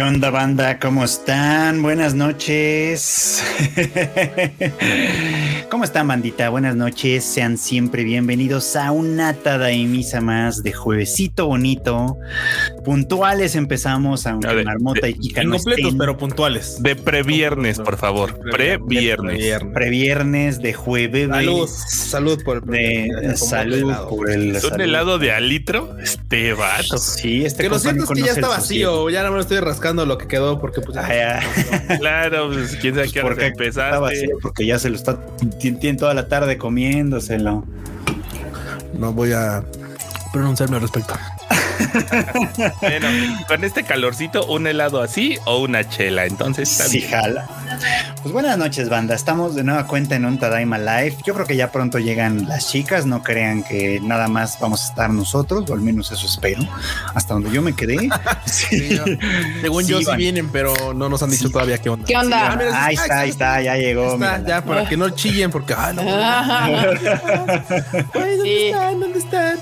¿Qué 0.00 0.04
onda, 0.06 0.30
banda? 0.30 0.78
¿Cómo 0.78 1.04
están? 1.04 1.82
Buenas 1.82 2.14
noches. 2.14 3.44
¿Cómo 5.70 5.84
están, 5.84 6.08
bandita? 6.08 6.48
Buenas 6.48 6.74
noches. 6.74 7.22
Sean 7.22 7.58
siempre 7.58 8.02
bienvenidos 8.02 8.76
a 8.76 8.92
una 8.92 9.36
misa 9.86 10.22
más 10.22 10.62
de 10.62 10.72
juevesito 10.72 11.48
bonito. 11.48 12.16
Puntuales 12.82 13.54
empezamos, 13.56 14.26
aunque 14.26 14.48
A 14.48 14.54
ver, 14.54 14.64
Marmota 14.64 15.02
de- 15.02 15.10
y 15.10 15.14
Kika 15.18 15.42
no 15.44 15.50
Incompletos, 15.56 15.84
estén. 15.84 15.98
pero 15.98 16.16
puntuales. 16.16 16.82
De 16.82 16.96
previernes, 16.96 17.78
por 17.78 17.98
favor. 17.98 18.40
Previernes. 18.50 19.60
Previernes 19.74 20.62
de 20.62 20.72
jueves. 20.72 21.28
Salud, 21.28 21.68
salud 21.68 22.42
por 22.42 22.62
el 22.74 23.10
el 23.22 23.36
salud 23.36 23.74
helado. 23.76 24.08
por 24.08 24.30
el 24.30 24.56
¿Es 24.56 24.64
un 24.64 24.70
salud. 24.70 24.82
helado 24.82 25.18
de 25.18 25.32
alitro? 25.32 25.94
Este 26.02 26.54
vato. 26.54 26.96
Sí, 26.96 27.44
este 27.44 27.64
Que 27.64 27.68
lo 27.68 27.78
siento 27.78 28.04
es 28.04 28.10
que 28.10 28.22
ya 28.22 28.32
está 28.32 28.48
vacío. 28.48 29.10
Ya 29.10 29.22
no 29.22 29.28
me 29.28 29.34
lo 29.34 29.42
estoy 29.42 29.60
rascando 29.60 29.89
lo 29.94 30.16
que 30.18 30.26
quedó 30.26 30.60
porque 30.60 30.80
pues 30.80 30.94
ya- 30.96 31.06
Ay, 31.06 31.18
ay. 31.88 31.98
Claro, 31.98 32.48
pues 32.52 32.76
quién 32.80 32.94
sabe 32.94 33.10
qué 33.10 33.20
hora 33.20 33.28
Porque 33.30 33.46
empezaste. 33.46 33.98
vacío, 33.98 34.36
porque 34.42 34.66
ya 34.66 34.78
se 34.78 34.90
lo 34.90 34.96
está 34.96 35.18
ti- 35.58 35.72
tiene 35.72 35.98
toda 35.98 36.14
la 36.14 36.28
tarde 36.28 36.56
comiéndoselo. 36.58 37.64
no 38.94 39.12
voy 39.12 39.32
a 39.32 39.64
pronunciarme 40.32 40.76
al 40.76 40.82
respecto. 40.82 41.14
Bueno, 42.80 43.08
con 43.48 43.64
este 43.64 43.84
calorcito, 43.84 44.44
un 44.46 44.66
helado 44.66 45.00
así 45.02 45.38
o 45.44 45.58
una 45.58 45.88
chela. 45.88 46.26
Entonces, 46.26 46.70
está 46.70 46.84
Sí, 46.84 46.98
bien. 46.98 47.10
jala. 47.10 47.46
Pues 48.22 48.32
buenas 48.32 48.58
noches, 48.58 48.88
banda. 48.88 49.14
Estamos 49.14 49.54
de 49.54 49.64
nueva 49.64 49.86
cuenta 49.86 50.16
en 50.16 50.24
un 50.24 50.38
Tadaima 50.38 50.78
Live. 50.78 51.16
Yo 51.26 51.34
creo 51.34 51.46
que 51.46 51.56
ya 51.56 51.70
pronto 51.72 51.98
llegan 51.98 52.46
las 52.48 52.68
chicas. 52.70 53.06
No 53.06 53.22
crean 53.22 53.62
que 53.62 54.00
nada 54.02 54.28
más 54.28 54.58
vamos 54.60 54.84
a 54.84 54.88
estar 54.88 55.10
nosotros, 55.10 55.68
o 55.70 55.74
al 55.74 55.80
menos 55.80 56.10
eso 56.12 56.26
espero. 56.26 56.62
Hasta 57.14 57.34
donde 57.34 57.50
yo 57.50 57.62
me 57.62 57.74
quedé. 57.74 58.08
Sí, 58.46 58.96
yo- 58.96 59.04
según 59.60 59.86
yo 59.86 59.98
Sí, 60.00 60.06
vienen, 60.16 60.48
pero 60.50 60.74
no 60.94 61.08
nos 61.08 61.22
han 61.22 61.30
dicho 61.30 61.46
Sí. 61.46 61.52
todavía 61.52 61.78
qué 61.78 61.88
onda. 61.88 62.04
¿Qué 62.06 62.16
onda? 62.16 62.52
Ah, 62.52 62.56
mira, 62.56 62.84
ahí 62.84 62.96
ah, 62.98 63.02
está, 63.02 63.20
ahí 63.20 63.30
está, 63.30 63.60
ya 63.62 63.76
llegó. 63.76 64.14
Está, 64.14 64.42
ya, 64.44 64.64
para 64.64 64.88
que 64.88 64.96
no 64.96 65.10
chillen, 65.10 65.50
porque 65.50 65.74
ay, 65.76 65.94
no. 65.94 66.02
Ay, 66.10 66.74
¿dónde 68.12 68.42
Sí. 68.42 68.66
están? 68.66 69.00
¿Dónde 69.00 69.18
están? 69.18 69.58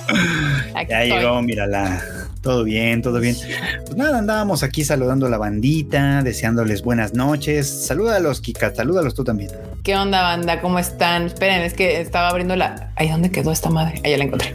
Aquí 0.79 0.91
Ya 0.91 1.03
estoy. 1.05 1.19
llegó, 1.21 1.43
mírala. 1.43 2.03
Todo 2.43 2.63
bien, 2.65 3.03
todo 3.03 3.19
bien. 3.21 3.37
Pues 3.85 3.97
nada, 3.97 4.19
andábamos 4.19 4.63
aquí 4.63 4.85
saludando 4.85 5.27
a 5.27 5.29
la 5.29 5.39
bandita, 5.39 6.23
deseándoles 6.23 6.83
buenas 6.83 7.13
noches. 7.15 7.69
Salúdalos, 7.87 8.41
Kika, 8.41 8.73
salúdalos 8.75 9.15
tú 9.15 9.25
también. 9.25 9.51
¿Qué 9.83 9.97
onda, 9.97 10.23
banda? 10.23 10.61
¿Cómo 10.61 10.79
están? 10.79 11.25
Esperen, 11.27 11.63
es 11.63 11.75
que 11.75 12.01
estaba 12.01 12.29
abriendo 12.29 12.55
la. 12.55 12.93
Ay, 12.97 13.09
¿dónde 13.09 13.31
quedó 13.31 13.51
esta 13.53 13.71
madre? 13.71 14.01
Ahí 14.05 14.17
la 14.17 14.25
encontré. 14.25 14.55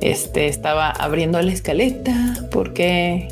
Este 0.00 0.48
estaba 0.48 0.90
abriendo 0.90 1.40
la 1.42 1.52
escaleta 1.52 2.14
porque 2.50 3.28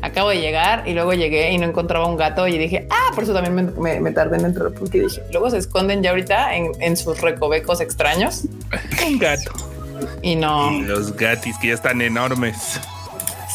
acabo 0.00 0.30
de 0.30 0.40
llegar 0.40 0.82
y 0.88 0.94
luego 0.94 1.12
llegué 1.14 1.52
y 1.52 1.58
no 1.58 1.66
encontraba 1.66 2.06
un 2.08 2.16
gato 2.16 2.48
y 2.48 2.58
dije, 2.58 2.88
ah, 2.90 3.12
por 3.14 3.22
eso 3.22 3.32
también 3.32 3.54
me, 3.54 3.62
me- 3.62 4.00
me 4.00 4.10
tardé 4.10 4.36
en 4.38 4.46
entrar 4.46 4.72
porque 4.72 5.00
dije, 5.02 5.22
luego 5.30 5.48
se 5.48 5.58
esconden 5.58 6.02
ya 6.02 6.10
ahorita 6.10 6.56
en, 6.56 6.72
en 6.80 6.96
sus 6.96 7.20
recovecos 7.20 7.80
extraños 7.80 8.42
Un 9.06 9.18
gato. 9.18 9.52
Y 10.22 10.36
no. 10.36 10.72
Y 10.72 10.82
los 10.82 11.16
gatis 11.16 11.56
que 11.58 11.68
ya 11.68 11.74
están 11.74 12.00
enormes. 12.02 12.80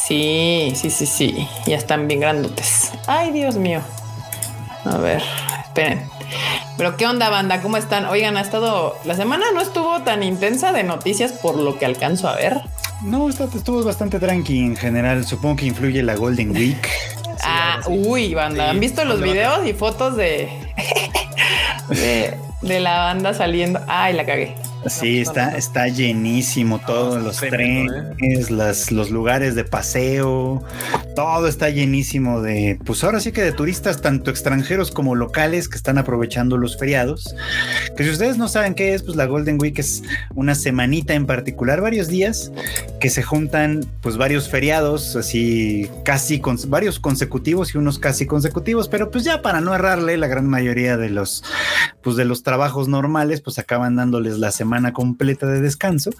Sí, 0.06 0.72
sí, 0.76 0.90
sí, 0.90 1.06
sí. 1.06 1.48
Ya 1.66 1.76
están 1.76 2.08
bien 2.08 2.20
grandotes. 2.20 2.92
Ay, 3.06 3.30
Dios 3.32 3.56
mío. 3.56 3.80
A 4.84 4.96
ver, 4.96 5.22
esperen. 5.64 6.08
Pero 6.76 6.96
qué 6.96 7.06
onda, 7.06 7.28
banda, 7.30 7.60
¿cómo 7.60 7.76
están? 7.76 8.06
Oigan, 8.06 8.36
ha 8.36 8.40
estado. 8.40 8.96
La 9.04 9.14
semana 9.14 9.46
no 9.54 9.60
estuvo 9.60 10.00
tan 10.02 10.22
intensa 10.22 10.72
de 10.72 10.84
noticias 10.84 11.32
por 11.32 11.56
lo 11.56 11.78
que 11.78 11.84
alcanzo 11.86 12.28
a 12.28 12.36
ver. 12.36 12.60
No, 13.02 13.28
está- 13.28 13.44
estuvo 13.54 13.82
bastante 13.82 14.18
tranqui 14.18 14.60
en 14.60 14.76
general. 14.76 15.24
Supongo 15.26 15.56
que 15.56 15.66
influye 15.66 16.02
la 16.02 16.14
Golden 16.14 16.50
Week. 16.52 16.88
ah, 17.42 17.80
uy, 17.88 18.34
banda. 18.34 18.70
¿Han 18.70 18.80
visto 18.80 19.04
los 19.04 19.20
videos 19.20 19.66
y 19.66 19.72
fotos 19.72 20.16
de, 20.16 20.48
de, 21.88 22.36
de 22.62 22.80
la 22.80 22.98
banda 22.98 23.34
saliendo? 23.34 23.80
Ay, 23.88 24.14
la 24.14 24.24
cagué. 24.24 24.54
Sí, 24.86 25.20
está, 25.20 25.56
está 25.56 25.88
llenísimo 25.88 26.80
todos 26.86 27.22
los 27.22 27.38
tremendo, 27.38 28.14
trenes, 28.16 28.50
las, 28.50 28.92
los 28.92 29.10
lugares 29.10 29.54
de 29.54 29.64
paseo, 29.64 30.62
todo 31.16 31.48
está 31.48 31.68
llenísimo 31.68 32.40
de, 32.40 32.78
pues 32.84 33.02
ahora 33.02 33.18
sí 33.20 33.32
que 33.32 33.42
de 33.42 33.52
turistas, 33.52 34.00
tanto 34.00 34.30
extranjeros 34.30 34.90
como 34.90 35.14
locales 35.14 35.68
que 35.68 35.76
están 35.76 35.98
aprovechando 35.98 36.56
los 36.56 36.78
feriados. 36.78 37.34
Que 37.96 38.04
si 38.04 38.10
ustedes 38.10 38.38
no 38.38 38.48
saben 38.48 38.74
qué 38.74 38.94
es, 38.94 39.02
pues 39.02 39.16
la 39.16 39.26
Golden 39.26 39.58
Week 39.60 39.78
es 39.78 40.02
una 40.34 40.54
semanita 40.54 41.14
en 41.14 41.26
particular, 41.26 41.80
varios 41.80 42.08
días 42.08 42.52
que 43.00 43.10
se 43.10 43.22
juntan, 43.22 43.84
pues 44.00 44.16
varios 44.16 44.48
feriados, 44.48 45.16
así 45.16 45.90
casi 46.04 46.40
con 46.40 46.56
varios 46.68 47.00
consecutivos 47.00 47.74
y 47.74 47.78
unos 47.78 47.98
casi 47.98 48.26
consecutivos, 48.26 48.88
pero 48.88 49.10
pues 49.10 49.24
ya 49.24 49.42
para 49.42 49.60
no 49.60 49.74
errarle, 49.74 50.16
la 50.16 50.28
gran 50.28 50.46
mayoría 50.46 50.96
de 50.96 51.10
los, 51.10 51.42
pues 52.00 52.16
de 52.16 52.24
los 52.24 52.42
trabajos 52.42 52.88
normales, 52.88 53.40
pues 53.40 53.58
acaban 53.58 53.96
dándoles 53.96 54.38
la 54.38 54.52
semana 54.52 54.67
completa 54.92 55.46
de 55.46 55.60
descanso. 55.60 56.10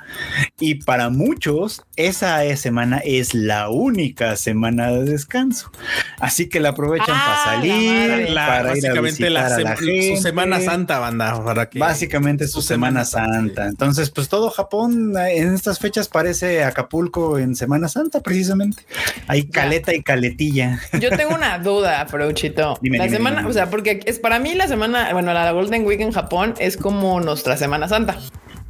Y 0.59 0.77
para 0.77 1.11
muchos, 1.11 1.83
esa 1.97 2.41
semana 2.57 2.99
es 3.05 3.35
la 3.35 3.69
única 3.69 4.37
semana 4.37 4.91
de 4.91 5.05
descanso. 5.05 5.71
Así 6.21 6.49
que 6.49 6.61
la 6.61 6.71
aprovechan 6.71 7.17
Ah, 7.17 7.25
para 7.45 7.57
la 7.57 7.57
salir. 7.63 8.31
La- 8.31 8.47
para 8.47 8.61
ir 8.61 8.67
a 8.67 8.71
básicamente 8.71 9.31
la 9.31 9.47
a 9.47 9.59
la 9.61 9.77
gente. 9.77 10.17
su 10.17 10.23
Semana 10.23 10.61
Santa, 10.61 10.99
banda, 10.99 11.45
para 11.45 11.69
que 11.71 11.79
Básicamente 11.79 12.47
su 12.47 12.61
Su 12.61 12.69
Semana 12.69 13.05
Semana 13.05 13.35
Santa. 13.35 13.67
Entonces, 13.67 14.11
pues 14.11 14.29
todo 14.29 14.51
Japón 14.51 15.15
eh, 15.17 15.39
en 15.39 15.55
estas 15.55 15.79
fechas 15.79 16.09
parece 16.09 16.65
Acapulco 16.65 17.39
en 17.39 17.55
Semana 17.55 17.89
Santa, 17.89 18.21
precisamente. 18.21 18.83
Hay 19.27 19.45
caleta 19.45 19.95
y 19.95 20.03
caletilla. 20.03 20.81
Yo 21.01 21.11
tengo 21.11 21.35
una 21.35 21.59
duda, 21.59 22.07
Fruchito. 22.07 22.79
Dime, 22.83 22.99
la 22.99 23.05
dime, 23.05 23.17
semana, 23.17 23.39
dime. 23.39 23.51
o 23.51 23.53
sea, 23.53 23.71
porque 23.71 24.01
es 24.07 24.19
para 24.19 24.39
mí 24.39 24.55
la 24.55 24.67
semana, 24.69 25.13
bueno, 25.13 25.33
la 25.33 25.51
Golden 25.53 25.85
Week 25.87 26.01
en 26.01 26.13
Japón 26.13 26.55
es 26.59 26.77
como 26.77 27.21
nuestra 27.21 27.57
Semana 27.57 27.89
Santa. 27.89 28.19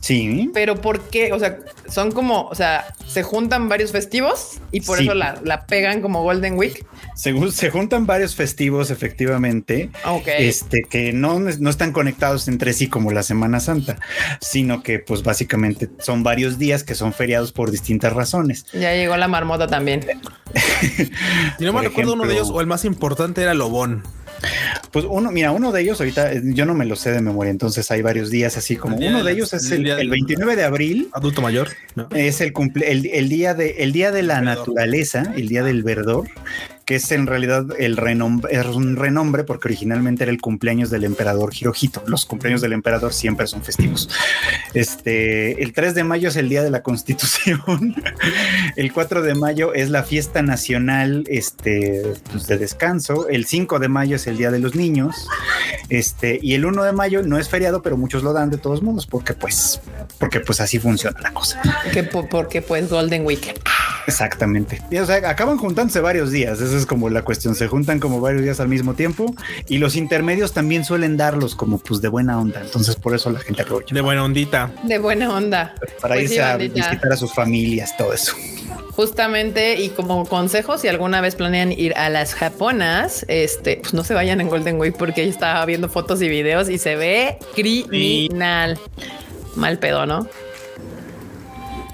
Sí. 0.01 0.51
Pero 0.55 0.81
¿por 0.81 1.01
qué? 1.09 1.33
O 1.33 1.39
sea, 1.41 1.59
son 1.89 2.13
como, 2.13 2.43
o 2.43 2.55
sea, 2.55 2.95
se 3.09 3.23
juntan 3.25 3.69
varios 3.69 3.91
festivos 3.91 4.59
y 4.71 4.81
por 4.83 4.99
Sí. 4.99 5.05
eso 5.05 5.15
la, 5.15 5.41
la 5.43 5.67
pegan 5.67 6.01
como 6.03 6.23
Golden 6.23 6.55
Week. 6.57 6.87
Según 7.17 7.51
se 7.51 7.71
juntan 7.71 8.07
varios 8.07 8.37
festivos, 8.37 8.91
efectivamente. 8.91 9.91
Ok. 10.07 10.29
Este 10.39 10.83
que 10.89 11.13
no, 11.13 11.41
no 11.41 11.69
están 11.71 11.93
conectados 11.93 12.47
entre 12.47 12.73
sí 12.75 12.87
como 12.89 13.11
la 13.11 13.25
Semana 13.25 13.59
Santa, 13.59 13.99
sino 14.41 14.83
que 14.85 15.01
pues 15.01 15.25
básicamente 15.25 15.89
son 15.99 16.23
varios 16.23 16.59
días 16.59 16.85
que 16.85 16.95
son 16.95 17.13
feriados 17.13 17.51
por 17.53 17.71
distintas 17.73 18.13
razones. 18.13 18.67
Ya 18.73 18.95
llegó 18.95 19.17
la 19.17 19.27
marmota 19.29 19.67
también. 19.67 20.07
Si 21.59 21.65
no 21.65 21.73
me 21.73 21.83
recuerdo 21.83 22.15
uno 22.15 22.25
de 22.27 22.35
ellos, 22.35 22.51
o 22.53 22.61
el 22.61 22.67
más 22.67 22.85
importante 22.85 23.43
era 23.43 23.53
Lobón. 23.55 24.03
Pues 24.93 25.04
uno, 25.09 25.31
mira, 25.31 25.53
uno 25.53 25.72
de 25.72 25.82
ellos 25.82 26.00
ahorita 26.00 26.32
eh, 26.32 26.41
yo 26.44 26.65
no 26.65 26.75
me 26.75 26.84
lo 26.87 26.97
sé 26.97 27.10
de 27.12 27.21
memoria, 27.21 27.50
entonces 27.50 27.91
hay 27.91 28.03
varios 28.03 28.31
días 28.31 28.56
así 28.56 28.76
como 28.76 28.97
El 28.99 29.09
uno 29.09 29.25
de 29.25 29.32
ellos 29.32 29.53
es 29.53 29.66
el 29.71 29.78
el, 29.78 29.84
día 29.84 29.93
el 29.94 29.99
del- 30.00 30.10
29 30.10 30.56
de 30.56 30.65
abril. 30.65 31.09
Adulto 31.12 31.43
mayor. 31.43 31.69
¿no? 31.94 32.09
Es 32.15 32.41
el, 32.41 32.53
cumple, 32.53 32.91
el, 32.91 33.06
el 33.06 33.28
día 33.28 33.54
de 33.54 33.71
el 33.82 33.93
día 33.93 34.10
de 34.12 34.22
la 34.22 34.41
Verdor. 34.41 34.59
naturaleza, 34.59 35.32
el 35.37 35.49
día 35.49 35.62
del 35.62 35.82
verdor, 35.82 36.28
que 36.88 36.94
es 36.94 37.12
en 37.12 37.26
realidad 37.26 37.66
el 37.78 37.99
renombre, 37.99 38.59
es 38.59 38.65
un 38.65 38.97
renombre 38.97 39.44
porque 39.44 39.69
originalmente 39.69 40.22
era 40.25 40.32
el 40.32 40.41
cumpleaños 40.41 40.88
del 40.88 41.04
emperador 41.04 41.53
Hirohito. 41.54 42.03
Los 42.06 42.25
cumpleaños 42.25 42.62
del 42.62 42.72
emperador 42.72 43.12
siempre 43.12 43.47
son 43.47 43.62
festivos. 43.62 44.09
Este, 44.72 45.62
el 45.62 45.75
3 45.75 45.94
de 45.94 46.04
mayo 46.04 46.31
es 46.31 46.37
el 46.37 46.49
día 46.49 46.62
de 46.62 46.71
la 46.71 46.82
Constitución. 46.82 47.94
El 48.76 48.93
4 48.93 49.22
de 49.22 49.34
mayo 49.34 49.75
es 49.75 49.91
la 49.91 50.03
fiesta 50.03 50.41
nacional 50.41 51.25
este, 51.28 52.15
pues, 52.31 52.47
de 52.47 52.56
descanso. 52.59 53.28
El 53.28 53.44
5 53.44 53.78
de 53.81 53.88
mayo 53.88 54.16
es 54.16 54.26
el 54.26 54.37
día 54.38 54.50
de 54.50 54.59
los 54.60 54.75
niños. 54.75 55.15
Este, 55.88 56.38
y 56.41 56.55
el 56.55 56.65
1 56.65 56.84
de 56.84 56.93
mayo 56.93 57.22
no 57.22 57.38
es 57.38 57.49
feriado, 57.49 57.82
pero 57.82 57.97
muchos 57.97 58.22
lo 58.22 58.32
dan 58.32 58.50
de 58.50 58.56
todos 58.59 58.82
modos 58.82 59.06
porque 59.06 59.34
pues 59.34 59.81
porque 60.19 60.41
pues 60.41 60.60
así 60.60 60.78
funciona 60.78 61.19
la 61.20 61.32
cosa. 61.32 61.60
Que 61.93 62.03
po- 62.03 62.28
porque 62.28 62.62
pues 62.62 62.88
Golden 62.88 63.25
Week. 63.26 63.55
Exactamente. 64.06 64.81
Y, 64.91 64.99
o 64.99 65.06
sea, 65.06 65.17
acaban 65.29 65.58
juntándose 65.58 66.00
varios 66.00 66.31
días. 66.31 66.61
Es 66.79 66.87
como 66.87 67.11
la 67.11 67.23
cuestión. 67.23 67.55
Se 67.55 67.69
juntan 67.69 68.01
como 68.01 68.21
varios 68.21 68.43
días 68.43 68.61
al 68.61 68.69
mismo 68.69 68.95
tiempo 68.95 69.35
y 69.69 69.79
los 69.79 69.97
intermedios 69.97 70.53
también 70.53 70.85
suelen 70.85 71.17
darlos 71.17 71.55
como 71.55 71.79
pues 71.79 72.01
de 72.01 72.09
buena 72.09 72.39
onda. 72.39 72.61
Entonces 72.61 72.97
por 72.97 73.15
eso 73.15 73.31
la 73.31 73.41
gente 73.41 73.63
aprovecha 73.63 73.95
De 73.95 74.01
buena 74.01 74.25
ondita. 74.25 74.71
De 74.85 74.99
buena 74.99 75.35
onda. 75.35 75.75
para 76.01 76.15
Pues 76.15 76.25
irse 76.25 76.35
sí, 76.35 76.41
a 76.41 76.57
visitar 76.57 77.13
a 77.13 77.17
sus 77.17 77.33
familias, 77.33 77.97
todo 77.97 78.13
eso. 78.13 78.35
Justamente 78.93 79.81
y 79.81 79.91
como 79.91 80.25
consejo, 80.27 80.77
si 80.79 80.89
alguna 80.89 81.21
vez 81.21 81.37
planean 81.37 81.73
ir 81.73 81.95
a 81.97 82.09
las 82.09 82.35
japonas, 82.35 83.25
este, 83.29 83.77
pues 83.77 83.95
no 83.95 84.03
se 84.05 84.15
vayan 84.15 84.41
en 84.41 84.49
Golden 84.49 84.79
Week 84.81 84.97
porque 84.97 85.25
yo 85.25 85.31
estaba 85.31 85.65
viendo 85.67 85.89
fotos 85.89 86.21
y 86.23 86.29
videos 86.29 86.69
y 86.69 86.79
se 86.79 86.97
ve 86.97 87.39
criminal. 87.55 88.79
Mal 89.55 89.79
pedo, 89.79 90.07
¿no? 90.07 90.29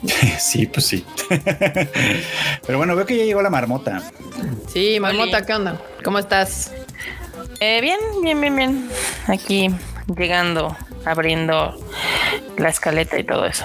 Sí, 0.39 0.67
pues 0.67 0.87
sí. 0.87 1.05
Pero 2.67 2.79
bueno, 2.79 2.95
veo 2.97 3.07
que 3.07 3.17
ya 3.17 3.25
llegó 3.25 3.43
la 3.43 3.51
marmota. 3.51 4.03
Sí, 4.69 4.99
Marmota, 5.01 5.45
¿qué 5.45 5.55
onda? 5.55 5.81
¿Cómo 6.05 6.19
estás? 6.19 6.73
Eh, 7.61 7.81
bien, 7.81 7.99
bien, 8.23 8.41
bien, 8.41 8.57
bien. 8.57 8.89
Aquí 9.29 9.71
llegando, 10.17 10.77
abriendo 11.05 11.75
la 12.59 12.69
escaleta 12.69 13.19
y 13.19 13.25
todo 13.25 13.47
eso. 13.47 13.65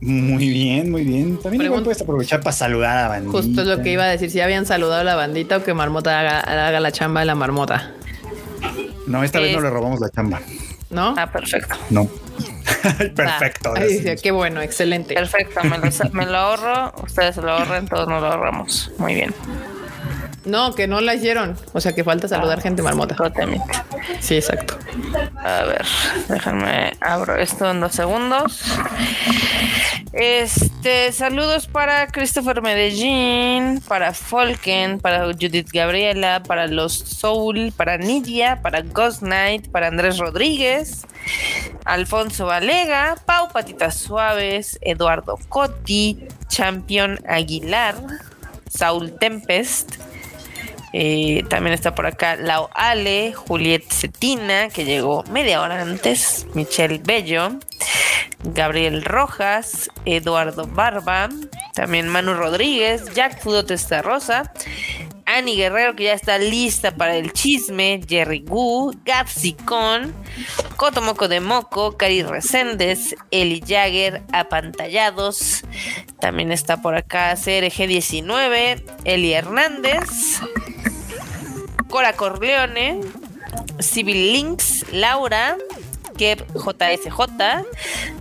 Muy 0.00 0.48
bien, 0.48 0.90
muy 0.90 1.04
bien. 1.04 1.38
También 1.40 1.62
igual 1.62 1.84
puedes 1.84 2.02
aprovechar 2.02 2.40
para 2.40 2.52
saludar 2.52 2.98
a 2.98 3.02
la 3.02 3.08
bandita. 3.08 3.38
Justo 3.38 3.60
es 3.62 3.68
lo 3.68 3.82
que 3.82 3.92
iba 3.92 4.02
a 4.04 4.08
decir. 4.08 4.30
Si 4.30 4.40
habían 4.40 4.66
saludado 4.66 5.00
a 5.00 5.04
la 5.04 5.14
bandita 5.14 5.58
o 5.58 5.62
que 5.62 5.74
Marmota 5.74 6.18
haga, 6.18 6.40
haga 6.40 6.80
la 6.80 6.90
chamba 6.90 7.20
de 7.20 7.26
la 7.26 7.36
marmota, 7.36 7.92
No, 9.06 9.22
esta 9.22 9.38
vez 9.38 9.54
no 9.54 9.60
le 9.60 9.70
robamos 9.70 10.00
la 10.00 10.10
chamba. 10.10 10.40
¿no? 10.90 11.14
Ah, 11.16 11.30
perfecto. 11.30 11.74
No. 11.90 12.08
Perfecto. 13.14 13.74
Ah, 13.76 13.82
sí. 13.88 13.98
sí, 13.98 14.14
qué 14.22 14.30
bueno, 14.30 14.60
excelente. 14.60 15.14
Perfecto, 15.14 15.62
me 15.64 15.78
lo, 15.78 15.84
me 16.12 16.26
lo 16.26 16.36
ahorro, 16.36 16.92
ustedes 17.02 17.34
se 17.34 17.42
lo 17.42 17.52
ahorren, 17.52 17.86
todos 17.86 18.08
nos 18.08 18.20
lo 18.20 18.28
ahorramos. 18.28 18.90
Muy 18.98 19.14
bien. 19.14 19.34
No, 20.44 20.74
que 20.74 20.86
no 20.86 21.00
la 21.00 21.14
hicieron. 21.14 21.56
O 21.72 21.80
sea, 21.80 21.94
que 21.94 22.04
falta 22.04 22.28
saludar 22.28 22.60
gente 22.60 22.82
marmota. 22.82 23.16
Sí, 24.20 24.36
exacto. 24.36 24.78
A 25.36 25.64
ver, 25.64 25.86
déjenme 26.28 26.92
abro 27.00 27.36
esto 27.36 27.70
en 27.70 27.80
dos 27.80 27.92
segundos. 27.92 28.62
Este, 30.12 31.10
saludos 31.12 31.66
para 31.66 32.06
Christopher 32.08 32.60
Medellín, 32.60 33.80
para 33.88 34.12
Folken, 34.12 35.00
para 35.00 35.24
Judith 35.24 35.70
Gabriela, 35.72 36.42
para 36.42 36.66
los 36.66 36.92
Soul, 36.92 37.72
para 37.74 37.96
Nidia, 37.96 38.60
para 38.60 38.82
Ghost 38.82 39.20
Knight, 39.20 39.68
para 39.68 39.86
Andrés 39.86 40.18
Rodríguez, 40.18 41.06
Alfonso 41.86 42.44
Valega, 42.44 43.16
Pau 43.24 43.48
Patitas 43.52 43.96
Suaves, 43.96 44.78
Eduardo 44.82 45.38
Cotti, 45.48 46.28
Champion 46.48 47.18
Aguilar, 47.26 47.94
Saul 48.68 49.12
Tempest, 49.18 49.96
eh, 50.92 51.44
también 51.48 51.74
está 51.74 51.94
por 51.94 52.06
acá 52.06 52.36
Lau 52.36 52.68
Ale, 52.74 53.32
Juliet 53.32 53.84
Cetina, 53.90 54.68
que 54.68 54.84
llegó 54.84 55.24
media 55.30 55.60
hora 55.60 55.80
antes, 55.80 56.46
Michelle 56.54 57.00
Bello, 57.02 57.58
Gabriel 58.44 59.04
Rojas, 59.04 59.90
Eduardo 60.04 60.66
Barba, 60.66 61.28
también 61.74 62.08
Manu 62.08 62.34
Rodríguez, 62.34 63.12
Jack 63.14 63.40
Fudo 63.40 63.64
Rosa, 64.02 64.52
Ani 65.26 65.56
Guerrero, 65.56 65.94
que 65.94 66.04
ya 66.04 66.14
está 66.14 66.38
lista 66.38 66.94
para 66.94 67.16
el 67.16 67.32
chisme, 67.32 68.00
Jerry 68.06 68.40
Gu, 68.46 68.94
Gapsicón, 69.04 70.14
Cotomoco 70.76 71.28
de 71.28 71.40
Moco, 71.40 71.96
Cari 71.96 72.22
Reséndez, 72.22 73.14
Eli 73.30 73.62
Jagger, 73.66 74.22
Apantallados, 74.32 75.62
también 76.20 76.52
está 76.52 76.82
por 76.82 76.94
acá 76.94 77.34
CRG19, 77.34 78.82
Eli 79.04 79.32
Hernández, 79.32 80.40
Cora 81.88 82.14
Corleone, 82.14 83.00
Civil 83.78 84.32
Links, 84.32 84.86
Laura, 84.92 85.56
Kev 86.16 86.46
JSJ, 86.54 87.64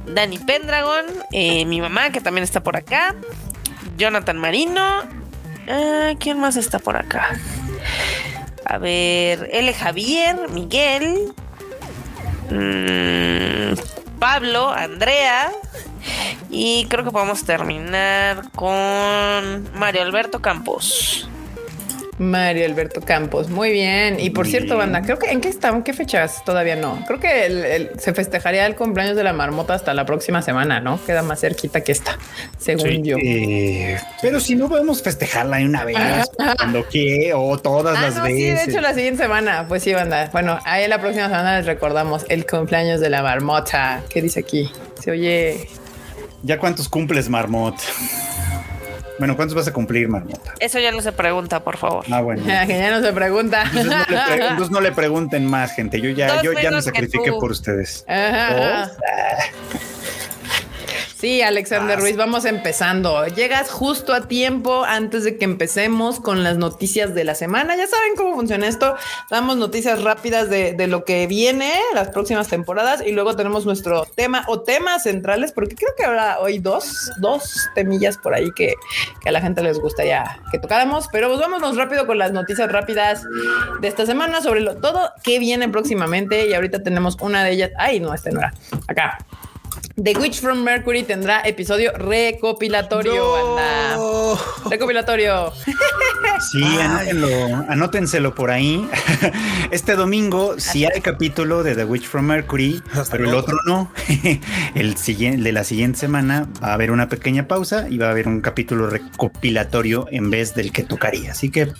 Dani 0.07 0.37
Pendragon, 0.39 1.05
eh, 1.31 1.65
mi 1.65 1.81
mamá 1.81 2.11
que 2.11 2.21
también 2.21 2.43
está 2.43 2.61
por 2.63 2.77
acá, 2.77 3.15
Jonathan 3.97 4.37
Marino, 4.37 5.03
ah, 5.67 6.13
¿quién 6.19 6.39
más 6.39 6.55
está 6.55 6.79
por 6.79 6.97
acá? 6.97 7.39
A 8.65 8.77
ver, 8.77 9.49
L. 9.51 9.73
Javier, 9.73 10.49
Miguel, 10.49 11.33
mm, 12.49 14.19
Pablo, 14.19 14.69
Andrea. 14.69 15.51
Y 16.49 16.85
creo 16.85 17.03
que 17.03 17.11
podemos 17.11 17.43
terminar 17.43 18.51
con 18.55 19.69
Mario 19.73 20.01
Alberto 20.01 20.41
Campos. 20.41 21.29
Mario 22.21 22.65
Alberto 22.65 23.01
Campos, 23.01 23.49
muy 23.49 23.71
bien. 23.71 24.19
Y 24.19 24.29
por 24.29 24.45
cierto, 24.47 24.77
banda, 24.77 25.01
creo 25.01 25.17
que 25.17 25.31
en 25.31 25.41
qué 25.41 25.49
estamos, 25.49 25.83
qué 25.83 25.91
fechas 25.91 26.43
todavía 26.45 26.75
no. 26.75 27.03
Creo 27.07 27.19
que 27.19 27.45
el- 27.47 27.65
el- 27.65 27.91
se 27.99 28.13
festejaría 28.13 28.65
el 28.67 28.75
cumpleaños 28.75 29.15
de 29.15 29.23
la 29.23 29.33
marmota 29.33 29.73
hasta 29.73 29.93
la 29.95 30.05
próxima 30.05 30.41
semana, 30.43 30.79
¿no? 30.79 31.03
Queda 31.03 31.23
más 31.23 31.41
cerquita 31.41 31.81
que 31.81 31.91
esta, 31.91 32.17
según 32.59 32.89
Sí. 32.89 33.01
yo. 33.03 33.17
Eh, 33.19 33.97
pero 34.21 34.39
si 34.39 34.55
no 34.55 34.69
podemos 34.69 35.01
festejarla 35.01 35.57
de 35.57 35.65
una 35.65 35.83
vez, 35.83 35.97
cuando 36.57 36.85
quiera, 36.85 37.37
o 37.37 37.57
todas 37.57 37.97
Ah, 37.97 38.01
las 38.03 38.15
no, 38.17 38.25
sí, 38.27 38.33
veces. 38.33 38.65
de 38.65 38.71
hecho 38.71 38.81
la 38.81 38.93
siguiente 38.93 39.23
semana, 39.23 39.65
pues 39.67 39.81
sí, 39.81 39.91
banda. 39.93 40.29
Bueno, 40.31 40.59
ahí 40.63 40.87
la 40.87 41.01
próxima 41.01 41.25
semana 41.25 41.57
les 41.57 41.65
recordamos 41.65 42.25
el 42.29 42.45
cumpleaños 42.45 43.01
de 43.01 43.09
la 43.09 43.23
marmota. 43.23 44.03
¿Qué 44.09 44.21
dice 44.21 44.41
aquí? 44.41 44.69
Se 45.03 45.09
oye 45.11 45.67
¿Ya 46.43 46.57
cuántos 46.57 46.89
cumples, 46.89 47.29
Marmot? 47.29 47.75
Bueno, 49.21 49.35
¿cuántos 49.35 49.53
vas 49.55 49.67
a 49.67 49.71
cumplir, 49.71 50.09
Marmota? 50.09 50.55
Eso 50.59 50.79
ya 50.79 50.91
no 50.91 50.99
se 50.99 51.11
pregunta, 51.11 51.63
por 51.63 51.77
favor. 51.77 52.03
Ah, 52.09 52.21
bueno. 52.21 52.41
que 52.43 52.49
ya 52.79 52.89
no 52.89 53.05
se 53.05 53.13
pregunta. 53.13 53.61
Entonces 53.65 53.85
no, 53.85 53.99
le 53.99 54.05
pre- 54.05 54.47
entonces 54.47 54.71
no 54.71 54.81
le 54.81 54.91
pregunten 54.93 55.45
más, 55.45 55.75
gente. 55.75 56.01
Yo 56.01 56.09
ya, 56.09 56.33
Dos 56.33 56.41
yo 56.41 56.53
ya 56.53 56.71
me 56.71 56.81
sacrifiqué 56.81 57.31
por 57.33 57.51
ustedes. 57.51 58.03
Ajá. 58.07 58.89
Sí, 61.21 61.43
Alexander 61.43 61.99
Ruiz, 61.99 62.17
vamos 62.17 62.45
empezando. 62.45 63.27
Llegas 63.27 63.69
justo 63.69 64.11
a 64.11 64.27
tiempo 64.27 64.83
antes 64.83 65.23
de 65.23 65.37
que 65.37 65.45
empecemos 65.45 66.19
con 66.19 66.43
las 66.43 66.57
noticias 66.57 67.13
de 67.13 67.23
la 67.23 67.35
semana. 67.35 67.75
Ya 67.75 67.85
saben 67.85 68.15
cómo 68.17 68.33
funciona 68.33 68.67
esto. 68.67 68.95
Damos 69.29 69.57
noticias 69.57 70.01
rápidas 70.01 70.49
de, 70.49 70.73
de 70.73 70.87
lo 70.87 71.05
que 71.05 71.27
viene 71.27 71.73
las 71.93 72.09
próximas 72.09 72.47
temporadas 72.47 73.03
y 73.05 73.11
luego 73.11 73.35
tenemos 73.35 73.67
nuestro 73.67 74.07
tema 74.15 74.45
o 74.47 74.61
temas 74.61 75.03
centrales, 75.03 75.51
porque 75.51 75.75
creo 75.75 75.91
que 75.95 76.05
habrá 76.05 76.39
hoy 76.39 76.57
dos, 76.57 77.11
dos 77.19 77.69
temillas 77.75 78.17
por 78.17 78.33
ahí 78.33 78.49
que, 78.55 78.73
que 79.21 79.29
a 79.29 79.31
la 79.31 79.41
gente 79.41 79.61
les 79.61 79.77
gustaría 79.77 80.41
que 80.51 80.57
tocáramos. 80.57 81.07
Pero 81.11 81.27
pues 81.27 81.39
vámonos 81.39 81.77
rápido 81.77 82.07
con 82.07 82.17
las 82.17 82.31
noticias 82.31 82.71
rápidas 82.71 83.21
de 83.79 83.87
esta 83.87 84.07
semana 84.07 84.41
sobre 84.41 84.61
lo, 84.61 84.77
todo 84.77 85.11
que 85.21 85.37
viene 85.37 85.69
próximamente. 85.69 86.47
Y 86.47 86.55
ahorita 86.55 86.81
tenemos 86.81 87.15
una 87.21 87.43
de 87.43 87.51
ellas. 87.51 87.71
Ay, 87.77 87.99
no, 87.99 88.11
este 88.11 88.31
no 88.31 88.39
era. 88.39 88.51
Acá. 88.87 89.19
The 89.95 90.13
Witch 90.17 90.39
from 90.39 90.63
Mercury 90.63 91.03
tendrá 91.03 91.41
episodio 91.43 91.91
recopilatorio, 91.93 93.31
banda. 93.31 93.97
Recopilatorio. 94.69 95.51
Sí, 96.51 96.63
anótenlo, 96.63 97.65
anótenselo 97.67 98.33
por 98.33 98.51
ahí. 98.51 98.87
Este 99.71 99.95
domingo 99.95 100.55
sí 100.57 100.85
hay 100.85 101.01
capítulo 101.01 101.63
de 101.63 101.75
The 101.75 101.85
Witch 101.85 102.07
from 102.07 102.25
Mercury, 102.25 102.81
Hasta 102.93 103.15
pero 103.15 103.29
el 103.29 103.35
otro 103.35 103.57
no. 103.65 103.91
El 104.75 104.97
siguiente 104.97 105.43
de 105.43 105.51
la 105.51 105.63
siguiente 105.63 105.99
semana 105.99 106.47
va 106.61 106.69
a 106.69 106.73
haber 106.73 106.91
una 106.91 107.07
pequeña 107.07 107.47
pausa 107.47 107.87
y 107.89 107.97
va 107.97 108.07
a 108.07 108.11
haber 108.11 108.27
un 108.27 108.41
capítulo 108.41 108.89
recopilatorio 108.89 110.07
en 110.11 110.29
vez 110.29 110.55
del 110.55 110.71
que 110.71 110.83
tocaría. 110.83 111.31
Así 111.31 111.49
que 111.49 111.71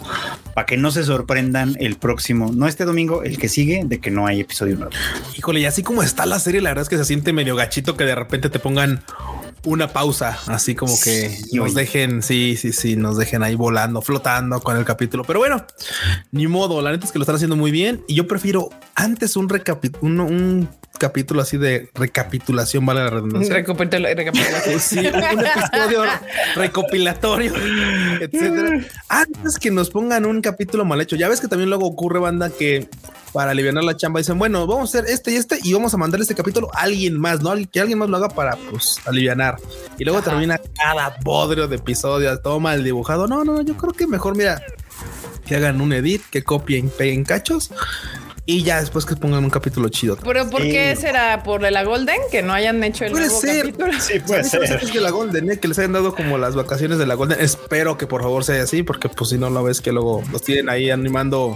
para 0.53 0.65
que 0.65 0.77
no 0.77 0.91
se 0.91 1.03
sorprendan 1.03 1.75
el 1.79 1.97
próximo, 1.97 2.51
no 2.53 2.67
este 2.67 2.85
domingo, 2.85 3.23
el 3.23 3.37
que 3.37 3.49
sigue, 3.49 3.83
de 3.85 3.99
que 3.99 4.11
no 4.11 4.27
hay 4.27 4.41
episodio 4.41 4.75
nuevo. 4.75 4.91
Híjole, 5.37 5.61
y 5.61 5.65
así 5.65 5.83
como 5.83 6.03
está 6.03 6.25
la 6.25 6.39
serie, 6.39 6.61
la 6.61 6.69
verdad 6.69 6.83
es 6.83 6.89
que 6.89 6.97
se 6.97 7.05
siente 7.05 7.33
medio 7.33 7.55
gachito 7.55 7.97
que 8.01 8.07
de 8.07 8.15
repente 8.15 8.49
te 8.49 8.57
pongan 8.59 9.03
una 9.63 9.89
pausa, 9.89 10.39
así 10.47 10.73
como 10.73 10.93
que 10.99 11.29
Sí, 11.29 11.55
nos 11.55 11.67
oye. 11.67 11.81
dejen, 11.81 12.23
sí, 12.23 12.57
sí, 12.57 12.73
sí, 12.73 12.95
nos 12.95 13.15
dejen 13.17 13.43
ahí 13.43 13.53
volando, 13.53 14.01
flotando 14.01 14.59
con 14.59 14.75
el 14.75 14.85
capítulo. 14.85 15.23
Pero 15.23 15.37
bueno, 15.37 15.65
ni 16.31 16.47
modo, 16.47 16.81
la 16.81 16.89
neta 16.91 17.05
es 17.05 17.11
que 17.11 17.19
lo 17.19 17.23
están 17.23 17.35
haciendo 17.35 17.55
muy 17.55 17.69
bien 17.69 18.03
y 18.07 18.15
yo 18.15 18.25
prefiero 18.27 18.69
antes 18.95 19.35
un, 19.35 19.47
recapi- 19.49 19.95
un, 20.01 20.19
un 20.19 20.67
capítulo 20.97 21.43
así 21.43 21.57
de 21.57 21.89
recapitulación, 21.93 22.85
vale 22.87 23.01
la 23.03 23.09
redundancia. 23.11 23.53
Recapitulación. 23.53 24.79
Sí, 24.79 24.97
un, 24.97 25.05
un 25.15 25.45
episodio 25.45 26.03
recopilatorio, 26.55 27.53
etcétera. 28.19 28.83
Antes 29.09 29.59
que 29.59 29.69
nos 29.71 29.89
pongan 29.91 30.25
un 30.25 30.41
capítulo 30.41 30.85
mal 30.85 31.01
hecho. 31.01 31.15
Ya 31.15 31.29
ves 31.29 31.39
que 31.41 31.47
también 31.47 31.69
luego 31.69 31.85
ocurre, 31.85 32.19
banda, 32.19 32.49
que 32.49 32.87
para 33.33 33.51
aliviar 33.51 33.73
la 33.75 33.95
chamba 33.95 34.19
dicen, 34.19 34.37
bueno, 34.37 34.67
vamos 34.67 34.93
a 34.93 34.99
hacer 34.99 35.09
este 35.09 35.31
y 35.31 35.35
este 35.35 35.59
y 35.63 35.73
vamos 35.73 35.93
a 35.93 35.97
mandar 35.97 36.19
este 36.21 36.35
capítulo 36.35 36.69
a 36.73 36.81
alguien 36.81 37.19
más, 37.19 37.41
¿no? 37.41 37.53
Que 37.71 37.79
alguien 37.79 37.97
más 37.99 38.09
lo 38.09 38.17
haga 38.17 38.29
para, 38.29 38.55
pues, 38.69 38.97
alivianar. 39.05 39.57
Y 39.97 40.03
luego 40.03 40.19
Ajá. 40.19 40.31
termina 40.31 40.59
cada 40.75 41.15
bodrio 41.23 41.67
de 41.67 41.77
episodios, 41.77 42.41
todo 42.41 42.59
mal 42.59 42.83
dibujado. 42.83 43.27
No, 43.27 43.43
no, 43.43 43.61
yo 43.61 43.75
creo 43.77 43.93
que 43.93 44.07
mejor, 44.07 44.35
mira, 44.35 44.61
que 45.45 45.55
hagan 45.55 45.79
un 45.81 45.93
edit, 45.93 46.21
que 46.29 46.43
copien, 46.43 46.89
peguen 46.89 47.23
cachos 47.23 47.71
y 48.45 48.63
ya 48.63 48.81
después 48.81 49.05
que 49.05 49.15
pongan 49.15 49.43
un 49.43 49.49
capítulo 49.49 49.87
chido. 49.89 50.17
Pero 50.17 50.49
¿por 50.49 50.61
qué 50.63 50.93
Sí. 50.95 51.03
será 51.03 51.43
por 51.43 51.61
la 51.61 51.83
Golden 51.83 52.17
que 52.31 52.41
no 52.41 52.53
hayan 52.53 52.83
hecho 52.83 53.05
el 53.05 53.11
Puede 53.11 53.25
nuevo 53.27 53.39
ser. 53.39 53.65
capítulo? 53.67 53.93
Sí, 54.01 54.19
puede 54.19 54.43
¿Sabes 54.43 54.69
ser. 54.69 54.83
es 54.83 54.93
de 54.93 54.99
la 54.99 55.11
Golden, 55.11 55.51
eh? 55.51 55.59
que 55.59 55.67
les 55.67 55.77
hayan 55.79 55.93
dado 55.93 56.15
como 56.15 56.37
las 56.37 56.55
vacaciones 56.55 56.97
de 56.97 57.05
la 57.05 57.13
Golden. 57.13 57.39
Espero 57.39 57.97
que 57.97 58.07
por 58.07 58.23
favor 58.23 58.43
sea 58.43 58.61
así, 58.63 58.83
porque 58.83 59.07
pues 59.09 59.29
si 59.29 59.37
no 59.37 59.49
lo 59.49 59.63
ves 59.63 59.79
que 59.79 59.91
luego 59.91 60.23
los 60.31 60.41
tienen 60.41 60.69
ahí 60.69 60.89
animando 60.89 61.55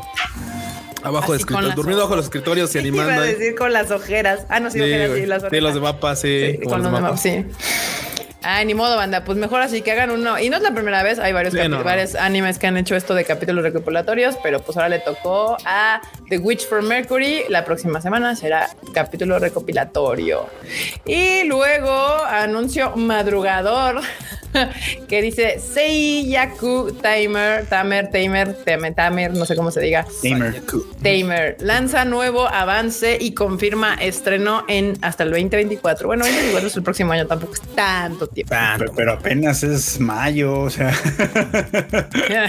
abajo 1.06 1.32
de 1.34 1.38
escritorios, 1.40 1.76
durmiendo 1.76 2.04
bajo 2.04 2.16
los 2.16 2.26
escritorios 2.26 2.74
y 2.76 2.80
Iba 2.80 2.88
animando. 3.04 3.22
a 3.22 3.26
ahí. 3.26 3.34
decir 3.36 3.56
con 3.56 3.72
las 3.74 3.92
ojeras. 3.92 4.46
Ah, 4.50 4.60
no, 4.60 4.70
sí, 4.72 4.80
Sí, 4.80 4.84
ojeras, 4.84 5.12
sí, 5.18 5.26
las 5.26 5.42
Sí, 5.42 5.48
orejas. 5.48 5.64
los 5.64 5.74
de 5.76 5.80
mapas, 5.82 6.20
sí, 6.22 6.52
Sí, 6.52 6.58
con 6.68 6.82
los 6.84 6.92
de 6.92 6.96
demás, 6.98 7.22
sí. 7.22 7.46
Ay, 8.48 8.66
ni 8.66 8.74
modo, 8.76 8.96
banda. 8.96 9.24
Pues 9.26 9.38
mejor 9.38 9.62
así 9.62 9.82
que 9.82 9.92
hagan 9.92 10.12
uno. 10.12 10.40
Y 10.40 10.50
no 10.50 10.58
es 10.58 10.64
la 10.64 10.72
primera 10.72 11.02
vez. 11.02 11.18
Hay 11.20 11.34
varios, 11.34 11.54
Sí, 11.54 11.68
no. 11.68 11.84
varios 11.84 12.14
animes 12.16 12.60
que 12.60 12.68
han 12.68 12.78
hecho 12.78 12.96
esto 12.96 13.16
de 13.16 13.26
capítulos 13.26 13.64
recopulatorios, 13.64 14.36
pero 14.44 14.62
pues 14.62 14.78
ahora 14.78 14.90
le 14.90 15.00
tocó 15.00 15.58
a 15.66 16.00
The 16.30 16.38
Witch 16.38 16.68
from 16.68 16.86
Mercury. 16.86 17.44
La 17.50 17.66
próxima 17.66 18.02
semana 18.02 18.36
será 18.36 18.70
capítulo 18.94 19.40
recopilatorio. 19.40 20.46
Y 21.06 21.44
luego 21.46 21.92
anuncio 22.26 22.96
madrugador. 22.96 24.02
que 25.10 25.22
dice 25.22 25.60
Seiyaku 25.60 26.92
Timer, 27.02 27.66
Tamer, 27.66 28.10
Tamer, 28.10 28.54
Tamer, 28.64 28.96
Tamer, 28.96 29.34
no 29.34 29.46
sé 29.46 29.56
cómo 29.56 29.72
se 29.72 29.82
diga. 29.82 30.06
Gamer. 30.24 30.62
Tamer 31.04 31.58
lanza 31.60 32.06
nuevo 32.06 32.48
avance 32.48 33.18
y 33.20 33.34
confirma 33.34 33.96
estreno 33.96 34.64
en 34.68 34.98
hasta 35.02 35.24
el 35.24 35.32
2024. 35.32 36.08
Bueno, 36.08 36.24
2024 36.26 36.68
es 36.68 36.76
el 36.78 36.84
próximo 36.84 37.12
año, 37.12 37.28
tampoco 37.28 37.54
es 37.54 37.62
tanto. 37.76 38.30
Pero, 38.44 38.92
pero 38.96 39.14
apenas 39.14 39.64
es 39.64 40.00
mayo, 40.00 40.60
o 40.62 40.70
sea. 40.70 40.94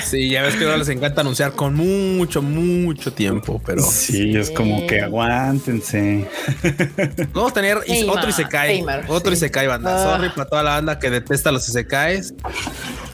Sí, 0.04 0.30
ya 0.30 0.42
ves 0.42 0.56
que 0.56 0.64
ahora 0.64 0.78
les 0.78 0.88
encanta 0.88 1.20
anunciar 1.20 1.52
con 1.52 1.74
mucho, 1.74 2.42
mucho 2.42 3.12
tiempo, 3.12 3.60
pero 3.64 3.82
Sí, 3.82 4.36
es 4.36 4.50
como 4.50 4.86
que 4.86 5.00
aguántense. 5.00 6.26
vamos 7.32 7.52
a 7.52 7.54
tener 7.54 7.78
otro 8.08 8.28
Isekai. 8.28 8.80
Tamer, 8.80 9.04
Otro 9.08 9.30
sí. 9.30 9.36
Isekai, 9.38 9.66
banda. 9.66 9.94
Ah. 9.94 10.16
Sorry 10.16 10.30
para 10.30 10.48
toda 10.48 10.62
la 10.62 10.70
banda 10.70 10.98
que 10.98 11.10
detesta 11.10 11.52
los 11.52 11.68
Isekais. 11.68 12.34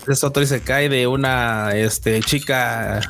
Es 0.08 0.24
otro 0.24 0.42
Isekai 0.42 0.88
de 0.88 1.06
una 1.06 1.72
este, 1.74 2.20
chica 2.20 3.00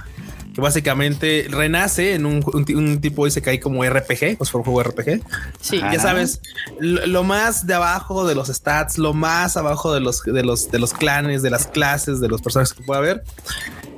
que 0.54 0.61
básicamente 0.61 1.47
renace 1.50 2.14
en 2.14 2.26
un, 2.26 2.44
un, 2.52 2.64
ti- 2.64 2.75
un 2.75 3.00
tipo 3.00 3.25
de 3.25 3.28
Isekai 3.28 3.59
como 3.61 3.85
RPG, 3.85 4.37
pues 4.38 4.50
fue 4.50 4.61
un 4.61 4.64
juego 4.64 4.82
RPG. 4.82 5.23
Sí. 5.61 5.78
Ya 5.80 5.99
sabes, 5.99 6.40
lo, 6.78 7.06
lo 7.06 7.25
más 7.25 7.66
de 7.66 7.75
abajo 7.75 8.26
de 8.26 8.35
los 8.35 8.49
stats, 8.49 8.99
lo 8.99 9.14
más 9.14 9.56
abajo 9.56 9.94
de 9.94 10.00
los, 10.00 10.23
de 10.23 10.42
los, 10.42 10.71
de 10.71 10.78
los 10.78 10.92
clanes, 10.92 11.42
de 11.42 11.50
las 11.50 11.66
clases, 11.66 12.21
de 12.21 12.28
los 12.28 12.42
personajes 12.42 12.75
que 12.75 12.82
pueda 12.85 12.99
haber. 13.00 13.25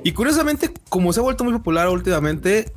Y 0.03 0.13
curiosamente, 0.13 0.71
como 0.89 1.11
se 1.13 1.19
ha 1.19 1.23
vuelto 1.23 1.43
muy 1.43 1.53
popular 1.53 1.89
últimamente, 1.89 2.71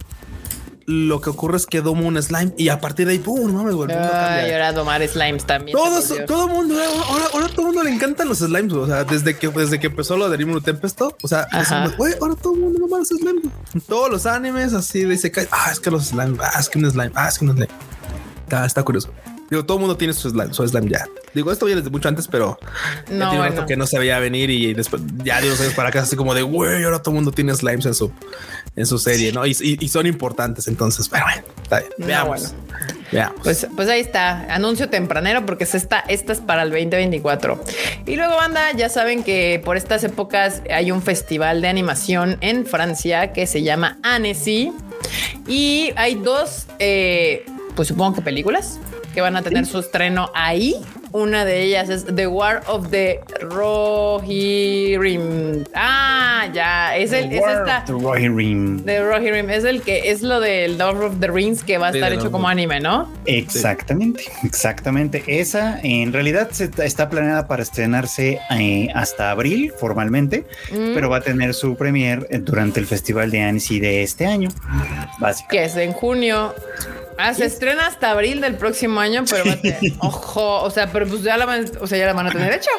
lo 0.88 1.20
que 1.20 1.28
ocurre 1.28 1.58
es 1.58 1.66
que 1.66 1.82
domo 1.82 2.08
un 2.08 2.20
slime 2.22 2.54
y 2.56 2.70
a 2.70 2.80
partir 2.80 3.06
de 3.06 3.12
ahí, 3.12 3.18
¡pum! 3.18 3.52
No 3.52 3.58
mames, 3.58 3.74
güey, 3.74 3.90
el 3.92 3.98
Ay, 3.98 4.52
ahora 4.52 4.72
domar 4.72 5.06
slimes 5.06 5.44
también. 5.44 5.76
Todo, 5.76 6.00
se 6.00 6.14
volvió. 6.14 6.26
todo 6.26 6.48
mundo, 6.48 6.76
ahora, 6.82 7.24
ahora 7.34 7.48
todo 7.48 7.66
mundo 7.66 7.82
le 7.82 7.90
encantan 7.90 8.26
los 8.26 8.38
slimes. 8.38 8.72
O 8.72 8.86
sea, 8.86 9.04
desde 9.04 9.36
que, 9.36 9.48
desde 9.48 9.78
que 9.78 9.88
empezó 9.88 10.16
lo 10.16 10.30
de 10.30 10.38
Rimuru 10.38 10.62
Tempesto, 10.62 11.14
o 11.22 11.28
sea, 11.28 11.46
güey, 11.98 12.14
ahora 12.22 12.36
todo 12.36 12.54
el 12.54 12.60
mundo 12.60 12.80
mama 12.80 13.00
los 13.00 13.08
slimes. 13.08 13.44
Todos 13.86 14.10
los 14.10 14.24
animes 14.24 14.72
así 14.72 15.00
Isekai, 15.00 15.46
ah, 15.50 15.68
es 15.70 15.78
que 15.78 15.90
los 15.90 16.06
slimes, 16.06 16.40
ah, 16.42 16.58
es 16.58 16.70
que 16.70 16.78
un 16.78 16.90
slime, 16.90 17.12
ah, 17.14 17.28
es 17.28 17.38
que 17.38 17.44
un 17.44 17.52
slime. 17.52 17.68
Está, 18.44 18.64
está 18.64 18.82
curioso. 18.82 19.10
Digo, 19.50 19.64
todo 19.64 19.78
el 19.78 19.80
mundo 19.80 19.96
tiene 19.96 20.12
su 20.12 20.28
slime, 20.28 20.52
su 20.52 20.66
slime 20.68 20.90
ya. 20.90 21.06
Digo, 21.34 21.50
esto 21.52 21.64
viene 21.66 21.80
desde 21.80 21.90
mucho 21.90 22.08
antes, 22.08 22.28
pero 22.28 22.58
ya 23.08 23.14
No, 23.14 23.28
tiene 23.30 23.36
un 23.38 23.42
rato 23.44 23.52
bueno. 23.54 23.66
que 23.66 23.76
no 23.76 23.86
se 23.86 23.98
veía 23.98 24.18
venir 24.18 24.50
y 24.50 24.74
después 24.74 25.00
ya 25.24 25.40
de 25.40 25.46
unos 25.48 25.60
años 25.60 25.74
para 25.74 25.88
acá, 25.88 26.00
así 26.02 26.16
como 26.16 26.34
de, 26.34 26.42
güey, 26.42 26.84
ahora 26.84 26.98
todo 27.00 27.12
el 27.12 27.16
mundo 27.16 27.32
tiene 27.32 27.54
slimes 27.54 27.86
en 27.86 27.94
su, 27.94 28.12
en 28.76 28.86
su 28.86 28.98
serie, 28.98 29.32
¿no? 29.32 29.46
Y, 29.46 29.56
y- 29.60 29.78
y 29.82 29.88
son 29.88 30.06
importantes, 30.06 30.68
entonces, 30.68 31.08
pero 31.08 31.24
bueno, 31.24 31.42
está 31.62 31.78
bien. 31.80 31.92
No, 31.98 32.06
Veamos. 32.06 32.28
bueno. 32.52 32.64
Veamos. 33.10 33.40
Pues, 33.42 33.66
pues 33.74 33.88
ahí 33.88 34.00
está, 34.00 34.52
anuncio 34.54 34.90
tempranero 34.90 35.46
porque 35.46 35.64
es 35.64 35.74
esta, 35.74 36.00
esta 36.00 36.32
es 36.34 36.40
para 36.40 36.62
el 36.62 36.70
2024. 36.70 37.62
Y 38.06 38.16
luego, 38.16 38.36
banda, 38.36 38.72
ya 38.76 38.90
saben 38.90 39.22
que 39.24 39.62
por 39.64 39.78
estas 39.78 40.04
épocas 40.04 40.60
hay 40.70 40.90
un 40.90 41.00
festival 41.00 41.62
de 41.62 41.68
animación 41.68 42.36
en 42.42 42.66
Francia 42.66 43.32
que 43.32 43.46
se 43.46 43.62
llama 43.62 43.98
Annecy. 44.02 44.72
Y 45.46 45.92
hay 45.96 46.16
dos, 46.16 46.66
eh, 46.78 47.46
pues 47.74 47.88
supongo 47.88 48.16
que 48.16 48.22
películas 48.22 48.78
que 49.18 49.22
van 49.22 49.34
a 49.36 49.42
tener 49.42 49.66
su 49.66 49.80
estreno 49.80 50.30
ahí. 50.32 50.76
Una 51.10 51.44
de 51.44 51.62
ellas 51.64 51.88
es 51.88 52.04
The 52.14 52.28
War 52.28 52.62
of 52.68 52.88
the 52.90 53.18
Rohirrim. 54.38 55.64
Ah, 55.74 56.46
ya, 56.54 56.96
es, 56.96 57.12
el, 57.12 57.32
es 57.32 57.38
esta. 57.44 57.82
The 57.84 57.92
Rohirrim. 57.94 58.84
The 58.84 59.02
Rohirrim 59.02 59.50
es 59.50 59.64
el 59.64 59.82
que 59.82 60.10
es 60.12 60.22
lo 60.22 60.38
del 60.38 60.78
Lord 60.78 61.02
of 61.02 61.14
the 61.18 61.26
Rings 61.26 61.64
que 61.64 61.78
va 61.78 61.88
a 61.88 61.92
Sí, 61.92 61.98
estar 61.98 62.10
de 62.12 62.16
hecho 62.18 62.30
como 62.30 62.46
anime, 62.48 62.78
¿no? 62.78 63.12
Exactamente, 63.24 64.22
exactamente. 64.44 65.24
Esa 65.26 65.80
en 65.82 66.12
realidad 66.12 66.50
se- 66.52 66.70
está 66.84 67.08
planeada 67.10 67.48
para 67.48 67.64
estrenarse 67.64 68.38
eh, 68.50 68.86
hasta 68.94 69.32
abril 69.32 69.72
formalmente, 69.76 70.44
Mm. 70.70 70.94
pero 70.94 71.10
va 71.10 71.16
a 71.16 71.22
tener 71.22 71.54
su 71.54 71.74
premier 71.76 72.24
eh, 72.30 72.38
durante 72.38 72.78
el 72.78 72.86
Festival 72.86 73.32
de 73.32 73.40
Annecy 73.42 73.80
de 73.80 74.04
este 74.04 74.26
año. 74.26 74.48
Básicamente. 75.18 75.46
que 75.48 75.64
es 75.64 75.76
en 75.76 75.92
junio. 75.92 76.54
Ah, 77.18 77.34
se 77.34 77.44
estrena 77.44 77.86
hasta 77.86 78.10
abril 78.12 78.40
del 78.40 78.54
próximo 78.54 79.00
año, 79.00 79.24
pero 79.28 79.44
tener- 79.60 79.92
ojo, 79.98 80.62
o 80.62 80.70
sea, 80.70 80.90
pero 80.92 81.06
pues 81.06 81.22
ya 81.22 81.36
la 81.36 81.44
van, 81.46 81.66
o 81.80 81.86
sea, 81.86 81.98
ya 81.98 82.06
la 82.06 82.12
van 82.14 82.28
a 82.28 82.30
tener 82.30 82.52
hecha. 82.52 82.70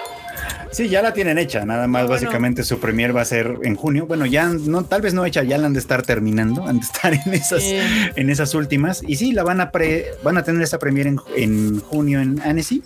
Sí, 0.71 0.87
ya 0.87 1.01
la 1.01 1.13
tienen 1.13 1.39
hecha, 1.39 1.65
nada 1.65 1.87
más 1.87 2.03
bueno. 2.03 2.13
básicamente 2.13 2.63
su 2.63 2.79
premier 2.79 3.13
va 3.15 3.21
a 3.21 3.25
ser 3.25 3.57
en 3.63 3.75
junio. 3.75 4.05
Bueno, 4.05 4.27
ya 4.27 4.45
no, 4.49 4.85
tal 4.85 5.01
vez 5.01 5.15
no 5.15 5.25
hecha, 5.25 5.41
ya 5.41 5.57
la 5.57 5.65
han 5.65 5.73
de 5.73 5.79
estar 5.79 6.03
terminando, 6.03 6.67
han 6.67 6.79
de 6.79 6.85
estar 6.85 7.11
en 7.25 7.33
esas, 7.33 7.63
Sí. 7.63 7.75
en 8.15 8.29
esas 8.29 8.53
últimas. 8.53 9.01
Y 9.05 9.15
sí, 9.15 9.31
la 9.33 9.41
van 9.43 9.61
a 9.61 9.71
pre, 9.71 10.05
van 10.23 10.37
a 10.37 10.43
tener 10.43 10.61
esa 10.61 10.77
premier 10.77 11.07
en, 11.07 11.19
en 11.35 11.79
junio 11.81 12.21
en 12.21 12.39
Annecy 12.41 12.83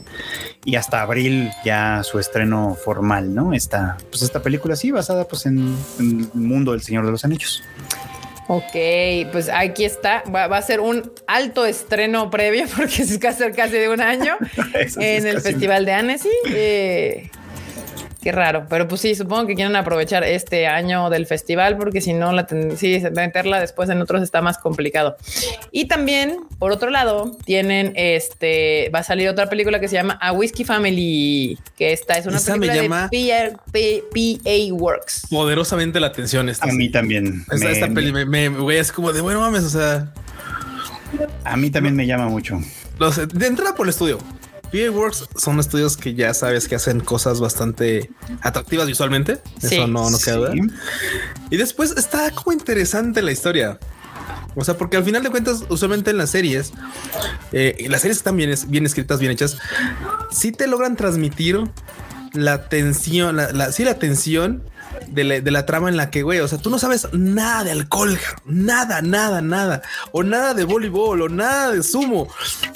y 0.64 0.78
hasta 0.78 1.02
abril 1.02 1.52
ya 1.66 2.02
su 2.04 2.20
estreno 2.20 2.74
formal, 2.82 3.36
¿no? 3.36 3.54
Esta, 3.54 3.98
pues 4.10 4.22
esta 4.24 4.42
película 4.42 4.78
sí, 4.78 4.92
basada 4.92 5.28
pues 5.28 5.46
en, 5.46 5.76
en 6.00 6.30
el 6.34 6.40
mundo 6.42 6.72
del 6.72 6.82
Señor 6.82 7.06
de 7.06 7.12
los 7.12 7.26
Anillos. 7.26 7.62
Ok, 8.48 9.32
pues 9.32 9.50
aquí 9.50 9.86
está. 9.86 10.24
Va, 10.34 10.48
va 10.48 10.58
a 10.58 10.62
ser 10.62 10.80
un 10.80 11.12
alto 11.28 11.66
estreno 11.66 12.30
previo 12.30 12.66
porque 12.76 13.04
es 13.04 13.18
casi 13.18 13.44
casi 13.52 13.74
de 13.74 13.90
un 13.90 14.02
año 14.02 14.38
sí 14.88 15.00
en 15.00 15.28
el 15.28 15.42
Festival 15.42 15.86
de 15.86 15.94
Annecy. 15.94 16.30
Eh, 16.48 17.30
qué 18.24 18.32
raro, 18.32 18.66
pero 18.70 18.88
pues 18.88 19.02
sí, 19.02 19.16
supongo 19.16 19.46
que 19.48 19.56
quieren 19.56 19.76
aprovechar 19.76 20.24
este 20.24 20.66
año 20.68 21.10
del 21.10 21.26
festival 21.28 21.78
porque 21.78 22.00
si 22.00 22.14
no, 22.14 22.32
la 22.32 22.48
ten- 22.48 22.78
sí, 22.78 23.02
meterla 23.14 23.60
después 23.60 23.90
en 23.90 24.02
otros 24.02 24.22
está 24.24 24.42
más 24.42 24.58
complicado. 24.58 25.18
Y 25.72 25.86
también, 25.88 26.38
por 26.58 26.72
otro 26.72 26.90
lado, 26.90 27.36
tienen 27.46 27.92
este, 27.96 28.90
va 28.96 29.00
a 29.00 29.04
salir 29.04 29.28
otra 29.28 29.50
película 29.50 29.80
que 29.80 29.88
se 29.90 29.96
llama 29.96 30.18
A 30.22 30.32
Whiskey 30.32 30.64
Family, 30.66 31.58
que 31.78 31.92
esta 31.92 32.18
es 32.18 32.26
una 32.26 32.38
Esa 32.38 32.54
me 32.56 32.68
película 32.68 32.82
llama- 32.84 33.10
de 33.12 33.54
PA, 33.72 34.40
PA 34.44 34.74
Works. 34.74 35.28
Poderosamente 35.30 36.00
la 36.00 36.08
atención 36.08 36.48
esta. 36.50 36.70
A 36.70 36.72
mí 36.72 36.90
también. 36.90 37.44
Esta, 37.52 37.66
me- 37.66 37.72
esta 37.74 37.88
peli 37.90 38.12
me, 38.14 38.26
me- 38.26 38.48
güey, 38.50 38.78
es 38.78 38.92
como 38.92 39.12
de 39.12 39.20
bueno 39.22 39.42
mames, 39.42 39.64
o 39.66 39.70
sea, 39.70 40.12
A 41.44 41.58
mí 41.58 41.70
también 41.70 41.96
me 41.96 42.06
llama 42.08 42.28
mucho. 42.28 42.60
los, 43.00 43.18
de 43.28 43.48
entrada 43.48 43.76
por 43.76 43.86
el 43.86 43.90
estudio. 43.90 44.18
PA 44.74 44.92
Works 44.92 45.30
son 45.38 45.60
estudios 45.60 45.96
que 45.96 46.16
ya 46.16 46.34
sabes 46.34 46.68
que 46.68 46.76
hacen 46.76 47.00
cosas 47.00 47.40
bastante 47.40 48.10
atractivas 48.42 48.88
visualmente. 48.88 49.40
Sí. 49.62 49.76
Eso 49.76 49.88
no, 49.88 50.10
no 50.10 50.18
queda 50.18 50.36
duda. 50.38 50.52
Sí. 50.54 50.60
Y 51.52 51.58
después 51.58 51.92
está 51.96 52.32
como 52.32 52.52
interesante 52.54 53.22
la 53.22 53.32
historia. 53.32 53.78
O 54.56 54.64
sea, 54.64 54.78
porque 54.78 54.98
al 54.98 55.04
final 55.04 55.24
de 55.24 55.30
cuentas, 55.30 55.64
usualmente 55.70 56.12
en 56.12 56.18
las 56.18 56.30
series, 56.32 56.74
eh, 57.52 57.76
y 57.80 57.88
las 57.88 58.02
series 58.02 58.18
están 58.18 58.36
bien, 58.38 58.50
es- 58.52 58.70
bien 58.70 58.86
escritas, 58.86 59.20
bien 59.20 59.32
hechas, 59.32 59.58
sí 60.32 60.52
te 60.52 60.68
logran 60.68 60.96
transmitir 60.96 61.60
la 62.34 62.68
tensión, 62.70 63.36
la, 63.36 63.52
la- 63.52 63.72
sí, 63.72 63.84
la 63.84 63.98
tensión 64.00 64.64
de 65.08 65.52
la, 65.52 65.66
trama 65.66 65.90
en 65.90 65.98
la 65.98 66.10
que, 66.10 66.24
güey, 66.24 66.40
o 66.40 66.48
sea, 66.48 66.58
tú 66.58 66.70
no 66.70 66.80
sabes 66.80 67.08
nada 67.14 67.64
de 67.64 67.72
alcohol, 67.72 68.18
nada, 68.46 69.02
nada, 69.02 69.42
nada, 69.42 69.82
o 70.12 70.24
nada 70.24 70.54
de 70.54 70.64
voleibol, 70.64 71.22
o 71.22 71.30
nada 71.30 71.72
de 71.72 71.84
sumo, 71.84 72.28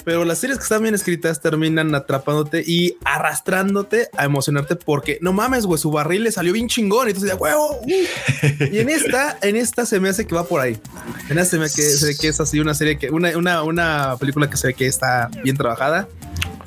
pero 0.04 0.24
las 0.24 0.38
series 0.38 0.58
que 0.58 0.62
están 0.62 0.82
bien 0.82 0.94
escritas 0.94 1.40
terminan 1.40 1.94
atrapándote 1.94 2.62
y 2.66 2.96
arrastrándote 3.04 4.08
a 4.16 4.24
emocionarte 4.24 4.76
porque 4.76 5.18
no 5.20 5.32
mames, 5.32 5.66
güey, 5.66 5.78
su 5.78 5.90
barril 5.90 6.24
le 6.24 6.32
salió 6.32 6.52
bien 6.52 6.68
chingón. 6.68 7.08
Y 7.08 7.10
entonces 7.10 7.30
ya, 7.30 7.36
huevo. 7.36 7.80
Y 7.86 8.78
en 8.78 8.88
esta, 8.88 9.38
en 9.42 9.56
esta 9.56 9.86
se 9.86 10.00
me 10.00 10.08
hace 10.08 10.26
que 10.26 10.34
va 10.34 10.44
por 10.44 10.60
ahí. 10.60 10.78
En 11.28 11.38
esta 11.38 11.52
se 11.52 11.58
me 11.58 11.66
hace 11.66 11.82
que, 11.82 12.16
que 12.20 12.28
es 12.28 12.40
así 12.40 12.60
una 12.60 12.74
serie 12.74 12.98
que, 12.98 13.10
una, 13.10 13.36
una, 13.36 13.62
una 13.62 14.16
película 14.18 14.48
que 14.48 14.56
se 14.56 14.68
ve 14.68 14.74
que 14.74 14.86
está 14.86 15.28
bien 15.42 15.56
trabajada 15.56 16.08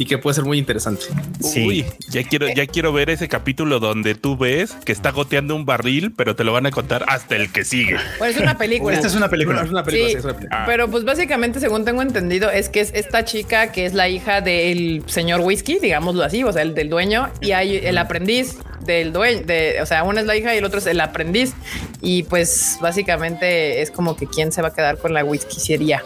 y 0.01 0.05
que 0.05 0.17
puede 0.17 0.33
ser 0.33 0.45
muy 0.45 0.57
interesante. 0.57 1.05
Sí. 1.41 1.63
Uy, 1.63 1.85
ya 2.09 2.23
quiero, 2.23 2.47
ya 2.47 2.65
quiero 2.65 2.91
ver 2.91 3.11
ese 3.11 3.27
capítulo 3.27 3.79
donde 3.79 4.15
tú 4.15 4.35
ves 4.35 4.71
que 4.83 4.91
está 4.91 5.11
goteando 5.11 5.55
un 5.55 5.63
barril, 5.63 6.11
pero 6.11 6.35
te 6.35 6.43
lo 6.43 6.51
van 6.51 6.65
a 6.65 6.71
contar 6.71 7.05
hasta 7.07 7.35
el 7.35 7.51
que 7.51 7.63
sigue. 7.63 7.97
Pues 8.17 8.35
es 8.35 8.41
una 8.41 8.57
película. 8.57 8.95
Esta 8.95 9.05
es 9.05 9.13
una 9.13 9.29
película. 9.29 9.61
Es 9.61 9.69
una 9.69 9.83
película, 9.83 10.07
Sí. 10.07 10.13
sí, 10.13 10.17
es 10.17 10.25
una 10.25 10.33
película. 10.33 10.61
Ah. 10.63 10.65
Pero 10.65 10.89
pues 10.89 11.03
básicamente, 11.05 11.59
según 11.59 11.85
tengo 11.85 12.01
entendido, 12.01 12.49
es 12.49 12.69
que 12.69 12.79
es 12.79 12.91
esta 12.95 13.25
chica 13.25 13.71
que 13.71 13.85
es 13.85 13.93
la 13.93 14.09
hija 14.09 14.41
del 14.41 15.03
señor 15.05 15.41
Whisky, 15.41 15.77
digámoslo 15.79 16.23
así, 16.23 16.43
o 16.43 16.51
sea, 16.51 16.63
el 16.63 16.73
del 16.73 16.89
dueño, 16.89 17.29
y 17.39 17.51
hay 17.51 17.75
el 17.75 17.99
aprendiz 17.99 18.57
del 18.85 19.13
dueño, 19.13 19.43
de, 19.45 19.79
o 19.81 19.85
sea, 19.85 20.03
una 20.03 20.21
es 20.21 20.25
la 20.25 20.35
hija 20.35 20.55
y 20.55 20.57
el 20.57 20.65
otro 20.65 20.79
es 20.79 20.87
el 20.87 20.99
aprendiz. 20.99 21.53
Y 22.01 22.23
pues 22.23 22.77
básicamente 22.81 23.83
es 23.83 23.91
como 23.91 24.15
que 24.15 24.25
quién 24.25 24.51
se 24.51 24.63
va 24.63 24.69
a 24.69 24.73
quedar 24.73 24.97
con 24.97 25.13
la 25.13 25.23
whiskycería. 25.23 26.03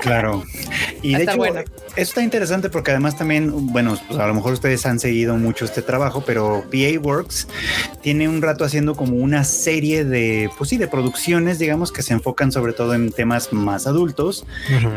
Claro. 0.00 0.44
Y 1.00 1.14
de 1.14 1.22
hecho, 1.22 1.36
bueno. 1.38 1.60
eso 1.60 1.70
está 1.96 2.22
interesante 2.22 2.68
porque 2.68 2.90
además 2.90 3.13
también, 3.14 3.50
bueno, 3.72 3.98
pues 4.08 4.18
a 4.18 4.26
lo 4.26 4.34
mejor 4.34 4.52
ustedes 4.54 4.84
han 4.86 4.98
seguido 5.00 5.36
mucho 5.36 5.64
este 5.64 5.82
trabajo, 5.82 6.22
pero 6.26 6.64
PA 6.70 7.00
Works 7.00 7.48
tiene 8.02 8.28
un 8.28 8.42
rato 8.42 8.64
haciendo 8.64 8.94
como 8.94 9.16
una 9.16 9.44
serie 9.44 10.04
de, 10.04 10.50
pues 10.58 10.70
sí, 10.70 10.76
de 10.76 10.86
producciones, 10.88 11.58
digamos, 11.58 11.90
que 11.92 12.02
se 12.02 12.12
enfocan 12.12 12.52
sobre 12.52 12.72
todo 12.72 12.94
en 12.94 13.10
temas 13.12 13.52
más 13.52 13.86
adultos 13.86 14.44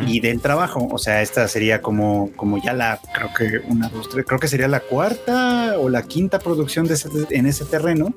y 0.08 0.20
del 0.20 0.42
trabajo. 0.42 0.88
O 0.92 0.98
sea, 0.98 1.22
esta 1.22 1.48
sería 1.48 1.82
como, 1.82 2.32
como 2.36 2.62
ya 2.62 2.74
la, 2.74 3.00
creo 3.14 3.30
que 3.34 3.60
una, 3.68 3.90
dos, 3.90 4.10
tres, 4.10 4.26
creo 4.28 4.40
que 4.40 4.48
sería 4.48 4.68
la 4.68 4.80
cuarta 4.82 5.76
o 5.80 5.90
la 5.90 6.04
quinta 6.04 6.40
producción 6.40 6.88
de 6.88 6.96
ese- 6.96 7.10
en 7.30 7.46
ese 7.46 7.66
terreno, 7.66 8.14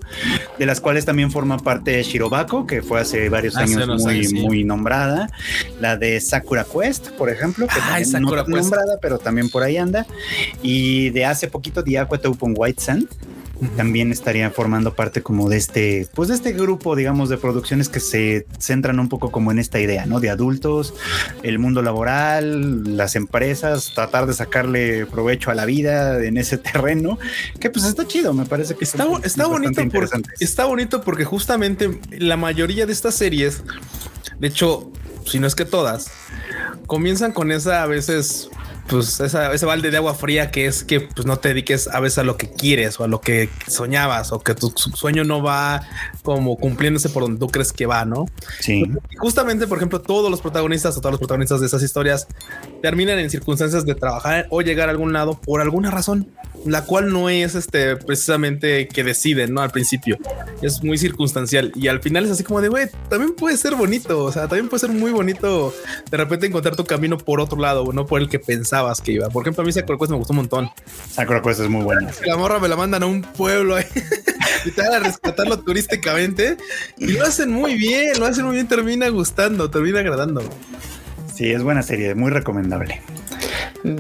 de 0.59 0.67
las 0.67 0.81
cuales 0.81 1.05
también 1.05 1.31
forma 1.31 1.59
parte 1.59 2.03
Shirobako, 2.03 2.67
que 2.67 2.83
fue 2.83 3.01
hace 3.01 3.29
varios 3.29 3.57
Hace 3.57 3.75
años 3.75 4.03
muy, 4.03 4.13
años, 4.15 4.29
sí. 4.29 4.35
muy 4.41 4.65
nombrada. 4.65 5.29
La 5.81 5.97
de 5.97 6.21
Sakura 6.21 6.65
Quest, 6.65 7.11
por 7.11 7.31
ejemplo, 7.31 7.67
que 7.67 7.79
también 7.81 8.07
Sakura 8.07 8.43
no 8.43 8.47
Quest. 8.47 8.59
nombrada, 8.63 8.99
pero 9.01 9.19
también 9.19 9.49
por 9.51 9.63
ahí 9.63 9.77
anda. 9.77 9.90
Y 10.63 11.11
de 11.11 11.25
hace 11.25 11.49
poquito, 11.49 11.83
The 11.85 11.99
Aqua 11.99 12.19
Taupe 12.19 12.47
White 12.47 12.81
Sand, 12.81 13.09
también 13.77 14.11
estaría 14.11 14.51
formando 14.51 14.95
parte 14.95 15.23
como 15.23 15.49
de 15.49 15.59
este, 15.59 16.09
pues 16.15 16.29
de 16.29 16.35
este 16.35 16.53
grupo, 16.53 16.97
digamos, 16.97 17.29
de 17.29 17.37
producciones 17.37 17.89
que 17.89 18.01
se 18.01 18.47
centran 18.59 18.99
un 18.99 19.09
poco 19.09 19.31
como 19.31 19.51
en 19.51 19.59
esta 19.59 19.79
idea, 19.81 20.07
¿no? 20.07 20.21
De 20.21 20.31
adultos, 20.31 20.95
el 21.43 21.59
mundo 21.59 21.83
laboral, 21.83 22.97
las 22.97 23.17
empresas, 23.17 23.93
tratar 23.95 24.27
de 24.27 24.35
sacarle 24.35 25.07
provecho 25.07 25.51
a 25.51 25.55
la 25.55 25.67
vida 25.67 26.25
en 26.25 26.39
ese 26.39 26.57
terreno, 26.59 27.19
que 27.59 27.71
pues 27.71 27.85
está 27.85 28.07
chido, 28.07 28.33
me 28.33 28.47
parece 28.47 28.75
que 28.75 28.85
está, 28.85 29.07
está 29.23 29.47
bonito 29.47 29.83
porque, 29.93 30.23
está 30.41 30.65
bonito 30.65 31.03
porque 31.03 31.25
justamente 31.25 32.01
la 32.19 32.37
mayoría 32.37 32.87
de 32.87 32.93
estas 32.93 33.15
series, 33.15 33.63
de 34.39 34.49
hecho, 34.49 34.91
si 35.27 35.39
no 35.39 35.47
es 35.47 35.55
que 35.55 35.67
todas, 35.67 36.11
comienzan 36.87 37.33
con 37.33 37.51
esa 37.53 37.83
a 37.83 37.87
veces 37.87 38.51
pues 38.89 39.21
esa, 39.21 39.53
ese 39.55 39.67
balde 39.67 39.93
de 39.93 39.99
agua 39.99 40.15
fría 40.17 40.51
que 40.51 40.67
es 40.67 40.83
que 40.83 41.01
pues 41.01 41.25
no 41.25 41.39
te 41.39 41.51
dediques 41.51 41.87
a 41.87 42.01
veces 42.01 42.19
a 42.19 42.25
lo 42.25 42.37
que 42.37 42.51
quieres 42.51 42.99
o 42.99 43.05
a 43.05 43.09
lo 43.09 43.21
que 43.21 43.49
soñabas 43.69 44.33
o 44.33 44.41
que 44.41 44.55
tu 44.57 44.73
su- 44.75 44.91
sueño 44.91 45.23
no 45.23 45.41
va 45.45 45.83
como 46.25 46.57
cumpliéndose 46.57 47.09
por 47.09 47.23
donde 47.23 47.39
tú 47.39 47.47
crees 47.47 47.73
que 47.73 47.87
va, 47.87 48.05
¿no? 48.05 48.27
Sí, 48.59 48.83
justamente, 49.19 49.69
por 49.69 49.79
ejemplo, 49.79 50.01
todos 50.01 50.29
los 50.29 50.41
protagonistas 50.41 50.97
o 50.97 51.01
todos 51.01 51.13
los 51.13 51.21
protagonistas 51.21 51.61
de 51.61 51.67
esas 51.67 51.85
historias 51.85 52.27
terminan 52.83 53.21
en 53.21 53.31
circunstancias 53.31 53.85
de 53.87 53.95
trabajar 53.95 54.49
o 54.51 54.61
llegar 54.61 54.89
a 54.89 54.93
algún 54.93 55.13
lado 55.13 55.41
por 55.41 55.61
alguna 55.61 55.93
razón, 55.93 56.29
la 56.67 56.83
cual 56.85 57.13
no 57.13 57.31
es 57.31 57.55
este 57.55 57.95
precisamente 57.97 58.89
que 58.89 59.05
deciden, 59.05 59.55
¿no? 59.55 59.61
Al 59.63 59.71
principio 59.71 60.19
es 60.63 60.83
muy 60.83 60.99
circunstancial 60.99 61.71
y 61.77 61.87
al 61.87 62.01
final 62.03 62.25
es 62.25 62.33
así 62.33 62.43
como 62.43 62.61
de, 62.61 62.69
güey, 62.69 62.89
también 63.09 63.37
puede 63.37 63.57
ser 63.57 63.77
bonito, 63.77 64.25
o 64.25 64.33
sea, 64.33 64.43
también 64.49 64.69
puede 64.69 64.81
ser 64.81 64.91
muy 64.91 65.13
bonito 65.13 65.73
de 66.11 66.17
repente 66.21 66.47
encontrar 66.47 66.77
tu 66.77 66.85
camino 66.85 67.19
por 67.19 67.41
otro 67.41 67.59
lado, 67.59 67.93
no 67.93 68.07
por 68.07 68.21
el 68.21 68.29
que 68.29 68.39
pensabas 68.39 69.01
que 69.01 69.13
iba. 69.13 69.29
Por 69.29 69.43
ejemplo, 69.43 69.63
a 69.63 69.67
mí 69.67 69.73
Sakura 69.73 69.99
Quest 69.99 70.11
me 70.11 70.17
gustó 70.17 70.33
un 70.33 70.39
montón. 70.39 70.71
Sakura 71.11 71.43
Quest 71.43 71.61
es 71.61 71.69
muy 71.69 71.83
buena. 71.83 72.11
La 72.25 72.37
morra 72.37 72.59
me 72.59 72.69
la 72.69 72.77
mandan 72.77 73.03
a 73.03 73.07
un 73.07 73.23
pueblo 73.23 73.77
ahí 73.77 73.85
y 74.65 74.71
te 74.71 74.83
van 74.83 74.95
a 74.95 74.99
rescatarlo 75.01 75.59
turísticamente 75.61 76.57
y 76.99 77.09
lo 77.09 77.25
hacen 77.25 77.51
muy 77.51 77.75
bien, 77.77 78.19
lo 78.19 78.27
hacen 78.27 78.45
muy 78.45 78.55
bien, 78.55 78.69
termina 78.69 79.09
gustando, 79.09 79.71
termina 79.71 80.01
agradando. 80.01 80.43
Sí, 81.35 81.51
es 81.51 81.63
buena 81.63 81.83
serie, 81.83 82.15
muy 82.15 82.31
recomendable. 82.31 83.01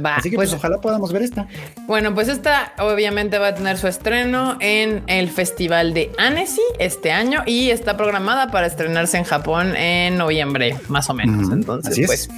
Va, 0.04 0.16
Así 0.16 0.30
que 0.30 0.36
pues, 0.36 0.50
pues 0.50 0.58
ojalá 0.58 0.78
podamos 0.80 1.12
ver 1.12 1.22
esta. 1.22 1.46
bueno, 1.86 2.14
pues 2.14 2.28
esta 2.28 2.72
obviamente 2.78 3.38
va 3.38 3.48
a 3.48 3.54
tener 3.54 3.78
su 3.78 3.88
estreno 3.88 4.56
en 4.60 5.02
el 5.06 5.30
Festival 5.30 5.94
de 5.94 6.10
Annecy 6.18 6.60
este 6.78 7.12
año 7.12 7.42
y 7.46 7.70
está 7.70 7.96
programada 7.96 8.50
para 8.50 8.66
estrenarse 8.66 9.16
en 9.18 9.24
Japón 9.24 9.74
en 9.76 10.16
noviembre, 10.18 10.76
más 10.88 11.08
o 11.10 11.14
menos. 11.14 11.50
Entonces, 11.52 11.92
así 11.92 12.02
es. 12.02 12.06
pues 12.06 12.28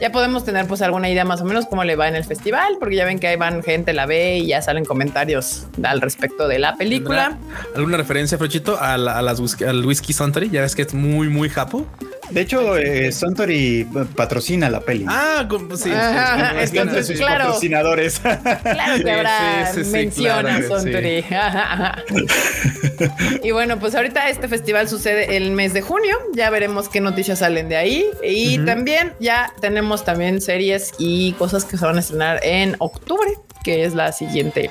ya 0.00 0.10
podemos 0.12 0.44
tener 0.44 0.66
pues 0.66 0.82
alguna 0.82 1.08
idea 1.08 1.24
más 1.24 1.40
o 1.40 1.44
menos 1.44 1.66
cómo 1.66 1.84
le 1.84 1.96
va 1.96 2.08
en 2.08 2.16
el 2.16 2.24
festival, 2.24 2.76
porque 2.80 2.96
ya 2.96 3.04
ven 3.04 3.18
que 3.18 3.28
ahí 3.28 3.36
van 3.36 3.62
gente, 3.62 3.92
la 3.92 4.06
ve 4.06 4.38
y 4.38 4.46
ya 4.48 4.62
salen 4.62 4.84
comentarios 4.84 5.66
al 5.82 6.00
respecto 6.00 6.48
de 6.48 6.58
la 6.58 6.76
película. 6.76 7.38
¿Alguna 7.76 7.96
referencia, 7.96 8.38
Frochito, 8.38 8.78
a, 8.80 8.96
la- 8.98 9.18
a 9.18 9.22
las 9.22 9.40
whisky, 9.40 9.64
al 9.64 9.84
whisky 9.84 10.12
Suntory? 10.12 10.50
Ya 10.50 10.62
ves 10.62 10.74
que 10.74 10.82
es 10.82 10.94
muy, 10.94 11.28
muy 11.28 11.48
japo. 11.48 11.86
De 12.30 12.42
hecho, 12.42 12.76
eh, 12.76 13.10
Suntory 13.12 13.86
patrocina 14.14 14.68
la 14.68 14.80
peli. 14.80 15.04
Ah, 15.08 15.46
con- 15.48 15.76
sí. 15.78 15.90
Ajá, 15.90 16.50
sí, 16.52 16.56
es 16.60 16.70
sí, 16.70 16.78
entonces, 16.78 17.06
sí. 17.06 17.14
claro. 17.14 17.44
patrocinadores. 17.46 18.20
Claro 18.20 19.04
que 19.04 19.10
habrá 19.10 19.66
sí, 19.72 19.80
sí, 19.80 19.84
sí, 19.84 19.90
mención 19.90 20.46
a 20.46 20.58
claro, 20.58 20.80
Suntory. 20.80 21.24
y 23.42 23.50
bueno, 23.52 23.78
pues 23.78 23.94
ahorita 23.94 24.28
este 24.28 24.48
festival 24.48 24.88
sucede 24.88 25.36
el 25.36 25.50
mes 25.52 25.72
de 25.72 25.80
junio. 25.80 26.16
Ya 26.34 26.50
veremos 26.50 26.88
qué 26.88 27.00
noticias 27.00 27.38
salen 27.40 27.68
de 27.68 27.76
ahí. 27.76 28.06
Y 28.22 28.58
también 28.64 29.12
ya 29.20 29.52
tenemos 29.60 30.04
también 30.04 30.40
series 30.40 30.92
y 30.98 31.32
cosas 31.32 31.64
que 31.64 31.76
se 31.78 31.84
van 31.84 31.96
a 31.96 32.00
estrenar 32.00 32.40
en 32.42 32.76
octubre, 32.78 33.30
que 33.64 33.84
es 33.84 33.94
la 33.94 34.12
siguiente, 34.12 34.70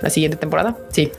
la 0.00 0.10
siguiente 0.10 0.36
temporada. 0.38 0.76
Sí, 0.90 1.12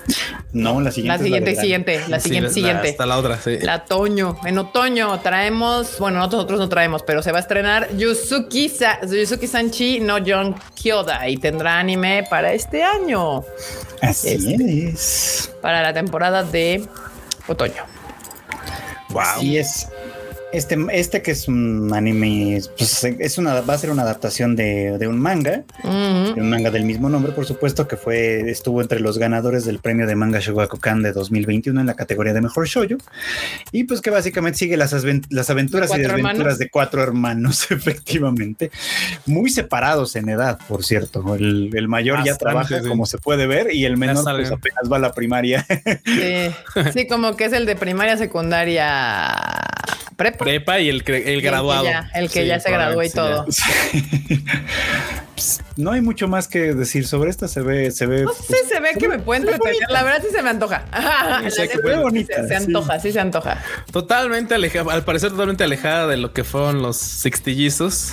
no, 0.54 0.82
la 0.82 0.92
siguiente. 0.92 1.18
la 1.18 1.24
siguiente, 1.24 1.50
verano. 1.52 1.62
siguiente, 1.62 2.02
la 2.10 2.20
Sí, 2.20 2.24
siguiente, 2.30 2.54
siguiente. 2.54 2.90
Hasta 2.90 3.06
la 3.06 3.18
otra, 3.18 3.38
sí. 3.40 3.60
La 3.62 3.76
otoño. 3.78 4.38
En 4.46 4.58
otoño 4.58 5.20
traemos, 5.20 6.00
bueno, 6.00 6.20
nosotros 6.20 6.60
no 6.60 6.68
traemos, 6.70 7.04
pero 7.04 7.22
se 7.22 7.32
va 7.32 7.38
a 7.38 7.42
estrenar 7.42 7.96
Yuzuki, 7.96 8.70
Sa- 8.70 9.00
Yuzuki 9.06 9.48
Sanchi 9.48 10.00
no 10.00 10.18
John 10.26 10.56
Kyoda 10.76 11.28
y 11.30 11.38
tendrá 11.38 11.78
anime 11.80 12.24
para 12.30 12.54
este 12.54 12.84
año, 12.84 13.44
Así 14.02 14.90
es. 14.94 15.52
para 15.62 15.82
la 15.82 15.94
temporada 15.94 16.44
de 16.44 16.84
otoño. 17.48 17.84
Wow. 19.10 19.22
Así 19.22 19.58
es. 19.58 19.88
Este, 20.54 20.78
este 20.92 21.22
que 21.22 21.32
es 21.32 21.48
un 21.48 21.94
anime, 21.94 22.62
pues 22.78 23.04
es 23.06 23.38
una, 23.38 23.62
va 23.62 23.74
a 23.74 23.78
ser 23.78 23.90
una 23.90 24.02
adaptación 24.02 24.56
de, 24.58 24.98
de 24.98 25.08
un 25.08 25.18
manga, 25.18 25.64
de 25.84 26.34
un 26.42 26.50
manga 26.50 26.70
del 26.72 26.84
mismo 26.84 27.10
nombre, 27.10 27.32
por 27.32 27.46
supuesto, 27.46 27.88
que 27.88 27.96
fue, 27.96 28.50
estuvo 28.52 28.82
entre 28.82 29.00
los 29.00 29.18
ganadores 29.18 29.64
del 29.64 29.80
premio 29.80 30.08
de 30.08 30.16
manga 30.16 30.40
Shogakukan 30.42 31.04
de 31.04 31.14
2021 31.14 31.80
en 31.80 31.88
la 31.88 31.94
categoría 31.96 32.34
de 32.34 32.42
mejor 32.42 32.68
shoujo. 32.68 32.98
Y 33.72 33.86
pues 33.86 34.02
que 34.02 34.10
básicamente 34.10 34.58
sigue 34.60 34.76
las, 34.76 34.94
asven- 34.94 35.26
las 35.30 35.50
aventuras 35.50 35.90
¿De 35.90 35.98
y 35.98 36.00
desventuras 36.02 36.36
hermanos? 36.38 36.58
de 36.60 36.70
cuatro 36.70 37.02
hermanos, 37.02 37.68
efectivamente. 37.72 38.72
Muy 39.26 39.50
separados 39.50 40.16
en 40.18 40.28
edad, 40.30 40.60
por 40.68 40.84
cierto. 40.84 41.34
El, 41.36 41.70
el 41.74 41.88
mayor 41.88 42.24
ya 42.26 42.36
trabaja, 42.36 42.82
sí. 42.82 42.88
como 42.90 43.06
se 43.06 43.18
puede 43.20 43.48
ver, 43.48 43.74
y 43.74 43.86
el 43.86 43.96
menor 43.96 44.24
pues 44.36 44.52
apenas 44.52 44.92
va 44.92 44.98
a 44.98 45.00
la 45.00 45.14
primaria. 45.14 45.66
Sí. 46.06 46.52
Sí, 46.94 47.08
como 47.08 47.36
que 47.38 47.46
es 47.46 47.54
el 47.54 47.66
de 47.66 47.76
primaria, 47.76 48.18
secundaria, 48.18 49.34
prepa. 50.16 50.46
Prepa 50.46 50.80
y 50.80 50.90
el, 50.90 50.98
el 50.98 51.04
que 51.04 51.42
graduado. 51.42 51.86
ya- 51.86 52.10
el 52.14 52.30
que 52.30 52.42
Sí, 52.42 52.48
ya 52.48 52.60
se 52.60 52.72
graduó 52.72 53.04
y 53.04 53.10
todo. 53.10 53.46
probablemente 54.02 54.52
no 55.78 55.92
hay 55.92 56.02
mucho 56.02 56.28
más 56.28 56.48
que 56.48 56.74
decir 56.76 57.08
sobre 57.08 57.30
esta. 57.32 57.48
Se 57.48 57.62
ve, 57.62 57.90
se 57.92 58.06
ve. 58.06 58.24
No 58.24 58.34
sé, 58.34 58.58
se 58.68 58.80
ve 58.80 58.90
que 59.00 59.08
me 59.08 59.18
puede 59.20 59.42
entretener. 59.42 59.76
La 59.90 60.04
verdad 60.04 60.22
sí 60.22 60.28
se 60.34 60.44
me 60.44 60.50
antoja. 60.50 60.86
Que 61.42 61.50
fue 61.80 61.94
sí 61.96 62.00
bonita, 62.02 62.48
Se, 62.48 62.56
antoja, 62.56 63.00
sí 63.00 63.12
se 63.12 63.20
antoja. 63.20 63.58
Totalmente 63.92 64.54
alejada, 64.54 64.94
al 64.94 65.04
parecer 65.04 65.32
totalmente 65.32 65.64
alejada 65.64 66.08
de 66.08 66.18
lo 66.18 66.34
que 66.34 66.44
fueron 66.44 66.82
los 66.82 66.98
sextillizos. 66.98 68.12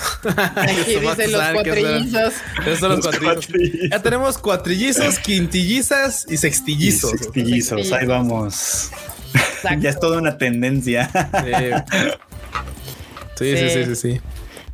Aquí 0.57 0.77
dice 1.01 1.29
los 1.29 1.43
cuatrillizos. 1.53 2.33
Esos 2.65 2.79
son 2.79 2.91
los 2.97 3.05
Los 3.05 3.17
cuatrillizos. 3.19 3.47
cuatrillizos. 3.47 3.91
Ya 3.91 4.03
tenemos 4.03 4.39
cuatrillizos, 4.39 5.19
quintillizas 5.19 6.27
y 6.31 6.37
sextillizos. 6.39 7.11
Sextillizos, 7.11 7.93
ahí 7.93 8.07
vamos. 8.07 8.91
Ya 9.81 9.91
es 9.91 9.99
toda 9.99 10.19
una 10.19 10.39
tendencia. 10.39 11.11
Sí. 13.35 13.55
Sí, 13.55 13.57
sí, 13.57 13.85
sí, 13.85 13.97
sí. 13.97 14.21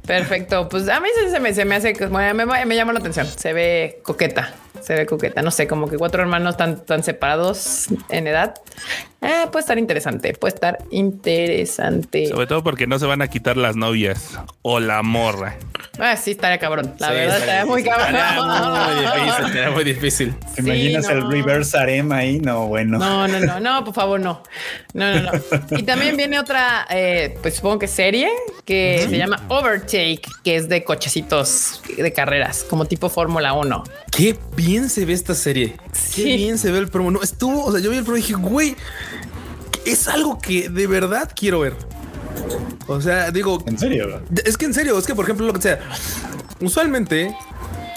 Perfecto. 0.06 0.68
Pues 0.68 0.88
a 0.88 1.00
mí 1.00 1.08
se 1.30 1.40
me, 1.40 1.54
se 1.54 1.64
me 1.64 1.74
hace 1.76 1.92
que 1.92 2.06
bueno, 2.06 2.46
me, 2.46 2.66
me 2.66 2.76
llama 2.76 2.92
la 2.92 3.00
atención. 3.00 3.26
Se 3.26 3.52
ve 3.52 4.00
coqueta. 4.02 4.54
Se 4.80 4.94
ve 4.94 5.06
coqueta. 5.06 5.40
No 5.42 5.50
sé, 5.50 5.66
como 5.66 5.88
que 5.88 5.96
cuatro 5.96 6.22
hermanos 6.22 6.56
tan, 6.56 6.84
tan 6.84 7.02
separados 7.02 7.86
en 8.10 8.26
edad. 8.26 8.54
Eh, 9.22 9.46
puede 9.50 9.62
estar 9.62 9.78
interesante. 9.78 10.34
Puede 10.34 10.54
estar 10.54 10.78
interesante. 10.90 12.26
Sobre 12.26 12.46
todo 12.46 12.62
porque 12.62 12.86
no 12.86 12.98
se 12.98 13.06
van 13.06 13.22
a 13.22 13.28
quitar 13.28 13.56
las 13.56 13.76
novias 13.76 14.38
o 14.62 14.80
la 14.80 15.02
morra. 15.02 15.56
Ah, 15.98 16.16
sí, 16.16 16.32
estaría 16.32 16.58
cabrón. 16.58 16.94
La 16.98 17.08
Sí, 17.08 17.14
verdad, 17.14 17.38
estaría 17.38 17.64
muy 17.66 17.82
cabrón. 17.84 18.14
Estaría 18.14 18.34
muy 18.90 19.04
difícil, 19.04 19.44
estaría 19.46 19.70
muy 19.70 19.84
difícil. 19.84 20.34
¿Te 20.54 20.60
imaginas 20.62 21.04
no. 21.04 21.10
el 21.12 21.30
reverse 21.30 21.78
harem 21.78 22.12
ahí? 22.12 22.38
No, 22.40 22.66
bueno. 22.66 22.98
No, 22.98 23.26
no, 23.28 23.40
no, 23.40 23.60
no, 23.60 23.84
por 23.84 23.94
favor, 23.94 24.20
no. 24.20 24.42
No, 24.92 25.14
no, 25.14 25.22
no. 25.22 25.30
Y 25.78 25.84
también 25.84 26.16
viene 26.16 26.38
otra, 26.38 26.86
eh, 26.90 27.38
pues 27.40 27.54
supongo 27.56 27.78
que 27.78 27.88
serie 27.88 28.28
que 28.64 29.06
se 29.08 29.16
llama 29.16 29.42
Overtake, 29.48 30.22
que 30.42 30.56
es 30.56 30.68
de 30.68 30.84
cochecitos 30.84 31.80
de 31.96 32.12
carreras, 32.12 32.64
como 32.68 32.86
tipo 32.86 33.08
Fórmula 33.08 33.52
1. 33.52 33.84
Qué 34.10 34.36
bien 34.56 34.63
se 34.88 35.04
ve 35.04 35.12
esta 35.12 35.34
serie. 35.34 35.76
Sí. 35.92 36.24
Qué 36.24 36.36
bien 36.36 36.58
se 36.58 36.70
ve 36.70 36.78
el 36.78 36.88
promo. 36.88 37.10
No, 37.10 37.22
estuvo, 37.22 37.64
o 37.64 37.72
sea, 37.72 37.80
yo 37.80 37.90
vi 37.90 37.98
el 37.98 38.04
promo 38.04 38.16
y 38.18 38.20
dije, 38.20 38.34
güey, 38.34 38.76
es 39.84 40.08
algo 40.08 40.38
que 40.38 40.68
de 40.68 40.86
verdad 40.86 41.30
quiero 41.34 41.60
ver. 41.60 41.74
O 42.86 43.00
sea, 43.00 43.30
digo, 43.30 43.62
¿En 43.66 43.78
serio? 43.78 44.22
es 44.44 44.56
que 44.56 44.66
en 44.66 44.74
serio, 44.74 44.98
es 44.98 45.06
que 45.06 45.14
por 45.14 45.24
ejemplo, 45.24 45.46
lo 45.46 45.52
que 45.52 45.62
sea, 45.62 45.80
usualmente 46.60 47.34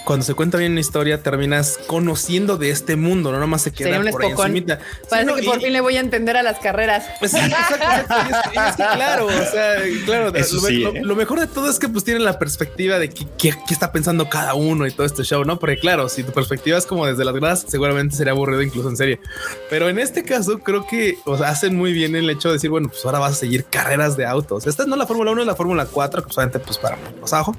cuando 0.08 0.24
se 0.24 0.32
cuenta 0.32 0.56
bien 0.56 0.72
una 0.72 0.80
historia, 0.80 1.22
terminas 1.22 1.78
conociendo 1.86 2.56
de 2.56 2.70
este 2.70 2.96
mundo, 2.96 3.30
no 3.30 3.38
nomás 3.38 3.60
se 3.60 3.72
queda 3.72 3.90
Sería 3.90 4.00
un 4.06 4.10
por 4.10 4.24
ahí 4.24 4.30
encimita. 4.30 4.78
Parece 5.10 5.20
Sí, 5.20 5.26
no, 5.26 5.34
que 5.36 5.42
por 5.46 5.58
y- 5.58 5.64
fin 5.64 5.72
le 5.74 5.80
voy 5.82 5.96
a 5.98 6.00
entender 6.00 6.34
a 6.38 6.42
las 6.42 6.58
carreras. 6.60 7.04
Pues, 7.18 7.32
sí, 7.32 7.36
exacto, 7.36 8.14
es, 8.16 8.36
es 8.70 8.76
que 8.76 8.82
claro, 8.94 9.26
o 9.26 9.30
sea, 9.30 9.74
claro, 10.06 10.34
Eso 10.34 10.54
lo, 10.56 10.60
sí, 10.62 10.78
lo- 10.78 10.94
¿eh? 10.94 11.00
lo 11.04 11.14
mejor 11.14 11.40
de 11.40 11.46
todo 11.46 11.68
es 11.68 11.78
que 11.78 11.88
pues 11.88 12.04
tienen 12.04 12.24
la 12.24 12.38
perspectiva 12.38 12.98
de 12.98 13.10
qué, 13.10 13.26
qué- 13.36 13.54
qué 13.66 13.74
está 13.74 13.92
pensando 13.92 14.30
cada 14.30 14.54
uno 14.54 14.86
y 14.86 14.90
todo 14.92 15.04
este 15.04 15.24
show, 15.24 15.44
¿no? 15.44 15.58
Porque 15.58 15.76
claro, 15.78 16.08
si 16.08 16.22
tu 16.22 16.32
perspectiva 16.32 16.78
es 16.78 16.86
como 16.86 17.04
desde 17.06 17.26
las 17.26 17.34
gradas, 17.34 17.66
seguramente 17.68 18.16
sería 18.16 18.32
aburrido 18.32 18.62
incluso 18.62 18.88
en 18.88 18.96
serie. 18.96 19.20
Pero 19.68 19.90
en 19.90 19.98
este 19.98 20.24
caso 20.24 20.58
creo 20.60 20.86
que 20.86 21.18
o 21.26 21.36
sea, 21.36 21.50
hacen 21.50 21.76
muy 21.76 21.92
bien 21.92 22.16
el 22.16 22.30
hecho 22.30 22.48
de 22.48 22.54
decir, 22.54 22.70
bueno, 22.70 22.88
pues 22.88 23.04
ahora 23.04 23.18
vas 23.18 23.32
a 23.32 23.36
seguir 23.36 23.66
carreras 23.66 24.16
de 24.16 24.24
autos. 24.24 24.66
Esta 24.66 24.86
no 24.86 24.94
es 24.94 24.98
la 25.00 25.06
Fórmula 25.06 25.32
1, 25.32 25.42
es 25.42 25.46
la 25.46 25.54
Fórmula 25.54 25.84
4, 25.84 26.24
que 26.24 26.32
solamente 26.32 26.60
pues 26.60 26.78
para 26.78 26.96
más 27.20 27.30
abajo. 27.34 27.54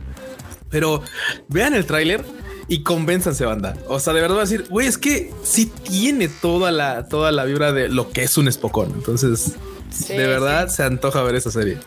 Pero 0.70 1.02
vean 1.48 1.74
el 1.74 1.86
tráiler 1.86 2.24
y 2.68 2.84
convénzanse, 2.84 3.46
banda. 3.46 3.76
O 3.88 4.00
sea, 4.00 4.14
de 4.14 4.22
verdad 4.22 4.36
va 4.36 4.42
a 4.42 4.46
decir, 4.46 4.66
güey, 4.70 4.88
es 4.88 4.98
que 4.98 5.32
sí 5.44 5.66
tiene 5.84 6.28
toda 6.28 6.72
la, 6.72 7.08
toda 7.08 7.32
la 7.32 7.44
vibra 7.46 7.72
de 7.72 7.88
lo 7.90 8.12
que 8.12 8.24
es 8.24 8.38
un 8.38 8.48
espocón. 8.48 8.92
Entonces, 8.96 9.54
Sí, 9.92 10.14
de 10.16 10.28
verdad 10.28 10.68
se 10.68 10.84
antoja 10.84 11.24
ver 11.24 11.34
esa 11.36 11.50
serie. 11.50 11.78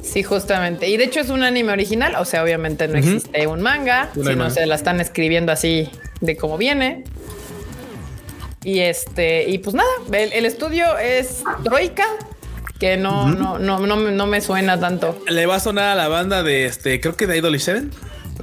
Sí, 0.00 0.22
justamente. 0.22 0.88
Y 0.88 0.96
de 0.96 1.04
hecho 1.04 1.20
es 1.20 1.28
un 1.28 1.42
anime 1.42 1.70
original, 1.72 2.14
o 2.18 2.24
sea, 2.24 2.42
obviamente 2.42 2.88
no 2.88 2.96
existe 2.96 3.46
un 3.46 3.60
manga, 3.60 4.10
hay 4.16 4.22
sino 4.24 4.50
se 4.50 4.64
la 4.66 4.74
están 4.74 5.00
escribiendo 5.00 5.52
así 5.52 5.90
de 6.22 6.36
cómo 6.38 6.56
viene. 6.56 7.04
Y 8.64 8.78
este, 8.80 9.48
y 9.50 9.58
pues 9.58 9.74
nada, 9.74 9.88
el, 10.12 10.32
el 10.32 10.46
estudio 10.46 10.96
es 10.98 11.42
Troika, 11.64 12.04
que 12.78 12.96
no, 12.96 13.28
no, 13.28 13.58
no, 13.58 13.80
no, 13.86 13.96
me- 13.96 14.12
no 14.12 14.26
me 14.26 14.40
suena 14.40 14.78
tanto. 14.78 15.18
Le 15.28 15.46
va 15.46 15.56
a 15.56 15.60
sonar 15.60 15.88
a 15.90 15.94
la 15.94 16.08
banda 16.08 16.42
de 16.42 16.66
este, 16.66 17.00
creo 17.00 17.16
que 17.16 17.26
de 17.26 17.38
Idol 17.38 17.58
Seven. 17.60 17.90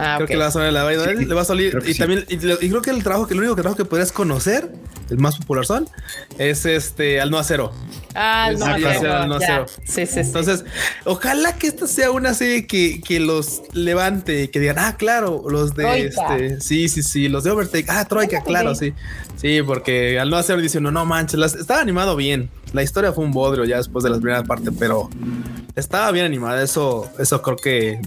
Ah, 0.02 0.16
creo 0.16 0.28
que 0.28 0.34
le 0.34 0.40
va 0.40 0.46
a 0.48 0.68
a 0.68 0.72
la. 0.72 1.06
Sí, 1.18 1.26
le 1.26 1.34
va 1.36 1.42
a 1.42 1.46
salir. 1.46 1.78
Y 1.86 1.94
sí. 1.94 2.00
también, 2.00 2.26
y, 2.30 2.36
y 2.36 2.70
creo 2.70 2.82
que 2.82 2.90
el 2.90 3.04
trabajo 3.04 3.28
que 3.28 3.34
el 3.34 3.40
único 3.42 3.54
trabajo 3.56 3.76
que 3.76 3.84
podrías 3.86 4.12
conocer, 4.14 4.72
el 5.10 5.18
más 5.18 5.38
popular 5.38 5.66
son, 5.66 5.88
es 6.38 6.66
este 6.66 7.20
al 7.20 7.30
no 7.32 7.38
acero. 7.38 7.74
Ah, 8.16 8.52
no, 8.58 8.66
Ah, 8.66 9.26
no, 9.28 9.40
cero. 9.40 9.66
Sí, 9.86 10.06
sí, 10.06 10.08
sí. 10.08 10.20
Entonces, 10.22 10.64
ojalá 11.06 11.54
que 11.56 11.68
esta 11.68 11.86
sea 11.86 12.12
una 12.12 12.34
serie 12.34 12.66
que, 12.66 13.02
que 13.02 13.20
los 13.20 13.62
levante, 13.74 14.50
que 14.50 14.60
digan, 14.60 14.80
ah, 14.80 14.96
claro, 14.98 15.44
los 15.50 15.76
de 15.76 15.84
Troika. 15.84 16.38
este, 16.38 16.62
sí, 16.62 16.90
sí, 16.90 17.04
sí, 17.04 17.28
los 17.30 17.44
de 17.44 17.52
Overtake, 17.52 17.90
ah, 17.90 18.06
Troika, 18.06 18.42
claro, 18.42 18.74
sí, 18.76 18.94
sí, 19.36 19.62
porque 19.62 20.20
al 20.20 20.30
no 20.30 20.38
hacer 20.38 20.60
dice 20.62 20.78
uno, 20.80 20.92
no 20.92 21.06
manches, 21.06 21.40
las- 21.40 21.56
estaba 21.56 21.82
animado 21.82 22.16
bien. 22.16 22.50
La 22.74 22.84
historia 22.84 23.12
fue 23.14 23.26
un 23.26 23.32
bodrio 23.32 23.66
ya 23.66 23.78
después 23.78 24.04
de 24.04 24.10
la 24.12 24.18
primera 24.18 24.44
parte, 24.44 24.72
pero 24.72 25.10
estaba 25.76 26.10
bien 26.12 26.26
animada. 26.26 26.62
Eso, 26.64 27.12
eso 27.20 27.42
creo 27.42 27.58
que 27.58 28.00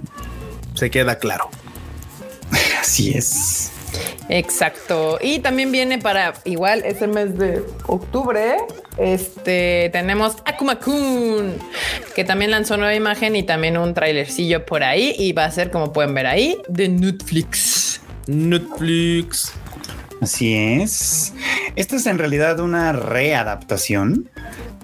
se 0.74 0.90
queda 0.90 1.18
claro. 1.18 1.48
Así 2.82 3.12
es. 3.12 3.70
Exacto. 4.28 5.16
Y 5.22 5.38
también 5.38 5.70
viene 5.70 5.98
para 5.98 6.34
igual 6.44 6.82
este 6.84 7.06
mes 7.06 7.38
de 7.38 7.62
octubre. 7.86 8.56
Este 8.98 9.88
tenemos 9.92 10.34
Akuma 10.44 10.80
Kun, 10.80 11.54
que 12.16 12.24
también 12.24 12.50
lanzó 12.50 12.76
nueva 12.76 12.92
imagen 12.96 13.36
y 13.36 13.44
también 13.44 13.76
un 13.76 13.94
trailercillo 13.94 14.66
por 14.66 14.82
ahí. 14.82 15.14
Y 15.16 15.32
va 15.32 15.44
a 15.44 15.50
ser, 15.52 15.70
como 15.70 15.92
pueden 15.92 16.12
ver 16.12 16.26
ahí, 16.26 16.58
de 16.68 16.88
Netflix. 16.88 18.00
Netflix. 18.26 19.52
Así 20.20 20.54
es. 20.54 21.34
Esta 21.76 21.94
es 21.94 22.06
en 22.06 22.18
realidad 22.18 22.58
una 22.58 22.92
readaptación. 22.92 24.28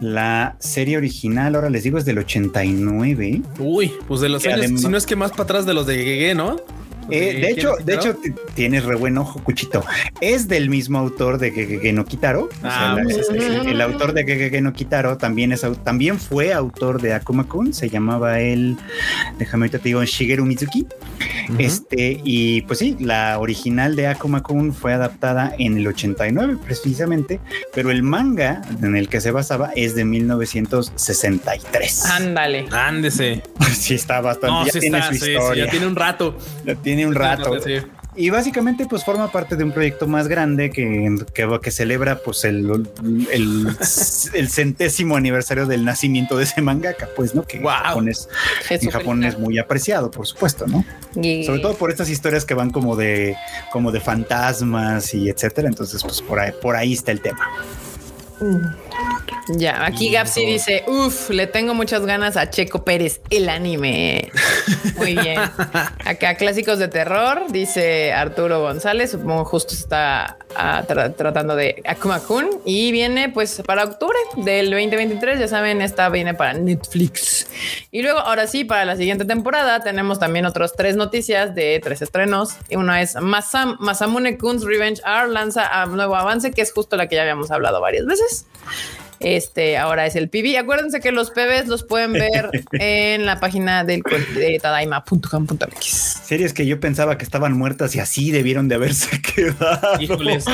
La 0.01 0.55
serie 0.61 0.99
original, 0.99 1.57
ahora 1.57 1.69
les 1.69 1.83
digo, 1.83 1.99
es 1.99 2.05
del 2.05 2.19
89. 2.19 3.43
Uy, 3.59 3.93
pues 4.07 4.21
de 4.21 4.29
los 4.29 4.47
años, 4.47 4.81
si 4.83 4.87
no 4.87 4.97
es 4.97 5.05
que 5.05 5.17
más 5.17 5.33
para 5.33 5.43
atrás 5.43 5.67
de 5.67 5.75
los 5.75 5.89
de 5.89 5.97
Gege, 5.97 6.37
¿no? 6.37 6.59
Eh, 7.11 7.33
Sí, 7.35 7.41
de 7.41 7.51
hecho, 7.51 7.73
¿quién 7.77 7.87
de 7.87 7.95
hecho, 7.95 8.17
tienes 8.55 8.85
re 8.85 8.97
buen 8.97 9.19
ojo, 9.19 9.43
Cuchito. 9.43 9.85
Es 10.21 10.49
del 10.49 10.71
mismo 10.71 10.99
autor 10.99 11.39
de 11.39 11.51
Gegege 11.51 11.93
no 11.93 12.05
Kitaro. 12.05 12.45
O 12.45 12.51
sea, 12.61 12.93
Ah, 12.93 12.97
pues, 13.03 13.29
el, 13.31 13.69
el 13.69 13.81
autor 13.81 14.13
de 14.13 14.25
Gegege 14.25 14.61
no 14.61 14.73
Kitaro 14.73 15.17
también 15.19 15.53
es 15.53 15.65
también 15.85 16.19
fue 16.19 16.53
autor 16.53 17.01
de 17.01 17.13
Akuma 17.15 17.45
Kun. 17.49 17.73
Se 17.75 17.89
llamaba 17.91 18.41
él, 18.41 18.77
déjame 19.39 19.65
ahorita 19.65 19.79
te 19.79 19.89
digo, 19.91 20.05
Shigeru 20.05 20.45
Mizuki. 20.45 20.87
Este, 21.59 22.21
y 22.25 22.63
pues 22.63 22.79
sí, 22.81 22.97
la 23.01 23.39
original 23.39 23.97
de 23.97 24.07
Akuma 24.07 24.43
Kun 24.43 24.73
fue 24.75 24.93
adaptada 24.93 25.55
en 25.59 25.79
el 25.79 25.87
89 25.87 26.59
precisamente, 26.65 27.41
pero 27.75 27.91
el 27.91 28.03
manga 28.03 28.61
en 28.83 28.97
el 28.97 29.09
que 29.09 29.21
se 29.21 29.31
basaba 29.31 29.71
es 29.75 29.95
de 29.95 30.05
1963. 30.05 32.05
Ándale. 32.07 32.67
Ándese. 32.71 33.43
sí, 33.75 33.95
está 33.95 34.21
bastante. 34.21 34.49
No, 34.49 34.67
ya 34.67 34.73
sí 34.73 34.81
tiene 34.81 34.99
está, 34.99 35.09
su 35.13 35.19
sí, 35.19 35.25
sí, 35.25 35.31
historia. 35.33 35.65
ya 35.65 35.71
tiene 35.71 35.87
un 35.87 35.97
rato. 35.97 36.37
Ya 36.65 36.75
tiene 36.75 36.98
un 37.07 37.15
rato. 37.15 37.61
Sí. 37.61 37.75
Y 38.17 38.31
básicamente 38.31 38.85
pues 38.87 39.05
forma 39.05 39.31
parte 39.31 39.55
de 39.55 39.63
un 39.63 39.71
proyecto 39.71 40.09
más 40.09 40.27
grande 40.27 40.71
que, 40.71 41.15
que, 41.33 41.61
que 41.63 41.71
celebra 41.71 42.19
pues 42.19 42.45
el, 42.45 42.89
el, 43.31 43.69
el 44.35 44.49
centésimo 44.49 45.17
aniversario 45.17 45.67
del 45.67 45.85
nacimiento 45.85 46.37
de 46.37 46.43
ese 46.45 46.61
mangaka, 46.61 47.09
pues, 47.15 47.35
¿no? 47.37 47.45
Que 47.45 47.61
Wow. 47.61 47.71
en 47.71 47.77
Japón, 47.85 48.09
es, 48.09 48.29
en 48.71 48.91
Japón 48.91 49.25
es 49.25 49.39
muy 49.39 49.59
apreciado, 49.59 50.11
por 50.11 50.27
supuesto, 50.27 50.67
¿no? 50.67 50.85
Y- 51.23 51.45
Sobre 51.45 51.61
todo 51.61 51.75
por 51.77 51.91
estas 51.93 52.09
historias 52.11 52.45
que 52.45 52.55
van 52.55 52.71
como 52.71 52.97
de, 52.97 53.37
como 53.71 53.93
de 53.93 54.01
fantasmas 54.01 55.15
y 55.15 55.29
etcétera. 55.29 55.69
Entonces, 55.69 56.03
pues 56.03 56.21
por 56.21 56.41
ahí, 56.41 56.51
por 56.61 56.75
ahí 56.75 56.95
está 56.95 57.13
el 57.13 57.21
tema. 57.21 57.49
Ya, 59.57 59.87
aquí 59.87 60.11
Gapsi 60.11 60.45
dice, 60.45 60.85
uff, 60.87 61.31
le 61.31 61.47
tengo 61.47 61.73
muchas 61.73 62.05
ganas 62.05 62.37
a 62.37 62.51
Checo 62.51 62.85
Pérez, 62.85 63.21
el 63.31 63.49
anime. 63.49 64.31
Muy 64.97 65.15
bien. 65.15 65.39
Acá 66.05 66.35
clásicos 66.35 66.79
de 66.79 66.89
terror, 66.89 67.43
dice 67.51 68.13
Arturo 68.13 68.61
González, 68.61 69.13
supongo 69.13 69.47
justo 69.47 69.73
está 69.75 70.37
ah, 70.55 70.85
tra- 70.87 71.15
tratando 71.17 71.57
de 71.57 71.83
Akuma 71.87 72.21
Kun 72.21 72.49
y 72.67 72.93
viene 72.93 73.31
pues 73.31 73.63
para 73.65 73.85
octubre 73.85 74.19
del 74.37 74.71
2023, 74.71 75.41
ya 75.41 75.49
saben, 75.49 75.81
esta 75.81 76.11
viene 76.11 76.35
para 76.35 76.53
Netflix. 76.53 77.47
Y 77.91 78.03
luego, 78.03 78.19
ahora 78.19 78.47
sí, 78.47 78.65
para 78.65 78.85
la 78.85 78.97
siguiente 78.97 79.25
temporada 79.25 79.81
tenemos 79.81 80.19
también 80.19 80.45
otros 80.45 80.75
tres 80.75 80.97
noticias 80.97 81.55
de 81.55 81.81
tres 81.83 82.03
estrenos. 82.03 82.51
Y 82.69 82.77
uno 82.77 82.95
es 82.95 83.15
Masam, 83.17 83.77
Masamune 83.81 84.37
Kun's 84.37 84.65
Revenge 84.65 85.01
R 85.07 85.29
lanza 85.29 85.67
a 85.83 85.87
nuevo 85.87 86.17
avance, 86.17 86.51
que 86.51 86.61
es 86.61 86.73
justo 86.73 86.97
la 86.97 87.09
que 87.09 87.17
ya 87.17 87.23
habíamos 87.23 87.51
hablado 87.51 87.81
varias 87.81 88.05
veces. 88.05 88.45
Este 89.21 89.77
ahora 89.79 90.07
es 90.07 90.15
el 90.17 90.29
PB. 90.29 90.57
Acuérdense 90.59 91.01
que 91.01 91.11
los 91.13 91.31
PBs 91.31 91.67
los 91.67 91.83
pueden 91.83 92.13
ver 92.13 92.51
en 92.73 93.27
la 93.27 93.41
página 93.41 93.85
del 93.85 94.03
de 94.35 94.59
tadaima.com.mx. 94.61 95.85
Series 96.25 96.53
que 96.53 96.67
yo 96.67 96.79
pensaba 96.81 97.19
que 97.19 97.25
estaban 97.25 97.53
muertas 97.57 97.95
y 97.97 98.01
así 98.01 98.31
debieron 98.31 98.69
de 98.69 98.77
haberse 98.77 99.21
quedado. 99.35 100.01
Híjoles. 100.01 100.45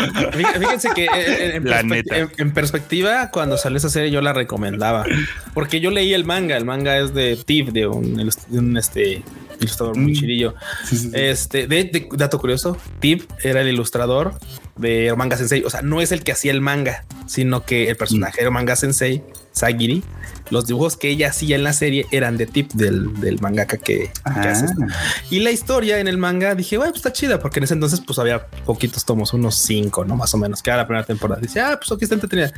Fíjense 0.58 0.88
que 0.94 1.04
eh, 1.04 1.56
en, 1.56 1.64
La 1.68 1.82
perspe- 1.82 1.88
neta. 1.88 2.16
en- 2.18 2.30
en 2.38 2.52
perspectiva, 2.52 3.30
cuando 3.30 3.58
salió 3.58 3.78
esa 3.78 3.90
serie, 3.90 4.10
yo 4.10 4.20
la 4.20 4.32
recomendaba 4.32 5.04
porque 5.52 5.80
yo 5.80 5.90
leí 5.90 6.14
el 6.14 6.24
manga. 6.24 6.56
El 6.56 6.64
manga 6.64 6.98
es 6.98 7.12
de 7.14 7.36
Tiv, 7.36 7.72
de 7.72 7.86
un, 7.86 8.16
ilust- 8.16 8.46
de 8.46 8.58
un, 8.58 8.76
este, 8.76 9.22
ilustrador 9.60 9.96
muy 9.96 10.12
Mm. 10.12 10.14
chirillo. 10.14 10.54
Sí, 10.84 10.96
sí, 10.96 11.10
sí. 11.10 11.10
Este, 11.14 11.66
de, 11.66 11.84
de- 11.84 12.08
dato 12.16 12.38
curioso, 12.38 12.76
Tiv 13.00 13.26
era 13.42 13.60
el 13.60 13.68
ilustrador 13.68 14.34
de 14.76 15.14
Manga 15.16 15.36
Sensei. 15.36 15.62
O 15.64 15.70
sea, 15.70 15.82
no 15.82 16.00
es 16.00 16.12
el 16.12 16.22
que 16.22 16.32
hacía 16.32 16.52
el 16.52 16.60
manga, 16.60 17.04
sino 17.26 17.64
que 17.64 17.88
el 17.88 17.96
personaje 17.96 18.42
de 18.42 18.50
Manga 18.50 18.76
Sensei, 18.76 19.22
Sagiri, 19.54 20.02
los 20.50 20.66
dibujos 20.66 20.96
que 20.96 21.08
ella 21.08 21.28
hacía 21.28 21.56
en 21.56 21.64
la 21.64 21.72
serie 21.72 22.06
eran 22.10 22.36
de 22.36 22.46
Tiv, 22.46 22.68
del, 22.74 23.18
del 23.20 23.40
mangaka 23.40 23.78
que, 23.78 24.10
que 24.42 24.48
hace. 24.48 24.66
Ah, 24.66 24.86
Y 25.30 25.40
la 25.40 25.50
historia 25.52 26.00
en 26.00 26.08
el 26.08 26.18
manga 26.18 26.54
dije, 26.54 26.76
bueno, 26.76 26.92
pues 26.92 27.00
está 27.00 27.12
chida, 27.12 27.38
porque 27.38 27.60
en 27.60 27.64
ese 27.64 27.74
entonces 27.74 28.00
pues 28.04 28.18
había 28.18 28.46
poquitos 28.46 29.04
tomos, 29.04 29.32
unos 29.32 29.54
cinco, 29.54 30.04
no 30.04 30.16
más 30.16 30.34
o 30.34 30.38
menos, 30.38 30.62
que 30.62 30.70
era 30.70 30.78
la 30.78 30.86
primera 30.86 31.06
temporada. 31.06 31.40
Dice, 31.40 31.60
ah, 31.60 31.78
pues 31.78 31.90
aquí 31.92 32.04
está 32.04 32.14
entretenida. 32.14 32.52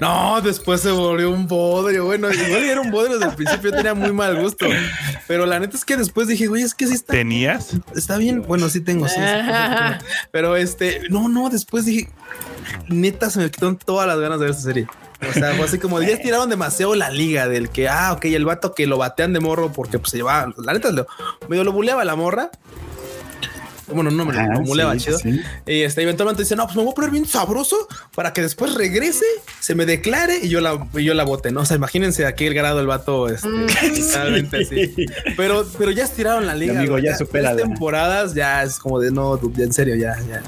No, 0.00 0.40
después 0.40 0.80
se 0.80 0.90
volvió 0.90 1.30
un 1.30 1.46
bodrio. 1.46 2.06
Bueno, 2.06 2.32
igual 2.32 2.62
era 2.64 2.80
un 2.80 2.90
bodrio 2.90 3.18
desde 3.18 3.30
el 3.30 3.36
principio, 3.36 3.72
tenía 3.72 3.94
muy 3.94 4.12
mal 4.12 4.40
gusto. 4.40 4.66
Pero 5.26 5.46
la 5.46 5.58
neta 5.60 5.76
es 5.76 5.84
que 5.84 5.96
después 5.96 6.28
dije, 6.28 6.46
güey, 6.46 6.62
es 6.62 6.74
que 6.74 6.86
sí 6.86 6.94
está, 6.94 7.12
¿Tenías? 7.12 7.70
está 7.94 8.16
bien. 8.16 8.42
Bueno, 8.42 8.68
sí 8.68 8.80
tengo, 8.80 9.08
sí. 9.08 9.20
Pero 10.30 10.56
este, 10.56 11.02
no, 11.10 11.28
no, 11.28 11.50
después 11.50 11.84
dije, 11.84 12.08
neta, 12.88 13.30
se 13.30 13.40
me 13.40 13.50
quitaron 13.50 13.76
todas 13.76 14.06
las 14.06 14.18
ganas 14.18 14.38
de 14.38 14.46
ver 14.46 14.54
esa 14.54 14.62
serie. 14.62 14.86
O 15.28 15.32
sea, 15.32 15.54
fue 15.54 15.64
así 15.64 15.78
como 15.78 16.00
ya 16.00 16.08
estiraron 16.08 16.50
demasiado 16.50 16.94
la 16.94 17.10
liga 17.10 17.48
del 17.48 17.70
que, 17.70 17.88
ah, 17.88 18.12
ok, 18.12 18.26
el 18.26 18.44
vato 18.44 18.74
que 18.74 18.86
lo 18.86 18.98
batean 18.98 19.32
de 19.32 19.40
morro 19.40 19.72
porque 19.72 19.98
pues 19.98 20.10
se 20.10 20.18
llevaba, 20.18 20.52
la 20.58 20.72
neta, 20.72 20.90
medio 21.48 21.64
lo 21.64 21.72
buleaba 21.72 22.04
la 22.04 22.16
morra. 22.16 22.50
Bueno, 23.88 24.10
no 24.10 24.24
me 24.24 24.32
lo, 24.32 24.40
ah, 24.40 24.46
lo 24.54 24.60
buleaba 24.62 24.94
sí, 24.94 24.98
chido. 25.06 25.18
sí. 25.18 25.40
Y 25.66 25.82
este, 25.82 26.02
eventualmente 26.02 26.42
dice, 26.42 26.56
no, 26.56 26.64
pues 26.64 26.76
me 26.76 26.82
voy 26.82 26.92
a 26.92 26.94
poner 26.94 27.10
bien 27.10 27.26
sabroso 27.26 27.76
para 28.14 28.32
que 28.32 28.42
después 28.42 28.74
regrese, 28.74 29.24
se 29.60 29.74
me 29.74 29.86
declare 29.86 30.38
y 30.42 30.48
yo 30.48 30.60
la, 30.60 30.86
y 30.94 31.04
yo 31.04 31.14
la 31.14 31.24
vote, 31.24 31.52
¿no? 31.52 31.60
O 31.60 31.64
sea, 31.64 31.76
imagínense 31.76 32.26
a 32.26 32.34
qué 32.34 32.48
grado 32.52 32.80
el 32.80 32.86
vato, 32.86 33.28
este, 33.28 33.48
así. 34.60 35.06
Pero, 35.36 35.66
pero 35.78 35.90
ya 35.92 36.04
estiraron 36.04 36.46
la 36.46 36.54
liga. 36.54 36.78
amigo, 36.78 36.92
güey. 36.94 37.04
ya 37.04 37.10
Tres 37.16 37.26
supérala. 37.28 37.56
temporadas 37.62 38.34
ya 38.34 38.62
es 38.62 38.78
como 38.78 38.98
de 39.00 39.10
no, 39.10 39.40
en 39.56 39.72
serio, 39.72 39.94
ya, 39.96 40.16
ya. 40.28 40.42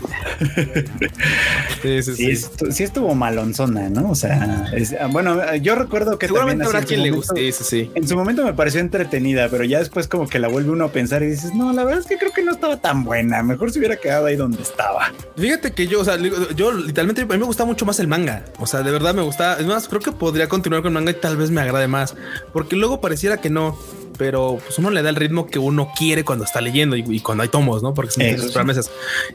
Sí, 1.82 2.02
sí, 2.02 2.14
Sí, 2.14 2.14
sí. 2.16 2.26
estu- 2.32 2.70
sí 2.72 2.82
estuvo 2.84 3.14
malonzona, 3.14 3.88
¿no? 3.88 4.10
O 4.10 4.14
sea, 4.14 4.66
es- 4.74 4.94
ah, 5.00 5.06
bueno, 5.06 5.54
yo 5.56 5.74
recuerdo 5.74 6.18
que 6.18 6.26
Seguramente 6.26 6.64
también 6.64 6.76
habrá 6.76 6.86
quien 6.86 7.00
su 7.00 7.04
le 7.04 7.10
momento- 7.12 7.32
guste, 7.34 7.52
sí, 7.52 7.64
sí. 7.84 7.90
En 7.94 8.08
su 8.08 8.16
momento 8.16 8.44
me 8.44 8.52
pareció 8.54 8.80
entretenida, 8.80 9.48
pero 9.48 9.64
ya 9.64 9.78
después 9.78 10.08
como 10.08 10.28
que 10.28 10.38
la 10.38 10.48
vuelve 10.48 10.70
uno 10.70 10.86
a 10.86 10.92
pensar 10.92 11.22
y 11.22 11.26
dices, 11.28 11.54
no, 11.54 11.72
la 11.72 11.84
verdad 11.84 12.00
es 12.00 12.06
que 12.06 12.18
creo 12.18 12.32
que 12.32 12.42
no 12.42 12.52
estaba 12.52 12.78
tan 12.78 13.04
buena. 13.04 13.27
Mejor 13.42 13.70
se 13.70 13.78
hubiera 13.78 13.96
quedado 13.96 14.26
ahí 14.26 14.36
donde 14.36 14.62
estaba. 14.62 15.12
Fíjate 15.36 15.72
que 15.72 15.86
yo, 15.86 16.00
o 16.00 16.04
sea, 16.04 16.16
yo 16.56 16.72
literalmente 16.72 17.22
a 17.22 17.26
mí 17.26 17.38
me 17.38 17.44
gusta 17.44 17.64
mucho 17.64 17.84
más 17.84 18.00
el 18.00 18.08
manga. 18.08 18.44
O 18.58 18.66
sea, 18.66 18.82
de 18.82 18.90
verdad 18.90 19.14
me 19.14 19.22
gusta. 19.22 19.58
Es 19.58 19.66
más, 19.66 19.88
creo 19.88 20.00
que 20.00 20.12
podría 20.12 20.48
continuar 20.48 20.82
con 20.82 20.90
el 20.90 20.94
manga 20.94 21.10
y 21.10 21.14
tal 21.14 21.36
vez 21.36 21.50
me 21.50 21.60
agrade 21.60 21.88
más. 21.88 22.14
Porque 22.52 22.76
luego 22.76 23.00
pareciera 23.00 23.38
que 23.38 23.50
no. 23.50 23.78
Pero 24.16 24.58
pues 24.64 24.76
uno 24.80 24.90
le 24.90 25.00
da 25.02 25.10
el 25.10 25.16
ritmo 25.16 25.46
que 25.46 25.60
uno 25.60 25.92
quiere 25.96 26.24
cuando 26.24 26.44
está 26.44 26.60
leyendo 26.60 26.96
y, 26.96 27.04
y 27.08 27.20
cuando 27.20 27.44
hay 27.44 27.48
tomos, 27.48 27.84
¿no? 27.84 27.94
Porque 27.94 28.10
son 28.10 28.24
sí. 28.24 28.64
meses. 28.64 28.90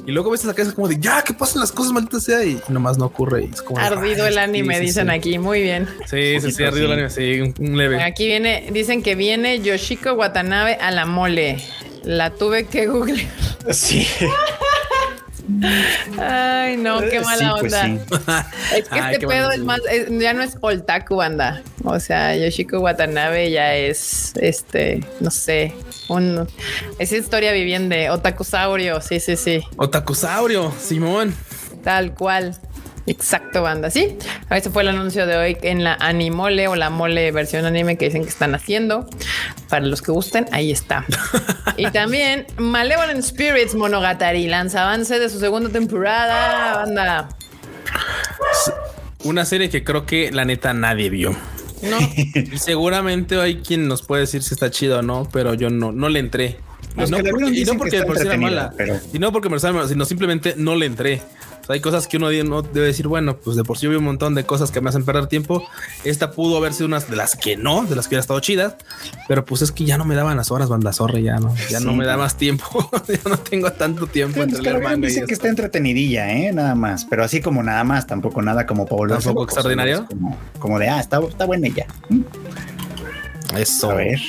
Y 0.06 0.12
luego 0.12 0.30
ves 0.30 0.46
acá 0.46 0.62
es 0.62 0.74
como 0.74 0.90
de 0.90 1.00
ya 1.00 1.22
que 1.24 1.34
pasen 1.34 1.62
las 1.62 1.72
cosas 1.72 1.94
malditas 1.94 2.24
sea 2.24 2.44
y 2.44 2.60
nomás 2.68 2.98
no 2.98 3.06
ocurre. 3.06 3.46
Y 3.46 3.52
es 3.54 3.62
como 3.62 3.80
Ardido 3.80 4.28
el 4.28 4.38
anime, 4.38 4.74
sí, 4.74 4.80
sí, 4.82 4.86
dicen 4.88 5.08
sí. 5.08 5.14
aquí. 5.14 5.40
Muy 5.40 5.62
bien. 5.62 5.88
Sí, 6.06 6.36
sí, 6.42 6.52
sí, 6.52 6.64
ardido 6.66 6.88
el 6.88 6.92
anime. 6.92 7.10
Sí, 7.10 7.40
un, 7.40 7.56
un 7.60 7.78
leve. 7.78 8.04
Aquí 8.04 8.26
viene, 8.26 8.72
dicen 8.74 9.04
que 9.04 9.16
viene 9.16 9.62
Yoshiko 9.62 10.16
Watanabe 10.16 10.74
a 10.76 10.92
la 10.92 11.06
mole. 11.06 11.64
La 12.04 12.30
tuve 12.32 12.66
que 12.66 12.88
googlear. 12.88 13.30
Sí. 13.72 14.08
Ay, 16.20 16.78
no, 16.78 17.00
qué 17.02 17.20
mala 17.22 17.56
pues 17.60 17.74
onda. 17.74 18.46
Es 18.76 18.88
que 18.90 19.00
Ay, 19.00 19.14
este 19.16 19.28
pedo 19.28 19.52
es 19.52 19.60
más, 19.60 19.80
es- 19.92 20.08
ya 20.10 20.34
no 20.34 20.42
es 20.42 20.58
Oltaku, 20.62 21.18
banda. 21.18 21.62
O 21.84 22.00
sea, 22.00 22.36
Yoshiko 22.36 22.80
Watanabe 22.80 23.52
ya 23.52 23.76
es, 23.76 24.34
este, 24.38 25.04
no 25.20 25.30
sé, 25.32 25.74
un, 26.08 26.48
es 27.00 27.12
historia 27.12 27.52
viviente, 27.52 28.10
otakusaurio, 28.10 29.02
sí, 29.02 29.20
sí, 29.20 29.36
sí, 29.36 29.62
Otakusaurio, 29.78 30.74
Simón. 30.80 31.36
tal 31.84 32.14
cual. 32.14 32.58
Exacto, 33.06 33.62
banda. 33.62 33.90
Sí, 33.90 34.18
ese 34.50 34.70
fue 34.70 34.84
el 34.84 34.90
anuncio 34.90 35.26
de 35.26 35.36
hoy 35.36 35.58
en 35.62 35.84
la 35.84 35.96
Animole 35.96 36.68
o 36.70 36.76
la 36.76 36.90
mole 36.90 37.32
versión 37.32 37.66
anime 37.66 37.98
que 37.98 38.06
dicen 38.06 38.24
que 38.24 38.30
están 38.30 38.56
haciendo. 38.56 39.08
Para 39.70 39.86
los 39.86 40.02
que 40.02 40.12
gusten, 40.12 40.46
ahí 40.52 40.72
está. 40.72 41.06
y 41.78 41.90
también 41.92 42.46
Malevolent 42.58 43.22
Spirits 43.24 43.76
Monogatari 43.76 44.48
lanza 44.48 44.84
avance 44.84 45.20
de 45.20 45.30
su 45.30 45.40
segunda 45.40 45.70
temporada, 45.70 46.76
banda. 46.76 47.30
Una 49.24 49.46
serie 49.46 49.70
que 49.70 49.84
creo 49.84 50.06
que 50.06 50.32
la 50.32 50.46
neta 50.46 50.74
nadie 50.74 51.10
vio. 51.10 51.36
No, 51.82 51.98
seguramente 52.56 53.40
hay 53.40 53.58
quien 53.58 53.88
nos 53.90 54.02
puede 54.04 54.22
decir 54.22 54.42
si 54.44 54.54
está 54.54 54.72
chido 54.72 55.00
o 55.00 55.02
no, 55.02 55.28
pero 55.32 55.54
yo 55.54 55.70
no, 55.70 55.92
no 55.92 56.08
le 56.08 56.20
entré. 56.20 56.58
Los 56.96 57.10
no 57.10 57.18
porque- 57.18 57.60
y 57.60 57.66
no 57.66 57.78
porque 57.78 57.98
entretenida, 57.98 58.38
mala, 58.38 58.74
pero- 58.78 59.00
y 59.12 59.20
no 59.20 59.32
porque 59.32 59.50
me 59.50 59.60
sino 59.60 60.06
simplemente 60.06 60.54
no 60.58 60.76
le 60.76 60.86
entré. 60.86 61.22
O 61.64 61.66
sea, 61.66 61.76
hay 61.76 61.80
cosas 61.80 62.08
que 62.08 62.18
uno 62.18 62.30
no 62.44 62.62
debe 62.62 62.88
decir, 62.88 63.08
bueno, 63.08 63.38
pues 63.38 63.56
de 63.56 63.64
por 63.64 63.78
sí 63.78 63.88
vi 63.88 63.96
un 63.96 64.04
montón 64.04 64.36
de 64.36 64.44
cosas 64.46 64.70
que 64.70 64.82
me 64.82 64.90
hacen 64.90 65.06
perder 65.06 65.28
tiempo. 65.28 65.66
Esta 66.04 66.32
pudo 66.32 66.58
haber 66.58 66.74
sido 66.74 66.88
una 66.88 67.00
de 67.00 67.16
las 67.16 67.38
que 67.38 67.56
no, 67.56 67.86
de 67.86 67.96
las 67.96 68.08
que 68.08 68.16
hubiera 68.16 68.22
estado 68.22 68.42
chidas, 68.42 68.76
pero 69.30 69.46
pues 69.46 69.62
es 69.62 69.72
que 69.72 69.86
ya 69.86 69.98
no 69.98 70.04
me 70.04 70.14
daban 70.14 70.36
las 70.36 70.52
horas, 70.52 70.68
banda 70.68 70.92
zorra, 70.92 71.20
ya 71.20 71.38
no, 71.38 71.56
ya 71.70 71.80
no 71.80 71.92
Sí. 71.92 71.98
me 71.98 72.06
da 72.06 72.18
más 72.18 72.36
tiempo. 72.36 72.66
ya 73.08 73.30
no 73.30 73.38
tengo 73.40 73.72
tanto 73.72 74.08
tiempo 74.08 74.36
Pues, 74.36 74.50
entre 74.50 74.74
los 74.74 74.82
que 74.82 74.98
la 74.98 75.10
y 75.30 75.34
está 75.34 75.48
entretenidilla, 75.48 76.34
¿eh? 76.34 76.52
Nada 76.52 76.76
más. 76.76 77.06
Pero 77.06 77.24
así 77.24 77.40
como 77.40 77.64
nada 77.64 77.86
más, 77.86 78.08
tampoco 78.08 78.42
nada 78.42 78.68
como 78.68 78.86
para 78.86 78.98
volverse 78.98 79.24
¿Tampoco 79.30 79.44
locos, 79.44 79.54
extraordinario? 79.58 80.06
Como, 80.08 80.38
como 80.60 80.80
de, 80.80 80.90
ah, 80.90 81.00
está, 81.00 81.22
está 81.26 81.46
buena 81.46 81.70
ya. 81.70 81.88
Eso. 83.58 83.92
A 83.92 83.94
ver. 83.96 84.20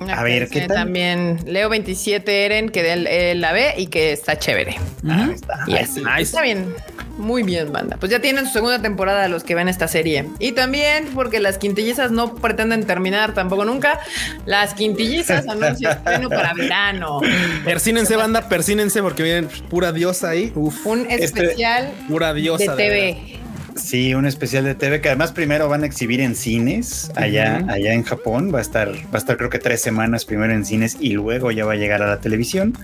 A 0.00 0.22
ver, 0.22 0.48
¿qué 0.48 0.60
tal? 0.62 0.76
También 0.76 1.38
Leo 1.46 1.68
27 1.68 2.44
Eren, 2.46 2.68
que 2.68 2.92
él, 2.92 3.06
él 3.06 3.40
la 3.40 3.52
ve 3.52 3.74
y 3.76 3.86
que 3.86 4.12
está 4.12 4.38
chévere. 4.38 4.76
Ahí 5.08 5.30
está. 5.34 5.64
Y 5.66 5.76
así. 5.76 6.00
Nice. 6.00 6.22
Está 6.22 6.42
bien. 6.42 6.74
Muy 7.18 7.42
bien, 7.42 7.72
banda. 7.72 7.96
Pues 7.98 8.12
ya 8.12 8.20
tienen 8.20 8.44
su 8.46 8.52
segunda 8.52 8.82
temporada 8.82 9.26
los 9.28 9.42
que 9.42 9.54
ven 9.54 9.68
esta 9.68 9.88
serie. 9.88 10.26
Y 10.38 10.52
también 10.52 11.06
porque 11.14 11.40
las 11.40 11.56
quintillizas 11.56 12.10
no 12.10 12.34
pretenden 12.34 12.84
terminar 12.84 13.32
tampoco 13.32 13.64
nunca. 13.64 13.98
Las 14.44 14.74
quintillizas 14.74 15.48
anuncian 15.48 15.92
estreno 15.96 16.28
para 16.28 16.52
verano. 16.52 17.20
Persínense, 17.64 18.16
banda, 18.16 18.48
persínense 18.50 19.00
porque 19.02 19.22
vienen 19.22 19.48
pura 19.70 19.92
diosa 19.92 20.28
ahí. 20.30 20.52
Uf, 20.54 20.84
Un 20.86 21.06
Este- 21.08 21.24
especial 21.24 21.90
pura 22.06 22.34
diosa. 22.34 22.74
de 22.76 22.82
de 22.82 22.88
TV. 22.90 23.38
Sí, 23.76 24.14
un 24.14 24.26
especial 24.26 24.64
de 24.64 24.74
TV 24.74 25.00
que 25.00 25.08
además 25.08 25.32
primero 25.32 25.68
van 25.68 25.82
a 25.82 25.86
exhibir 25.86 26.20
en 26.20 26.34
cines 26.34 27.10
allá, 27.14 27.64
allá 27.68 27.92
en 27.92 28.02
Japón. 28.02 28.50
Va 28.54 28.58
a 28.58 28.62
estar, 28.62 28.88
va 28.90 29.14
a 29.14 29.18
estar 29.18 29.36
creo 29.36 29.50
que 29.50 29.58
tres 29.58 29.80
semanas 29.82 30.24
primero 30.24 30.52
en 30.54 30.64
cines 30.64 30.96
y 30.98 31.10
luego 31.12 31.50
ya 31.50 31.64
va 31.64 31.72
a 31.74 31.76
llegar 31.76 32.02
a 32.02 32.06
la 32.06 32.18
televisión. 32.20 32.76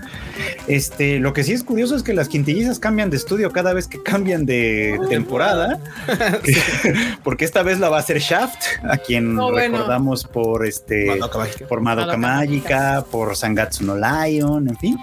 Este, 0.67 1.19
lo 1.19 1.33
que 1.33 1.43
sí 1.43 1.51
es 1.53 1.63
curioso 1.63 1.95
es 1.95 2.03
que 2.03 2.13
las 2.13 2.29
quintillizas 2.29 2.79
cambian 2.79 3.09
de 3.09 3.17
estudio 3.17 3.51
cada 3.51 3.73
vez 3.73 3.87
que 3.87 4.01
cambian 4.01 4.45
de 4.45 4.99
temporada, 5.09 5.79
porque 7.23 7.45
esta 7.45 7.63
vez 7.63 7.79
la 7.79 7.89
va 7.89 7.97
a 7.97 7.99
hacer 7.99 8.19
Shaft, 8.19 8.63
a 8.83 8.97
quien 8.97 9.35
No, 9.35 9.51
bueno. 9.51 9.77
recordamos 9.77 10.23
por 10.25 10.65
este, 10.65 11.05
Madoka 11.07 11.47
por 11.67 11.81
Madoka 11.81 12.17
Madoka 12.17 12.17
Mágica, 12.17 13.05
por 13.11 13.35
Sangatsu 13.35 13.83
no 13.85 13.95
Lion, 13.97 14.67
en 14.69 14.77
fin. 14.77 14.97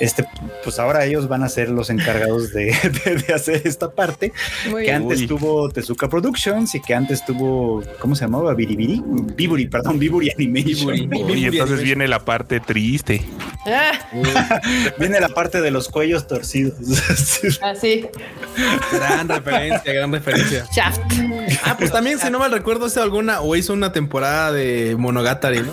Este, 0.00 0.24
pues 0.62 0.78
ahora 0.78 1.04
ellos 1.04 1.28
van 1.28 1.42
a 1.42 1.48
ser 1.48 1.70
los 1.70 1.90
encargados 1.90 2.52
de, 2.52 2.66
de- 3.04 3.16
de 3.16 3.34
hacer 3.34 3.62
esta 3.64 3.90
parte 3.90 4.32
Muy 4.70 4.84
que 4.84 4.90
bien. 4.90 5.02
Antes 5.24 5.38
tuvo 5.40 5.68
Tezuka 5.68 6.08
Productions 6.08 6.74
y 6.74 6.80
que 6.80 6.94
antes 6.94 7.24
tuvo, 7.24 7.82
¿cómo 7.98 8.14
se 8.14 8.24
llamaba? 8.24 8.54
Biribiri, 8.54 9.02
Biburi, 9.36 9.66
perdón, 9.66 9.98
Biburi 9.98 10.30
Animation. 10.30 11.08
Biburi. 11.08 11.32
Y 11.40 11.44
entonces 11.46 11.60
Animation. 11.60 11.84
viene 11.84 12.08
la 12.08 12.24
parte 12.24 12.60
triste. 12.60 13.22
Ah, 13.66 13.92
Viene 14.98 15.20
la 15.20 15.30
parte 15.30 15.60
de 15.62 15.70
los 15.70 15.88
cuellos 15.88 16.26
torcidos. 16.26 16.74
así. 17.62 18.06
Gran 18.92 19.28
referencia, 19.28 19.92
gran 19.92 20.12
referencia. 20.12 20.66
Shaft. 20.74 21.00
Ah, 21.64 21.76
pues 21.78 21.90
también, 21.90 22.18
si 22.18 22.30
no 22.30 22.38
mal 22.38 22.52
recuerdo, 22.52 22.86
hizo 22.86 23.02
alguna 23.02 23.40
o 23.40 23.56
hizo 23.56 23.72
una 23.72 23.92
temporada 23.92 24.52
de 24.52 24.96
Monogatari, 24.98 25.60
¿no? 25.62 25.72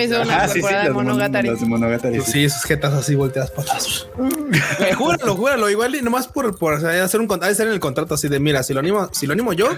Hizo 0.00 0.22
una 0.22 0.42
Ah, 0.42 0.48
sí, 0.48 0.54
sí, 0.54 0.60
temporada 0.60 0.82
de 0.82 0.88
de 0.88 0.94
Mon- 0.94 1.04
Monogatari. 1.06 1.48
de 1.50 1.66
Monogatari. 1.66 2.16
Pues 2.16 2.30
sí. 2.30 2.48
sí, 2.48 2.50
sus 2.50 2.64
jetas 2.64 2.92
así 2.94 3.14
volteadas 3.14 3.50
para 3.52 3.62
atrás. 3.62 4.06
Güey, 4.16 4.92
júralo, 4.94 5.36
júralo. 5.36 5.70
Igual 5.70 5.94
y 5.94 6.02
nomás 6.02 6.26
por, 6.28 6.56
por 6.58 6.74
o 6.74 6.80
sea, 6.80 7.04
hacer 7.04 7.20
un 7.20 7.26
contrato, 7.28 7.52
hacer 7.52 7.66
en 7.68 7.72
el 7.74 7.80
contrato 7.80 8.14
así 8.14 8.28
de 8.28 8.40
mira, 8.40 8.62
si 8.62 8.74
lo 8.74 8.79
animo, 8.80 9.08
si 9.12 9.26
lo 9.26 9.32
animo 9.32 9.52
yo, 9.52 9.68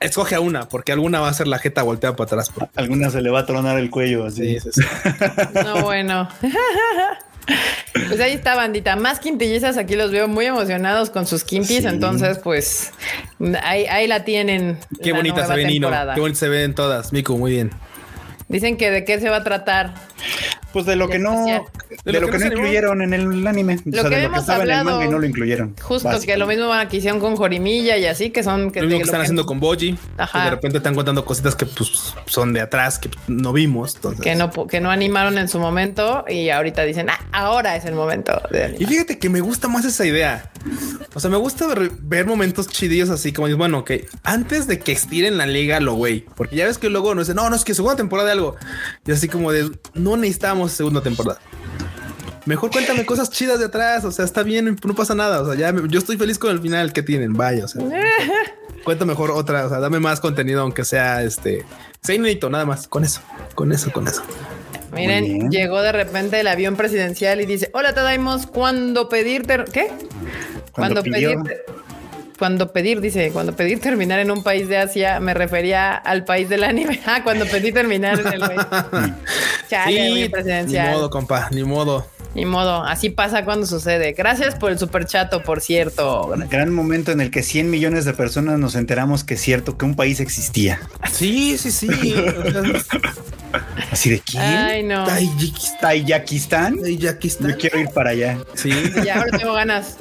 escoge 0.00 0.34
a 0.34 0.40
una, 0.40 0.68
porque 0.68 0.92
alguna 0.92 1.20
va 1.20 1.28
a 1.28 1.34
ser 1.34 1.46
la 1.46 1.58
jeta 1.58 1.82
volteada 1.82 2.16
para 2.16 2.26
atrás. 2.26 2.52
Alguna 2.76 3.10
se 3.10 3.20
le 3.20 3.30
va 3.30 3.40
a 3.40 3.46
tronar 3.46 3.78
el 3.78 3.90
cuello 3.90 4.24
así. 4.26 4.58
Sí, 4.58 4.70
sí, 4.72 4.82
sí. 4.82 4.82
No, 5.64 5.82
bueno. 5.82 6.28
Pues 7.92 8.20
ahí 8.20 8.32
está, 8.32 8.54
bandita. 8.54 8.94
Más 8.94 9.18
quintillizas 9.18 9.76
aquí 9.76 9.96
los 9.96 10.12
veo 10.12 10.28
muy 10.28 10.46
emocionados 10.46 11.10
con 11.10 11.26
sus 11.26 11.42
quintis. 11.42 11.80
Sí. 11.80 11.86
Entonces, 11.86 12.38
pues 12.38 12.92
ahí, 13.62 13.86
ahí 13.86 14.06
la 14.06 14.24
tienen. 14.24 14.78
Qué 15.02 15.10
la 15.10 15.16
bonita 15.16 15.36
se 15.36 15.40
nueva 15.42 15.54
ve 15.56 15.64
Nino. 15.64 15.88
temporada. 15.88 16.14
Qué 16.14 16.20
bonita 16.20 16.38
se 16.38 16.48
ven 16.48 16.74
todas. 16.74 17.12
Miku, 17.12 17.36
muy 17.36 17.52
bien. 17.52 17.70
Dicen 18.50 18.76
que 18.76 18.90
de 18.90 19.04
qué 19.04 19.20
se 19.20 19.30
va 19.30 19.36
a 19.36 19.44
tratar. 19.44 19.94
Pues 20.72 20.84
de 20.84 20.96
lo 20.96 21.08
que 21.08 21.18
no, 21.18 21.46
de, 22.04 22.20
lo, 22.20 22.28
que, 22.28 22.38
no 22.38 22.46
incluyeron 22.46 23.02
en 23.02 23.12
el 23.12 23.46
anime. 23.46 23.78
Lo 23.84 24.00
o 24.00 24.02
sea, 24.02 24.10
que 24.10 24.16
de 24.16 24.22
lo 24.22 24.28
que 24.30 24.36
hemos 24.36 24.40
estaba 24.40 24.58
en 24.58 24.70
el 24.70 24.70
hablado, 24.70 24.90
manga 24.98 25.06
y 25.06 25.08
no 25.08 25.18
lo 25.18 25.26
incluyeron. 25.26 25.76
Justo 25.80 26.10
que 26.24 26.36
lo 26.36 26.46
mismo 26.46 26.70
que 26.88 26.96
hicieron 26.96 27.20
con 27.20 27.36
Jorimilla 27.36 27.96
y 27.96 28.06
así, 28.06 28.30
que 28.30 28.42
son 28.42 28.72
que 28.72 28.80
Lo 28.80 28.86
mismo 28.86 28.98
de 28.98 29.02
que 29.02 29.06
están 29.06 29.20
haciendo 29.20 29.46
con 29.46 29.60
Boji. 29.60 29.96
Ajá. 30.16 30.38
que 30.38 30.44
de 30.44 30.50
repente 30.50 30.78
están 30.78 30.94
contando 30.94 31.24
cositas 31.24 31.54
que 31.54 31.66
pues, 31.66 32.14
son 32.26 32.52
de 32.52 32.60
atrás, 32.60 32.98
que 32.98 33.08
no 33.28 33.52
vimos. 33.52 33.94
Entonces. 33.96 34.20
que 34.20 34.34
no, 34.34 34.50
que 34.66 34.80
no 34.80 34.90
animaron 34.90 35.38
en 35.38 35.48
su 35.48 35.60
momento 35.60 36.24
y 36.28 36.50
ahorita 36.50 36.82
dicen, 36.82 37.08
ah, 37.08 37.20
ahora 37.32 37.76
es 37.76 37.84
el 37.84 37.94
momento 37.94 38.40
de 38.50 38.76
Y 38.78 38.84
fíjate 38.84 39.18
que 39.18 39.28
me 39.28 39.40
gusta 39.40 39.68
más 39.68 39.84
esa 39.84 40.06
idea. 40.06 40.50
O 41.14 41.20
sea, 41.20 41.30
me 41.30 41.36
gusta 41.36 41.66
ver, 41.68 41.90
ver 42.00 42.26
momentos 42.26 42.68
chidillos 42.68 43.10
así 43.10 43.32
como 43.32 43.46
dices, 43.46 43.58
bueno, 43.58 43.84
que 43.84 44.06
antes 44.22 44.66
de 44.66 44.78
que 44.78 44.92
estiren 44.92 45.36
la 45.36 45.46
liga, 45.46 45.80
lo 45.80 45.94
güey, 45.94 46.26
porque 46.36 46.56
ya 46.56 46.66
ves 46.66 46.78
que 46.78 46.90
luego 46.90 47.14
no 47.14 47.22
dicen, 47.22 47.36
no, 47.36 47.48
no 47.48 47.56
es 47.56 47.64
que 47.64 47.74
segunda 47.74 47.96
temporada 47.96 48.28
de 48.28 48.36
algo. 48.40 48.56
Y 49.06 49.12
así 49.12 49.28
como 49.28 49.52
de 49.52 49.70
no 49.94 50.16
necesitamos 50.16 50.72
segunda 50.72 51.00
temporada. 51.02 51.38
Mejor 52.46 52.70
cuéntame 52.70 53.04
cosas 53.04 53.30
chidas 53.30 53.58
de 53.58 53.66
atrás. 53.66 54.04
O 54.04 54.10
sea, 54.12 54.24
está 54.24 54.42
bien, 54.42 54.76
no 54.84 54.94
pasa 54.94 55.14
nada. 55.14 55.40
O 55.42 55.46
sea, 55.46 55.54
ya 55.54 55.72
me- 55.72 55.88
yo 55.88 55.98
estoy 55.98 56.16
feliz 56.16 56.38
con 56.38 56.50
el 56.50 56.60
final 56.60 56.92
que 56.92 57.02
tienen. 57.02 57.34
Vaya, 57.34 57.64
o 57.64 57.68
sea, 57.68 57.82
cuenta 58.84 59.04
mejor 59.04 59.30
otra. 59.30 59.66
O 59.66 59.68
sea, 59.68 59.78
dame 59.78 60.00
más 60.00 60.20
contenido, 60.20 60.62
aunque 60.62 60.84
sea 60.84 61.22
este, 61.22 61.64
sea 62.02 62.14
inédito, 62.14 62.48
nada 62.50 62.64
más. 62.64 62.88
Con 62.88 63.04
eso, 63.04 63.20
con 63.54 63.72
eso, 63.72 63.92
con 63.92 64.08
eso. 64.08 64.22
Miren, 64.92 65.50
llegó 65.50 65.82
de 65.82 65.92
repente 65.92 66.40
el 66.40 66.48
avión 66.48 66.74
presidencial 66.76 67.40
y 67.40 67.46
dice, 67.46 67.70
hola, 67.74 67.94
te 67.94 68.00
damos 68.00 68.46
cuando 68.48 69.08
pedir, 69.08 69.46
ter- 69.46 69.66
¿qué? 69.72 69.92
Cuando 70.72 71.02
pidió- 71.04 71.40
pedir, 71.44 71.58
cuando 72.40 72.72
pedir, 72.72 73.02
dice, 73.02 73.32
cuando 73.32 73.54
pedir 73.54 73.80
terminar 73.80 74.18
en 74.18 74.30
un 74.30 74.42
país 74.42 74.66
de 74.66 74.78
Asia, 74.78 75.20
me 75.20 75.34
refería 75.34 75.94
al 75.94 76.24
país 76.24 76.48
del 76.48 76.64
anime. 76.64 76.98
Ah, 77.10 77.22
cuando 77.24 77.44
pedí 77.44 77.72
terminar 77.72 78.20
en 78.20 78.32
el 78.32 78.40
país. 78.40 78.60
Chale, 79.68 80.14
ni 80.14 80.28
presidencial. 80.28 80.92
modo, 80.92 81.10
compa, 81.10 81.48
ni 81.50 81.64
modo. 81.64 82.06
Ni 82.34 82.46
modo, 82.46 82.84
así 82.84 83.10
pasa 83.10 83.44
cuando 83.44 83.66
sucede. 83.66 84.12
Gracias 84.12 84.54
por 84.54 84.70
el 84.70 84.78
superchato, 84.78 85.42
por 85.42 85.60
cierto. 85.60 86.32
Gran 86.48 86.72
momento 86.72 87.10
en 87.10 87.20
el 87.20 87.30
que 87.30 87.42
100 87.42 87.68
millones 87.68 88.04
de 88.04 88.12
personas 88.14 88.58
nos 88.58 88.76
enteramos 88.76 89.24
que 89.24 89.34
es 89.34 89.40
cierto 89.40 89.76
que 89.76 89.84
un 89.84 89.96
país 89.96 90.20
existía. 90.20 90.80
Sí, 91.12 91.58
sí, 91.58 91.72
sí. 91.72 91.88
Así 93.90 94.10
de 94.10 94.20
quién? 94.20 94.42
Ay, 94.42 94.82
no. 94.82 95.04
Tayikistán. 95.04 95.80
Tayakistán. 95.80 96.80
Tayikistán. 96.80 97.50
Yo 97.50 97.56
quiero 97.58 97.80
ir 97.80 97.88
para 97.88 98.10
allá. 98.10 98.38
Sí. 98.54 98.70
Ya 99.04 99.16
ahora 99.18 99.38
tengo 99.38 99.52
ganas. 99.54 99.96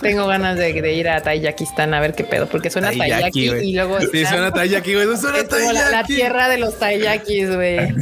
Tengo 0.00 0.26
ganas 0.26 0.56
de, 0.58 0.72
de 0.80 0.92
ir 0.94 1.08
a 1.08 1.22
Tayakistán 1.22 1.94
a 1.94 2.00
ver 2.00 2.14
qué 2.14 2.24
pedo, 2.24 2.46
porque 2.46 2.70
suena 2.70 2.90
Tayaki 2.92 3.50
y 3.50 3.74
luego 3.74 4.00
Sí, 4.00 4.08
está- 4.20 4.30
suena 4.30 4.52
Tayaki, 4.52 4.94
güey. 4.94 5.04
eso 5.04 5.16
Suena 5.16 5.38
es 5.38 5.44
como 5.48 5.72
la, 5.72 6.04
tierra 6.04 6.48
de 6.48 6.58
los 6.58 6.78
Tayakis, 6.78 7.54
güey. 7.54 7.94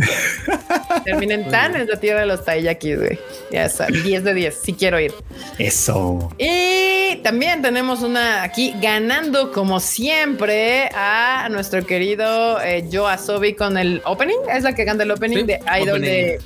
Terminen 1.05 1.49
tan 1.51 1.77
es 1.77 1.89
la 1.89 1.97
tierra 1.99 2.21
de 2.21 2.27
los 2.27 2.45
Tayakis, 2.45 2.99
güey. 2.99 3.19
Ya 3.51 3.65
está, 3.67 3.87
10 3.87 4.25
de 4.25 4.35
10, 4.35 4.59
sí 4.63 4.73
quiero 4.73 4.99
ir. 5.01 5.13
Eso. 5.59 6.33
Y 6.39 7.17
también 7.23 7.63
tenemos 7.63 8.01
una 8.03 8.43
aquí 8.43 8.75
ganando 8.81 9.53
como 9.53 9.81
siempre 9.81 10.89
a 10.95 11.49
nuestro 11.51 11.85
querido 11.87 12.61
eh, 12.63 12.89
Joe 12.91 13.13
Asobi 13.13 13.55
con 13.55 13.77
el 13.79 14.01
opening. 14.05 14.39
Es 14.51 14.63
la 14.65 14.72
que 14.75 14.85
canta 14.85 15.03
el 15.05 15.11
opening 15.11 15.39
Sí, 15.39 15.43
de 15.45 15.61
Idol 15.81 15.99
opening. 15.99 16.01
de, 16.09 16.41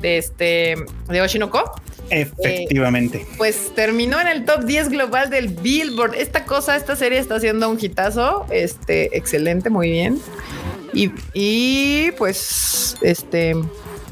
de 0.00 0.18
este 0.18 0.74
de 1.08 1.20
Oshinoko. 1.20 1.62
Efectivamente. 2.10 3.26
Pues 3.38 3.74
terminó 3.74 4.20
en 4.20 4.28
el 4.28 4.44
top 4.44 4.64
10 4.64 4.90
global 4.90 5.30
del 5.30 5.48
Billboard. 5.48 6.14
Esta 6.14 6.44
cosa, 6.44 6.76
esta 6.76 6.94
serie 6.94 7.18
está 7.18 7.36
haciendo 7.36 7.68
un 7.70 7.78
hitazo. 7.80 8.46
Este, 8.50 9.16
excelente, 9.16 9.70
muy 9.70 9.90
bien. 9.90 10.20
Y, 10.92 11.10
y 11.32 12.10
pues, 12.18 12.96
este, 13.00 13.54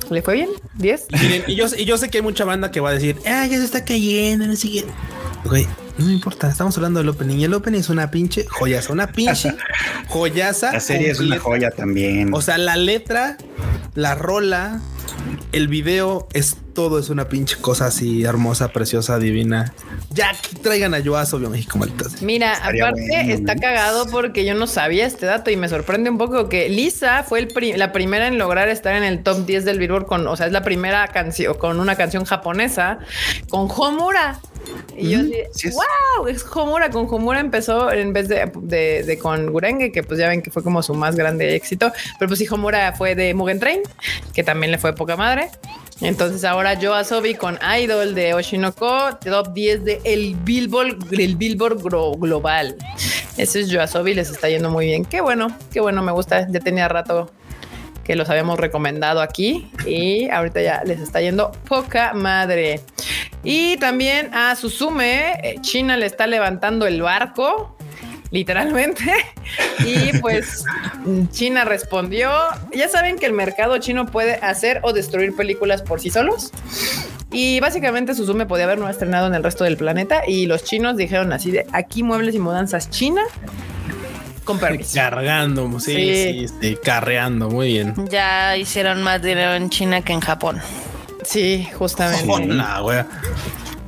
le 0.09 0.23
fue 0.23 0.35
bien. 0.35 0.49
10. 0.79 1.09
Miren, 1.21 1.45
y 1.47 1.57
yo, 1.57 1.67
y 1.77 1.85
yo 1.85 1.99
sé 1.99 2.09
que 2.09 2.19
hay 2.19 2.23
mucha 2.23 2.47
banda 2.47 2.71
que 2.71 2.81
va 2.81 2.89
a 2.91 2.95
decir, 2.95 3.17
ah, 3.27 3.47
ya 3.47 3.59
se 3.59 3.65
está 3.65 3.85
cayendo, 3.85 4.47
no 4.47 4.57
sé 4.57 4.71
qué. 4.71 4.85
No 6.01 6.07
me 6.07 6.13
importa, 6.15 6.49
estamos 6.49 6.77
hablando 6.77 7.01
del 7.01 7.09
opening. 7.11 7.37
Y 7.39 7.45
el 7.45 7.55
opening 7.55 7.81
es 7.81 7.89
una 7.91 8.11
pinche 8.11 8.47
joyaza, 8.49 8.93
una 8.93 9.09
pinche 9.13 9.55
joyaza. 10.09 10.73
La 10.73 10.81
serie 10.81 11.11
es 11.11 11.21
una 11.21 11.39
joya 11.39 11.71
también. 11.71 12.33
O 12.33 12.41
sea, 12.41 12.57
la 12.59 12.77
letra, 12.77 13.37
la 13.95 14.15
rola, 14.15 14.81
el 15.53 15.69
video 15.69 16.27
es 16.33 16.57
todo 16.73 16.99
es 16.99 17.11
una 17.11 17.29
pinche 17.29 17.57
cosa 17.61 17.87
así 17.87 18.23
hermosa, 18.25 18.69
preciosa, 18.73 19.19
divina. 19.19 19.75
Ya 20.11 20.33
que 20.33 20.57
traigan 20.57 20.95
a 20.95 21.01
Yoasobi 21.01 21.45
a 21.47 21.49
México, 21.51 21.77
maldita 21.79 22.09
sea. 22.09 22.21
Mira, 22.23 22.55
Estaría 22.55 22.85
aparte 22.89 23.07
bueno, 23.09 23.33
está 23.35 23.55
¿no? 23.57 23.61
cagado 23.61 24.07
porque 24.11 24.45
yo 24.47 24.55
no 24.55 24.67
sabía 24.67 25.05
este 25.07 25.27
dato 25.27 25.51
y 25.51 25.57
me 25.57 25.69
sorprende 25.69 26.09
un 26.09 26.17
poco 26.17 26.49
que 26.49 26.69
Lisa 26.71 27.25
fue 27.25 27.41
el 27.41 27.49
pri- 27.49 27.77
la 27.77 27.93
primera 27.93 28.27
en 28.29 28.39
lograr 28.39 28.69
estar 28.71 28.95
en 28.95 29.03
el 29.03 29.23
top 29.23 29.45
10 29.45 29.65
del 29.67 29.79
Billboard 29.79 30.07
con, 30.07 30.27
o 30.27 30.37
sea, 30.37 30.47
es 30.47 30.53
la 30.53 30.63
primera 30.63 31.07
canción 31.09 31.55
con 31.59 31.79
una 31.79 31.97
canción 31.97 32.25
japonesa 32.25 33.01
con 33.51 33.69
Homura. 33.71 34.41
Y 34.97 35.11
yo 35.11 35.21
así, 35.21 35.33
sí 35.53 35.69
es. 35.69 35.75
Wow, 36.17 36.29
es 36.29 36.45
Homura. 36.55 36.91
Con 36.91 37.07
Homura 37.11 37.41
empezó 37.41 37.93
en 37.93 38.13
vez 38.13 38.29
de, 38.29 38.51
de, 38.63 39.19
con 39.19 39.51
Gurenge, 39.51 39.93
que 39.93 40.03
pues 40.03 40.19
ya 40.19 40.29
ven 40.29 40.43
que 40.43 40.51
fue 40.51 40.63
como 40.63 40.83
su 40.83 40.95
más 40.95 41.17
grande 41.17 41.55
éxito. 41.55 41.93
Pero 42.19 42.29
pues 42.29 42.39
sí, 42.39 42.47
Homura 42.51 42.93
fue 42.93 43.15
de 43.15 43.35
Mugen 43.35 43.61
Train, 43.61 43.81
que 44.33 44.43
también 44.43 44.71
le 44.71 44.79
fue 44.79 44.95
poca 44.95 45.17
madre. 45.17 45.51
Entonces 46.01 46.45
ahora 46.45 46.75
yo 46.75 46.95
Asobi 46.95 47.35
con 47.35 47.59
Idol 47.79 48.15
de 48.15 48.33
Oshinoko, 48.33 49.19
top 49.23 49.53
10 49.53 49.85
de 49.85 50.01
el 50.05 50.35
Billboard, 50.35 50.97
el 51.13 51.37
Billboard 51.37 51.83
Global. 52.19 52.77
Ese 53.37 53.61
es 53.61 53.69
Yoasobi, 53.69 54.15
les 54.15 54.31
está 54.31 54.49
yendo 54.49 54.71
muy 54.71 54.87
bien. 54.87 55.05
Qué 55.05 55.21
bueno, 55.21 55.55
qué 55.73 55.81
bueno, 55.81 56.03
me 56.03 56.13
gusta. 56.13 56.47
Ya 56.51 56.61
tenía 56.61 56.89
rato 56.89 57.31
que 58.11 58.17
los 58.17 58.29
habíamos 58.29 58.59
recomendado 58.59 59.21
aquí 59.21 59.71
y 59.87 60.29
ahorita 60.31 60.61
ya 60.61 60.83
les 60.85 60.99
está 60.99 61.21
yendo 61.21 61.53
poca 61.69 62.13
madre. 62.13 62.81
Y 63.45 63.77
también 63.77 64.35
a 64.35 64.57
Suzume, 64.57 65.35
eh, 65.45 65.59
China 65.61 65.97
le 65.97 66.07
está 66.07 66.27
levantando 66.27 66.89
el 66.89 67.03
barco, 67.03 67.77
literalmente. 68.33 69.05
Y 69.87 70.19
pues 70.19 70.65
China 71.31 71.65
respondió. 71.65 72.33
Ya 72.75 72.89
saben 72.89 73.17
que 73.17 73.27
el 73.27 73.33
mercado 73.33 73.79
chino 73.79 74.07
puede 74.07 74.35
hacer 74.43 74.81
o 74.83 74.93
destruir 74.93 75.37
películas 75.37 75.81
por 75.81 76.01
sí 76.01 76.11
solos. 76.11 76.51
Y 77.31 77.61
básicamente 77.61 78.17
Suzume 78.17 78.45
podía 78.45 78.65
haber 78.65 78.79
no 78.79 78.89
estrenado 78.89 79.29
en 79.29 79.35
el 79.37 79.45
resto 79.45 79.63
del 79.63 79.77
planeta 79.77 80.23
y 80.27 80.47
los 80.47 80.65
chinos 80.65 80.97
dijeron 80.97 81.33
así 81.33 81.53
de 81.53 81.65
aquí 81.71 82.03
muebles 82.03 82.35
y 82.35 82.41
mudanzas 82.41 82.91
China 82.91 83.23
con 84.51 84.59
permiso. 84.69 84.95
Cargando, 84.95 85.81
sí, 85.81 85.95
Sí. 85.95 86.47
sí, 86.49 86.55
sí, 86.61 86.79
carreando, 86.83 87.49
muy 87.51 87.69
bien. 87.69 87.95
Ya 88.09 88.57
hicieron 88.57 89.03
más 89.03 89.23
dinero 89.23 89.55
en 89.55 89.71
China 89.71 90.03
que 90.03 90.13
en 90.13 90.21
Japón. 90.21 90.61
Sí, 91.25 91.69
justamente. 91.79 92.27
Hola, 92.31 92.81
güey. 92.81 93.05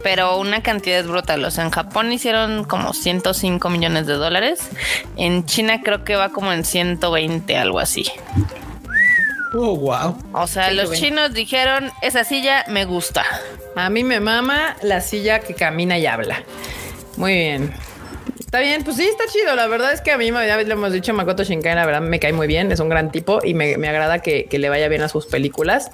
Pero 0.03 0.37
una 0.38 0.62
cantidad 0.62 1.05
brutal. 1.05 1.44
O 1.44 1.51
sea, 1.51 1.64
en 1.64 1.70
Japón 1.70 2.12
hicieron 2.12 2.64
como 2.64 2.92
105 2.92 3.70
millones 3.70 4.07
de 4.07 4.14
dólares. 4.14 4.68
En 5.16 5.46
China 5.46 5.81
creo 5.83 6.05
que 6.05 6.16
va 6.16 6.31
como 6.31 6.53
en 6.53 6.64
120, 6.64 7.57
algo 7.57 7.79
así. 7.79 8.05
Oh, 9.55 9.77
wow. 9.77 10.16
O 10.33 10.46
sea, 10.46 10.70
los 10.72 10.90
120. 10.90 10.96
chinos 10.98 11.35
dijeron, 11.35 11.90
esa 12.01 12.25
silla 12.25 12.64
me 12.68 12.85
gusta. 12.85 13.25
A 13.77 13.90
mí 13.90 14.03
me 14.03 14.18
mama 14.18 14.77
la 14.83 15.01
silla 15.01 15.40
que 15.40 15.55
camina 15.55 15.98
y 15.98 16.07
habla. 16.07 16.42
Muy 17.16 17.35
bien. 17.35 17.72
Está 18.52 18.60
bien, 18.60 18.84
pues 18.84 18.98
sí, 18.98 19.04
está 19.04 19.24
chido. 19.32 19.56
La 19.56 19.66
verdad 19.66 19.94
es 19.94 20.02
que 20.02 20.10
a 20.10 20.18
mí, 20.18 20.26
ya 20.26 20.58
le 20.58 20.70
hemos 20.70 20.92
dicho, 20.92 21.14
Makoto 21.14 21.42
Shinkai, 21.42 21.74
la 21.74 21.86
verdad 21.86 22.02
me 22.02 22.20
cae 22.20 22.34
muy 22.34 22.46
bien. 22.46 22.70
Es 22.70 22.80
un 22.80 22.90
gran 22.90 23.10
tipo 23.10 23.40
y 23.42 23.54
me, 23.54 23.78
me 23.78 23.88
agrada 23.88 24.18
que, 24.18 24.44
que 24.44 24.58
le 24.58 24.68
vaya 24.68 24.88
bien 24.88 25.00
a 25.00 25.08
sus 25.08 25.24
películas. 25.24 25.90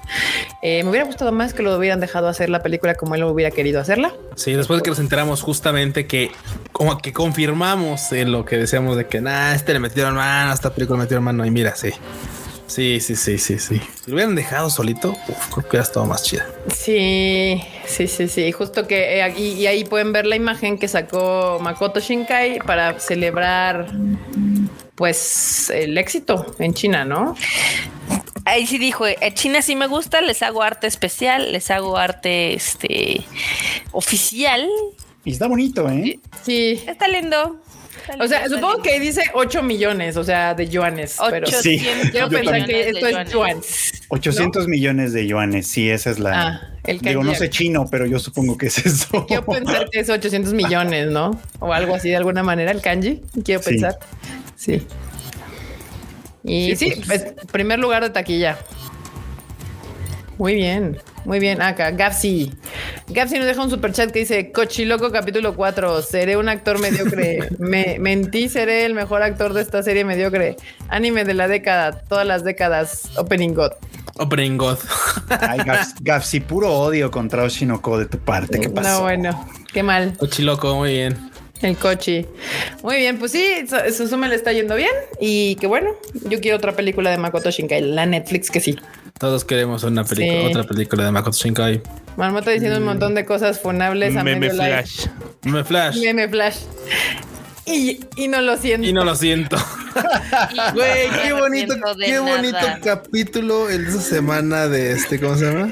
Eh, 0.61 0.83
me 0.83 0.91
hubiera 0.91 1.07
gustado 1.07 1.31
más 1.31 1.55
que 1.55 1.63
lo 1.63 1.77
hubieran 1.77 2.01
dejado 2.01 2.27
hacer 2.27 2.51
la 2.51 2.61
película 2.61 2.97
como 2.97 3.15
él 3.15 3.21
lo 3.21 3.31
hubiera 3.31 3.53
querido 3.53 3.81
hacerla. 3.81 4.13
Sí, 4.35 4.55
después 4.55 4.81
de 4.81 4.83
que 4.83 4.91
nos 4.91 4.99
enteramos 4.99 5.41
justamente 5.41 6.09
que 6.09 6.33
como 6.73 6.99
que 6.99 7.13
confirmamos 7.13 8.11
en 8.11 8.33
lo 8.33 8.45
que 8.45 8.57
decíamos 8.57 8.97
de 8.97 9.07
que 9.07 9.21
nada, 9.21 9.55
este 9.55 9.73
le 9.73 9.79
metieron 9.79 10.17
mano, 10.17 10.53
esta 10.53 10.75
película 10.75 10.97
le 10.97 11.03
metieron 11.05 11.23
mano 11.23 11.47
y 11.47 11.53
mira, 11.53 11.77
sí. 11.77 11.93
Sí, 12.69 13.01
sí, 13.01 13.17
sí, 13.17 13.39
sí, 13.39 13.59
sí. 13.59 13.81
Si 13.81 14.11
lo 14.11 14.15
hubieran 14.15 14.35
dejado 14.35 14.71
solito, 14.71 15.11
uf, 15.11 15.47
creo 15.49 15.63
que 15.65 15.69
hubiera 15.71 15.83
estado 15.83 16.07
más 16.07 16.23
chida. 16.23 16.47
Sí, 16.73 17.61
sí, 17.87 18.07
sí, 18.07 18.29
sí. 18.29 18.53
Justo 18.53 18.87
que 18.87 19.21
eh, 19.21 19.35
y, 19.37 19.55
y 19.55 19.67
ahí 19.67 19.85
pueden 19.85 20.13
ver 20.13 20.27
la 20.27 20.37
imagen 20.37 20.79
que 20.79 20.87
sacó 20.87 21.59
Makoto 21.61 21.99
Shinkai 21.99 22.59
para 22.61 23.01
celebrar 23.01 23.91
pues 24.95 25.71
el 25.71 25.97
éxito 25.97 26.55
en 26.59 26.75
China, 26.75 27.05
¿no? 27.05 27.35
Ahí 28.45 28.67
sí 28.67 28.79
dijo, 28.79 29.07
eh, 29.07 29.17
China 29.35 29.63
sí 29.63 29.75
me 29.75 29.87
gusta, 29.87 30.21
les 30.21 30.43
hago 30.43 30.63
arte 30.63 30.87
especial, 30.87 31.53
les 31.53 31.71
hago 31.71 31.97
arte 31.97 32.55
este 32.55 33.25
oficial. 33.93 34.69
Y 35.25 35.33
está 35.33 35.47
bonito, 35.47 35.89
¿eh? 35.89 36.19
Sí. 36.45 36.83
Está 36.87 37.09
lindo. 37.09 37.61
O 38.21 38.27
sea, 38.27 38.49
supongo 38.49 38.83
que 38.83 38.99
dice 39.01 39.23
8 39.35 39.63
millones, 39.63 40.17
o 40.17 40.25
sea, 40.25 40.55
de 40.55 40.69
yuanes, 40.69 41.17
pero 41.31 41.47
800 41.47 41.63
Sí, 41.63 41.79
quiero 42.11 42.29
pensar 42.29 42.67
que 42.67 42.89
esto 42.89 43.07
millones 43.07 43.27
es 43.27 43.27
de 43.27 43.33
yuan. 43.33 43.61
800 44.09 44.69
millones 44.69 45.13
de 45.13 45.27
yuanes. 45.27 45.67
Sí, 45.67 45.91
esa 45.91 46.11
es 46.11 46.19
la. 46.19 46.41
Ah, 46.41 46.61
el 46.85 46.99
Digo, 47.01 47.23
no 47.23 47.35
sé 47.35 47.51
chino, 47.51 47.87
pero 47.91 48.07
yo 48.07 48.19
supongo 48.19 48.57
que 48.57 48.67
es 48.67 48.79
eso. 48.87 49.25
Quiero 49.29 49.45
pensar 49.45 49.89
que 49.91 50.01
es 50.01 50.09
800 50.09 50.55
millones, 50.55 51.09
¿no? 51.11 51.39
O 51.61 51.73
algo 51.73 51.95
así 51.95 52.09
de 52.09 52.17
alguna 52.17 52.43
manera, 52.43 52.71
el 52.71 52.81
kanji. 52.81 53.21
Quiero 53.45 53.63
Sí. 53.63 53.71
pensar. 53.71 53.99
Sí. 54.57 54.87
Y 56.45 56.75
sí, 56.77 56.91
Sí, 56.93 57.03
pues, 57.07 57.27
primer 57.53 57.79
lugar 57.79 58.03
de 58.03 58.11
taquilla. 58.11 58.57
Muy 60.39 60.55
bien, 60.55 60.97
muy 61.29 61.41
bien. 61.41 61.61
Acá, 61.61 61.91
Gapsi. 61.91 62.51
Gapsi 63.09 63.37
nos 63.37 63.47
deja 63.47 63.63
un 63.63 63.69
super 63.69 63.93
chat 63.93 64.11
que 64.11 64.21
dice: 64.21 64.51
Cochiloco, 64.51 65.13
capítulo 65.13 65.55
4. 65.55 66.01
Seré 66.01 66.39
un 66.39 66.49
actor 66.49 66.81
mediocre. 66.81 67.51
Me 67.59 67.99
mentí, 68.01 68.49
seré 68.49 68.87
el 68.87 68.95
mejor 68.95 69.23
actor 69.23 69.53
de 69.53 69.61
esta 69.61 69.83
serie 69.83 70.07
mediocre. 70.07 70.57
Anime 70.89 71.27
de 71.27 71.35
la 71.35 71.47
década, 71.47 72.01
todas 72.09 72.27
las 72.27 72.45
décadas. 72.45 73.11
Opening 73.19 73.53
God. 73.53 73.73
Opening 74.17 74.57
God. 74.57 74.79
Ay, 75.29 75.59
Gaps, 75.67 75.97
Gapsi, 76.01 76.41
puro 76.41 76.73
odio 76.73 77.11
contra 77.11 77.43
Oshinoko 77.43 77.99
de 77.99 78.07
tu 78.07 78.19
parte. 78.19 78.59
¿Qué 78.59 78.71
pasó? 78.71 78.89
No, 78.89 79.03
bueno, 79.03 79.49
qué 79.71 79.83
mal. 79.83 80.17
Cochiloco, 80.17 80.77
muy 80.77 80.93
bien. 80.93 81.31
El 81.63 81.77
coche. 81.77 82.27
Muy 82.83 82.97
bien, 82.97 83.19
pues 83.19 83.33
sí, 83.33 83.45
Su- 83.69 83.93
Suzume 83.95 84.29
le 84.29 84.35
está 84.37 84.53
yendo 84.53 84.77
bien. 84.77 84.91
Y 85.21 85.57
que 85.57 85.67
bueno, 85.67 85.91
yo 86.29 86.41
quiero 86.41 86.57
otra 86.57 86.73
película 86.77 87.11
de 87.11 87.19
Makoto 87.19 87.51
Shinkai, 87.51 87.81
la 87.83 88.07
Netflix 88.07 88.51
que 88.51 88.61
sí. 88.61 88.77
Todos 89.19 89.45
queremos 89.45 89.83
una 89.83 90.05
película, 90.05 90.41
Sí. 90.43 90.47
otra 90.47 90.63
película 90.65 91.05
de 91.05 91.11
Makoto 91.11 91.37
Shinkai. 91.37 91.83
Marmota 92.17 92.51
diciendo 92.53 92.79
un 92.79 92.85
montón 92.85 93.15
de 93.17 93.25
cosas 93.25 93.61
funables 93.61 94.17
a 94.17 94.23
Meme 94.23 94.41
medio 94.41 94.53
live. 94.55 94.67
flash. 94.85 95.07
Me 95.43 95.65
flash. 95.65 95.97
Meme 96.01 96.29
flash. 96.29 96.57
Y, 97.67 98.01
y 98.17 98.29
no 98.29 98.41
lo 98.41 98.57
siento. 98.57 98.87
Y 98.87 98.93
no 98.93 99.05
lo 99.05 99.15
siento. 99.17 99.57
Güey, 100.75 101.09
qué 101.23 101.33
bonito, 101.33 101.75
qué 101.99 102.19
bonito 102.21 102.53
nada. 102.53 102.81
capítulo 102.83 103.69
el 103.69 103.85
de 103.85 103.91
esa 103.91 104.01
semana 104.01 104.69
de 104.69 104.93
este, 104.93 105.19
¿cómo 105.21 105.35
se 105.37 105.47
llama? 105.47 105.71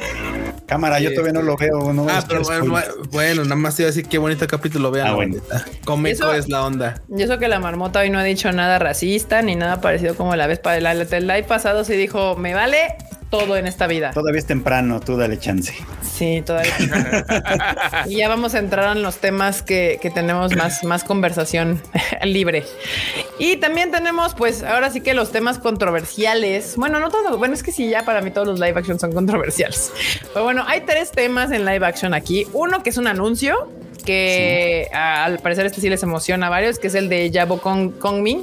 Cámara, 0.67 0.99
yo 0.99 1.11
todavía 1.13 1.33
no 1.33 1.43
lo 1.43 1.57
veo. 1.57 1.93
No 1.93 2.07
Ah, 2.09 2.25
pero 2.27 2.43
bueno, 2.43 2.75
bueno, 3.11 3.45
nada 3.45 3.57
más 3.57 3.77
te 3.77 3.83
iba 3.83 3.89
a 3.89 3.93
decir 3.93 4.09
qué 4.09 4.19
bonito 4.19 4.47
capítulo 4.47 4.91
vean. 4.91 5.07
Ah, 5.07 5.11
la 5.11 5.17
bueno. 5.17 5.37
Comeco 5.85 6.33
es 6.33 6.49
la 6.49 6.65
onda. 6.67 7.03
Y 7.17 7.23
eso 7.23 7.39
que 7.39 7.49
la 7.49 7.61
marmota 7.61 8.01
hoy 8.01 8.11
no 8.11 8.19
ha 8.19 8.25
dicho 8.25 8.51
nada 8.53 8.79
racista 8.79 9.43
ni 9.43 9.55
nada 9.55 9.81
parecido 9.81 10.17
como 10.17 10.35
la 10.35 10.47
vez 10.47 10.59
para 10.59 10.77
el, 10.79 10.87
el 10.87 11.27
live 11.27 11.45
pasado 11.45 11.85
sí 11.85 11.95
dijo, 11.95 12.37
me 12.37 12.55
vale 12.55 12.97
todo 13.39 13.57
en 13.57 13.67
esta 13.67 13.87
vida. 13.87 14.13
Todavía 14.13 14.39
es 14.39 14.47
temprano, 14.47 15.01
tú 15.01 15.17
dale 15.17 15.39
chance. 15.39 15.75
Sí, 16.03 16.43
todavía. 16.45 16.73
y 18.07 18.17
ya 18.17 18.29
vamos 18.29 18.55
a 18.55 18.59
entrar 18.59 18.97
en 18.97 19.03
los 19.03 19.19
temas 19.19 19.63
que, 19.63 19.99
que 20.01 20.11
tenemos 20.11 20.57
más, 20.57 20.85
más 20.85 21.05
conversación 21.05 21.83
libre. 22.25 22.65
Y 23.39 23.57
también 23.57 23.91
tenemos, 23.91 24.35
pues, 24.35 24.63
ahora 24.63 24.91
sí 24.91 25.03
que 25.03 25.13
los 25.13 25.33
temas 25.33 25.59
controversiales. 25.59 26.77
Bueno, 26.77 26.99
no 26.99 27.11
todo. 27.11 27.37
Bueno, 27.37 27.55
es 27.55 27.63
que 27.63 27.73
sí, 27.73 27.91
ya 27.91 28.05
para 28.05 28.23
mí 28.23 28.31
todos 28.31 28.47
los 28.47 28.59
live 28.59 28.79
action 28.79 28.99
son 28.99 29.13
controversiales. 29.13 29.93
Pero 30.33 30.45
bueno, 30.45 30.65
hay 30.67 30.81
tres 30.83 31.11
temas 31.11 31.51
en 31.53 31.67
live 31.67 31.85
action 31.85 32.15
aquí. 32.15 32.47
Uno 32.55 32.83
que 32.83 32.91
es 32.91 32.97
un 32.97 33.07
anuncio 33.07 33.69
que 34.07 34.89
a- 34.95 35.25
al 35.25 35.39
parecer 35.41 35.67
este 35.67 35.81
sí 35.83 35.91
les 35.91 36.03
emociona 36.03 36.47
a 36.47 36.51
varios, 36.51 36.79
que 36.79 36.87
es 36.87 36.95
el 36.95 37.09
de 37.11 37.31
Yabo 37.31 37.61
Kong, 37.61 37.93
Kongmin, 37.99 38.43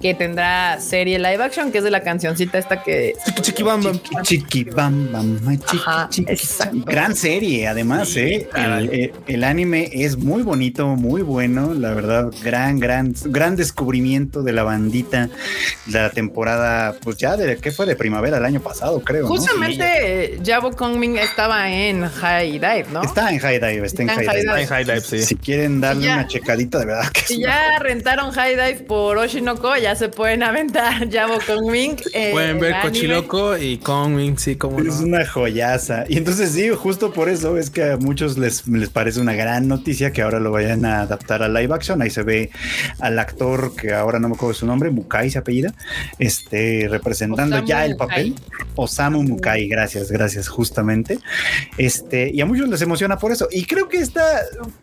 que 0.00 0.14
tendrá 0.14 0.80
serie 0.80 1.18
live 1.18 1.42
action, 1.42 1.70
que 1.72 1.78
es 1.78 1.84
de 1.84 1.90
la 1.90 2.00
cancioncita 2.02 2.56
esta 2.58 2.82
que 2.82 3.14
Chiqui, 3.26 3.42
chiqui, 3.42 3.62
bam, 3.62 3.82
bam. 3.82 3.98
Chiqui, 4.00 4.22
chiqui, 4.24 4.64
bam, 4.64 5.12
bam, 5.12 5.38
ay, 5.48 5.58
chiqui, 5.58 5.76
Ajá, 5.86 6.08
chiqui. 6.08 6.32
exacto. 6.32 6.76
Gran 6.86 7.14
serie, 7.14 7.66
además, 7.68 8.16
¿eh? 8.16 8.48
El, 8.54 8.88
eh, 8.94 9.12
el 9.26 9.44
anime 9.44 9.90
es 9.92 10.16
muy 10.16 10.42
bonito, 10.42 10.86
muy 10.96 11.22
bueno, 11.22 11.74
la 11.74 11.92
verdad, 11.92 12.30
gran, 12.42 12.78
gran, 12.78 13.12
gran 13.26 13.56
descubrimiento 13.56 14.42
de 14.42 14.52
la 14.52 14.62
bandita, 14.62 15.28
la 15.90 16.10
temporada, 16.10 16.94
pues 17.02 17.16
ya 17.16 17.36
de, 17.36 17.56
¿qué 17.58 17.70
fue? 17.72 17.86
De 17.86 17.96
primavera 17.96 18.38
el 18.38 18.44
año 18.44 18.60
pasado, 18.60 19.00
creo. 19.00 19.22
¿no? 19.22 19.28
justamente 19.28 19.84
eh, 20.34 20.38
Yabo 20.42 20.70
Kongmin 20.72 21.18
estaba 21.18 21.70
en 21.70 22.06
High 22.08 22.52
Dive, 22.52 22.86
¿no? 22.92 23.02
Está 23.02 23.30
en 23.32 23.38
High 23.40 23.58
Dive, 23.58 23.86
está 23.86 24.02
en 24.02 24.10
Está 24.10 24.22
en 24.22 24.28
High 24.28 24.40
Dive. 24.42 24.66
High 24.66 24.84
Dive. 24.84 24.99
Dive, 25.02 25.20
sí. 25.20 25.26
Si 25.26 25.36
quieren 25.36 25.80
darle 25.80 26.06
Ya. 26.06 26.14
una 26.14 26.26
checadita, 26.28 26.78
de 26.78 26.86
verdad 26.86 27.08
que 27.10 27.20
es 27.20 27.26
Si 27.26 27.36
una- 27.36 27.46
ya 27.46 27.78
rentaron 27.78 28.30
High 28.32 28.52
Dive 28.56 28.84
por 28.86 29.18
Oshinoko, 29.18 29.76
ya 29.76 29.94
se 29.96 30.08
pueden 30.08 30.42
aventar 30.42 31.08
Yabo 31.08 31.38
con 31.46 31.70
Mink. 31.70 32.00
eh, 32.12 32.30
Pueden 32.32 32.58
ver. 32.60 32.74
Cochiloco 32.82 33.56
y 33.58 33.78
Kong, 33.78 34.36
sí, 34.38 34.56
como 34.56 34.80
no. 34.80 34.92
Es 34.92 35.00
una 35.00 35.26
joyaza. 35.26 36.04
Y 36.08 36.16
entonces 36.16 36.52
sí, 36.52 36.68
justo 36.70 37.12
por 37.12 37.28
eso 37.28 37.56
es 37.56 37.70
que 37.70 37.90
a 37.92 37.96
muchos 37.96 38.38
les, 38.38 38.66
les 38.68 38.88
parece 38.88 39.20
una 39.20 39.34
gran 39.34 39.68
noticia 39.68 40.12
que 40.12 40.22
ahora 40.22 40.40
lo 40.40 40.50
vayan 40.50 40.84
a 40.84 41.02
adaptar 41.02 41.42
a 41.42 41.48
live 41.48 41.74
action. 41.74 42.00
Ahí 42.02 42.10
se 42.10 42.22
ve 42.22 42.50
al 42.98 43.18
actor 43.18 43.74
que 43.74 43.92
ahora 43.92 44.18
no 44.18 44.28
me 44.28 44.34
acuerdo 44.34 44.54
su 44.54 44.66
nombre, 44.66 44.90
Mukai 44.90 45.30
se 45.30 45.38
apellida, 45.38 45.74
este, 46.18 46.86
representando 46.90 47.56
Osamu 47.56 47.68
ya 47.68 47.84
el 47.84 47.92
Mukai. 47.92 48.08
papel. 48.08 48.34
Osamu 48.76 49.22
Mukai, 49.22 49.68
gracias, 49.68 50.10
gracias, 50.10 50.48
justamente. 50.48 51.18
Este, 51.78 52.30
y 52.32 52.40
a 52.40 52.46
muchos 52.46 52.68
les 52.68 52.80
emociona 52.82 53.18
por 53.18 53.32
eso. 53.32 53.48
Y 53.50 53.64
creo 53.64 53.88
que 53.88 53.98
está, 53.98 54.40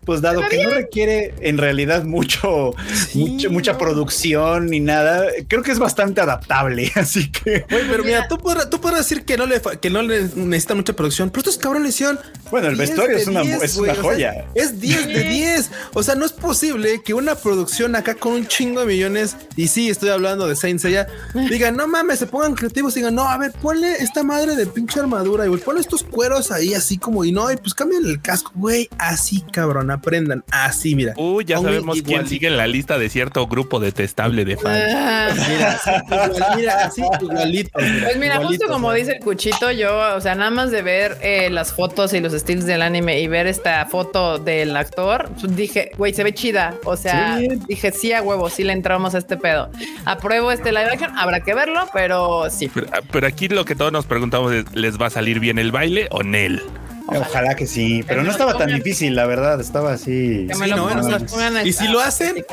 pues 0.08 0.22
dado 0.22 0.42
que 0.48 0.64
no 0.64 0.70
requiere 0.70 1.34
en 1.42 1.58
realidad 1.58 2.06
mucho, 2.06 2.74
mucho 3.14 3.52
mucha 3.52 3.78
producción 3.78 4.68
ni 4.68 4.80
nada, 4.80 5.26
creo 5.50 5.64
que 5.64 5.72
es 5.74 5.80
bastante 5.80 6.22
adaptable. 6.22 6.90
Así 6.96 7.30
que, 7.30 7.66
Oye, 7.70 7.86
pero 7.92 8.06
mira, 8.06 8.26
tú 8.30 8.38
podrás, 8.38 8.70
tú 8.70 8.80
podrás 8.80 9.02
decir 9.02 9.26
que 9.26 9.36
no 9.36 9.46
le 9.46 9.62
que 9.82 9.90
no 9.90 10.02
le 10.02 10.30
necesita 10.34 10.76
mucha 10.76 10.94
producción, 10.94 11.30
pero 11.30 11.42
estos 11.42 11.58
cabrones 11.58 11.90
hicieron. 11.90 12.20
bueno, 12.50 12.70
el 12.70 12.78
10 12.78 12.88
vestuario 12.90 13.18
es 13.18 13.28
una, 13.28 13.42
10, 13.42 13.64
es 13.64 13.76
una 13.76 13.92
o 13.92 13.96
sea, 13.96 14.04
joya. 14.04 14.46
es 14.56 14.80
10 14.80 15.08
de 15.08 15.24
10. 15.26 15.72
O 15.94 16.04
sea, 16.04 16.16
no 16.16 16.26
es 16.26 16.32
posible 16.32 17.02
que 17.04 17.14
una 17.14 17.36
producción 17.36 17.98
acá 17.98 18.16
con 18.16 18.32
un 18.32 18.48
chingo 18.48 18.80
de 18.80 18.86
millones, 18.86 19.36
y 19.58 19.68
sí, 19.68 19.90
estoy 19.90 20.08
hablando 20.08 20.48
de 20.48 20.56
Saint 20.56 20.80
Seiya, 20.80 21.08
digan, 21.50 21.76
no 21.76 21.86
mames, 21.86 22.20
se 22.20 22.28
pongan 22.28 22.56
creativos 22.56 22.96
y 22.96 23.00
digan, 23.00 23.16
no, 23.16 23.28
a 23.28 23.38
ver, 23.38 23.52
ponle 23.52 23.92
esta 23.96 24.24
madre 24.24 24.56
de 24.56 24.68
pinche 24.68 25.02
armadura 25.02 25.44
y 25.46 25.50
güey, 25.50 25.60
ponle 25.60 25.82
estos 25.82 26.04
cueros 26.04 26.50
ahí 26.52 26.74
así 26.74 26.98
como, 26.98 27.26
y 27.26 27.34
no, 27.34 27.52
y 27.52 27.58
pues 27.58 27.74
cambian 27.74 28.06
el 28.06 28.22
casco, 28.22 28.54
güey, 28.56 28.90
así 28.98 29.42
cabrón, 29.52 29.92
aprendan, 29.98 30.44
así, 30.52 30.96
mira. 30.96 31.14
Uy, 31.18 31.46
ya 31.46 31.58
sabemos 31.60 31.96
quién 31.96 32.08
igualito. 32.08 32.30
sigue 32.30 32.48
en 32.48 32.58
la 32.58 32.68
lista 32.68 32.98
de 32.98 33.10
cierto 33.10 33.46
grupo 33.48 33.80
detestable 33.80 34.46
de 34.46 34.58
fans. 34.58 34.84
Ah, 34.96 35.30
Mira, 35.48 35.72
así, 35.74 35.92
igual, 36.06 36.32
mira, 36.56 36.86
así 36.86 37.02
igualito. 37.22 37.70
Pues 37.74 38.18
mira, 38.18 38.36
igualito, 38.36 38.48
justo 38.48 38.68
como 38.68 38.94
dice 38.94 39.14
el 39.14 39.20
cuchito, 39.20 39.72
yo, 39.72 40.16
o 40.16 40.22
sea, 40.22 40.36
nada 40.36 40.50
más 40.52 40.72
de 40.72 40.82
ver 40.82 41.18
eh, 41.22 41.50
las 41.50 41.74
fotos 41.74 42.14
y 42.14 42.20
los 42.20 42.34
estilos 42.34 42.66
del 42.66 42.82
anime 42.82 43.20
y 43.20 43.28
ver 43.28 43.48
esta 43.48 43.86
foto 43.86 44.38
del 44.38 44.76
actor, 44.78 45.30
pues, 45.40 45.56
dije, 45.56 45.92
güey, 45.98 46.14
se 46.14 46.24
ve 46.24 46.34
chida. 46.34 46.76
O 46.86 46.96
sea, 46.98 47.38
Sí. 47.40 47.48
dije, 47.68 47.92
sí, 47.92 48.14
a 48.14 48.22
huevo, 48.22 48.50
sí 48.50 48.64
le 48.64 48.74
entramos 48.74 49.16
a 49.16 49.18
este 49.20 49.38
pedo. 49.38 49.70
Apruebo 50.06 50.52
este 50.52 50.72
live 50.72 50.90
action, 50.92 51.12
habrá 51.18 51.42
que 51.42 51.54
verlo, 51.54 51.88
pero 51.94 52.50
sí. 52.50 52.70
Pero, 52.74 52.88
pero 53.12 53.28
aquí 53.28 53.48
lo 53.48 53.66
que 53.66 53.76
todos 53.76 53.92
nos 53.92 54.06
preguntamos 54.06 54.54
es, 54.54 54.66
¿les 54.74 55.00
va 55.00 55.08
a 55.08 55.10
salir 55.10 55.40
bien 55.40 55.60
el 55.60 55.72
baile 55.72 56.08
o 56.12 56.24
Nel? 56.24 56.62
Ojalá 57.08 57.56
que 57.56 57.66
sí, 57.68 58.04
pero 58.08 58.22
Que 58.22 58.26
no 58.28 58.32
estaba 58.32 58.58
tan 58.58 58.68
difícil, 58.74 59.16
la 59.16 59.26
verdad, 59.26 59.60
estaba 59.62 59.94
así. 59.94 60.46
Que 60.50 60.56
me 60.56 60.66
Sí, 60.66 60.70
lo 60.72 60.78
no, 60.78 60.84
pongan- 60.90 61.00
o 61.00 61.04
sea, 61.04 61.20
nos 61.20 61.32
pongan 61.32 61.58
a- 61.58 61.64
y 61.64 61.72
si 61.74 61.88
lo 61.88 62.00
hacen. 62.02 62.46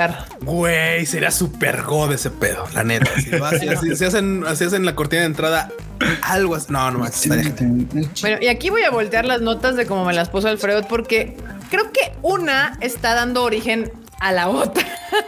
Güey, 0.42 1.06
sería 1.06 1.30
súper 1.30 1.82
god 1.82 2.12
ese 2.12 2.30
pedo, 2.30 2.64
la 2.74 2.84
neta. 2.84 3.10
Si 3.20 3.30
lo 3.30 3.44
hacen, 3.44 4.46
si 4.46 4.64
hacen, 4.64 4.84
la 4.86 4.94
cortina 4.94 5.22
de 5.22 5.26
entrada, 5.26 5.70
algo 6.22 6.54
así. 6.54 6.66
No, 6.70 6.90
no 6.90 7.00
más. 7.00 7.26
Bueno, 7.28 8.38
y 8.40 8.48
aquí 8.48 8.70
voy 8.70 8.82
a 8.82 8.90
voltear 8.90 9.24
las 9.24 9.40
notas 9.40 9.76
de 9.76 9.86
cómo 9.86 10.04
me 10.04 10.12
las 10.14 10.28
puso 10.28 10.48
Alfredo, 10.48 10.86
porque 10.86 11.36
creo 11.70 11.90
que 11.92 12.12
una 12.22 12.78
está 12.80 13.14
dando 13.14 13.42
origen 13.42 13.90
a 14.20 14.32
la 14.32 14.48
otra, 14.48 14.84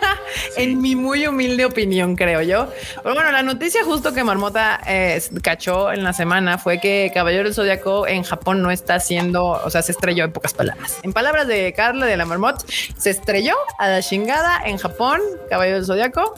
en 0.56 0.80
mi 0.80 0.96
muy 0.96 1.26
humilde 1.26 1.64
opinión, 1.64 2.16
creo 2.16 2.42
yo. 2.42 2.68
Pero 3.02 3.14
bueno, 3.14 3.30
la 3.32 3.42
noticia 3.42 3.84
justo 3.84 4.12
que 4.12 4.24
Marmota 4.24 4.80
eh, 4.86 5.22
cachó 5.42 5.92
en 5.92 6.02
la 6.02 6.12
semana 6.12 6.58
fue 6.58 6.80
que 6.80 7.10
Caballero 7.12 7.44
del 7.44 7.54
Zodiaco 7.54 8.06
en 8.06 8.22
Japón 8.22 8.62
no 8.62 8.70
está 8.70 8.94
haciendo, 8.96 9.44
o 9.44 9.70
sea, 9.70 9.82
se 9.82 9.92
estrelló 9.92 10.24
en 10.24 10.32
pocas 10.32 10.54
palabras. 10.54 10.98
En 11.02 11.12
palabras 11.12 11.46
de 11.46 11.72
Carla 11.74 12.06
de 12.06 12.16
la 12.16 12.24
Marmot, 12.24 12.64
se 12.96 13.10
estrelló 13.10 13.54
a 13.78 13.88
la 13.88 14.02
chingada 14.02 14.62
en 14.64 14.78
Japón, 14.78 15.20
Caballero 15.50 15.76
del 15.78 15.86
Zodiaco. 15.86 16.34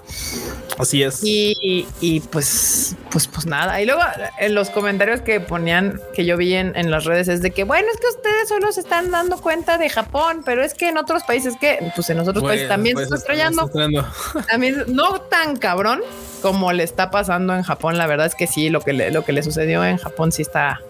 Así 0.79 1.03
es. 1.03 1.21
Y, 1.23 1.87
y, 2.01 2.21
pues, 2.21 2.97
pues, 3.11 3.27
pues 3.27 3.47
nada. 3.47 3.81
Y 3.81 3.87
luego 3.87 4.03
en 4.39 4.55
los 4.55 4.71
comentarios 4.71 5.21
que 5.21 5.41
ponían, 5.41 6.01
que 6.15 6.25
yo 6.25 6.37
vi 6.37 6.55
en, 6.55 6.77
en 6.77 6.91
las 6.91 7.05
redes, 7.05 7.29
es 7.29 7.43
de 7.43 7.51
que 7.51 7.65
bueno, 7.65 7.89
es 7.93 8.01
que 8.01 8.07
ustedes 8.09 8.49
solo 8.49 8.73
se 8.73 8.81
están 8.81 9.11
dando 9.11 9.39
cuenta 9.41 9.79
de 9.79 9.89
Japón, 9.89 10.43
pero 10.45 10.63
es 10.63 10.75
que 10.75 10.89
en 10.89 10.99
otros 10.99 11.23
países 11.25 11.55
que, 11.61 11.93
pues 11.95 12.11
en 12.11 12.19
otros 12.39 12.51
países 12.51 12.69
también 12.69 12.95
pues, 12.95 13.09
se 13.09 13.15
está 13.15 13.33
estrellando. 13.33 13.67
está 13.67 13.81
estrellando. 13.81 14.09
También 14.51 14.85
no 14.89 15.21
tan 15.23 15.57
cabrón 15.57 16.01
como 16.43 16.73
le 16.73 16.85
está 16.85 17.11
pasando 17.11 17.55
en 17.55 17.63
Japón. 17.63 17.99
La 17.99 18.07
verdad 18.07 18.27
es 18.27 18.35
que 18.35 18.47
sí, 18.47 18.71
lo 18.71 18.81
que 18.81 18.93
le, 18.93 19.11
lo 19.11 19.25
que 19.25 19.33
le 19.33 19.43
sucedió 19.43 19.85
en 19.85 19.99
Japón 19.99 20.33
sí 20.33 20.43
está, 20.43 20.81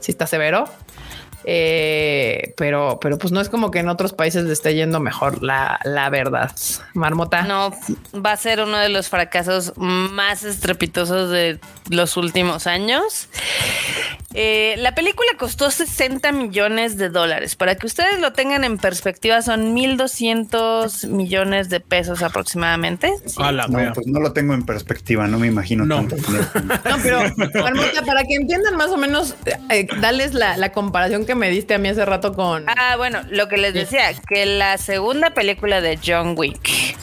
sí 0.00 0.12
está 0.12 0.26
severo. 0.26 0.68
Eh, 1.48 2.54
pero, 2.56 2.98
pero 3.00 3.18
pues 3.18 3.32
no 3.32 3.40
es 3.40 3.48
como 3.48 3.70
que 3.70 3.78
en 3.78 3.88
otros 3.88 4.12
países 4.12 4.44
le 4.44 4.52
esté 4.52 4.74
yendo 4.74 4.98
mejor 4.98 5.42
la, 5.44 5.78
la 5.84 6.10
verdad. 6.10 6.50
Marmota. 6.94 7.42
No, 7.42 7.72
va 8.14 8.32
a 8.32 8.36
ser 8.36 8.60
uno 8.60 8.76
de 8.78 8.88
los 8.88 9.08
fracasos 9.08 9.72
más 9.76 10.42
estrepitosos 10.42 11.30
de 11.30 11.60
los 11.88 12.16
últimos 12.16 12.66
años. 12.66 13.28
Eh, 14.34 14.74
la 14.78 14.94
película 14.94 15.28
costó 15.38 15.70
60 15.70 16.32
millones 16.32 16.96
de 16.98 17.08
dólares. 17.10 17.54
Para 17.54 17.76
que 17.76 17.86
ustedes 17.86 18.18
lo 18.20 18.32
tengan 18.32 18.64
en 18.64 18.76
perspectiva, 18.76 19.40
son 19.40 19.74
1.200 19.74 21.06
millones 21.08 21.68
de 21.70 21.78
pesos 21.80 22.22
aproximadamente. 22.22 23.12
Sí. 23.24 23.36
A 23.38 23.52
la 23.52 23.68
No, 23.68 23.92
pues 23.94 24.06
no 24.08 24.18
lo 24.20 24.32
tengo 24.32 24.52
en 24.52 24.66
perspectiva, 24.66 25.26
no 25.28 25.38
me 25.38 25.46
imagino 25.46 25.86
No. 25.86 25.96
tanto. 25.96 26.16
No, 26.84 26.96
pero 27.02 27.20
Marmota, 27.62 28.02
para 28.04 28.24
que 28.24 28.34
entiendan 28.34 28.76
más 28.76 28.90
o 28.90 28.96
menos, 28.96 29.34
eh, 29.70 29.86
dales 30.00 30.34
la, 30.34 30.56
la 30.56 30.72
comparación 30.72 31.24
que 31.24 31.35
me 31.36 31.50
diste 31.50 31.74
a 31.74 31.78
mí 31.78 31.88
hace 31.88 32.04
rato 32.04 32.32
con. 32.32 32.64
Ah, 32.68 32.96
bueno, 32.96 33.20
lo 33.30 33.48
que 33.48 33.56
les 33.56 33.74
decía, 33.74 34.12
que 34.28 34.46
la 34.46 34.78
segunda 34.78 35.30
película 35.30 35.80
de 35.80 35.98
John 36.04 36.34
Wick, 36.36 36.96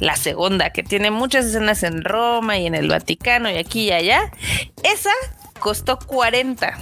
la 0.00 0.16
segunda, 0.16 0.70
que 0.70 0.82
tiene 0.82 1.10
muchas 1.10 1.46
escenas 1.46 1.82
en 1.82 2.02
Roma 2.02 2.58
y 2.58 2.66
en 2.66 2.74
el 2.74 2.88
Vaticano 2.88 3.50
y 3.50 3.56
aquí 3.56 3.88
y 3.88 3.92
allá, 3.92 4.32
esa 4.82 5.10
costó 5.58 5.98
40. 5.98 6.76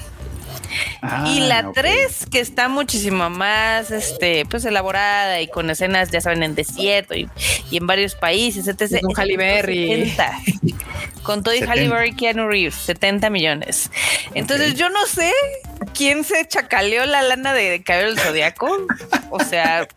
Ah, 1.02 1.24
y 1.28 1.40
la 1.40 1.68
ok. 1.68 1.74
3, 1.74 2.26
que 2.30 2.40
está 2.40 2.68
muchísimo 2.68 3.28
más 3.28 3.90
este, 3.90 4.46
pues 4.46 4.64
elaborada 4.64 5.40
y 5.40 5.48
con 5.48 5.68
escenas, 5.68 6.10
ya 6.10 6.20
saben, 6.20 6.42
en 6.42 6.54
desierto 6.54 7.14
y, 7.14 7.28
y 7.70 7.76
en 7.76 7.86
varios 7.86 8.14
países, 8.14 8.66
etc. 8.68 9.00
Con 9.02 9.12
esa 9.12 9.22
Halle 9.22 9.36
costó 9.36 9.36
Berry. 9.36 9.88
70. 9.88 10.38
Con 11.22 11.42
todo 11.42 11.54
y 11.54 11.58
70. 11.58 11.72
Halle 11.72 11.88
Berry 11.88 12.08
y 12.10 12.14
Keanu 12.14 12.48
Reeves, 12.48 12.74
70 12.74 13.30
millones. 13.30 13.90
Entonces, 14.34 14.74
yo 14.74 14.88
no 14.88 15.04
sé 15.06 15.32
quién 15.94 16.24
se 16.24 16.46
chacaleó 16.46 17.06
la 17.06 17.22
lana 17.22 17.52
de 17.52 17.82
Cabello 17.82 18.08
del 18.08 18.18
Zodiaco. 18.18 18.86
O 19.30 19.40
sea, 19.40 19.88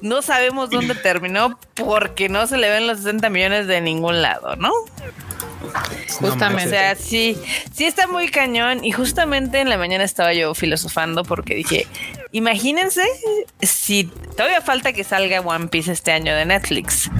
no 0.00 0.22
sabemos 0.22 0.70
dónde 0.70 0.94
terminó 0.94 1.58
porque 1.74 2.28
no 2.28 2.46
se 2.46 2.56
le 2.56 2.70
ven 2.70 2.86
los 2.86 2.98
60 2.98 3.28
millones 3.30 3.66
de 3.66 3.80
ningún 3.80 4.22
lado, 4.22 4.56
¿no? 4.56 4.72
Justamente. 6.18 6.66
O 6.66 6.70
sea, 6.70 6.94
sí, 6.94 7.36
sí 7.72 7.84
está 7.84 8.06
muy 8.06 8.28
cañón. 8.28 8.84
Y 8.84 8.92
justamente 8.92 9.60
en 9.60 9.68
la 9.68 9.78
mañana 9.78 10.04
estaba 10.04 10.32
yo 10.32 10.54
filosofando 10.54 11.24
porque 11.24 11.54
dije, 11.54 11.86
imagínense 12.32 13.02
si 13.60 14.04
todavía 14.36 14.60
falta 14.60 14.92
que 14.92 15.04
salga 15.04 15.40
One 15.40 15.68
Piece 15.68 15.92
este 15.92 16.12
año 16.12 16.34
de 16.34 16.44
Netflix. 16.44 17.10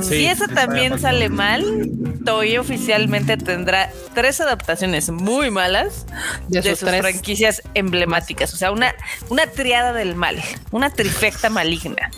Sí, 0.00 0.08
si 0.08 0.26
eso 0.26 0.46
también 0.48 0.98
sale 0.98 1.28
mal, 1.28 1.88
Toei 2.24 2.58
oficialmente 2.58 3.36
tendrá 3.36 3.90
tres 4.14 4.40
adaptaciones 4.40 5.10
muy 5.10 5.50
malas 5.50 6.06
De 6.48 6.60
de, 6.62 6.70
sus 6.70 6.80
tres. 6.88 7.00
franquicias 7.00 7.62
emblemáticas. 7.74 8.52
O 8.54 8.56
sea, 8.56 8.70
una, 8.72 8.94
una 9.28 9.46
triada 9.46 9.92
del 9.92 10.14
mal, 10.14 10.40
una 10.70 10.90
trifecta 10.90 11.50
maligna. 11.50 12.10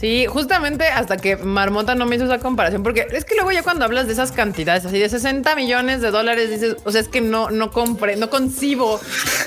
Sí, 0.00 0.26
justamente 0.26 0.84
hasta 0.86 1.16
que 1.16 1.36
Marmota 1.36 1.94
no 1.94 2.06
me 2.06 2.16
hizo 2.16 2.24
esa 2.24 2.38
comparación, 2.38 2.82
porque 2.82 3.06
es 3.12 3.24
que 3.24 3.34
luego 3.34 3.52
ya 3.52 3.62
cuando 3.62 3.84
hablas 3.84 4.06
de 4.06 4.12
esas 4.14 4.32
cantidades, 4.32 4.84
así 4.86 4.98
de 4.98 5.08
60 5.08 5.54
millones 5.56 6.00
de 6.00 6.10
dólares, 6.10 6.50
dices, 6.50 6.76
o 6.84 6.90
sea, 6.92 7.00
es 7.00 7.08
que 7.08 7.20
no, 7.20 7.50
no 7.50 7.70
compre, 7.70 8.16
no 8.16 8.30
concibo 8.30 9.00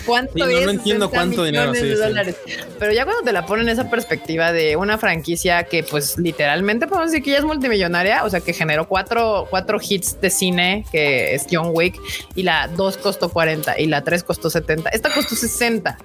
cuánto 0.06 0.34
Sí, 0.34 0.40
no, 0.40 0.48
es. 0.48 0.66
no 0.66 0.72
entiendo 0.72 1.06
60 1.08 1.10
cuánto 1.10 1.44
dinero, 1.44 1.74
sí, 1.74 1.82
sí. 1.82 2.07
Dólares. 2.08 2.36
Pero 2.80 2.92
ya 2.92 3.06
cuando 3.06 3.24
te 3.24 3.32
la 3.32 3.46
ponen 3.46 3.68
en 3.68 3.74
esa 3.74 3.90
perspectiva 3.90 4.52
de 4.52 4.76
una 4.76 4.98
franquicia 4.98 5.64
que, 5.64 5.84
pues, 5.84 6.18
literalmente 6.18 6.88
podemos 6.88 7.12
decir 7.12 7.24
que 7.24 7.32
ya 7.32 7.38
es 7.38 7.44
multimillonaria, 7.44 8.24
o 8.24 8.30
sea, 8.30 8.40
que 8.40 8.54
generó 8.54 8.88
cuatro, 8.88 9.48
cuatro 9.50 9.80
hits 9.82 10.20
de 10.22 10.30
cine, 10.30 10.86
que 10.92 11.36
es 11.36 11.46
John 11.50 11.72
Wick, 11.74 12.00
y 12.36 12.44
la 12.44 12.68
2 12.68 12.98
costó 12.98 13.30
40 13.30 13.80
y 13.80 13.88
la 13.88 14.04
3 14.04 14.24
costó 14.24 14.50
70. 14.50 14.90
Esta 14.90 15.14
costó 15.14 15.36
60. 15.36 15.98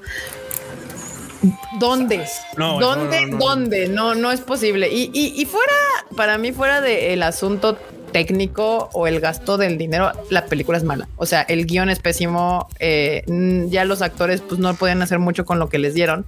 ¿Dónde? 1.78 2.24
No, 2.56 2.78
¿Dónde? 2.78 3.22
no, 3.22 3.26
no, 3.26 3.38
no. 3.38 3.44
¿Dónde? 3.44 3.88
No, 3.88 4.14
no 4.14 4.30
es 4.30 4.40
posible. 4.40 4.88
Y, 4.88 5.10
y, 5.12 5.40
y 5.40 5.44
fuera, 5.44 5.72
para 6.16 6.38
mí, 6.38 6.52
fuera 6.52 6.80
del 6.80 7.22
asunto 7.22 7.78
técnico 8.12 8.90
o 8.92 9.06
el 9.06 9.20
gasto 9.20 9.56
del 9.56 9.78
dinero, 9.78 10.12
la 10.30 10.46
película 10.46 10.78
es 10.78 10.84
mala. 10.84 11.08
O 11.16 11.26
sea, 11.26 11.42
el 11.42 11.66
guion 11.66 11.90
es 11.90 11.98
pésimo. 11.98 12.68
eh, 12.78 13.24
ya 13.68 13.84
los 13.84 14.02
actores 14.02 14.40
pues 14.40 14.60
no 14.60 14.74
podían 14.74 15.02
hacer 15.02 15.18
mucho 15.18 15.44
con 15.44 15.58
lo 15.58 15.68
que 15.68 15.78
les 15.78 15.94
dieron. 15.94 16.26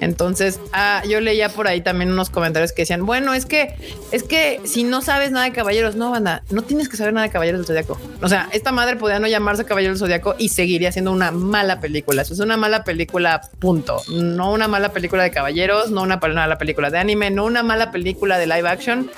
Entonces, 0.00 0.60
ah, 0.72 1.02
yo 1.08 1.20
leía 1.20 1.48
por 1.48 1.68
ahí 1.68 1.80
también 1.80 2.10
unos 2.12 2.30
comentarios 2.30 2.72
que 2.72 2.82
decían, 2.82 3.06
bueno, 3.06 3.34
es 3.34 3.46
que, 3.46 3.74
es 4.12 4.22
que 4.22 4.60
si 4.64 4.84
no 4.84 5.02
sabes 5.02 5.30
nada 5.30 5.46
de 5.46 5.52
caballeros, 5.52 5.96
no, 5.96 6.10
banda, 6.10 6.42
no 6.50 6.62
tienes 6.62 6.88
que 6.88 6.96
saber 6.96 7.14
nada 7.14 7.26
de 7.26 7.32
caballeros 7.32 7.60
del 7.60 7.66
zodiaco. 7.66 7.98
O 8.20 8.28
sea, 8.28 8.48
esta 8.52 8.72
madre 8.72 8.96
podría 8.96 9.18
no 9.18 9.26
llamarse 9.26 9.64
Caballero 9.64 9.92
del 9.92 9.98
Zodiaco 9.98 10.34
y 10.38 10.48
seguiría 10.48 10.92
siendo 10.92 11.12
una 11.12 11.30
mala 11.30 11.80
película. 11.80 12.22
Eso 12.22 12.34
es 12.34 12.40
una 12.40 12.56
mala 12.56 12.84
película, 12.84 13.40
punto. 13.58 14.02
No 14.08 14.52
una 14.52 14.68
mala 14.68 14.92
película 14.92 15.22
de 15.22 15.30
caballeros, 15.30 15.90
no 15.90 16.02
una 16.02 16.16
mala 16.16 16.58
película 16.58 16.90
de 16.90 16.98
anime, 16.98 17.30
no 17.30 17.44
una 17.44 17.62
mala 17.62 17.90
película 17.90 18.38
de 18.38 18.46
live 18.46 18.68
action. 18.68 19.10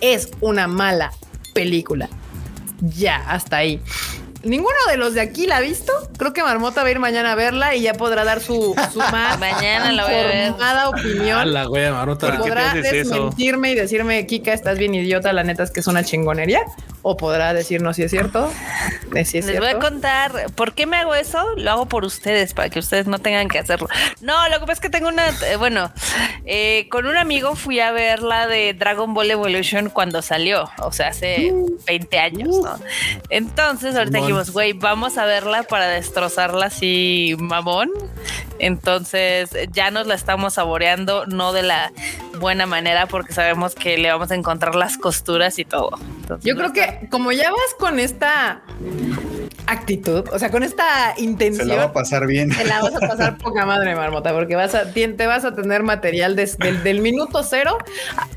Es 0.00 0.30
una 0.40 0.66
mala 0.66 1.12
película. 1.54 2.08
Ya, 2.80 3.16
hasta 3.28 3.56
ahí. 3.58 3.80
Ninguno 4.42 4.76
de 4.90 4.98
los 4.98 5.14
de 5.14 5.22
aquí 5.22 5.46
la 5.46 5.56
ha 5.56 5.60
visto. 5.60 5.90
Creo 6.18 6.34
que 6.34 6.42
Marmota 6.42 6.82
va 6.82 6.88
a 6.88 6.90
ir 6.90 6.98
mañana 6.98 7.32
a 7.32 7.34
verla 7.34 7.74
y 7.74 7.80
ya 7.80 7.94
podrá 7.94 8.24
dar 8.24 8.40
su, 8.40 8.74
su 8.92 8.98
más 9.10 9.38
Mañana 9.40 9.90
la 9.92 10.04
voy 10.04 10.14
a 10.14 10.26
ver. 10.26 10.52
opinión. 10.88 11.38
A 11.38 11.44
la 11.46 11.70
wea, 11.70 11.92
Marota. 11.92 12.26
¿Por 12.26 12.36
qué 12.36 12.42
te 12.42 12.48
Podrá 12.50 12.70
haces 12.72 12.92
eso? 12.92 13.08
desmentirme 13.14 13.70
y 13.70 13.74
decirme, 13.74 14.26
Kika, 14.26 14.52
estás 14.52 14.76
bien 14.78 14.94
idiota, 14.94 15.32
la 15.32 15.44
neta 15.44 15.62
es 15.62 15.70
que 15.70 15.80
es 15.80 15.86
una 15.86 16.04
chingonería. 16.04 16.60
O 17.06 17.18
podrá 17.18 17.52
decirnos 17.52 17.96
si 17.96 18.02
es 18.02 18.10
cierto. 18.10 18.50
si 19.26 19.38
es 19.38 19.44
Les 19.44 19.60
voy 19.60 19.68
a 19.68 19.78
contar 19.78 20.46
por 20.54 20.72
qué 20.72 20.86
me 20.86 20.96
hago 20.96 21.14
eso. 21.14 21.44
Lo 21.56 21.70
hago 21.70 21.86
por 21.86 22.04
ustedes, 22.04 22.54
para 22.54 22.70
que 22.70 22.78
ustedes 22.78 23.06
no 23.06 23.18
tengan 23.18 23.48
que 23.48 23.58
hacerlo. 23.58 23.88
No, 24.22 24.48
lo 24.48 24.54
que 24.54 24.60
pasa 24.60 24.72
es 24.72 24.80
que 24.80 24.88
tengo 24.88 25.08
una. 25.08 25.28
eh, 25.28 25.56
bueno, 25.56 25.92
eh, 26.46 26.88
con 26.90 27.06
un 27.06 27.18
amigo 27.18 27.56
fui 27.56 27.78
a 27.80 27.92
ver 27.92 28.22
la 28.22 28.46
de 28.46 28.72
Dragon 28.72 29.12
Ball 29.12 29.30
Evolution 29.30 29.90
cuando 29.90 30.22
salió, 30.22 30.70
o 30.78 30.92
sea, 30.92 31.08
hace 31.08 31.52
20 31.86 32.18
años, 32.18 32.48
¿no? 32.62 32.78
Entonces, 33.28 33.94
ahorita 33.96 34.18
dijimos, 34.18 34.50
güey, 34.50 34.72
vamos 34.72 35.18
a 35.18 35.26
verla 35.26 35.62
para 35.64 35.88
destrozarla 35.88 36.66
así, 36.66 37.36
mamón. 37.38 37.90
Entonces, 38.58 39.50
ya 39.72 39.90
nos 39.90 40.06
la 40.06 40.14
estamos 40.14 40.54
saboreando, 40.54 41.26
no 41.26 41.52
de 41.52 41.64
la 41.64 41.92
buena 42.38 42.66
manera, 42.66 43.06
porque 43.06 43.32
sabemos 43.32 43.74
que 43.74 43.98
le 43.98 44.10
vamos 44.10 44.30
a 44.30 44.34
encontrar 44.34 44.74
las 44.74 44.98
costuras 44.98 45.58
y 45.58 45.64
todo. 45.64 45.90
Entonces, 46.20 46.44
Yo 46.44 46.54
no 46.54 46.60
creo 46.70 46.72
está- 46.84 47.00
que 47.00 47.08
como 47.08 47.32
ya 47.32 47.50
vas 47.50 47.74
con 47.78 47.98
esta 47.98 48.62
actitud, 49.66 50.24
o 50.30 50.38
sea, 50.38 50.50
con 50.50 50.62
esta 50.62 51.14
Se 51.16 51.22
intención, 51.22 51.68
la 51.68 51.76
va 51.76 51.82
a 51.84 51.92
pasar 51.92 52.26
bien. 52.26 52.50
te 52.50 52.64
la 52.64 52.82
vas 52.82 52.94
a 52.94 53.00
pasar 53.00 53.38
poca 53.38 53.64
madre, 53.64 53.94
Marmota, 53.96 54.32
porque 54.34 54.56
vas 54.56 54.74
a, 54.74 54.92
te 54.92 55.26
vas 55.26 55.44
a 55.44 55.54
tener 55.54 55.82
material 55.82 56.36
des- 56.36 56.58
del, 56.58 56.82
del 56.82 57.00
minuto 57.00 57.42
cero 57.42 57.78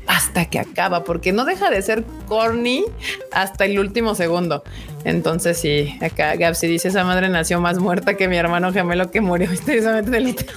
hasta 0.06 0.46
que 0.46 0.58
acaba, 0.58 1.04
porque 1.04 1.32
no 1.32 1.44
deja 1.44 1.68
de 1.70 1.82
ser 1.82 2.04
corny 2.26 2.84
hasta 3.32 3.66
el 3.66 3.78
último 3.78 4.14
segundo. 4.14 4.62
Entonces, 5.04 5.58
sí, 5.60 5.98
acá 6.02 6.34
Gabsi 6.36 6.66
dice: 6.66 6.88
Esa 6.88 7.04
madre 7.04 7.28
nació 7.28 7.60
más 7.60 7.78
muerta 7.78 8.14
que 8.14 8.26
mi 8.26 8.36
hermano 8.36 8.72
gemelo 8.72 9.10
que 9.10 9.20
murió 9.20 9.48
misteriosamente 9.50 10.10
del 10.10 10.28
útero". 10.28 10.52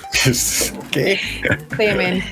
¿Qué? 0.91 1.19
Sí, 1.77 1.85
men. 1.97 2.23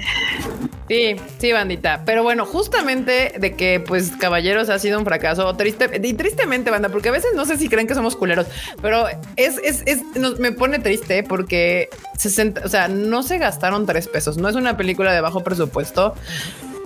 Sí, 0.89 1.15
sí, 1.37 1.51
bandita. 1.51 2.01
Pero 2.03 2.23
bueno, 2.23 2.47
justamente 2.47 3.35
de 3.39 3.55
que 3.55 3.79
pues 3.79 4.11
Caballeros 4.19 4.69
ha 4.69 4.79
sido 4.79 4.97
un 4.97 5.05
fracaso 5.05 5.55
triste 5.55 6.01
y 6.03 6.13
tristemente, 6.13 6.71
banda, 6.71 6.89
porque 6.89 7.09
a 7.09 7.11
veces 7.11 7.29
no 7.35 7.45
sé 7.45 7.57
si 7.57 7.69
creen 7.69 7.85
que 7.85 7.93
somos 7.93 8.15
culeros, 8.15 8.47
pero 8.81 9.05
es, 9.35 9.59
es, 9.63 9.83
es 9.85 10.01
me 10.39 10.51
pone 10.51 10.79
triste 10.79 11.21
porque 11.21 11.89
60, 12.17 12.61
o 12.65 12.69
sea, 12.69 12.87
no 12.87 13.21
se 13.21 13.37
gastaron 13.37 13.85
tres 13.85 14.07
pesos. 14.07 14.37
No 14.37 14.49
es 14.49 14.55
una 14.55 14.77
película 14.77 15.13
de 15.13 15.21
bajo 15.21 15.43
presupuesto 15.43 16.15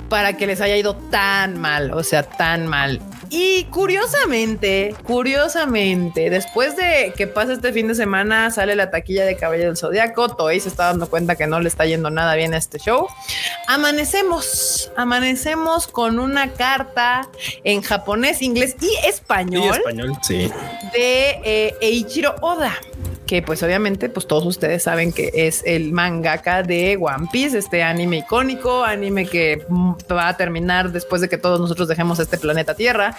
para 0.10 0.34
que 0.34 0.48
les 0.48 0.60
haya 0.60 0.76
ido 0.76 0.96
tan 1.10 1.58
mal, 1.60 1.92
o 1.92 2.04
sea, 2.04 2.24
tan 2.24 2.68
mal. 2.68 3.00
Y 3.36 3.64
curiosamente, 3.72 4.96
curiosamente, 5.02 6.30
después 6.30 6.76
de 6.76 7.16
que 7.18 7.26
pasa 7.26 7.54
este 7.54 7.74
fin 7.74 7.88
de 7.88 7.96
semana, 7.96 8.52
sale 8.52 8.76
la 8.76 8.92
taquilla 8.92 9.26
de 9.26 9.36
Caballero 9.36 9.70
del 9.70 9.78
Zodiaco, 9.78 10.36
Toei 10.36 10.60
se 10.60 10.70
está 10.70 10.86
dando 10.86 11.10
cuenta 11.10 11.36
que 11.36 11.48
no 11.48 11.60
le 11.60 11.68
está 11.68 11.88
yendo 11.88 12.12
nada 12.12 12.36
bien 12.36 12.54
a 12.54 12.58
este 12.58 12.78
show. 12.78 13.08
Amanecemos, 13.68 14.92
amanecemos 14.96 15.88
con 15.88 16.20
una 16.20 16.54
carta 16.54 17.28
en 17.64 17.82
japonés, 17.82 18.44
inglés 18.44 18.76
y 18.80 18.86
Y 18.86 19.08
español 19.08 19.78
español, 19.78 20.12
sí. 20.22 20.52
de 20.94 21.42
eh, 21.44 21.76
Eiichiro 21.82 22.36
Oda, 22.42 22.76
que 23.26 23.42
pues 23.42 23.64
obviamente 23.64 24.10
pues 24.10 24.28
todos 24.28 24.46
ustedes 24.46 24.84
saben 24.84 25.12
que 25.14 25.32
es 25.34 25.64
el 25.66 25.92
mangaka 25.94 26.64
de 26.64 26.98
One 27.00 27.28
Piece, 27.32 27.58
este 27.58 27.82
anime 27.84 28.18
icónico, 28.18 28.84
anime 28.84 29.26
que 29.26 29.64
mm, 29.68 29.94
va 30.12 30.28
a 30.28 30.38
terminar 30.38 30.92
después 30.92 31.22
de 31.22 31.30
que 31.30 31.38
todos 31.38 31.60
nosotros 31.60 31.88
dejemos 31.88 32.20
este 32.20 32.38
planeta 32.38 32.76
Tierra, 32.76 33.18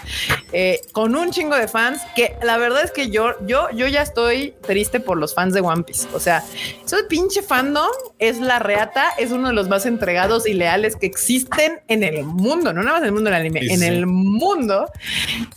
eh, 0.52 0.80
con 0.92 1.16
un 1.16 1.30
chingo 1.30 1.56
de 1.56 1.68
fans 1.68 2.02
que 2.14 2.36
la 2.42 2.58
verdad 2.58 2.84
es 2.84 2.90
que 2.90 3.10
yo, 3.10 3.34
yo, 3.46 3.70
yo 3.70 3.86
ya 3.86 4.02
estoy 4.02 4.54
triste 4.66 5.00
por 5.00 5.16
los 5.16 5.34
fans 5.34 5.54
de 5.54 5.60
One 5.60 5.84
Piece. 5.84 6.06
O 6.12 6.20
sea, 6.20 6.42
eso 6.84 6.96
pinche 7.08 7.42
fandom 7.42 7.88
es 8.18 8.40
la 8.40 8.58
reata, 8.58 9.04
es 9.18 9.30
uno 9.32 9.48
de 9.48 9.54
los 9.54 9.68
más 9.68 9.86
entregados 9.86 10.46
y 10.46 10.54
leales 10.54 10.96
que 10.96 11.06
existen 11.06 11.80
en 11.88 12.02
el 12.02 12.24
mundo, 12.24 12.72
no 12.72 12.82
nada 12.82 12.92
más 12.98 13.02
en 13.02 13.06
el 13.06 13.12
mundo 13.12 13.30
del 13.30 13.40
anime, 13.40 13.60
Sí, 13.60 13.70
en 13.70 13.80
sí. 13.80 13.86
el 13.86 14.06
mundo 14.06 14.90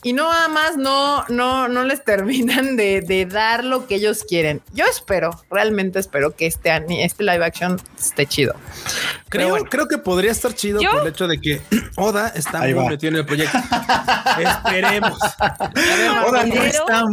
y 0.04 0.14
no 0.14 0.32
nada 0.32 0.48
más 0.48 0.78
no, 0.78 1.26
no, 1.30 1.68
no 1.68 1.84
les 1.84 2.04
terminan 2.04 2.76
de, 2.78 3.02
de 3.02 3.26
dar 3.26 3.64
lo 3.64 3.88
que 3.88 3.96
ellos 3.96 4.17
quieren. 4.24 4.62
Yo 4.74 4.86
espero, 4.86 5.32
realmente 5.50 6.00
espero 6.00 6.36
que 6.36 6.46
este, 6.48 6.70
este 7.04 7.24
live 7.24 7.44
action 7.46 7.80
esté 8.00 8.26
chido. 8.26 8.56
Creo, 9.30 9.50
bueno. 9.50 9.66
creo 9.70 9.88
que 9.88 9.98
podría 9.98 10.32
estar 10.32 10.54
chido 10.54 10.82
¿Yo? 10.82 10.92
por 10.92 11.02
el 11.02 11.08
hecho 11.10 11.28
de 11.28 11.40
que 11.40 11.62
Oda 11.98 12.30
está 12.30 12.62
Ahí 12.62 12.74
muy 12.74 12.84
va. 12.84 12.90
metido 12.92 13.12
en 13.12 13.16
el 13.18 13.26
proyecto. 13.26 13.58
Esperemos. 14.40 15.20
Ahora 16.20 16.46
no 16.46 16.64
está, 16.64 17.04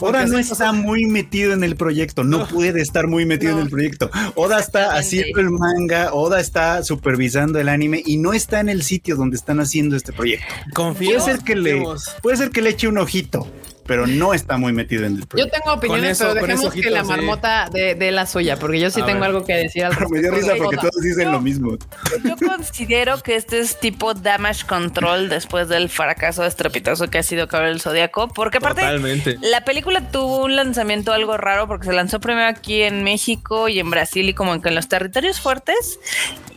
ahora 0.00 0.26
no 0.26 0.38
está 0.38 0.72
muy 0.72 1.04
metido 1.06 1.52
en 1.52 1.64
el 1.64 1.76
proyecto, 1.76 2.24
no 2.24 2.46
puede 2.48 2.80
estar 2.80 3.06
muy 3.06 3.24
metido 3.26 3.52
No. 3.52 3.58
en 3.58 3.64
el 3.64 3.70
proyecto. 3.70 4.10
Oda 4.34 4.58
está 4.60 4.96
haciendo 4.96 5.40
el 5.40 5.50
manga, 5.50 6.12
Oda 6.12 6.40
está 6.40 6.82
supervisando 6.82 7.58
el 7.58 7.68
anime 7.68 8.02
y 8.04 8.18
no 8.18 8.32
está 8.32 8.60
en 8.60 8.68
el 8.68 8.82
sitio 8.82 9.16
donde 9.16 9.36
están 9.36 9.60
haciendo 9.60 9.96
este 9.96 10.12
proyecto. 10.12 10.46
Confío. 10.74 11.18
Puede 11.18 11.20
ser 11.20 11.44
que 11.44 11.56
le, 11.56 11.82
puede 12.22 12.36
ser 12.36 12.50
que 12.50 12.62
le 12.62 12.70
eche 12.70 12.88
un 12.88 12.98
ojito, 12.98 13.46
pero 13.86 14.06
no 14.06 14.34
está 14.34 14.56
muy 14.58 14.72
metido 14.72 15.04
en 15.06 15.14
el 15.14 15.20
Yo 15.20 15.26
proyecto. 15.26 15.58
tengo 15.60 15.74
opiniones, 15.74 16.20
eso- 16.20 16.30
pero 16.34 16.46
dejemos 16.46 16.72
que 16.74 16.90
la 16.90 17.02
sí. 17.02 17.08
marmota 17.08 17.68
de, 17.72 17.94
de 17.94 18.10
la 18.12 18.26
suya, 18.26 18.56
porque 18.58 18.80
yo 18.80 18.90
sí 18.90 19.00
A 19.00 19.06
tengo 19.06 19.20
ver. 19.20 19.28
algo 19.30 19.44
que 19.44 19.54
decir 19.54 19.84
al 19.84 19.92
Me 20.10 20.20
dio 20.20 20.30
respecto 20.30 20.52
risa 20.54 20.54
porque 20.56 20.76
todos 20.76 21.02
dicen 21.02 21.32
lo 21.32 21.40
mismo. 21.40 21.76
Yo 22.24 22.36
considero 22.36 23.18
que 23.22 23.36
este 23.36 23.58
es 23.60 23.78
tipo 23.80 24.14
damage 24.14 24.66
control 24.66 25.28
después 25.28 25.68
del 25.68 25.88
fracaso 25.88 26.44
estrepitoso 26.44 27.08
que 27.08 27.18
ha 27.18 27.22
sido 27.22 27.48
Caballero 27.48 27.72
del 27.74 27.80
Zodíaco, 27.80 28.28
porque 28.28 28.58
aparte 28.58 28.82
Totalmente. 28.82 29.36
la 29.40 29.64
película 29.64 30.00
tuvo 30.10 30.44
un 30.44 30.56
lanzamiento 30.56 31.12
algo 31.12 31.36
raro 31.36 31.66
porque 31.66 31.86
se 31.86 31.92
lanzó 31.92 32.20
primero 32.20 32.48
aquí 32.48 32.82
en 32.82 33.04
México 33.04 33.68
y 33.68 33.78
en 33.80 33.90
Brasil 33.90 34.28
y 34.28 34.34
como 34.34 34.60
que 34.60 34.68
en 34.68 34.74
los 34.74 34.88
territorios 34.88 35.40
fuertes 35.40 35.98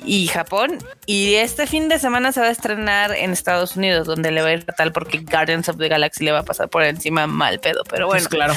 y 0.04 0.28
Japón 0.28 0.78
y 1.06 1.36
este 1.36 1.66
fin 1.68 1.90
de 1.90 1.98
semana 2.00 2.32
se 2.32 2.40
va 2.40 2.48
a 2.48 2.52
estrenar 2.52 3.12
en 3.16 3.32
Estados 3.32 3.76
Unidos 3.76 4.06
donde 4.06 4.32
le 4.32 4.42
va 4.42 4.50
a 4.50 4.54
ir 4.54 4.64
fatal 4.64 4.92
porque 4.92 5.20
Guardians 5.20 5.68
of 5.70 5.78
the 5.78 5.88
Galaxy 5.88 6.24
le 6.24 6.32
va 6.32 6.40
a 6.40 6.44
pasar 6.44 6.70
por 6.70 6.84
encima 6.84 7.15
mal 7.28 7.60
pedo, 7.60 7.84
pero 7.90 8.08
bueno. 8.08 8.20
Pues 8.20 8.28
claro. 8.30 8.54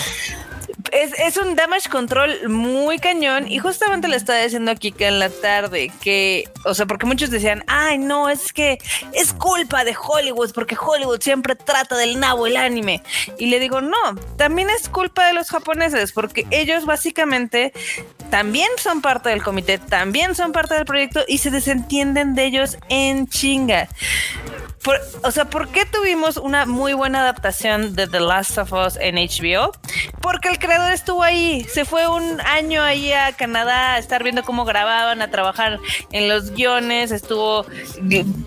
Es, 0.92 1.12
es 1.18 1.36
un 1.36 1.54
damage 1.54 1.90
control 1.90 2.48
muy 2.48 2.98
cañón 2.98 3.46
y 3.50 3.58
justamente 3.58 4.08
le 4.08 4.16
estaba 4.16 4.38
diciendo 4.38 4.70
aquí 4.70 4.90
que 4.90 5.06
en 5.06 5.18
la 5.18 5.28
tarde 5.28 5.92
que, 6.00 6.48
o 6.64 6.72
sea, 6.72 6.86
porque 6.86 7.04
muchos 7.04 7.30
decían, 7.30 7.62
ay 7.66 7.98
no, 7.98 8.30
es 8.30 8.52
que 8.54 8.78
es 9.12 9.34
culpa 9.34 9.84
de 9.84 9.94
Hollywood 9.94 10.52
porque 10.52 10.76
Hollywood 10.80 11.20
siempre 11.20 11.56
trata 11.56 11.96
del 11.96 12.18
nabo 12.18 12.46
el 12.46 12.56
anime. 12.56 13.02
Y 13.38 13.46
le 13.46 13.60
digo, 13.60 13.82
no, 13.82 13.96
también 14.36 14.70
es 14.70 14.88
culpa 14.88 15.26
de 15.26 15.34
los 15.34 15.50
japoneses 15.50 16.12
porque 16.12 16.46
ellos 16.50 16.86
básicamente 16.86 17.72
también 18.30 18.68
son 18.78 19.02
parte 19.02 19.28
del 19.30 19.42
comité, 19.42 19.78
también 19.78 20.34
son 20.34 20.52
parte 20.52 20.74
del 20.74 20.84
proyecto 20.84 21.20
y 21.28 21.38
se 21.38 21.50
desentienden 21.50 22.34
de 22.34 22.44
ellos 22.44 22.78
en 22.88 23.26
chinga. 23.26 23.88
Por- 24.88 25.00
o 25.22 25.30
sea, 25.30 25.44
¿por 25.44 25.68
qué 25.68 25.84
tuvimos 25.84 26.38
una 26.38 26.64
muy 26.64 26.94
buena 26.94 27.20
adaptación 27.20 27.94
de 27.94 28.06
The 28.06 28.20
Last 28.20 28.56
of 28.56 28.72
Us 28.72 28.96
en 28.98 29.16
HBO? 29.16 29.70
Porque 30.22 30.48
el 30.48 30.58
creador 30.58 30.92
estuvo 30.94 31.22
ahí, 31.22 31.62
se 31.70 31.84
fue 31.84 32.08
un 32.08 32.40
año 32.40 32.82
ahí 32.82 33.12
a 33.12 33.32
Canadá 33.32 33.92
a 33.94 33.98
estar 33.98 34.22
viendo 34.22 34.44
cómo 34.44 34.64
grababan, 34.64 35.20
a 35.20 35.30
trabajar 35.30 35.78
en 36.10 36.26
los 36.30 36.52
guiones, 36.52 37.10
estuvo 37.10 37.66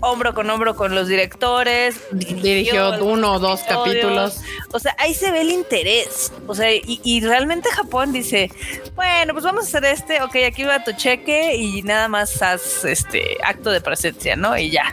hombro 0.00 0.34
con 0.34 0.50
hombro 0.50 0.74
con 0.74 0.96
los 0.96 1.06
directores, 1.06 2.00
Dirigió 2.10 2.92
uno 3.04 3.34
o 3.34 3.38
dos 3.38 3.60
capítulos. 3.62 4.40
O 4.72 4.80
sea, 4.80 4.96
ahí 4.98 5.14
se 5.14 5.30
ve 5.30 5.42
el 5.42 5.50
interés. 5.50 6.32
O 6.48 6.56
sea, 6.56 6.74
y, 6.74 7.00
y 7.04 7.20
realmente 7.20 7.68
Japón 7.70 8.12
dice, 8.12 8.50
bueno, 8.96 9.32
pues 9.32 9.44
vamos 9.44 9.66
a 9.66 9.68
hacer 9.68 9.84
este, 9.84 10.20
ok, 10.22 10.34
aquí 10.48 10.64
va 10.64 10.82
tu 10.82 10.90
cheque 10.90 11.54
y 11.54 11.82
nada 11.82 12.08
más 12.08 12.42
haz 12.42 12.84
este 12.84 13.38
acto 13.44 13.70
de 13.70 13.80
presencia, 13.80 14.34
¿no? 14.34 14.58
Y 14.58 14.70
ya. 14.70 14.92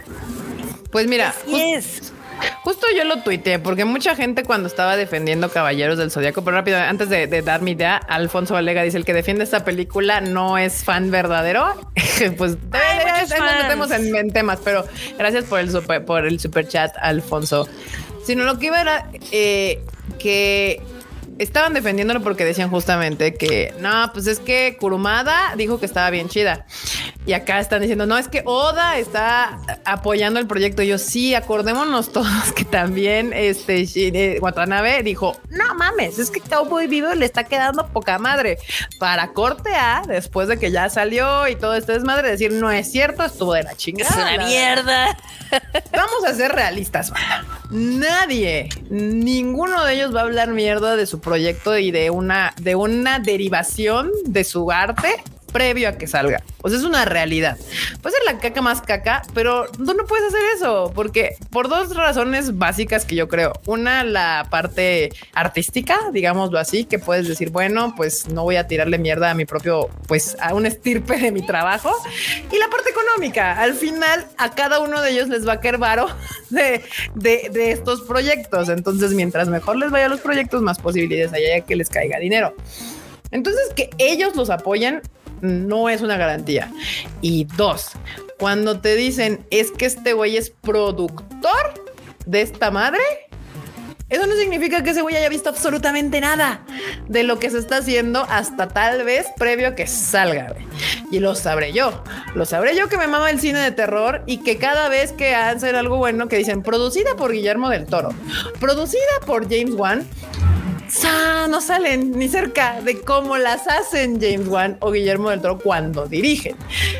Pues 0.91 1.07
mira. 1.07 1.33
Justo 2.63 2.87
yo 2.95 3.03
lo 3.03 3.21
tuiteé 3.21 3.59
porque 3.59 3.83
mucha 3.83 4.15
gente 4.15 4.43
cuando 4.43 4.67
estaba 4.67 4.95
defendiendo 4.95 5.49
Caballeros 5.49 5.97
del 5.97 6.09
Zodíaco, 6.09 6.43
pero 6.43 6.57
rápido, 6.57 6.77
antes 6.77 7.09
de, 7.09 7.27
de 7.27 7.41
dar 7.41 7.61
mi 7.61 7.71
idea, 7.71 7.97
Alfonso 7.97 8.53
Valega 8.53 8.81
dice 8.83 8.97
el 8.97 9.05
que 9.05 9.13
defiende 9.13 9.43
esta 9.43 9.65
película 9.65 10.21
no 10.21 10.57
es 10.57 10.83
fan 10.83 11.11
verdadero. 11.11 11.75
pues 12.37 12.57
nos 12.61 13.61
metemos 13.61 13.91
en, 13.91 14.15
en 14.15 14.31
temas, 14.31 14.59
pero 14.63 14.85
gracias 15.17 15.45
por 15.45 15.59
el 15.59 15.69
super, 15.71 16.05
por 16.05 16.25
el 16.25 16.39
super 16.39 16.67
chat, 16.67 16.95
Alfonso. 17.01 17.67
Sino 18.23 18.43
lo 18.43 18.57
que 18.59 18.67
iba 18.67 18.81
era 18.81 19.09
eh, 19.31 19.83
que 20.17 20.81
estaban 21.39 21.73
defendiéndolo 21.73 22.21
porque 22.21 22.45
decían 22.45 22.69
justamente 22.69 23.33
que 23.33 23.73
no, 23.79 24.11
pues 24.13 24.27
es 24.27 24.39
que 24.39 24.77
Kurumada 24.79 25.55
dijo 25.55 25.79
que 25.79 25.85
estaba 25.85 26.09
bien 26.09 26.29
chida. 26.29 26.65
Y 27.25 27.33
acá 27.33 27.59
están 27.59 27.81
diciendo, 27.81 28.05
no, 28.05 28.17
es 28.17 28.27
que 28.27 28.43
Oda 28.45 28.97
está 28.97 29.59
apoyando 29.85 30.39
el 30.39 30.47
proyecto. 30.47 30.81
Y 30.81 30.87
yo 30.87 30.97
sí, 30.97 31.35
acordémonos 31.35 32.11
todos 32.11 32.53
que 32.55 32.65
también 32.65 33.33
este 33.33 33.85
eh, 33.95 34.39
Watanabe 34.41 35.01
dijo, 35.03 35.37
no 35.49 35.75
mames, 35.75 36.19
es 36.19 36.29
que 36.29 36.41
Cowboy 36.41 36.87
Vivo 36.87 37.13
le 37.13 37.25
está 37.25 37.45
quedando 37.45 37.87
poca 37.87 38.19
madre 38.19 38.57
para 38.99 39.29
corte 39.33 39.73
A 39.73 40.03
después 40.07 40.47
de 40.47 40.59
que 40.59 40.71
ya 40.71 40.89
salió 40.89 41.47
y 41.47 41.55
todo 41.55 41.75
esto 41.75 41.93
es 41.93 42.03
madre 42.03 42.31
decir, 42.31 42.51
no 42.51 42.69
es 42.71 42.91
cierto, 42.91 43.23
estuvo 43.23 43.53
de 43.53 43.63
la 43.63 43.75
chingada. 43.75 44.09
Es 44.09 44.15
una 44.15 44.45
mierda. 44.45 45.17
Vamos 45.91 46.25
a 46.27 46.33
ser 46.33 46.51
realistas. 46.51 47.11
banda. 47.11 47.58
Nadie, 47.69 48.69
ninguno 48.89 49.85
de 49.85 49.93
ellos 49.93 50.15
va 50.15 50.21
a 50.21 50.23
hablar 50.23 50.49
mierda 50.49 50.95
de 50.95 51.05
su 51.05 51.19
proyecto 51.19 51.77
y 51.77 51.91
de 51.91 52.09
una, 52.09 52.53
de 52.59 52.75
una 52.75 53.19
derivación 53.19 54.09
de 54.25 54.43
su 54.43 54.71
arte 54.71 55.23
previo 55.51 55.89
a 55.89 55.93
que 55.93 56.07
salga. 56.07 56.41
O 56.61 56.69
sea, 56.69 56.77
es 56.77 56.83
una 56.83 57.05
realidad. 57.05 57.57
Puede 58.01 58.15
ser 58.15 58.33
la 58.33 58.39
caca 58.39 58.61
más 58.61 58.81
caca, 58.81 59.21
pero 59.33 59.67
tú 59.71 59.93
no 59.93 60.05
puedes 60.05 60.27
hacer 60.27 60.41
eso 60.55 60.91
porque 60.93 61.35
por 61.51 61.69
dos 61.69 61.95
razones 61.95 62.57
básicas 62.57 63.05
que 63.05 63.15
yo 63.15 63.27
creo. 63.27 63.53
Una, 63.65 64.03
la 64.03 64.47
parte 64.49 65.09
artística, 65.33 65.97
digámoslo 66.11 66.59
así, 66.59 66.85
que 66.85 66.99
puedes 66.99 67.27
decir, 67.27 67.49
bueno, 67.49 67.93
pues 67.95 68.27
no 68.29 68.43
voy 68.43 68.55
a 68.55 68.67
tirarle 68.67 68.97
mierda 68.97 69.31
a 69.31 69.33
mi 69.33 69.45
propio, 69.45 69.89
pues 70.07 70.37
a 70.41 70.53
un 70.53 70.65
estirpe 70.65 71.17
de 71.17 71.31
mi 71.31 71.45
trabajo. 71.45 71.91
Y 72.51 72.57
la 72.57 72.67
parte 72.69 72.89
económica, 72.89 73.59
al 73.59 73.73
final 73.73 74.27
a 74.37 74.51
cada 74.51 74.79
uno 74.79 75.01
de 75.01 75.11
ellos 75.11 75.29
les 75.29 75.47
va 75.47 75.53
a 75.53 75.59
caer 75.59 75.77
varo 75.77 76.07
de, 76.49 76.83
de, 77.15 77.71
estos 77.71 78.01
proyectos. 78.01 78.69
Entonces, 78.69 79.13
mientras 79.13 79.47
mejor 79.47 79.77
les 79.77 79.91
vaya 79.91 80.05
a 80.05 80.09
los 80.09 80.19
proyectos, 80.19 80.61
más 80.61 80.79
posibilidades 80.79 81.33
hay 81.33 81.43
de 81.43 81.61
que 81.61 81.75
les 81.75 81.89
caiga 81.89 82.19
dinero. 82.19 82.55
Entonces, 83.31 83.61
que 83.75 83.89
ellos 83.97 84.35
los 84.35 84.49
apoyen 84.49 85.01
no 85.41 85.89
es 85.89 86.01
una 86.01 86.17
garantía. 86.17 86.71
Y 87.21 87.45
dos, 87.57 87.91
cuando 88.37 88.79
te 88.79 88.95
dicen 88.95 89.45
es 89.51 89.71
que 89.71 89.85
este 89.85 90.13
güey 90.13 90.37
es 90.37 90.49
productor 90.49 91.73
de 92.25 92.41
esta 92.41 92.71
madre, 92.71 93.01
eso 94.09 94.25
no 94.25 94.35
significa 94.35 94.81
que 94.83 94.89
ese 94.89 95.03
güey 95.03 95.15
haya 95.15 95.29
visto 95.29 95.49
absolutamente 95.49 96.19
nada 96.19 96.63
de 97.07 97.23
lo 97.23 97.37
que 97.37 97.51
se 97.51 97.59
está 97.59 97.77
haciendo 97.77 98.25
hasta 98.27 98.67
tal 98.67 99.03
vez 99.03 99.27
previo 99.37 99.67
a 99.67 99.75
que 99.75 99.85
salga. 99.85 100.55
Y 101.11 101.19
lo 101.19 101.35
sabré 101.35 101.73
yo. 101.73 102.03
Lo 102.33 102.45
sabré 102.45 102.75
yo 102.75 102.89
que 102.89 102.97
me 102.97 103.05
mama 103.05 103.29
el 103.29 103.39
cine 103.39 103.59
de 103.59 103.71
terror 103.71 104.23
y 104.25 104.37
que 104.37 104.57
cada 104.57 104.89
vez 104.89 105.11
que 105.11 105.35
hacen 105.35 105.75
algo 105.75 105.97
bueno 105.97 106.27
que 106.27 106.37
dicen 106.37 106.63
producida 106.63 107.15
por 107.15 107.31
Guillermo 107.31 107.69
del 107.69 107.85
Toro, 107.85 108.09
producida 108.59 108.99
por 109.27 109.43
James 109.43 109.75
Wan, 109.75 110.07
sa- 110.89 111.47
no 111.47 111.61
salen 111.61 112.11
ni 112.17 112.27
cerca 112.27 112.81
de 112.81 112.99
cómo 113.01 113.37
las 113.37 113.67
hacen 113.67 114.19
James 114.19 114.47
Wan 114.47 114.77
o 114.81 114.91
Guillermo 114.91 115.29
del 115.29 115.41
Toro 115.41 115.57
cuando 115.59 116.07
dirigen. 116.07 116.55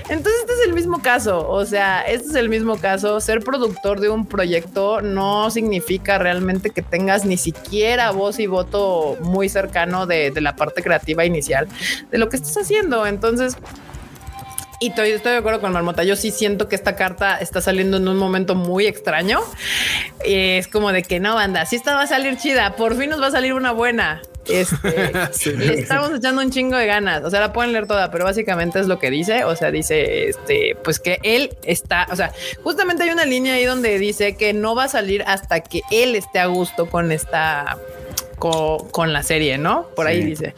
Entonces 0.10 0.42
este 0.42 0.54
es 0.54 0.68
el 0.68 0.74
mismo 0.74 1.02
caso, 1.02 1.48
o 1.50 1.66
sea, 1.66 2.02
este 2.02 2.30
es 2.30 2.36
el 2.36 2.50
mismo 2.50 2.78
caso. 2.78 3.20
Ser 3.20 3.42
productor 3.42 4.00
de 4.00 4.10
un 4.10 4.26
proyecto 4.26 5.02
no 5.02 5.50
significa 5.52 6.18
realmente 6.18 6.70
que 6.70 6.82
tengas 6.82 7.26
ni 7.26 7.38
siquiera 7.38 8.12
voz 8.12 8.40
y 8.40 8.48
voto 8.48 9.18
muy 9.22 9.50
cercano 9.50 10.06
de, 10.06 10.32
de 10.32 10.42
la 10.42 10.56
parte 10.56 10.82
creativa 10.82 11.26
inicial 11.26 11.68
de 12.12 12.18
lo 12.18 12.30
que 12.30 12.38
estás 12.38 12.58
haciendo. 12.58 13.06
Entonces, 13.06 13.56
y 14.80 14.90
estoy, 14.90 15.12
estoy 15.12 15.34
de 15.34 15.38
acuerdo 15.40 15.62
con 15.62 15.72
Marmota. 15.74 16.04
Yo 16.04 16.16
sí 16.16 16.32
siento 16.32 16.68
que 16.70 16.76
esta 16.76 16.96
carta 16.96 17.38
está 17.38 17.62
saliendo 17.62 17.98
en 17.98 18.08
un 18.08 18.18
momento 18.18 18.56
muy 18.56 18.88
extraño. 18.88 19.40
Es 20.24 20.68
como 20.68 20.92
de 20.92 21.04
que 21.04 21.20
no, 21.20 21.36
banda, 21.36 21.66
sí 21.66 21.76
esta 21.76 21.96
va 21.96 22.04
a 22.04 22.08
salir 22.08 22.38
chida. 22.38 22.76
Por 22.76 22.98
fin 22.98 23.10
nos 23.10 23.22
va 23.22 23.28
a 23.28 23.32
salir 23.32 23.54
una 23.54 23.72
buena. 23.72 24.22
Este, 24.48 25.12
Sí. 25.32 25.52
le 25.52 25.80
estamos 25.82 26.12
echando 26.16 26.42
un 26.42 26.52
chingo 26.52 26.76
de 26.78 26.86
ganas. 26.86 27.24
O 27.24 27.30
sea, 27.30 27.40
la 27.40 27.54
pueden 27.54 27.72
leer 27.74 27.88
toda, 27.88 28.10
pero 28.12 28.26
básicamente 28.26 28.80
es 28.80 28.88
lo 28.88 29.00
que 29.00 29.12
dice. 29.12 29.44
O 29.44 29.56
sea, 29.56 29.70
dice 29.72 30.30
este, 30.30 30.76
pues 30.84 31.00
que 31.00 31.20
él 31.24 31.56
está, 31.64 32.08
o 32.12 32.16
sea, 32.16 32.32
justamente 32.64 33.04
hay 33.04 33.10
una 33.10 33.26
línea 33.26 33.56
ahí 33.56 33.66
donde 33.66 34.00
dice 34.00 34.36
que 34.36 34.54
no 34.54 34.76
va 34.76 34.86
a 34.86 34.88
salir 34.88 35.24
hasta 35.28 35.62
que 35.62 35.82
él 35.92 36.16
esté 36.16 36.40
a 36.40 36.46
gusto 36.48 36.90
con 36.90 37.12
esta, 37.12 37.78
co- 38.38 38.88
con, 38.92 39.14
la 39.14 39.24
serie, 39.24 39.58
¿no? 39.58 39.88
Por 39.96 40.08
ahí 40.08 40.24
dice. 40.24 40.56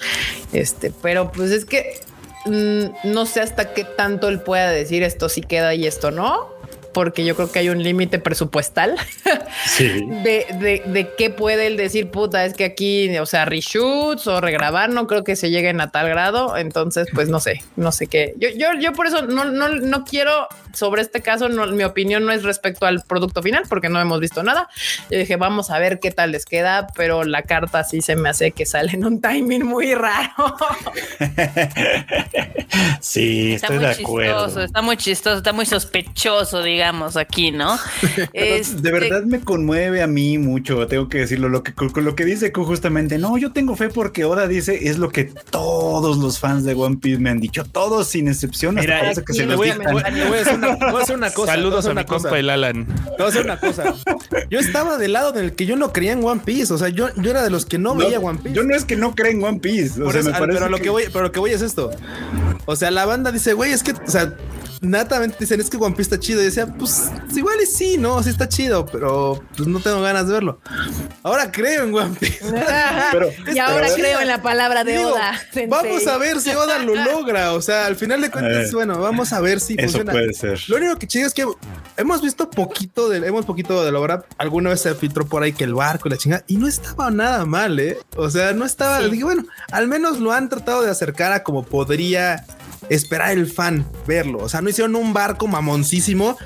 Este, 0.54 0.92
pero 1.02 1.32
pues 1.32 1.52
es 1.52 1.66
que 1.66 2.00
no 2.46 3.26
sé 3.26 3.42
hasta 3.42 3.74
qué 3.74 3.84
tanto 3.84 4.28
él 4.28 4.42
pueda 4.42 4.70
decir 4.70 5.04
esto 5.04 5.30
sí 5.30 5.42
queda 5.42 5.74
y 5.74 5.86
esto 5.86 6.12
no. 6.12 6.61
Porque 6.94 7.24
yo 7.26 7.36
creo 7.36 7.52
que 7.52 7.60
hay 7.60 7.70
un 7.70 7.82
límite 7.84 8.20
presupuestal 8.20 8.96
Sí. 9.66 9.88
de, 10.24 10.46
de, 10.60 10.84
de 10.86 11.10
qué 11.18 11.30
puede 11.30 11.68
él 11.68 11.78
decir, 11.78 12.10
puta, 12.12 12.46
es 12.46 12.54
que 12.54 12.66
aquí, 12.66 13.18
o 13.18 13.26
sea, 13.26 13.46
reshoots 13.46 14.28
o 14.28 14.42
regrabar, 14.42 14.90
no 14.90 15.08
creo 15.08 15.24
que 15.24 15.36
se 15.36 15.50
lleguen 15.50 15.82
a 15.82 15.92
tal 15.92 16.10
grado. 16.10 16.58
Entonces, 16.58 17.08
pues 17.14 17.30
no 17.30 17.40
sé, 17.40 17.62
no 17.76 17.92
sé 17.92 18.08
qué. 18.08 18.34
Yo, 18.38 18.50
yo, 18.50 18.74
yo 18.80 18.94
por 18.94 19.08
eso 19.08 19.22
no, 19.24 19.46
no, 19.46 19.70
no 19.70 20.04
quiero 20.06 20.48
sobre 20.74 21.02
este 21.02 21.22
caso, 21.22 21.50
no, 21.50 21.68
mi 21.68 21.84
opinión 21.84 22.26
no 22.26 22.32
es 22.32 22.44
respecto 22.44 22.86
al 22.86 23.02
producto 23.02 23.42
final, 23.44 23.64
porque 23.68 23.90
no 23.90 24.00
hemos 24.00 24.20
visto 24.20 24.42
nada. 24.44 24.70
Yo 25.10 25.18
dije, 25.18 25.36
vamos 25.36 25.70
a 25.70 25.80
ver 25.80 26.00
qué 26.00 26.12
tal 26.12 26.32
les 26.32 26.46
queda, 26.46 26.88
pero 26.96 27.24
la 27.24 27.44
carta 27.44 27.84
sí 27.84 28.02
se 28.02 28.16
me 28.16 28.30
hace 28.30 28.52
que 28.52 28.66
sale 28.66 28.92
en 28.94 29.06
un 29.06 29.20
timing 29.22 29.66
muy 29.66 29.94
raro. 29.94 30.32
Sí, 33.02 33.54
Está 33.56 33.68
estoy 33.68 33.80
muy 33.80 33.86
de 33.88 33.92
acuerdo. 34.04 34.46
chistoso, 34.46 34.64
está 34.64 34.82
muy 34.82 34.98
chistoso, 34.98 35.38
está 35.38 35.54
muy 35.54 35.66
sospechoso, 35.66 36.62
digamos, 36.62 36.81
aquí, 36.86 37.52
¿no? 37.52 37.78
Este, 38.34 38.82
De 38.82 38.92
verdad 38.92 39.24
me 39.24 39.40
conmueve 39.42 40.02
a 40.02 40.08
mí 40.08 40.38
mucho, 40.38 40.88
tengo 40.88 41.08
que 41.10 41.20
decirlo, 41.20 41.50
lo 41.50 41.64
que, 41.64 41.74
lo 42.02 42.16
que 42.16 42.26
dice 42.26 42.52
Q 42.52 42.64
justamente, 42.66 43.18
no, 43.18 43.38
yo 43.38 43.52
tengo 43.52 43.76
fe 43.76 43.90
porque 43.90 44.26
Oda 44.26 44.48
dice, 44.48 44.88
es 44.88 44.98
lo 44.98 45.10
que 45.10 45.26
todos 45.26 46.18
los 46.18 46.40
fans 46.40 46.64
de 46.64 46.74
One 46.74 46.98
Piece 46.98 47.20
me 47.20 47.30
han 47.30 47.40
dicho, 47.40 47.64
todos 47.66 48.08
sin 48.08 48.28
excepción, 48.28 48.78
hasta 48.78 48.88
Mira, 48.92 49.00
parece 49.02 49.24
que 49.24 49.32
aquí 49.32 49.38
se 49.40 49.46
le 49.46 49.48
los 49.50 49.58
voy 49.58 49.70
a, 49.70 49.78
voy 49.78 50.04
voy 50.30 50.40
hacer 50.40 50.56
una, 50.56 50.76
voy 50.76 51.00
a 51.00 51.04
hacer 51.04 51.16
una 51.16 51.30
cosa. 51.34 51.52
Saludos 51.54 51.74
a 51.74 51.76
mi 51.76 51.80
hacer 51.80 51.92
una 51.92 52.06
cosa. 52.06 52.24
compa 52.24 52.40
el 52.40 52.50
Alan. 52.50 52.86
Te 52.86 52.94
voy 53.18 53.26
a 53.26 53.28
hacer 53.28 53.46
una 53.46 53.60
cosa. 53.60 53.94
Yo 54.50 54.60
estaba 54.60 54.98
del 54.98 55.14
lado 55.14 55.32
del 55.32 55.54
que 55.54 55.66
yo 55.66 55.76
no 55.76 55.92
creía 55.94 56.14
en 56.14 56.24
One 56.24 56.42
Piece. 56.44 56.74
O 56.74 56.78
sea, 56.78 56.90
yo, 56.90 57.10
yo 57.16 57.32
era 57.32 57.44
de 57.44 57.50
los 57.50 57.66
que 57.66 57.78
no, 57.78 57.94
No, 57.94 58.00
veía 58.06 58.20
One 58.20 58.40
Piece. 58.42 58.56
Yo 58.56 58.64
no 58.64 58.76
es 58.76 58.86
que 58.86 58.96
no 58.96 59.16
creen 59.16 59.38
en 59.38 59.44
One 59.44 59.60
Piece, 59.60 60.02
o 60.02 60.12
sea, 60.12 60.22
eso, 60.22 60.30
me 60.30 60.36
al- 60.36 60.42
parece 60.42 60.60
pero, 60.60 60.70
lo 60.70 60.78
que... 60.80 60.90
voy, 60.90 61.04
pero 61.12 61.24
lo 61.26 61.32
que 61.32 61.40
voy 61.40 61.52
es 61.52 61.62
esto. 61.62 61.92
O 62.66 62.76
sea, 62.76 62.92
la 62.92 63.06
banda 63.06 63.32
dice, 63.32 63.54
güey, 63.54 63.72
es 63.72 63.84
que, 63.84 63.92
o 63.92 64.08
sea, 64.08 64.36
natamente 64.82 65.38
dicen, 65.40 65.62
es 65.62 65.70
que 65.70 65.78
One 65.78 65.96
Piece 65.96 66.14
está 66.14 66.20
chido. 66.20 66.42
Y 66.42 66.46
decía, 66.46 66.66
pues 66.68 67.10
igual 67.36 67.56
y 67.62 67.66
sí, 67.66 67.98
no, 67.98 68.22
sí 68.24 68.30
está 68.30 68.50
chido, 68.50 68.86
pero 68.86 69.42
pues 69.56 69.68
no 69.68 69.80
tengo 69.80 70.02
ganas 70.02 70.28
de 70.28 70.34
verlo. 70.34 70.60
Ahora 71.24 71.52
creo 71.52 71.84
en 71.86 71.94
One 71.96 72.16
Piece. 72.20 72.40
Pero- 73.12 73.30
y 73.54 73.60
ahora 73.60 73.84
pero- 73.88 73.96
creo 73.96 74.20
en 74.22 74.28
la 74.28 74.42
palabra 74.42 74.84
de 74.84 74.98
Digo, 74.98 75.12
Oda. 75.14 75.34
sensei. 75.54 75.68
vamos 75.68 76.08
a 76.08 76.18
ver 76.18 76.40
si 76.42 76.50
Oda 76.52 76.80
lo 76.80 76.96
logra. 76.96 77.54
O 77.54 77.62
sea, 77.62 77.86
al 77.86 77.96
final 77.96 78.22
de 78.22 78.32
cuentas, 78.32 78.70
Eh, 78.70 78.74
bueno, 78.74 79.00
vamos 79.00 79.32
a 79.34 79.40
ver 79.40 79.60
si 79.60 79.74
Eso 79.74 79.84
funciona. 80.00 80.12
puede 80.12 80.34
ser. 80.34 80.60
Lo 80.68 80.78
único 80.78 80.96
que 80.98 81.08
chido 81.08 81.28
es 81.28 81.34
que 81.34 81.46
hemos 81.98 82.22
visto 82.22 82.50
poquito 82.50 83.10
de, 83.10 83.18
hemos 83.28 83.46
poquito 83.46 83.84
de 83.84 83.92
la 83.92 84.00
obra. 84.00 84.26
Alguna 84.38 84.70
vez 84.72 84.82
se 84.82 84.94
filtró 84.96 85.26
por 85.28 85.44
ahí 85.44 85.54
que 85.54 85.64
el 85.64 85.74
barco 85.74 86.08
y 86.08 86.12
la 86.12 86.18
chingada 86.18 86.44
y 86.48 86.58
no 86.58 86.68
estaba 86.68 87.12
nada 87.12 87.46
mal, 87.46 87.80
eh. 87.80 88.00
O 88.16 88.30
sea, 88.30 88.54
no 88.54 88.66
estaba. 88.66 89.00
Sí. 89.02 89.10
Dije, 89.12 89.24
bueno, 89.24 89.46
al 89.72 89.88
menos 89.88 90.20
lo 90.20 90.32
han 90.32 90.50
tratado 90.50 90.82
de 90.82 90.90
acercar 90.90 91.32
a 91.34 91.44
como 91.44 91.64
podría 91.64 92.46
esperar 92.90 93.32
el 93.32 93.48
fan 93.48 93.86
verlo. 94.08 94.40
O 94.40 94.50
sea, 94.50 94.62
no 94.62 94.70
hicieron 94.70 94.96
un 94.96 95.14
barco 95.14 95.48
mamoncísimo 95.48 96.38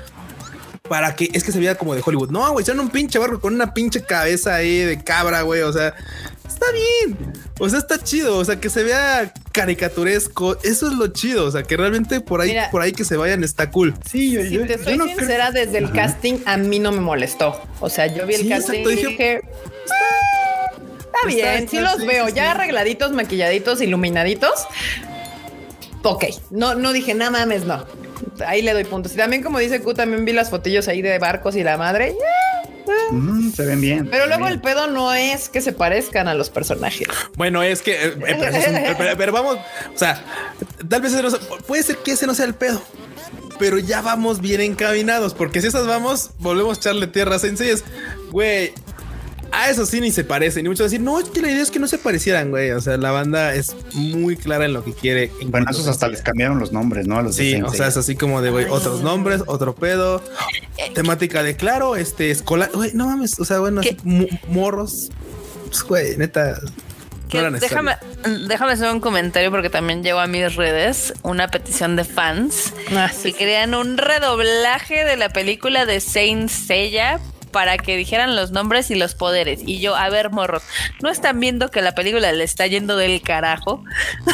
para 0.88 1.16
que 1.16 1.30
es 1.32 1.42
que 1.42 1.50
se 1.52 1.58
viera 1.58 1.74
como 1.74 1.94
de 1.94 2.02
Hollywood. 2.04 2.30
No, 2.30 2.52
güey, 2.52 2.62
hicieron 2.62 2.84
un 2.84 2.90
pinche 2.90 3.18
barco 3.18 3.40
con 3.40 3.54
una 3.54 3.74
pinche 3.74 4.02
cabeza 4.02 4.54
ahí 4.54 4.78
de 4.80 5.02
cabra, 5.02 5.42
güey. 5.42 5.62
O 5.62 5.72
sea, 5.72 5.94
está 6.46 6.66
bien. 6.72 7.32
O 7.58 7.68
sea, 7.68 7.80
está 7.80 7.98
chido. 8.02 8.36
O 8.38 8.44
sea, 8.44 8.60
que 8.60 8.70
se 8.70 8.84
vea 8.84 9.32
caricaturesco. 9.50 10.56
Eso 10.62 10.86
es 10.86 10.92
lo 10.92 11.08
chido. 11.08 11.46
O 11.46 11.50
sea, 11.50 11.64
que 11.64 11.76
realmente 11.76 12.20
por 12.20 12.40
ahí, 12.40 12.50
Mira. 12.50 12.70
por 12.70 12.82
ahí 12.82 12.92
que 12.92 13.04
se 13.04 13.16
vayan 13.16 13.42
está 13.42 13.70
cool. 13.72 13.94
Sí, 14.08 14.30
yo, 14.30 14.42
Si 14.42 14.50
yo- 14.50 14.66
te 14.66 14.76
yo 14.78 14.84
soy 14.84 14.96
no 14.98 15.04
creo- 15.06 15.18
sincera, 15.18 15.50
desde 15.50 15.78
el 15.78 15.90
casting 15.90 16.38
a 16.44 16.56
mí 16.56 16.78
no 16.78 16.92
me 16.92 17.00
molestó. 17.00 17.60
O 17.80 17.88
sea, 17.88 18.06
yo 18.06 18.24
vi 18.26 18.34
el 18.34 18.42
Sí, 18.42 18.48
casting 18.48 18.74
exacto, 18.74 18.90
y 18.92 18.94
dije, 18.94 19.08
dije, 19.08 19.34
está, 19.36 20.76
está 21.00 21.26
bien, 21.26 21.46
está, 21.64 21.70
sí 21.70 21.78
los 21.80 21.96
sí, 21.96 22.06
veo, 22.06 22.26
sí, 22.28 22.32
ya 22.34 22.42
sí. 22.44 22.48
arregladitos, 22.50 23.10
maquilladitos, 23.12 23.80
iluminaditos. 23.80 24.52
Ok, 26.08 26.24
no, 26.50 26.74
no 26.74 26.92
dije, 26.92 27.14
nada 27.14 27.30
mames, 27.30 27.64
no. 27.64 27.84
Ahí 28.46 28.62
le 28.62 28.72
doy 28.72 28.84
puntos. 28.84 29.12
Y 29.12 29.16
también, 29.16 29.42
como 29.42 29.58
dice 29.58 29.80
Q, 29.80 29.94
también 29.94 30.24
vi 30.24 30.32
las 30.32 30.50
fotillos 30.50 30.88
ahí 30.88 31.02
de 31.02 31.18
barcos 31.18 31.56
y 31.56 31.62
la 31.62 31.76
madre. 31.76 32.14
Mm, 33.10 33.50
se 33.52 33.64
ven 33.66 33.80
bien. 33.80 34.08
Pero 34.10 34.26
luego 34.26 34.46
el 34.48 34.60
pedo 34.60 34.86
no 34.86 35.12
es 35.12 35.48
que 35.48 35.60
se 35.60 35.72
parezcan 35.72 36.28
a 36.28 36.34
los 36.34 36.50
personajes. 36.50 37.08
Bueno, 37.36 37.62
es 37.62 37.82
que, 37.82 37.92
eh, 37.92 38.06
eh, 38.08 38.16
pero, 38.20 38.42
eso 38.44 38.58
es 38.58 38.68
un- 38.68 38.76
eh, 38.76 38.94
pero- 38.96 39.16
pero 39.16 39.32
vamos, 39.32 39.58
o 39.94 39.98
sea, 39.98 40.22
tal 40.88 41.02
vez 41.02 41.12
ese 41.12 41.22
no 41.22 41.30
sea- 41.30 41.40
puede 41.66 41.82
ser 41.82 41.96
que 41.98 42.12
ese 42.12 42.26
no 42.26 42.34
sea 42.34 42.44
el 42.44 42.54
pedo, 42.54 42.80
pero 43.58 43.78
ya 43.78 44.02
vamos 44.02 44.40
bien 44.40 44.60
encaminados, 44.60 45.34
porque 45.34 45.60
si 45.60 45.66
esas 45.68 45.86
vamos, 45.86 46.30
volvemos 46.38 46.78
a 46.78 46.80
echarle 46.80 47.06
tierra 47.08 47.36
a 47.36 47.38
güey, 48.30 48.72
a 49.52 49.70
eso 49.70 49.86
sí 49.86 50.00
ni 50.00 50.10
se 50.10 50.24
parecen. 50.24 50.66
Y 50.66 50.68
muchos 50.68 50.90
decir, 50.90 51.00
no, 51.00 51.18
es 51.18 51.28
que 51.28 51.40
la 51.40 51.50
idea 51.50 51.62
es 51.62 51.70
que 51.70 51.78
no 51.78 51.88
se 51.88 51.98
parecieran, 51.98 52.50
güey. 52.50 52.70
O 52.72 52.80
sea, 52.80 52.96
la 52.96 53.10
banda 53.10 53.54
es 53.54 53.74
muy 53.94 54.36
clara 54.36 54.64
en 54.64 54.72
lo 54.72 54.84
que 54.84 54.92
quiere. 54.92 55.30
en 55.40 55.50
Bueno, 55.50 55.66
esos 55.70 55.86
hasta 55.86 56.08
les 56.08 56.22
cambiaron 56.22 56.58
los 56.58 56.72
nombres, 56.72 57.06
¿no? 57.06 57.18
A 57.18 57.22
los 57.22 57.36
de 57.36 57.44
Sí, 57.44 57.62
o 57.62 57.72
sea, 57.72 57.88
es 57.88 57.96
así 57.96 58.16
como 58.16 58.42
de, 58.42 58.50
güey, 58.50 58.66
otros 58.66 59.02
nombres, 59.02 59.42
otro 59.46 59.74
pedo. 59.74 60.22
Eh, 60.78 60.90
Temática 60.94 61.42
de 61.42 61.56
claro, 61.56 61.96
este, 61.96 62.30
escolar. 62.30 62.70
Güey, 62.72 62.92
no 62.94 63.06
mames, 63.06 63.38
o 63.38 63.44
sea, 63.44 63.58
bueno, 63.58 63.80
así, 63.80 63.96
morros. 64.48 65.10
Pues, 65.68 65.82
güey, 65.82 66.16
neta. 66.16 66.58
No 67.32 67.50
déjame, 67.50 67.96
déjame 68.46 68.72
hacer 68.72 68.90
un 68.90 69.00
comentario 69.00 69.50
porque 69.50 69.68
también 69.68 70.02
llegó 70.02 70.20
a 70.20 70.28
mis 70.28 70.54
redes 70.54 71.12
una 71.22 71.48
petición 71.48 71.96
de 71.96 72.04
fans 72.04 72.72
Ah, 72.94 73.10
que 73.20 73.32
querían 73.32 73.74
un 73.74 73.98
redoblaje 73.98 75.04
de 75.04 75.16
la 75.16 75.30
película 75.30 75.86
de 75.86 76.00
Saint 76.00 76.48
Seiya 76.48 77.20
para 77.50 77.78
que 77.78 77.96
dijeran 77.96 78.36
los 78.36 78.50
nombres 78.50 78.90
y 78.90 78.94
los 78.94 79.14
poderes. 79.14 79.60
Y 79.64 79.80
yo, 79.80 79.96
a 79.96 80.08
ver, 80.10 80.30
morros, 80.30 80.62
¿no 81.02 81.08
están 81.10 81.40
viendo 81.40 81.70
que 81.70 81.80
la 81.82 81.94
película 81.94 82.32
le 82.32 82.44
está 82.44 82.66
yendo 82.66 82.96
del 82.96 83.20
carajo? 83.22 83.82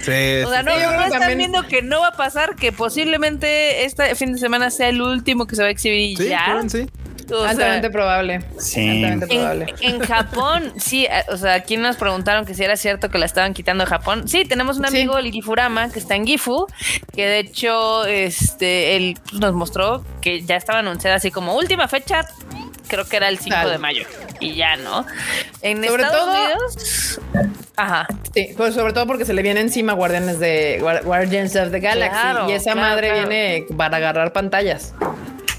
Sí, 0.00 0.42
O 0.46 0.50
sea, 0.50 0.62
no, 0.62 0.72
Sí, 0.72 0.80
no 0.82 0.92
están 1.04 1.10
también- 1.20 1.38
viendo 1.38 1.62
que 1.68 1.82
no 1.82 2.00
va 2.00 2.08
a 2.08 2.12
pasar, 2.16 2.56
que 2.56 2.72
posiblemente 2.72 3.84
este 3.84 4.14
fin 4.14 4.32
de 4.32 4.38
semana 4.38 4.70
sea 4.70 4.88
el 4.88 5.02
último 5.02 5.46
que 5.46 5.54
se 5.56 5.60
va 5.62 5.68
a 5.68 5.70
exhibir 5.70 6.00
y 6.12 6.16
sí, 6.16 6.28
ya. 6.30 6.62
sí. 6.68 6.88
O 7.32 7.40
sea, 7.42 7.50
altamente 7.50 7.90
probable. 7.90 8.40
Sí. 8.58 8.88
Altamente 8.88 9.26
probable. 9.26 9.74
En, 9.80 9.94
en 9.94 10.00
Japón, 10.00 10.72
sí, 10.78 11.04
eh, 11.06 11.24
o 11.28 11.36
sea, 11.36 11.54
aquí 11.54 11.76
nos 11.76 11.96
preguntaron 11.96 12.44
que 12.46 12.54
si 12.54 12.64
era 12.64 12.76
cierto 12.76 13.08
que 13.10 13.18
la 13.18 13.26
estaban 13.26 13.54
quitando 13.54 13.84
de 13.84 13.90
Japón. 13.90 14.28
Sí, 14.28 14.44
tenemos 14.44 14.78
un 14.78 14.86
Sí. 14.88 14.96
amigo, 14.96 15.18
el 15.18 15.30
Gifurama, 15.30 15.90
que 15.90 15.98
está 15.98 16.14
en 16.14 16.26
Gifu, 16.26 16.66
que 17.14 17.26
de 17.26 17.38
hecho, 17.40 18.04
este, 18.06 18.96
él 18.96 19.18
nos 19.32 19.52
mostró 19.54 20.04
que 20.20 20.42
ya 20.42 20.56
estaba 20.56 20.80
anunciada 20.80 21.16
así 21.16 21.30
como 21.30 21.54
última 21.56 21.88
fecha, 21.88 22.22
creo 22.88 23.04
que 23.06 23.16
era 23.16 23.28
el 23.28 23.38
5 23.38 23.54
Tal. 23.56 23.70
de 23.70 23.78
mayo. 23.78 24.04
Y 24.40 24.54
ya, 24.54 24.76
¿no? 24.76 25.06
En 25.62 25.84
Sobre 25.84 26.02
Estados 26.02 26.24
todo- 26.24 26.40
Unidos. 26.44 27.20
Ajá. 27.76 28.06
Sí, 28.34 28.48
pues 28.56 28.74
sobre 28.74 28.92
todo 28.92 29.06
porque 29.06 29.24
se 29.24 29.32
le 29.32 29.42
viene 29.42 29.60
encima 29.60 29.92
Guardianes 29.92 30.38
de 30.38 30.78
Guar- 30.80 31.02
Guardians 31.04 31.54
of 31.56 31.70
the 31.70 31.80
Galaxy 31.80 32.18
Claro, 32.20 32.48
y 32.50 32.52
esa 32.52 32.72
claro, 32.72 32.80
madre 32.88 33.08
claro. 33.10 33.28
viene 33.28 33.64
para 33.76 33.96
agarrar 33.98 34.32
pantallas. 34.32 34.92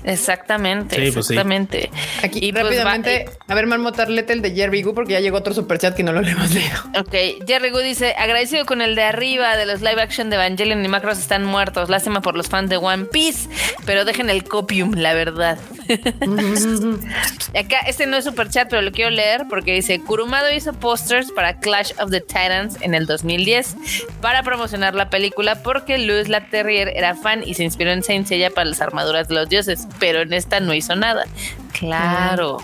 Exactamente, 0.04 0.96
Sí, 0.96 1.12
pues 1.12 1.28
sí. 1.28 1.34
exactamente. 1.34 1.92
Aquí 2.24 2.40
Y 2.42 2.52
pues 2.52 2.64
rápidamente, 2.64 3.30
a 3.48 3.56
ver, 3.56 3.68
Marmota, 3.68 4.06
léete 4.06 4.34
el 4.34 4.42
de 4.42 4.52
Jerry 4.52 4.82
Gu 4.82 4.94
porque 4.94 5.14
ya 5.14 5.20
llegó 5.20 5.38
otro 5.38 5.54
superchat 5.54 5.96
que 5.96 6.04
no 6.04 6.12
lo 6.12 6.22
hemos 6.26 6.52
leído. 6.54 6.78
Ok, 7.00 7.46
Jerry 7.48 7.70
Gu 7.70 7.80
dice, 7.80 8.16
agradecido 8.18 8.66
con 8.66 8.82
el 8.82 8.96
de 8.96 9.04
arriba 9.04 9.56
de 9.58 9.66
los 9.66 9.82
live 9.82 10.02
action 10.02 10.30
de 10.30 10.36
Evangelion 10.38 10.84
y 10.84 10.88
Macross 10.88 11.20
están 11.20 11.44
muertos. 11.46 11.90
Lástima 11.90 12.22
por 12.22 12.36
los 12.36 12.48
fans 12.50 12.70
de 12.70 12.78
One 12.78 13.06
Piece, 13.06 13.50
pero 13.86 14.06
dejen 14.06 14.30
el 14.30 14.44
copium, 14.44 14.94
la 14.96 15.14
verdad. 15.14 15.58
Acá, 17.60 17.80
este 17.88 18.06
no 18.08 18.18
es 18.18 18.26
super 18.26 18.50
chat, 18.50 18.70
pero 18.70 18.82
lo 18.82 18.92
quiero 18.92 19.12
leer 19.12 19.46
porque 19.50 19.74
dice, 19.74 20.00
Kurumado 20.00 20.52
hizo 20.52 20.74
posters 20.74 21.32
para 21.32 21.60
Clash 21.60 21.92
of 22.00 22.12
the 22.12 22.22
Titans 22.22 22.78
en 22.82 22.94
el 22.94 23.06
2010 23.06 23.76
para 24.22 24.44
promocionar 24.44 24.96
la 24.96 25.10
película 25.10 25.62
porque 25.64 25.98
Louis 25.98 26.30
Laterrier 26.30 26.90
era 26.96 27.16
fan 27.16 27.44
y 27.46 27.54
se 27.56 27.64
inspiró 27.64 27.92
en 27.92 28.04
Saint 28.04 28.28
Seiya 28.28 28.50
para 28.50 28.66
las 28.66 28.82
armaduras 28.82 29.28
de 29.28 29.36
los 29.36 29.50
dioses, 29.50 29.88
pero 30.00 30.22
en 30.22 30.34
esta 30.34 30.60
no 30.60 30.74
hizo 30.74 30.96
nada. 30.96 31.26
Claro. 31.72 32.58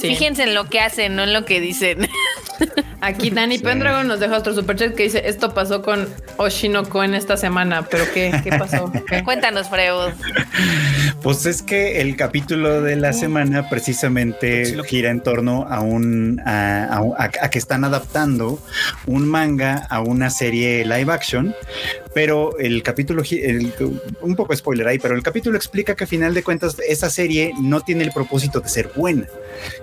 Sí. 0.00 0.08
Fíjense 0.08 0.44
en 0.44 0.54
lo 0.54 0.68
que 0.68 0.80
hacen, 0.80 1.14
no 1.16 1.24
en 1.24 1.32
lo 1.32 1.44
que 1.44 1.60
dicen. 1.60 2.08
Aquí 3.02 3.30
Dani 3.30 3.58
Pendragon 3.58 4.06
nos 4.06 4.20
deja 4.20 4.36
otro 4.36 4.54
superchat 4.54 4.94
que 4.94 5.04
dice, 5.04 5.22
esto 5.26 5.54
pasó 5.54 5.80
con 5.80 6.06
Oshinoko 6.36 7.02
en 7.02 7.14
esta 7.14 7.38
semana, 7.38 7.86
pero 7.90 8.04
¿qué, 8.12 8.30
qué 8.44 8.50
pasó? 8.50 8.92
¿Qué? 9.08 9.22
Cuéntanos, 9.24 9.68
Freud. 9.70 10.12
Pues 11.22 11.46
es 11.46 11.62
que 11.62 12.00
el 12.02 12.16
capítulo 12.16 12.82
de 12.82 12.96
la 12.96 13.12
semana 13.14 13.68
precisamente 13.70 14.76
gira 14.84 15.10
en 15.10 15.20
torno 15.22 15.66
a 15.68 15.80
un 15.80 16.40
a, 16.44 16.84
a- 16.84 16.98
a- 17.24 17.30
a 17.42 17.50
que 17.50 17.58
están 17.58 17.84
adaptando 17.84 18.62
un 19.06 19.26
manga 19.28 19.86
a 19.88 20.00
una 20.00 20.28
serie 20.30 20.84
live 20.84 21.10
action, 21.12 21.54
pero 22.14 22.58
el 22.58 22.82
capítulo 22.82 23.22
el- 23.30 23.72
un 24.20 24.36
poco 24.36 24.54
spoiler 24.54 24.86
ahí, 24.88 24.98
pero 24.98 25.14
el 25.14 25.22
capítulo 25.22 25.56
explica 25.56 25.94
que 25.94 26.04
a 26.04 26.06
final 26.06 26.34
de 26.34 26.42
cuentas 26.42 26.76
esa 26.86 27.08
serie 27.08 27.52
no 27.60 27.80
tiene 27.80 28.04
el 28.04 28.12
propósito 28.12 28.60
de 28.60 28.68
ser 28.68 28.90
buena. 28.94 29.26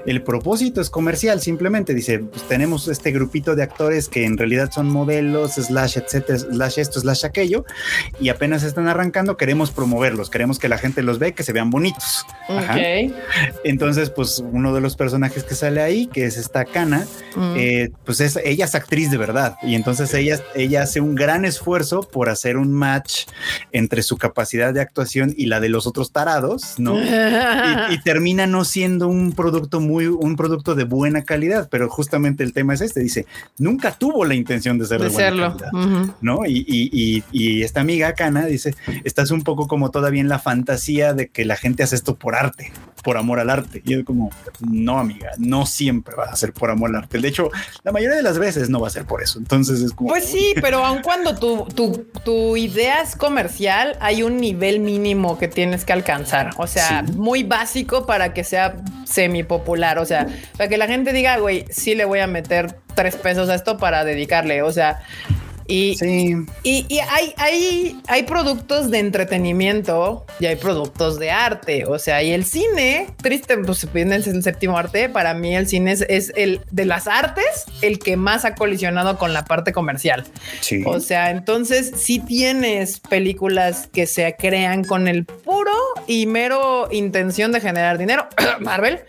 El 0.07 0.23
propósito 0.23 0.81
es 0.81 0.89
comercial, 0.89 1.39
simplemente 1.41 1.93
dice, 1.93 2.17
pues 2.19 2.41
tenemos 2.47 2.87
este 2.87 3.11
grupito 3.11 3.55
de 3.55 3.61
actores 3.61 4.09
que 4.09 4.25
en 4.25 4.37
realidad 4.37 4.71
son 4.71 4.89
modelos, 4.89 5.53
slash, 5.53 5.97
etcétera, 5.97 6.39
slash 6.39 6.79
esto, 6.79 6.99
slash 6.99 7.25
aquello, 7.25 7.65
y 8.19 8.29
apenas 8.29 8.63
están 8.63 8.87
arrancando, 8.87 9.37
queremos 9.37 9.69
promoverlos, 9.69 10.31
queremos 10.31 10.57
que 10.57 10.69
la 10.69 10.79
gente 10.79 11.03
los 11.03 11.19
ve, 11.19 11.33
que 11.33 11.43
se 11.43 11.53
vean 11.53 11.69
bonitos. 11.69 12.25
Ajá. 12.49 12.73
Ok. 12.73 13.13
Entonces, 13.63 14.09
pues 14.09 14.43
uno 14.51 14.73
de 14.73 14.81
los 14.81 14.95
personajes 14.95 15.43
que 15.43 15.53
sale 15.55 15.81
ahí, 15.81 16.07
que 16.07 16.25
es 16.25 16.37
esta 16.37 16.65
Kana, 16.65 17.05
Mm. 17.35 17.53
eh, 17.57 17.89
pues 18.05 18.19
es, 18.21 18.39
ella 18.43 18.65
es 18.65 18.73
actriz 18.73 19.11
de 19.11 19.17
verdad. 19.17 19.57
Y 19.61 19.75
entonces 19.75 20.11
ella, 20.13 20.39
ella 20.55 20.83
hace 20.83 21.01
un 21.01 21.13
gran 21.13 21.45
esfuerzo 21.45 22.01
por 22.01 22.29
hacer 22.29 22.57
un 22.57 22.71
match 22.71 23.25
entre 23.71 24.01
su 24.01 24.17
capacidad 24.17 24.73
de 24.73 24.81
actuación 24.81 25.33
y 25.37 25.45
la 25.47 25.59
de 25.59 25.69
los 25.69 25.85
otros 25.85 26.11
tarados, 26.11 26.75
¿no? 26.79 26.97
y, 26.99 27.93
y 27.93 28.01
termina 28.01 28.47
no 28.47 28.63
siendo 28.65 29.07
un 29.07 29.33
producto 29.33 29.79
muy, 29.79 29.96
un 30.05 30.35
producto 30.35 30.75
de 30.75 30.83
buena 30.83 31.23
calidad, 31.23 31.67
pero 31.71 31.89
justamente 31.89 32.43
el 32.43 32.53
tema 32.53 32.75
es 32.75 32.81
este, 32.81 32.99
dice, 32.99 33.25
nunca 33.57 33.93
tuvo 33.97 34.23
la 34.25 34.35
intención 34.35 34.77
de 34.77 34.85
ser 34.85 34.99
de, 35.01 35.07
de 35.07 35.13
buena 35.13 35.29
serlo. 35.29 35.57
calidad. 35.57 36.13
¿no? 36.21 36.45
Y, 36.45 36.63
y- 36.67 36.89
y- 36.93 37.23
y 37.31 37.63
esta 37.63 37.81
amiga 37.81 38.13
Kana 38.13 38.45
dice, 38.45 38.75
estás 39.03 39.31
un 39.31 39.41
poco 39.41 39.67
como 39.67 39.89
todavía 39.89 40.21
en 40.21 40.29
la 40.29 40.37
fantasía 40.37 41.13
de 41.15 41.29
que 41.29 41.45
la 41.45 41.55
gente 41.55 41.81
hace 41.81 41.95
esto 41.95 42.15
por 42.15 42.35
arte, 42.35 42.71
por 43.07 43.15
amor 43.17 43.39
al 43.39 43.49
arte. 43.49 43.81
Y 43.85 43.93
yo 43.93 44.03
como, 44.03 44.31
no, 44.59 44.99
amiga, 44.99 45.31
no 45.37 45.65
siempre 45.65 46.13
va 46.13 46.25
a 46.25 46.35
ser 46.35 46.51
por 46.51 46.69
amor 46.69 46.89
al 46.89 47.03
arte. 47.03 47.19
De 47.19 47.29
hecho, 47.29 47.49
la 47.85 47.93
mayoría 47.93 48.17
de 48.17 48.21
las 48.21 48.37
veces 48.37 48.69
no 48.69 48.81
va 48.81 48.87
a 48.87 48.89
ser 48.89 49.05
por 49.05 49.23
eso. 49.23 49.39
Entonces 49.39 49.79
es 49.79 49.93
como... 49.93 50.09
Pues 50.09 50.25
sí, 50.25 50.53
pero 50.61 50.85
aun 50.85 51.01
cuando 51.01 51.33
tu, 51.33 51.63
tu, 51.73 52.05
tu 52.25 52.57
idea 52.57 53.01
es 53.01 53.15
comercial, 53.15 53.95
hay 54.01 54.23
un 54.23 54.35
nivel 54.35 54.81
mínimo 54.81 55.37
que 55.37 55.47
tienes 55.47 55.85
que 55.85 55.93
alcanzar. 55.93 56.49
O 56.57 56.67
sea, 56.67 57.05
Sí. 57.07 57.13
muy 57.13 57.43
básico 57.43 58.05
para 58.05 58.33
que 58.33 58.43
sea 58.43 58.75
semi 59.05 59.43
popular. 59.43 59.99
O 59.99 60.05
sea, 60.05 60.27
para 60.57 60.67
que 60.67 60.75
la 60.77 60.87
gente 60.87 61.13
diga, 61.13 61.37
güey, 61.37 61.63
sí 61.69 61.95
le 61.95 62.03
voy 62.03 62.19
a 62.19 62.27
meter 62.27 62.77
tres 62.93 63.15
pesos 63.15 63.47
a 63.47 63.55
esto 63.55 63.77
para 63.77 64.03
dedicarle. 64.03 64.63
O 64.63 64.71
sea, 64.73 64.99
y, 65.67 65.95
Sí, 65.97 66.35
y, 66.63 66.85
y 66.87 66.99
hay, 66.99 67.33
hay, 67.37 68.01
hay 68.07 68.23
productos 68.23 68.89
de 68.89 68.99
entretenimiento 68.99 70.25
y 70.39 70.45
hay 70.45 70.55
productos 70.55 71.19
de 71.19 71.31
arte. 71.31 71.85
O 71.85 71.99
sea, 71.99 72.23
y 72.23 72.31
el 72.31 72.45
cine, 72.45 73.07
triste, 73.21 73.57
pues 73.57 73.91
viene 73.91 74.15
el 74.15 74.43
séptimo 74.43 74.77
arte. 74.77 75.09
Para 75.09 75.33
mí, 75.33 75.55
el 75.55 75.67
cine 75.67 75.91
es, 75.91 76.05
es 76.07 76.31
el 76.35 76.61
de 76.71 76.85
las 76.85 77.07
artes, 77.07 77.65
el 77.81 77.99
que 77.99 78.17
más 78.17 78.45
ha 78.45 78.55
colisionado 78.55 79.17
con 79.17 79.33
la 79.33 79.45
parte 79.45 79.73
comercial. 79.73 80.25
sí. 80.61 80.83
O 80.85 80.99
sea, 80.99 81.31
entonces 81.31 81.91
si 81.97 82.19
tienes 82.19 82.99
películas 82.99 83.89
que 83.91 84.07
se 84.07 84.35
crean 84.37 84.83
con 84.83 85.07
el 85.07 85.25
puro 85.25 85.73
y 86.07 86.25
mero 86.25 86.87
intención 86.91 87.51
de 87.51 87.61
generar 87.61 87.97
dinero, 87.97 88.27
Marvel. 88.59 88.99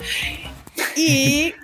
Y 0.97 1.55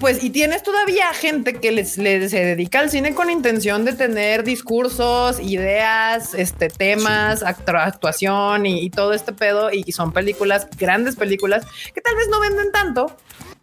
pues, 0.00 0.22
y 0.24 0.30
tienes 0.30 0.62
todavía 0.62 1.12
gente 1.12 1.54
que 1.54 1.70
les, 1.72 1.98
le- 1.98 2.28
se 2.28 2.44
dedica 2.44 2.80
al 2.80 2.90
cine 2.90 3.14
con 3.14 3.30
intención 3.30 3.84
de 3.84 3.92
tener 3.92 4.42
discursos, 4.44 5.38
ideas, 5.40 6.34
este, 6.34 6.68
temas, 6.68 7.42
actu- 7.42 7.80
actuación 7.80 8.66
y, 8.66 8.80
y 8.84 8.90
todo 8.90 9.12
este 9.12 9.32
pedo. 9.32 9.70
Y 9.72 9.92
son 9.92 10.12
películas, 10.12 10.66
grandes 10.76 11.16
películas, 11.16 11.64
que 11.94 12.00
tal 12.00 12.16
vez 12.16 12.28
no 12.28 12.40
venden 12.40 12.72
tanto. 12.72 13.16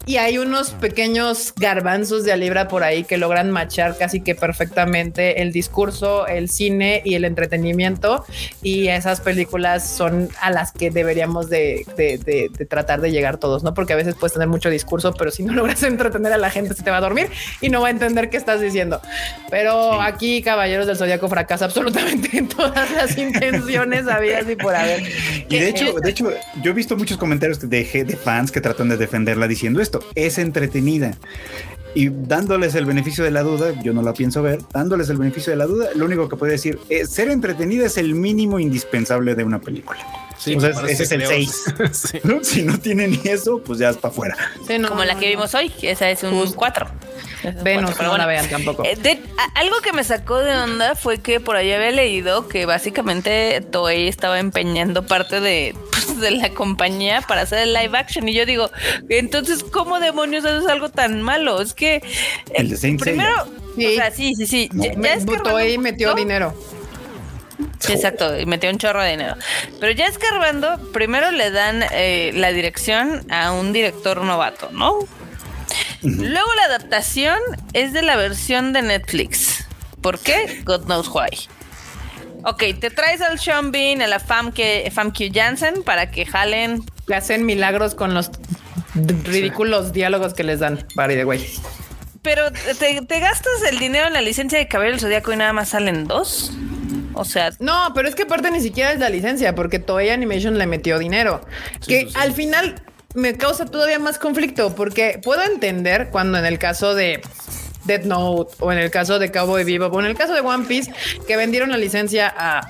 Y 0.06 0.18
hay 0.18 0.38
unos 0.40 0.72
pequeños 0.72 1.54
garbanzos 1.56 2.24
de 2.24 2.36
libra 2.36 2.68
por 2.68 2.84
ahí 2.84 3.04
que 3.04 3.18
logran 3.18 3.52
machar 3.52 3.98
casi 3.98 4.22
que 4.22 4.34
perfectamente 4.36 5.42
el 5.42 5.52
discurso, 5.52 6.26
el 6.28 6.50
cine 6.50 7.02
y 7.06 7.14
el 7.16 7.24
entretenimiento. 7.26 8.26
Y 8.64 8.88
esas 8.88 9.22
películas 9.22 9.88
son 9.90 10.30
a 10.42 10.50
las 10.50 10.72
que 10.72 10.90
deberíamos 10.90 11.50
de, 11.50 11.86
de- 11.98 12.18
de- 12.18 12.50
de 12.58 12.66
tratar 12.66 13.00
de 13.02 13.12
llegar 13.12 13.38
todos, 13.38 13.64
¿no? 13.64 13.74
Porque 13.74 13.94
a 13.94 13.96
veces 13.96 14.16
puedes 14.16 14.34
tener 14.34 14.48
mucho 14.48 14.70
discurso, 14.70 15.14
pero 15.14 15.30
si 15.32 15.44
no 15.44 15.54
logras 15.62 15.84
entretener 15.84 16.34
a 16.34 16.38
la 16.38 16.50
gente, 16.50 16.74
se 16.74 16.84
te 16.84 16.90
va 16.92 16.98
a 16.98 17.02
dormir 17.02 17.30
y 17.62 17.70
no 17.70 17.82
va 17.82 17.88
a 17.90 17.92
entender 17.92 18.30
qué 18.30 18.38
estás 18.38 18.60
diciendo. 18.60 19.02
Pero 19.50 20.02
aquí, 20.02 20.42
Caballeros 20.42 20.88
del 20.88 20.98
Zodíaco 20.98 21.30
fracasa 21.30 21.66
absolutamente 21.66 22.38
en 22.38 22.48
todas 22.48 22.90
las 22.92 23.18
intenciones 23.18 24.08
habidas 24.08 24.50
y 24.50 24.56
por 24.56 24.76
haber. 24.76 25.04
Y 25.48 25.60
de 25.60 25.70
hecho, 25.70 25.94
de 25.94 26.10
hecho, 26.10 26.32
yo 26.64 26.72
he 26.72 26.74
visto 26.74 26.98
muchos 26.98 27.18
comentarios 27.18 27.60
de, 27.60 27.68
de 27.70 28.18
fans 28.18 28.52
que 28.52 28.62
tratan 28.62 28.90
de 28.90 28.98
defenderla 28.98 29.48
diciendo 29.48 29.80
es 30.16 30.38
entretenida. 30.38 31.18
Y 31.94 32.10
dándoles 32.10 32.76
el 32.76 32.86
beneficio 32.86 33.24
de 33.24 33.32
la 33.32 33.44
duda, 33.44 33.74
yo 33.84 33.94
no 33.94 34.02
la 34.02 34.14
pienso 34.14 34.42
ver, 34.42 34.60
dándoles 34.74 35.10
el 35.10 35.18
beneficio 35.18 35.52
de 35.52 35.58
la 35.58 35.66
duda, 35.66 35.90
lo 35.94 36.06
único 36.06 36.30
que 36.30 36.38
puedo 36.38 36.52
decir 36.52 36.80
es 36.88 37.10
ser 37.10 37.30
entretenida 37.30 37.86
es 37.86 37.98
el 37.98 38.16
mínimo 38.16 38.60
indispensable 38.60 39.36
de 39.36 39.44
una 39.44 39.60
película. 39.60 40.00
Sí, 40.44 40.56
o 40.56 40.60
sea, 40.60 40.72
parece 40.74 40.94
ese 40.94 41.04
es 41.04 41.12
el 41.12 41.20
que 41.22 41.28
6. 41.28 41.64
Sí. 41.92 42.20
Si 42.42 42.64
no 42.64 42.80
tiene 42.80 43.08
ni 43.08 43.20
eso, 43.26 43.62
pues 43.64 43.78
ya 43.80 43.90
es 43.90 43.98
para 43.98 44.12
afuera. 44.12 44.36
Sí, 44.68 44.78
no, 44.80 44.90
Como 44.90 45.04
la 45.04 45.14
no, 45.14 45.20
que 45.20 45.28
vimos 45.30 45.54
hoy, 45.54 45.70
que 45.70 45.92
esa 45.92 46.10
es 46.10 46.24
un 46.24 46.32
Justo. 46.32 46.58
4. 46.58 46.88
Venus, 47.64 48.00
no 48.00 48.18
la 48.18 48.26
vean 48.28 48.48
tampoco. 48.50 48.84
Eh, 48.86 48.96
de- 48.96 49.20
a- 49.38 49.60
algo 49.60 49.76
que 49.82 49.94
me 49.94 50.04
sacó 50.04 50.38
de 50.40 50.54
onda 50.56 50.96
fue 50.96 51.20
que 51.20 51.40
por 51.40 51.56
ahí 51.56 51.72
había 51.72 51.90
leído 51.92 52.48
que 52.48 52.66
básicamente 52.68 53.62
Toei 53.62 54.08
estaba 54.08 54.40
empeñando 54.40 55.06
parte 55.08 55.40
de, 55.42 55.76
pues, 55.92 56.20
de 56.20 56.32
la 56.32 56.50
compañía 56.50 57.22
para 57.22 57.42
hacer 57.42 57.60
el 57.60 57.74
live 57.74 57.98
action. 57.98 58.28
Y 58.30 58.34
yo 58.36 58.46
digo, 58.46 58.70
entonces, 59.10 59.64
¿cómo 59.64 60.00
demonios 60.00 60.46
haces 60.46 60.68
algo 60.70 60.90
tan 60.90 61.22
malo? 61.24 61.62
Es 61.62 61.74
que. 61.74 61.96
eh, 61.96 62.04
El 62.54 62.70
de 62.70 62.78
Saint 62.78 63.00
Primero, 63.02 63.34
Sí. 63.76 63.86
o 63.88 63.92
sea, 63.96 64.12
sí, 64.12 64.34
sí, 64.36 64.46
sí. 64.46 64.70
No. 64.74 64.84
ya- 64.84 64.92
ya 64.94 64.98
Me- 65.00 65.14
escarbando 65.14 65.50
Toei 65.50 65.78
metió 65.80 66.14
dinero. 66.14 66.54
Sí, 67.80 67.94
exacto, 67.94 68.40
y 68.40 68.46
metió 68.46 68.70
un 68.70 68.78
chorro 68.78 69.02
de 69.02 69.12
dinero. 69.12 69.36
Pero 69.80 69.92
ya 69.92 70.08
escarbando, 70.08 70.92
primero 70.92 71.32
le 71.32 71.52
dan 71.52 71.84
eh, 71.92 72.32
la 72.34 72.52
dirección 72.52 73.26
a 73.32 73.52
un 73.52 73.74
director 73.74 74.22
novato, 74.22 74.70
¿no? 74.72 75.00
Luego 76.02 76.48
la 76.58 76.66
adaptación 76.66 77.40
es 77.74 77.94
de 77.94 78.02
la 78.02 78.16
versión 78.16 78.74
de 78.74 78.82
Netflix. 78.82 79.66
¿Por 80.02 80.20
qué? 80.20 80.62
God 80.66 80.86
knows 80.86 81.08
why. 81.08 81.30
Ok, 82.44 82.64
te 82.80 82.90
traes 82.90 83.22
al 83.22 83.40
Sean 83.40 83.72
Bean, 83.72 84.02
a 84.02 84.08
la 84.08 84.20
Famke, 84.20 84.90
Famke 84.92 85.32
Janssen 85.32 85.84
para 85.84 86.10
que 86.10 86.26
jalen. 86.26 86.84
Que 87.08 87.16
hacen 87.16 87.46
milagros 87.46 87.94
con 87.94 88.14
los 88.16 88.32
ridículos 88.96 89.94
diálogos 89.94 90.34
que 90.34 90.44
les 90.44 90.60
dan. 90.60 90.86
By 90.96 91.16
the 91.16 91.24
way. 91.24 91.48
Pero 92.24 92.52
te, 92.52 93.02
te 93.02 93.20
gastas 93.20 93.64
el 93.70 93.80
dinero 93.80 94.08
en 94.08 94.14
la 94.14 94.22
licencia 94.22 94.58
de 94.58 94.68
Caballero 94.68 94.96
del 94.96 95.02
Zodíaco 95.02 95.34
y 95.34 95.38
nada 95.38 95.54
más 95.54 95.70
salen 95.70 96.08
dos. 96.08 96.52
O 97.14 97.26
sea, 97.26 97.52
No, 97.60 97.92
pero 97.94 98.08
es 98.08 98.16
que 98.16 98.24
aparte 98.24 98.52
ni 98.52 98.62
siquiera 98.62 98.92
es 98.92 99.00
la 99.00 99.10
licencia, 99.10 99.56
porque 99.56 99.80
Toei 99.80 100.10
Animation 100.10 100.58
le 100.58 100.66
metió 100.68 101.00
dinero. 101.00 101.42
que 101.88 102.10
al 102.16 102.34
final 102.34 102.76
me 103.14 103.38
causa 103.38 103.66
todavía 103.66 104.00
más 104.00 104.18
conflicto, 104.18 104.76
porque 104.76 105.20
puedo 105.24 105.42
entender 105.44 106.10
cuando 106.10 106.38
en 106.38 106.46
el 106.46 106.58
caso 106.60 106.96
de 106.96 107.22
Death 107.86 108.04
Note 108.04 108.56
o 108.60 108.72
en 108.72 108.78
el 108.78 108.92
caso 108.92 109.20
de 109.20 109.32
Cowboy 109.32 109.64
Bebop 109.64 109.94
o 109.94 110.00
en 110.00 110.06
el 110.06 110.16
caso 110.16 110.34
de 110.34 110.42
One 110.42 110.66
Piece, 110.66 110.94
que 111.28 111.36
vendieron 111.36 111.70
la 111.72 111.78
licencia 111.78 112.34
a 112.36 112.62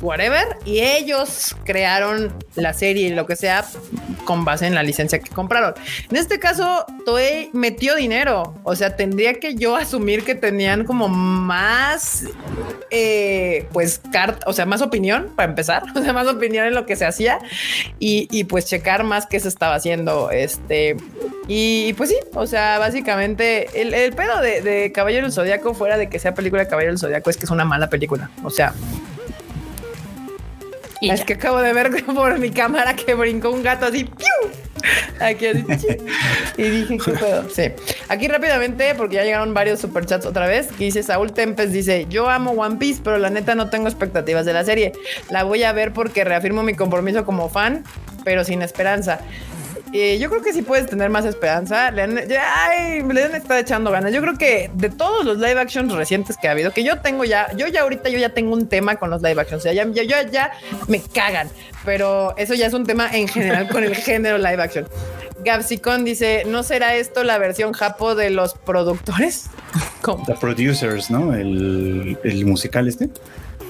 whatever 0.00 0.58
y 0.64 0.80
ellos 0.80 1.56
crearon 1.64 2.32
la 2.54 2.72
serie 2.72 3.08
y 3.08 3.14
lo 3.14 3.26
que 3.26 3.36
sea 3.36 3.64
con 4.24 4.44
base 4.44 4.66
en 4.66 4.74
la 4.74 4.82
licencia 4.82 5.18
que 5.18 5.30
compraron. 5.30 5.74
En 6.10 6.16
este 6.16 6.38
caso, 6.38 6.84
Toei 7.04 7.50
metió 7.52 7.94
dinero, 7.94 8.54
o 8.62 8.76
sea, 8.76 8.96
tendría 8.96 9.34
que 9.34 9.54
yo 9.54 9.76
asumir 9.76 10.24
que 10.24 10.34
tenían 10.34 10.84
como 10.84 11.08
más 11.08 12.24
eh, 12.90 13.66
pues 13.72 14.00
carta, 14.12 14.46
o 14.48 14.52
sea, 14.52 14.66
más 14.66 14.82
opinión 14.82 15.32
para 15.34 15.48
empezar, 15.48 15.82
o 15.94 16.02
sea, 16.02 16.12
más 16.12 16.26
opinión 16.26 16.66
en 16.66 16.74
lo 16.74 16.86
que 16.86 16.96
se 16.96 17.06
hacía 17.06 17.38
y, 17.98 18.28
y, 18.30 18.44
pues 18.44 18.66
checar 18.66 19.04
más 19.04 19.26
qué 19.26 19.40
se 19.40 19.48
estaba 19.48 19.74
haciendo. 19.74 20.30
Este, 20.30 20.96
y 21.46 21.92
pues 21.94 22.10
sí, 22.10 22.16
o 22.34 22.46
sea, 22.46 22.78
básicamente 22.78 23.80
el, 23.80 24.12
pedo 24.14 24.40
de, 24.40 24.62
de 24.62 24.92
Caballero 24.92 25.24
del 25.24 25.32
Zodíaco, 25.32 25.74
fuera 25.74 25.96
de 25.96 26.08
que 26.08 26.18
sea 26.18 26.34
película 26.34 26.62
de 26.62 26.68
Caballero 26.68 26.92
del 26.92 26.98
Zodíaco, 26.98 27.30
es 27.30 27.36
que 27.36 27.44
es 27.44 27.50
una 27.50 27.64
mala 27.64 27.88
película. 27.88 28.30
O 28.42 28.50
sea, 28.50 28.72
y 31.00 31.10
es 31.10 31.20
ya. 31.20 31.26
que 31.26 31.32
acabo 31.34 31.58
de 31.60 31.72
ver 31.72 32.04
por 32.06 32.38
mi 32.38 32.50
cámara 32.50 32.94
que 32.94 33.14
brincó 33.14 33.50
un 33.50 33.62
gato 33.62 33.86
así. 33.86 34.04
¡piu! 34.04 34.50
Aquí 35.20 35.46
así. 35.46 35.64
Y 36.56 36.62
dije, 36.62 36.98
¿qué 37.04 37.12
pedo? 37.20 37.48
Sí. 37.50 37.64
Aquí 38.08 38.28
rápidamente, 38.28 38.94
porque 38.94 39.16
ya 39.16 39.24
llegaron 39.24 39.52
varios 39.52 39.80
superchats 39.80 40.24
otra 40.26 40.46
vez. 40.46 40.68
Que 40.68 40.84
dice 40.84 41.02
Saúl 41.02 41.32
Tempes: 41.32 41.72
dice: 41.72 42.06
Yo 42.08 42.28
amo 42.28 42.52
One 42.52 42.76
Piece, 42.76 43.00
pero 43.02 43.18
la 43.18 43.30
neta 43.30 43.54
no 43.54 43.70
tengo 43.70 43.88
expectativas 43.88 44.46
de 44.46 44.52
la 44.52 44.64
serie. 44.64 44.92
La 45.30 45.42
voy 45.44 45.64
a 45.64 45.72
ver 45.72 45.92
porque 45.92 46.24
reafirmo 46.24 46.62
mi 46.62 46.74
compromiso 46.74 47.24
como 47.24 47.48
fan, 47.48 47.84
pero 48.24 48.44
sin 48.44 48.62
esperanza. 48.62 49.20
Yo 49.92 50.28
creo 50.30 50.42
que 50.42 50.52
sí 50.52 50.62
puedes 50.62 50.86
tener 50.86 51.10
más 51.10 51.24
esperanza. 51.24 51.90
Le 51.90 52.02
han, 52.02 52.28
ya, 52.28 52.42
ay, 52.66 53.02
estado 53.34 53.60
echando 53.60 53.90
ganas. 53.90 54.12
Yo 54.12 54.20
creo 54.20 54.36
que 54.36 54.70
de 54.74 54.90
todos 54.90 55.24
los 55.24 55.38
live 55.38 55.58
actions 55.58 55.92
recientes 55.92 56.36
que 56.36 56.48
ha 56.48 56.52
habido, 56.52 56.72
que 56.72 56.84
yo 56.84 57.00
tengo 57.00 57.24
ya, 57.24 57.50
yo 57.56 57.66
ya 57.66 57.82
ahorita 57.82 58.08
yo 58.08 58.18
ya 58.18 58.30
tengo 58.30 58.52
un 58.52 58.68
tema 58.68 58.96
con 58.96 59.10
los 59.10 59.22
live 59.22 59.40
actions. 59.40 59.60
O 59.60 59.62
sea, 59.62 59.72
ya, 59.72 59.86
ya, 59.90 60.22
ya, 60.22 60.52
me 60.86 61.00
cagan. 61.00 61.48
Pero 61.84 62.36
eso 62.36 62.54
ya 62.54 62.66
es 62.66 62.74
un 62.74 62.84
tema 62.84 63.08
en 63.12 63.28
general 63.28 63.68
con 63.68 63.84
el 63.84 63.94
género 64.08 64.38
live 64.38 64.62
action. 64.62 64.86
Gabsicon 65.44 66.04
dice: 66.04 66.44
¿No 66.46 66.62
será 66.62 66.96
esto 66.96 67.24
la 67.24 67.38
versión 67.38 67.72
japo 67.72 68.14
de 68.14 68.30
los 68.30 68.54
productores? 68.54 69.46
¿Cómo? 70.02 70.24
The 70.26 70.34
Producers, 70.34 71.10
¿no? 71.10 71.34
El, 71.34 72.18
el 72.24 72.46
musical 72.46 72.88
este. 72.88 73.08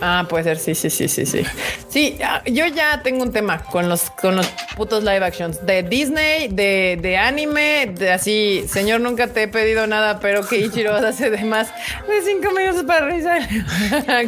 Ah, 0.00 0.26
puede 0.28 0.44
ser, 0.44 0.58
sí, 0.58 0.74
sí, 0.74 0.90
sí, 0.90 1.08
sí, 1.08 1.26
sí. 1.26 1.42
Sí, 1.88 2.18
ah, 2.24 2.42
yo 2.46 2.66
ya 2.66 3.02
tengo 3.02 3.22
un 3.22 3.32
tema 3.32 3.64
con 3.64 3.88
los, 3.88 4.10
con 4.10 4.36
los 4.36 4.46
putos 4.76 5.02
live 5.02 5.24
actions 5.24 5.64
de 5.66 5.82
Disney, 5.82 6.48
de, 6.48 6.98
de 7.00 7.16
anime, 7.16 7.86
de 7.94 8.12
así, 8.12 8.64
señor, 8.68 9.00
nunca 9.00 9.26
te 9.28 9.44
he 9.44 9.48
pedido 9.48 9.86
nada, 9.86 10.20
pero 10.20 10.46
que 10.46 10.58
Ichiro 10.58 10.94
hace 10.96 11.30
de 11.30 11.44
más 11.44 11.68
de 12.06 12.22
cinco 12.24 12.52
minutos 12.52 12.84
para 12.84 13.06
revisar. 13.06 13.42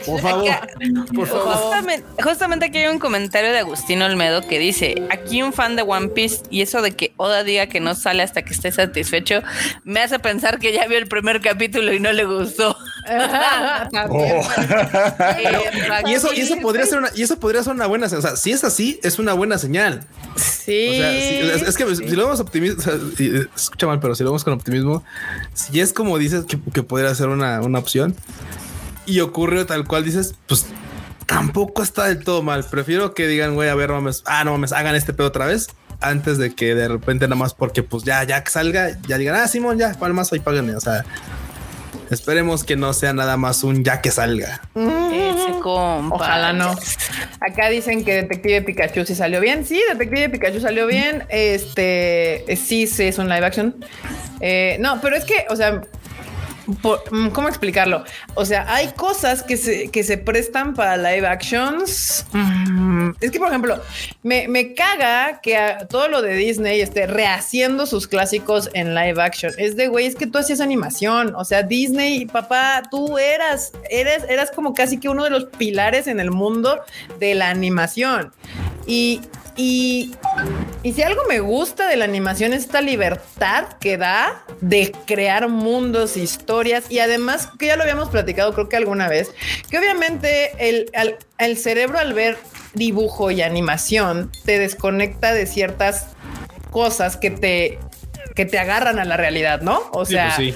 Por 0.05 0.21
favor, 0.23 0.51
por 1.15 1.27
favor. 1.29 1.55
Justamente, 1.55 2.23
justamente 2.23 2.67
aquí 2.67 2.79
hay 2.79 2.89
un 2.89 2.99
comentario 2.99 3.53
de 3.53 3.59
Agustino 3.59 4.07
Olmedo 4.07 4.47
que 4.47 4.59
dice, 4.59 5.03
aquí 5.11 5.43
un 5.43 5.53
fan 5.53 5.77
de 5.77 5.83
One 5.83 6.09
Piece 6.09 6.43
y 6.51 6.63
eso 6.63 6.83
de 6.83 6.93
que 6.93 7.13
Oda 7.17 7.45
diga 7.45 7.67
que 7.67 7.81
no 7.81 7.95
sale 7.95 8.23
hasta 8.23 8.43
que 8.43 8.53
esté 8.53 8.73
satisfecho, 8.73 9.43
me 9.85 10.01
hace 10.01 10.19
pensar 10.19 10.59
que 10.59 10.73
ya 10.73 10.87
vio 10.87 10.99
el 10.99 11.07
primer 11.07 11.41
capítulo 11.41 11.93
y 11.93 12.01
no 12.01 12.13
le 12.13 12.25
gustó. 12.25 12.77
También. 13.91 14.41
Y 16.07 16.15
eso, 16.15 16.33
y 16.35 16.41
eso 16.41 16.57
podría 16.61 16.87
ser 16.87 16.99
una, 16.99 17.11
y 17.15 17.23
eso 17.23 17.39
podría 17.39 17.63
ser 17.63 17.75
una 17.75 17.87
buena, 17.87 18.09
señal. 18.09 18.25
o 18.25 18.29
sea, 18.29 18.37
si 18.37 18.53
es 18.53 18.65
así, 18.65 19.01
es 19.03 19.19
una 19.19 19.33
buena 19.33 19.59
señal. 19.59 20.05
Sí. 20.37 20.89
O 20.91 20.93
sea, 20.95 21.13
si- 21.13 21.63
es, 21.63 21.63
es 21.69 21.77
que 21.77 21.95
si 21.97 22.17
lo 22.17 22.25
vemos 22.25 22.41
optimismo, 22.41 22.79
o 22.81 22.83
sea, 22.83 22.95
y- 23.19 23.37
eh, 23.37 23.47
escucha 23.55 23.87
mal, 23.87 24.01
pero 24.01 24.15
si 24.15 24.23
lo 24.25 24.31
vemos 24.31 24.45
con 24.45 24.53
optimismo, 24.55 25.05
si 25.55 25.81
es 25.81 25.93
como 25.93 26.19
dices 26.19 26.45
que, 26.47 26.59
que 26.73 26.83
podría 26.83 27.15
ser 27.15 27.29
una, 27.29 27.61
una 27.61 27.79
opción 27.79 28.15
y 29.07 29.21
ocurre 29.21 29.65
tal 29.65 29.87
cual 29.87 30.05
dices, 30.05 30.35
pues 30.47 30.67
tampoco 31.27 31.83
está 31.83 32.07
del 32.07 32.23
todo 32.25 32.43
mal. 32.43 32.65
Prefiero 32.65 33.15
que 33.15 33.27
digan, 33.27 33.55
güey, 33.55 33.69
a 33.69 33.75
ver, 33.75 33.91
mames, 33.91 34.23
ah, 34.27 34.45
no 34.45 34.53
mames, 34.53 34.73
hagan 34.73 34.95
este 34.95 35.13
pedo 35.13 35.29
otra 35.29 35.47
vez 35.47 35.69
antes 36.03 36.39
de 36.39 36.55
que 36.55 36.75
de 36.75 36.89
repente 36.89 37.27
nada 37.27 37.37
más 37.37 37.53
porque 37.53 37.83
pues 37.83 38.05
ya, 38.05 38.25
ya 38.25 38.43
que 38.43 38.51
salga, 38.51 38.99
ya 39.07 39.19
digan, 39.19 39.35
ah, 39.37 39.47
Simón, 39.49 39.79
ya, 39.79 39.93
para 39.95 40.15
más 40.15 40.33
ahí 40.33 40.41
páganme. 40.41 40.75
O 40.75 40.81
sea, 40.81 41.05
esperemos 42.11 42.65
que 42.65 42.77
no 42.77 42.93
sea 42.93 43.13
nada 43.13 43.37
más 43.37 43.65
un 43.65 43.85
ya 43.85 44.01
que 44.01 44.11
salga. 44.11 44.61
Ese 44.75 45.59
compa. 45.63 46.17
Ojalá 46.17 46.53
no. 46.53 46.77
Acá 47.41 47.69
dicen 47.69 48.05
que 48.05 48.15
Detective 48.15 48.63
Pikachu 48.63 49.05
sí 49.07 49.15
salió 49.15 49.41
bien. 49.41 49.65
Sí, 49.65 49.81
Detective 49.93 50.29
Pikachu 50.29 50.61
salió 50.61 50.87
bien. 50.87 51.25
Este 51.29 52.45
sí, 52.57 52.87
sí, 52.87 53.05
es 53.05 53.19
un 53.19 53.29
live 53.29 53.47
action. 53.47 53.75
Eh, 54.41 54.77
no, 54.81 55.01
pero 55.01 55.17
es 55.17 55.25
que, 55.25 55.47
o 55.51 55.57
sea, 55.57 55.83
por- 56.83 57.03
mm, 57.13 57.31
¿cómo 57.31 57.49
explicarlo? 57.49 58.05
O 58.35 58.45
sea, 58.45 58.73
hay 58.75 58.89
cosas 58.93 59.43
que 59.43 59.57
se, 59.57 59.91
que 59.91 60.03
se 60.05 60.19
prestan 60.19 60.75
para 60.75 60.97
live 60.97 61.27
actions. 61.27 62.27
Mm, 62.33 63.11
Es 63.21 63.31
que, 63.31 63.39
por 63.39 63.49
ejemplo, 63.49 63.81
me, 64.23 64.47
me 64.49 64.75
caga 64.75 65.41
que 65.41 65.59
todo 65.89 66.09
lo 66.09 66.23
de 66.23 66.35
Disney 66.35 66.81
esté 66.81 67.07
rehaciendo 67.07 67.87
sus 67.87 68.07
clásicos 68.07 68.71
en 68.75 68.95
live 68.95 69.21
action. 69.21 69.53
Es 69.59 69.77
de, 69.77 69.89
güey, 69.89 70.07
es 70.07 70.15
que 70.15 70.27
tú 70.27 70.39
hacías 70.39 70.61
animación. 70.61 71.35
O 71.35 71.45
sea, 71.45 71.63
Disney, 71.63 72.27
papá, 72.27 72.83
tú 72.91 73.19
eras, 73.19 73.73
eres, 73.91 74.25
eras 74.29 74.51
como 74.51 74.75
casi 74.75 74.99
que 74.99 75.09
uno 75.09 75.25
de 75.25 75.31
los 75.31 75.45
pilares 75.47 76.07
en 76.07 76.21
el 76.21 76.31
mundo 76.31 76.81
de 77.19 77.35
la 77.35 77.51
animación. 77.51 78.33
Y, 78.87 79.21
y, 79.61 80.15
y 80.83 80.93
si 80.95 81.03
algo 81.03 81.21
me 81.29 81.41
gusta 81.41 81.87
de 81.89 81.97
la 81.97 82.05
animación 82.07 82.53
es 82.53 82.63
esta 82.65 82.81
libertad 82.81 83.65
que 83.81 83.97
da 83.99 84.45
de 84.61 84.93
crear 85.07 85.49
mundos, 85.49 86.17
historias 86.17 86.85
y 86.91 86.99
además 87.01 87.49
que 87.59 87.67
ya 87.67 87.77
lo 87.77 87.83
habíamos 87.83 88.09
platicado 88.09 88.55
creo 88.55 88.69
que 88.69 88.77
alguna 88.77 89.09
vez, 89.09 89.31
que 89.71 89.79
obviamente 89.79 90.53
el, 90.59 90.91
al- 90.95 91.19
el 91.39 91.57
cerebro 91.59 91.99
al 91.99 92.15
ver 92.15 92.39
dibujo 92.75 93.31
y 93.31 93.43
animación 93.43 94.31
te 94.45 94.59
desconecta 94.59 95.33
de 95.35 95.47
ciertas 95.47 96.07
cosas 96.71 97.17
que 97.17 97.31
te, 97.31 97.79
que 98.35 98.47
te 98.47 98.59
agarran 98.59 98.99
a 98.99 99.05
la 99.05 99.17
realidad, 99.17 99.61
¿no? 99.61 99.83
O 99.93 100.07
Sí, 100.07 100.13
sea, 100.15 100.35
pues 100.37 100.37
sí. 100.37 100.55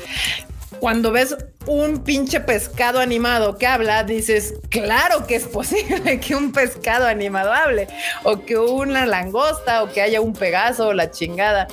Cuando 0.85 1.12
ves 1.12 1.35
un 1.64 2.05
pinche 2.05 2.41
pescado 2.41 3.01
animado 3.01 3.57
que 3.57 3.66
habla, 3.66 4.05
dices, 4.05 4.53
claro 4.68 5.26
que 5.26 5.37
es 5.37 5.45
posible 5.45 6.20
que 6.20 6.37
un 6.37 6.53
pescado 6.53 7.07
animado 7.07 7.55
hable, 7.55 7.89
o 8.22 8.45
que 8.45 8.59
una 8.59 9.07
langosta, 9.07 9.82
o 9.82 9.91
que 9.91 10.03
haya 10.03 10.20
un 10.20 10.35
pegaso, 10.35 10.89
o 10.89 10.93
la 10.93 11.11
chingada. 11.11 11.68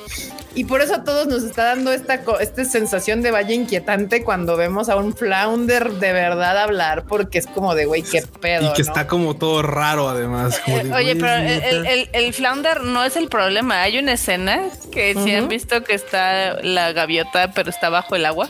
Y 0.55 0.63
por 0.63 0.79
eso 0.79 0.95
a 0.95 1.03
todos 1.03 1.27
nos 1.27 1.43
está 1.43 1.65
dando 1.65 1.91
esta, 1.91 2.21
esta 2.39 2.63
sensación 2.63 3.21
de 3.21 3.31
valle 3.31 3.53
inquietante 3.53 4.23
cuando 4.23 4.55
vemos 4.55 4.87
a 4.87 4.95
un 4.95 5.13
flounder 5.13 5.91
de 5.91 6.13
verdad 6.13 6.57
hablar, 6.57 7.03
porque 7.03 7.39
es 7.39 7.47
como 7.47 7.75
de, 7.75 7.87
güey, 7.87 8.03
qué 8.03 8.21
pedo. 8.39 8.69
Y 8.69 8.73
que 8.75 8.83
¿no? 8.83 8.87
está 8.87 9.07
como 9.07 9.35
todo 9.35 9.61
raro, 9.61 10.07
además. 10.07 10.57
como 10.63 10.77
de, 10.77 10.83
Eh, 10.83 10.93
Oye, 10.93 11.15
pero 11.17 12.07
el, 12.13 12.33
flounder 12.33 12.83
no 12.83 13.03
es 13.03 13.17
el 13.17 13.27
problema. 13.27 13.81
Hay 13.81 13.99
una 13.99 14.13
escena 14.13 14.61
que 14.89 15.15
si 15.21 15.35
han 15.35 15.49
visto 15.49 15.83
que 15.83 15.95
está 15.95 16.61
la 16.61 16.93
gaviota, 16.93 17.51
pero 17.53 17.69
está 17.69 17.89
bajo 17.89 18.15
el 18.15 18.25
agua. 18.25 18.49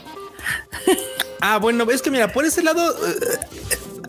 Ah, 1.40 1.58
bueno, 1.58 1.90
es 1.90 2.02
que 2.02 2.10
mira, 2.10 2.32
por 2.32 2.44
ese 2.44 2.62
lado, 2.62 2.80
eh, 3.04 3.14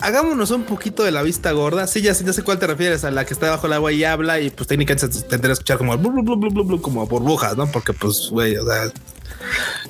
hagámonos 0.00 0.50
un 0.52 0.62
poquito 0.64 1.02
de 1.02 1.10
la 1.10 1.22
vista 1.22 1.50
gorda. 1.52 1.86
Sí, 1.88 2.00
ya, 2.00 2.14
sé- 2.14 2.24
ya 2.24 2.32
sé 2.32 2.42
cuál 2.42 2.58
te 2.60 2.66
refieres, 2.68 3.04
a 3.04 3.10
la 3.10 3.24
que 3.24 3.34
está 3.34 3.50
bajo 3.50 3.66
el 3.66 3.72
agua 3.72 3.90
y 3.92 4.04
habla 4.04 4.38
y 4.40 4.50
pues 4.50 4.68
técnicamente 4.68 5.12
se 5.12 5.22
tendría 5.22 5.48
que 5.48 5.52
escuchar 5.54 5.78
como 5.78 6.00
como 6.80 7.06
burbujas, 7.06 7.56
¿no? 7.56 7.66
Porque 7.72 7.92
pues, 7.92 8.28
güey, 8.30 8.56
o 8.56 8.64
sea, 8.64 8.92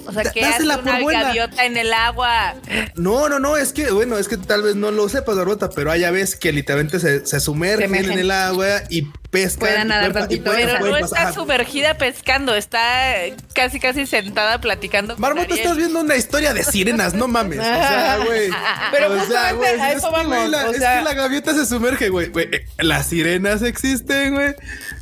O 0.06 0.12
sea, 0.12 0.24
que 0.32 0.44
hace 0.44 0.64
por 0.64 0.80
una 0.80 1.00
buena. 1.00 1.22
gaviota 1.24 1.64
en 1.64 1.76
el 1.76 1.92
agua. 1.92 2.54
no, 2.94 3.28
no, 3.28 3.38
no, 3.38 3.56
es 3.56 3.72
que, 3.72 3.90
bueno, 3.90 4.18
es 4.18 4.28
que 4.28 4.36
tal 4.36 4.62
vez 4.62 4.74
no 4.76 4.90
lo 4.90 5.08
sepas, 5.08 5.36
Barbota, 5.36 5.70
pero 5.70 5.90
hay 5.90 6.04
aves 6.04 6.36
que 6.36 6.52
literalmente 6.52 7.00
se, 7.00 7.24
se 7.26 7.40
sumergen 7.40 7.90
Se 7.90 8.12
en 8.12 8.18
el 8.18 8.30
agua 8.30 8.82
y 8.90 9.02
pescan. 9.30 9.60
Pueden 9.60 9.88
nadar 9.88 10.12
tantito, 10.12 10.44
pueden- 10.44 10.68
Pero 10.68 10.90
no 10.90 10.96
está 10.96 11.32
sumergida 11.32 11.96
pescando, 11.98 12.54
está 12.54 13.14
casi 13.54 13.80
casi 13.80 14.06
sentada 14.06 14.60
platicando. 14.60 15.16
Barbota, 15.16 15.54
estás 15.54 15.76
viendo 15.76 16.00
una 16.00 16.16
historia 16.16 16.52
de 16.54 16.62
sirenas, 16.64 17.14
no 17.14 17.26
mames. 17.26 17.58
O 17.58 17.62
sea, 17.62 18.18
güey. 18.24 18.50
Pero 18.92 19.12
o 19.12 19.24
sea, 19.26 19.52
güey, 19.52 19.80
a 19.80 19.92
es 19.92 19.98
eso 19.98 20.08
que, 20.08 20.12
vamos, 20.16 20.48
la- 20.50 20.68
o 20.68 20.70
es 20.70 20.76
que 20.78 21.02
la 21.02 21.14
gaviota 21.14 21.54
se 21.54 21.66
sumerge, 21.66 22.10
güey. 22.10 22.28
Güey, 22.28 22.48
eh, 22.52 22.66
Las 22.78 23.06
sirenas 23.08 23.62
existen, 23.62 24.34
güey. 24.34 24.54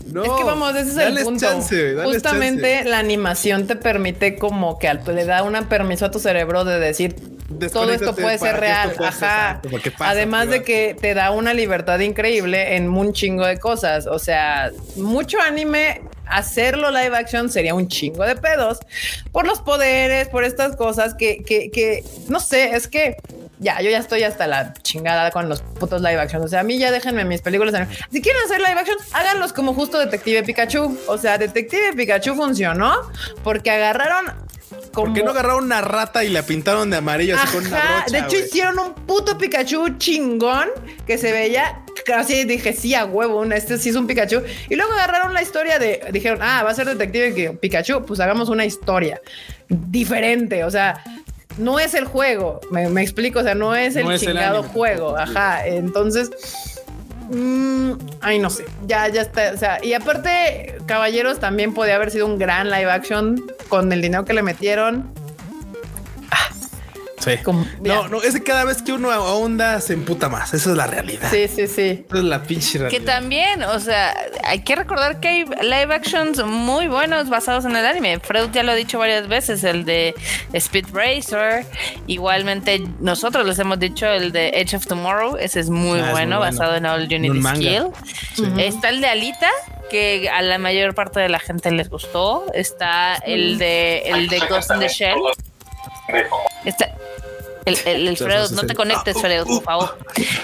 No. 0.06 0.24
Es 0.24 0.30
que 0.32 0.44
vamos, 0.44 0.74
ese 0.76 0.90
es 0.90 0.96
el 1.18 1.24
punto. 1.24 1.44
chance, 1.46 1.94
Justamente 2.04 2.74
chance. 2.76 2.88
la 2.90 2.98
animación 2.98 3.66
te 3.66 3.76
permite 3.76 4.36
como 4.36 4.78
que 4.78 4.88
al- 4.88 5.02
le 5.14 5.24
da 5.24 5.42
un 5.42 5.54
permiso 5.66 6.06
a 6.06 6.10
tu 6.10 6.18
cerebro 6.18 6.64
de 6.64 6.78
decir 6.78 7.14
todo 7.72 7.92
esto 7.92 8.14
puede 8.14 8.38
ser 8.38 8.58
real. 8.58 8.92
Ajá. 8.98 9.60
pasa, 9.62 10.10
Además 10.10 10.48
de 10.48 10.62
que 10.62 10.96
te 11.00 11.14
da 11.14 11.30
una 11.30 11.52
libertad 11.54 11.98
increíble 12.00 12.76
en 12.76 12.88
un 12.88 13.12
chingo 13.12 13.44
de 13.46 13.58
cosas. 13.58 14.06
O 14.06 14.18
sea, 14.18 14.70
mucho 14.96 15.38
anime. 15.40 16.00
Hacerlo 16.24 16.90
live 16.90 17.14
action 17.14 17.50
sería 17.50 17.74
un 17.74 17.88
chingo 17.88 18.24
de 18.24 18.36
pedos 18.36 18.78
por 19.32 19.46
los 19.46 19.60
poderes, 19.60 20.28
por 20.28 20.44
estas 20.44 20.76
cosas 20.76 21.12
que, 21.14 21.42
que, 21.44 21.70
que 21.70 22.02
no 22.28 22.40
sé, 22.40 22.74
es 22.74 22.88
que 22.88 23.16
ya, 23.62 23.80
yo 23.80 23.88
ya 23.90 23.98
estoy 23.98 24.22
hasta 24.24 24.46
la 24.46 24.74
chingada 24.82 25.30
con 25.30 25.48
los 25.48 25.62
putos 25.62 26.02
live 26.02 26.20
action. 26.20 26.42
O 26.42 26.48
sea, 26.48 26.60
a 26.60 26.62
mí 26.64 26.78
ya 26.78 26.90
déjenme 26.90 27.24
mis 27.24 27.40
películas. 27.40 27.74
Si 28.10 28.20
quieren 28.20 28.42
hacer 28.44 28.58
live 28.58 28.78
action, 28.78 28.98
háganlos 29.12 29.52
como 29.52 29.72
justo 29.72 29.98
Detective 29.98 30.42
Pikachu. 30.42 30.98
O 31.06 31.16
sea, 31.16 31.38
Detective 31.38 31.92
Pikachu 31.96 32.34
funcionó 32.34 32.94
porque 33.44 33.70
agarraron 33.70 34.26
como. 34.92 35.06
¿Por 35.06 35.14
qué 35.14 35.22
no 35.22 35.30
agarraron 35.30 35.64
una 35.64 35.80
rata 35.80 36.24
y 36.24 36.28
la 36.30 36.42
pintaron 36.42 36.90
de 36.90 36.96
amarillo 36.98 37.36
así 37.38 37.46
con 37.56 37.66
una 37.66 37.76
Ajá, 37.78 38.04
brocha? 38.06 38.12
de 38.12 38.18
hecho 38.26 38.44
hicieron 38.44 38.78
un 38.78 38.94
puto 38.94 39.38
Pikachu 39.38 39.96
chingón 39.98 40.68
que 41.06 41.16
se 41.18 41.30
veía 41.32 41.78
casi 42.06 42.44
dije 42.44 42.72
sí 42.72 42.94
a 42.94 43.04
huevo, 43.04 43.44
este 43.44 43.78
sí 43.78 43.90
es 43.90 43.96
un 43.96 44.06
Pikachu 44.06 44.42
y 44.68 44.74
luego 44.74 44.92
agarraron 44.92 45.34
la 45.34 45.42
historia 45.42 45.78
de 45.78 46.00
dijeron, 46.10 46.40
"Ah, 46.42 46.62
va 46.64 46.70
a 46.70 46.74
ser 46.74 46.86
detective 46.86 47.52
Pikachu, 47.60 48.04
pues 48.04 48.18
hagamos 48.20 48.48
una 48.48 48.64
historia 48.64 49.20
diferente, 49.68 50.64
o 50.64 50.70
sea, 50.70 51.02
no 51.58 51.78
es 51.78 51.94
el 51.94 52.04
juego, 52.04 52.60
me, 52.70 52.88
me 52.88 53.02
explico, 53.02 53.40
o 53.40 53.42
sea, 53.42 53.54
no 53.54 53.74
es 53.74 53.96
el 53.96 54.04
No 54.04 54.12
es 54.12 54.22
el 54.22 54.28
chingado 54.28 54.62
juego, 54.62 55.16
ajá, 55.16 55.66
entonces 55.66 56.30
mm, 57.30 57.92
ay, 58.20 58.38
no 58.38 58.50
sé, 58.50 58.64
ya, 58.86 59.08
ya 59.08 59.22
está. 59.22 59.52
O 59.52 59.56
sea, 59.56 59.84
y 59.84 59.92
aparte, 59.92 60.76
Caballeros 60.86 61.38
también 61.40 61.74
podía 61.74 61.96
haber 61.96 62.10
sido 62.10 62.26
un 62.26 62.38
gran 62.38 62.70
live 62.70 62.90
action 62.90 63.42
con 63.68 63.92
el 63.92 64.00
dinero 64.00 64.24
que 64.24 64.32
le 64.32 64.42
metieron. 64.42 65.12
Sí. 67.22 67.36
Como- 67.44 67.66
No, 67.80 68.08
no, 68.08 68.20
es 68.22 68.34
que 68.34 68.42
cada 68.42 68.64
vez 68.64 68.82
que 68.82 68.92
uno 68.92 69.10
ahonda 69.10 69.80
se 69.80 69.92
emputa 69.92 70.28
más. 70.28 70.52
Esa 70.54 70.70
es 70.70 70.76
la 70.76 70.86
realidad. 70.86 71.28
Sí, 71.30 71.46
sí, 71.48 71.66
sí. 71.66 72.04
Esa 72.08 72.18
es 72.18 72.24
la 72.24 72.42
pinche 72.42 72.72
Que 72.72 72.78
realidad. 72.78 73.14
también, 73.14 73.62
o 73.62 73.78
sea, 73.80 74.14
hay 74.44 74.60
que 74.64 74.74
recordar 74.76 75.20
que 75.20 75.28
hay 75.28 75.44
live 75.44 75.94
actions 75.94 76.42
muy 76.44 76.88
buenos 76.88 77.28
basados 77.28 77.64
en 77.64 77.76
el 77.76 77.86
anime. 77.86 78.18
Freud 78.20 78.50
ya 78.52 78.62
lo 78.62 78.72
ha 78.72 78.74
dicho 78.74 78.98
varias 78.98 79.28
veces, 79.28 79.62
el 79.64 79.84
de 79.84 80.14
Speed 80.52 80.86
Racer. 80.92 81.64
Igualmente, 82.06 82.82
nosotros 83.00 83.46
les 83.46 83.58
hemos 83.58 83.78
dicho 83.78 84.06
el 84.06 84.32
de 84.32 84.48
Edge 84.54 84.74
of 84.76 84.86
Tomorrow. 84.86 85.36
Ese 85.38 85.60
es 85.60 85.70
muy 85.70 86.00
Ah, 86.00 86.06
es 86.06 86.10
bueno, 86.10 86.36
muy 86.36 86.46
bueno. 86.46 86.58
basado 86.58 86.74
en 86.76 86.86
All 86.86 87.08
You 87.08 87.18
Need 87.18 87.30
Un 87.30 87.36
Is 87.38 87.42
manga. 87.42 87.58
Skill. 88.34 88.58
Está 88.58 88.88
el 88.88 89.00
de 89.00 89.06
Alita, 89.08 89.50
que 89.90 90.28
a 90.28 90.42
la 90.42 90.58
mayor 90.58 90.94
parte 90.94 91.20
de 91.20 91.28
la 91.28 91.38
gente 91.38 91.70
les 91.70 91.88
gustó. 91.88 92.46
Está 92.54 93.14
el 93.16 93.58
de 93.58 93.98
el 94.06 94.28
de 94.28 94.40
Ghost 94.40 94.70
in 94.72 94.80
the 94.80 94.88
Shell. 94.88 95.18
Está 96.64 96.90
el, 97.64 97.76
el, 97.86 98.08
el 98.08 98.16
Freud, 98.16 98.50
no 98.52 98.62
te 98.64 98.74
conectes, 98.74 99.16
Freud, 99.20 99.44
por 99.46 99.62
favor. 99.62 99.98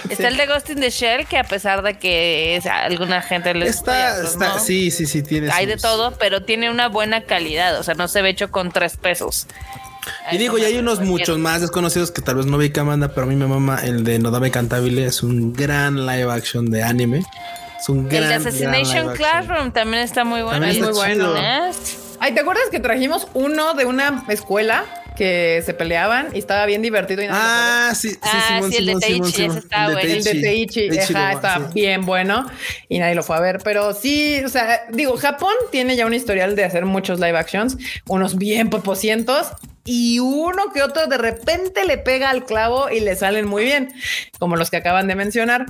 Está 0.08 0.28
el 0.28 0.36
de 0.36 0.46
Ghost 0.46 0.70
in 0.70 0.80
the 0.80 0.90
Shell, 0.90 1.26
que 1.26 1.38
a 1.38 1.44
pesar 1.44 1.82
de 1.82 1.98
que 1.98 2.56
es- 2.56 2.66
alguna 2.66 3.22
gente 3.22 3.52
les 3.54 3.76
Está, 3.76 4.20
gusta, 4.20 4.28
está, 4.46 4.48
no. 4.54 4.58
sí, 4.60 4.90
sí, 4.90 5.06
sí, 5.06 5.22
tiene 5.22 5.50
hay 5.50 5.66
de 5.66 5.76
todo, 5.76 6.12
pero 6.18 6.42
tiene 6.44 6.70
una 6.70 6.88
buena 6.88 7.22
calidad, 7.24 7.78
o 7.78 7.82
sea, 7.82 7.94
no 7.94 8.08
se 8.08 8.22
ve 8.22 8.30
hecho 8.30 8.50
con 8.50 8.70
tres 8.72 8.96
pesos. 8.96 9.46
Y 10.32 10.38
digo, 10.38 10.56
y 10.58 10.64
hay 10.64 10.76
unos 10.78 11.00
muchos 11.00 11.38
más 11.38 11.60
desconocidos 11.60 12.10
que 12.10 12.22
tal 12.22 12.36
vez 12.36 12.46
no 12.46 12.56
vi 12.56 12.70
que 12.70 12.82
manda, 12.82 13.08
pero 13.08 13.22
a 13.26 13.26
mí 13.26 13.36
me 13.36 13.46
mama 13.46 13.80
el 13.82 14.04
de 14.04 14.18
Nodame 14.18 14.50
Cantabile. 14.50 15.04
Es 15.04 15.22
un 15.22 15.52
gran 15.52 16.06
live 16.06 16.32
action 16.32 16.70
de 16.70 16.82
anime. 16.82 17.24
Es 17.78 17.88
un 17.90 18.08
gran. 18.08 18.22
El 18.22 18.28
de 18.28 18.28
gran 18.28 18.46
Assassination. 18.46 19.14
Classroom 19.16 19.70
también 19.72 20.02
está 20.02 20.24
muy 20.24 20.40
bueno. 20.42 20.60
También 20.60 20.82
está 20.82 20.92
muy 20.98 21.12
chido. 21.12 21.32
bueno. 21.32 21.72
Ay, 22.20 22.32
¿te 22.34 22.40
acuerdas 22.40 22.64
que 22.70 22.80
trajimos 22.80 23.28
uno 23.34 23.74
de 23.74 23.84
una 23.84 24.24
escuela 24.28 24.84
que 25.18 25.62
se 25.66 25.74
peleaban 25.74 26.28
y 26.34 26.38
estaba 26.38 26.64
bien 26.64 26.80
divertido? 26.80 27.20
Y 27.22 27.26
lo 27.26 27.32
Ah, 27.34 27.92
sí, 27.94 28.10
sí, 28.10 28.18
Ah, 28.22 28.46
Simón, 28.54 28.70
sí, 28.70 28.76
el 28.78 28.86
de 28.86 28.94
Teichi, 28.94 29.32
Simón, 29.32 29.58
ese 29.58 29.66
El 29.76 29.92
bueno. 29.92 30.00
El 30.00 30.24
de 30.24 30.34
Teichi, 30.34 30.88
Teichi 30.88 31.12
ajá, 31.12 31.12
Loba, 31.12 31.32
está 31.32 31.56
sí. 31.56 31.74
bien 31.74 32.06
bueno 32.06 32.46
y 32.88 32.98
nadie 33.00 33.14
lo 33.14 33.22
fue 33.22 33.36
a 33.36 33.40
ver, 33.40 33.58
pero 33.64 33.92
sí, 33.92 34.40
o 34.44 34.48
sea, 34.48 34.86
digo, 34.92 35.16
Japón 35.16 35.52
tiene 35.70 35.96
ya 35.96 36.06
un 36.06 36.14
historial 36.14 36.56
de 36.56 36.64
hacer 36.64 36.86
muchos 36.86 37.18
live 37.20 37.36
actions, 37.36 37.76
unos 38.06 38.38
bien 38.38 38.70
popocientos 38.70 39.48
y 39.84 40.20
uno 40.20 40.72
que 40.72 40.82
otro 40.82 41.06
de 41.06 41.18
repente 41.18 41.84
le 41.84 41.98
pega 41.98 42.30
al 42.30 42.44
clavo 42.44 42.88
y 42.88 43.00
le 43.00 43.16
salen 43.16 43.46
muy 43.46 43.64
bien, 43.64 43.92
como 44.38 44.56
los 44.56 44.70
que 44.70 44.76
acaban 44.78 45.08
de 45.08 45.16
mencionar. 45.16 45.66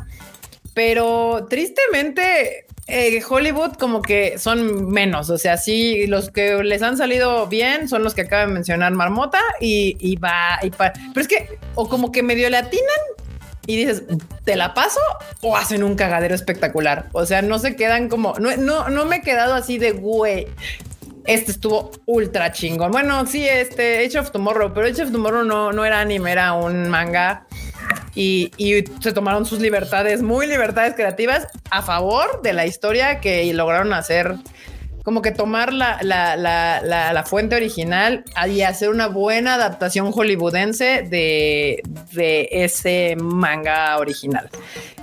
Pero 0.74 1.46
tristemente, 1.51 2.66
eh, 2.89 3.22
Hollywood 3.28 3.72
como 3.74 4.03
que 4.03 4.39
son 4.39 4.91
menos. 4.91 5.30
O 5.30 5.39
sea, 5.39 5.57
sí, 5.57 6.07
los 6.07 6.30
que 6.30 6.62
les 6.64 6.82
han 6.82 6.97
salido 6.97 7.47
bien 7.47 7.89
son 7.89 8.03
los 8.03 8.14
que 8.14 8.22
acaba 8.22 8.47
de 8.47 8.53
mencionar 8.53 8.93
Marmota 8.93 9.39
y, 9.61 10.16
va. 10.16 10.59
Y 10.62 10.70
pa- 10.70 10.93
Pero 11.14 11.20
es 11.20 11.28
que, 11.28 11.59
o 11.74 11.89
como 11.89 12.11
que 12.11 12.22
medio 12.22 12.49
le 12.51 12.57
atinan 12.57 12.86
y 13.66 13.76
dices, 13.76 14.03
¿te 14.45 14.57
la 14.57 14.72
paso? 14.74 15.01
O 15.43 15.57
hacen 15.57 15.82
un 15.82 15.95
cagadero 15.95 16.34
espectacular. 16.34 17.07
O 17.12 17.26
sea, 17.26 17.43
no 17.43 17.59
se 17.59 17.76
quedan 17.76 18.09
como, 18.09 18.32
no, 18.39 18.57
no, 18.57 18.89
no 18.89 19.05
me 19.05 19.16
he 19.16 19.20
quedado 19.22 19.55
así 19.55 19.78
de 19.78 19.93
güey. 19.93 20.47
Este 21.26 21.51
estuvo 21.53 21.91
ultra 22.07 22.53
chingón. 22.53 22.91
Bueno, 22.91 23.26
sí, 23.26 23.47
este 23.47 24.07
Age 24.07 24.18
of 24.20 24.30
Tomorrow, 24.30 24.72
pero 24.72 24.86
Age 24.86 25.03
of 25.03 25.12
Tomorrow 25.12 25.45
no, 25.45 25.72
no 25.72 25.84
era 25.84 26.01
anime, 26.01 26.32
era 26.32 26.55
un 26.55 26.89
manga. 26.89 27.47
Y, 28.14 28.51
y 28.57 28.84
se 29.01 29.12
tomaron 29.12 29.47
sus 29.47 29.61
libertades, 29.61 30.22
muy 30.22 30.47
libertades 30.47 30.95
creativas, 30.95 31.47
a 31.70 31.82
favor 31.82 32.43
de 32.43 32.53
la 32.53 32.66
historia 32.66 33.20
que 33.20 33.53
lograron 33.55 33.93
hacer. 33.93 34.34
Como 35.05 35.22
que 35.22 35.30
tomar 35.30 35.72
la, 35.72 35.99
la, 36.03 36.36
la, 36.36 36.82
la, 36.82 37.14
la 37.14 37.22
fuente 37.24 37.57
original 37.57 38.24
y 38.47 38.61
hacer 38.61 38.91
una 38.91 39.07
buena 39.07 39.55
adaptación 39.55 40.12
hollywoodense 40.12 41.07
de, 41.09 41.80
de 42.12 42.49
ese 42.51 43.16
manga 43.18 43.97
original. 43.97 44.51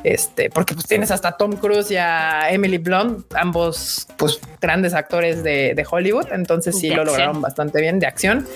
Este, 0.04 0.52
porque 0.52 0.76
pues 0.76 0.86
tienes 0.86 1.10
hasta 1.10 1.32
Tom 1.32 1.54
Cruise 1.54 1.90
y 1.90 1.98
a 1.98 2.52
Emily 2.52 2.78
Blunt, 2.78 3.34
ambos 3.34 4.08
pues 4.18 4.40
grandes 4.62 4.94
actores 4.94 5.42
de, 5.44 5.74
de 5.74 5.88
Hollywood. 5.90 6.28
Entonces 6.32 6.78
sí 6.78 6.90
De 6.90 6.96
lo 6.98 7.02
acción. 7.02 7.18
lograron 7.18 7.42
bastante 7.42 7.82
bien 7.82 7.98
de 8.00 8.06
acción. 8.06 8.48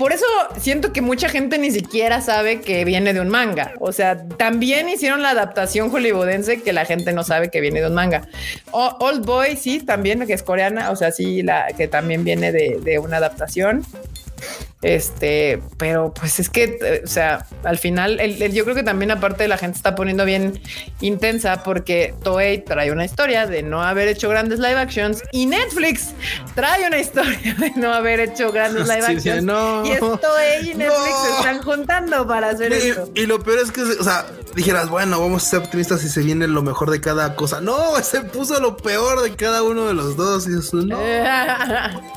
Por 0.00 0.14
eso 0.14 0.24
siento 0.58 0.94
que 0.94 1.02
mucha 1.02 1.28
gente 1.28 1.58
ni 1.58 1.70
siquiera 1.70 2.22
sabe 2.22 2.62
que 2.62 2.86
viene 2.86 3.12
de 3.12 3.20
un 3.20 3.28
manga. 3.28 3.74
O 3.80 3.92
sea, 3.92 4.26
también 4.38 4.88
hicieron 4.88 5.20
la 5.20 5.28
adaptación 5.28 5.90
hollywoodense 5.90 6.62
que 6.62 6.72
la 6.72 6.86
gente 6.86 7.12
no 7.12 7.22
sabe 7.22 7.50
que 7.50 7.60
viene 7.60 7.82
de 7.82 7.88
un 7.88 7.92
manga. 7.92 8.26
Old 8.72 9.26
Boy, 9.26 9.56
sí, 9.56 9.80
también, 9.80 10.26
que 10.26 10.32
es 10.32 10.42
coreana. 10.42 10.90
O 10.90 10.96
sea, 10.96 11.12
sí, 11.12 11.42
la 11.42 11.66
que 11.76 11.86
también 11.86 12.24
viene 12.24 12.50
de, 12.50 12.78
de 12.82 12.98
una 12.98 13.18
adaptación. 13.18 13.84
Este, 14.82 15.62
pero 15.76 16.14
pues 16.14 16.40
es 16.40 16.48
que, 16.48 16.78
eh, 16.82 17.02
o 17.04 17.06
sea, 17.06 17.44
al 17.64 17.76
final, 17.76 18.18
el- 18.18 18.40
el- 18.40 18.52
yo 18.54 18.64
creo 18.64 18.74
que 18.74 18.82
también 18.82 19.10
aparte 19.10 19.46
la 19.46 19.58
gente 19.58 19.76
está 19.76 19.94
poniendo 19.94 20.24
bien 20.24 20.58
intensa 21.00 21.62
porque 21.62 22.14
Toei 22.22 22.64
trae 22.64 22.90
una 22.90 23.04
historia 23.04 23.46
de 23.46 23.62
no 23.62 23.82
haber 23.82 24.08
hecho 24.08 24.30
grandes 24.30 24.58
live 24.58 24.76
actions 24.78 25.22
y 25.32 25.44
Netflix 25.44 26.12
trae 26.54 26.86
una 26.86 26.98
historia 26.98 27.54
de 27.58 27.72
no 27.76 27.92
haber 27.92 28.20
hecho 28.20 28.52
grandes 28.52 28.88
live 28.88 29.02
Sí, 29.02 29.20
sí, 29.20 29.28
actions. 29.28 29.44
no. 29.44 29.84
Y 29.84 29.90
es 29.90 30.00
Toei 30.00 30.70
y 30.70 30.74
Netflix 30.74 31.10
No. 31.10 31.24
se 31.24 31.30
están 31.36 31.62
juntando 31.62 32.26
para 32.26 32.48
hacer 32.48 32.72
esto. 32.72 33.10
Y, 33.14 33.20
y 33.22 33.26
lo 33.26 33.38
peor 33.42 33.58
es 33.58 33.70
que, 33.72 33.82
o 33.82 34.02
sea, 34.04 34.24
dijeras, 34.56 34.88
bueno, 34.88 35.20
vamos 35.20 35.44
a 35.46 35.50
ser 35.50 35.58
optimistas 35.58 36.02
y 36.04 36.08
se 36.08 36.22
viene 36.22 36.46
lo 36.48 36.62
mejor 36.62 36.90
de 36.90 37.02
cada 37.02 37.36
cosa. 37.36 37.60
No, 37.60 37.96
se 38.02 38.22
puso 38.22 38.58
lo 38.60 38.78
peor 38.78 39.20
de 39.22 39.34
cada 39.36 39.62
uno 39.62 39.86
de 39.88 39.92
los 39.94 40.16
dos. 40.16 40.48
Y 40.48 40.58
eso 40.58 40.78
no. 40.78 40.98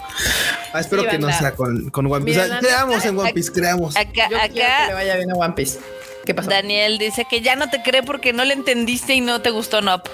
Ah, 0.76 0.80
espero 0.80 1.04
Sí, 1.04 1.10
que 1.10 1.20
no 1.20 1.32
sea 1.32 1.54
con, 1.56 1.90
con 1.92 2.06
One 2.12 2.24
Piece. 2.26 2.40
Creamos 2.60 3.06
en 3.06 3.18
One 3.18 3.34
Piece, 3.34 3.52
creamos. 3.52 3.96
Acá, 3.96 4.30
Yo 4.30 4.38
quiero 4.38 4.54
que 4.54 4.60
le 4.60 4.66
acá 4.66 4.94
vaya 4.94 5.16
bien 5.16 5.32
a 5.32 5.36
One 5.36 5.54
Piece. 5.54 5.80
¿Qué 6.26 6.34
pasó? 6.34 6.50
Daniel 6.50 6.98
dice 6.98 7.26
que 7.30 7.42
ya 7.42 7.56
no 7.56 7.70
te 7.70 7.82
cree 7.82 8.04
porque 8.04 8.34
no 8.34 8.46
le 8.46 8.54
entendiste 8.54 9.14
y 9.14 9.22
no 9.22 9.42
te 9.42 9.50
gustó 9.50 9.82
Nop. 9.82 10.08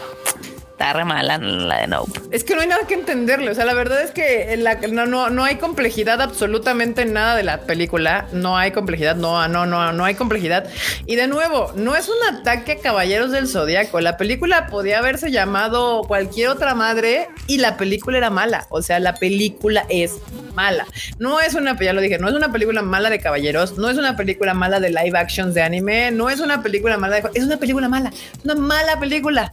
Está 0.79 0.93
re 0.93 1.03
mala 1.03 1.37
la 1.37 1.81
de 1.81 1.87
Nope. 1.87 2.21
Es 2.31 2.45
que 2.45 2.55
no 2.55 2.61
hay 2.61 2.67
nada 2.69 2.87
que 2.87 2.93
entenderle. 2.93 3.51
O 3.51 3.53
sea, 3.53 3.65
la 3.65 3.73
verdad 3.73 4.01
es 4.01 4.11
que 4.11 4.55
la- 4.55 4.75
no, 4.75 5.05
no, 5.05 5.29
no 5.29 5.43
hay 5.43 5.57
complejidad 5.57 6.21
absolutamente 6.21 7.01
en 7.01 7.11
nada 7.11 7.35
de 7.35 7.43
la 7.43 7.63
película. 7.63 8.27
No 8.31 8.57
hay 8.57 8.71
complejidad, 8.71 9.17
no, 9.17 9.45
no, 9.49 9.65
no, 9.65 9.91
no 9.91 10.05
hay 10.05 10.15
complejidad. 10.15 10.69
Y 11.05 11.17
de 11.17 11.27
nuevo, 11.27 11.73
no 11.75 11.97
es 11.97 12.07
un 12.07 12.33
ataque 12.33 12.71
a 12.71 12.77
Caballeros 12.77 13.31
del 13.31 13.49
Zodiaco. 13.49 13.99
La 13.99 14.15
película 14.15 14.67
podía 14.67 14.99
haberse 14.99 15.31
llamado 15.31 16.03
cualquier 16.07 16.47
otra 16.47 16.75
madre 16.75 17.27
y 17.47 17.57
la 17.57 17.75
película 17.75 18.17
era 18.17 18.29
mala. 18.29 18.65
O 18.69 18.81
sea, 18.81 19.01
la 19.01 19.15
película 19.15 19.85
es 19.89 20.13
mala. 20.53 20.87
No 21.17 21.41
es 21.41 21.55
una, 21.55 21.77
ya 21.77 21.91
lo 21.91 21.99
dije, 21.99 22.19
no 22.19 22.29
es 22.29 22.35
una 22.35 22.53
película 22.53 22.81
mala 22.83 23.09
de 23.09 23.19
caballeros, 23.19 23.77
no 23.77 23.89
es 23.89 23.97
una 23.97 24.15
película 24.15 24.53
mala 24.53 24.79
de 24.79 24.91
live 24.91 25.17
actions 25.19 25.53
de 25.53 25.61
anime, 25.61 26.11
no 26.11 26.29
es 26.29 26.39
una 26.39 26.63
película 26.63 26.97
mala 26.97 27.19
de, 27.19 27.29
es 27.33 27.43
una 27.43 27.57
película 27.57 27.89
mala, 27.89 28.13
una 28.45 28.55
mala 28.55 28.97
película. 28.97 29.51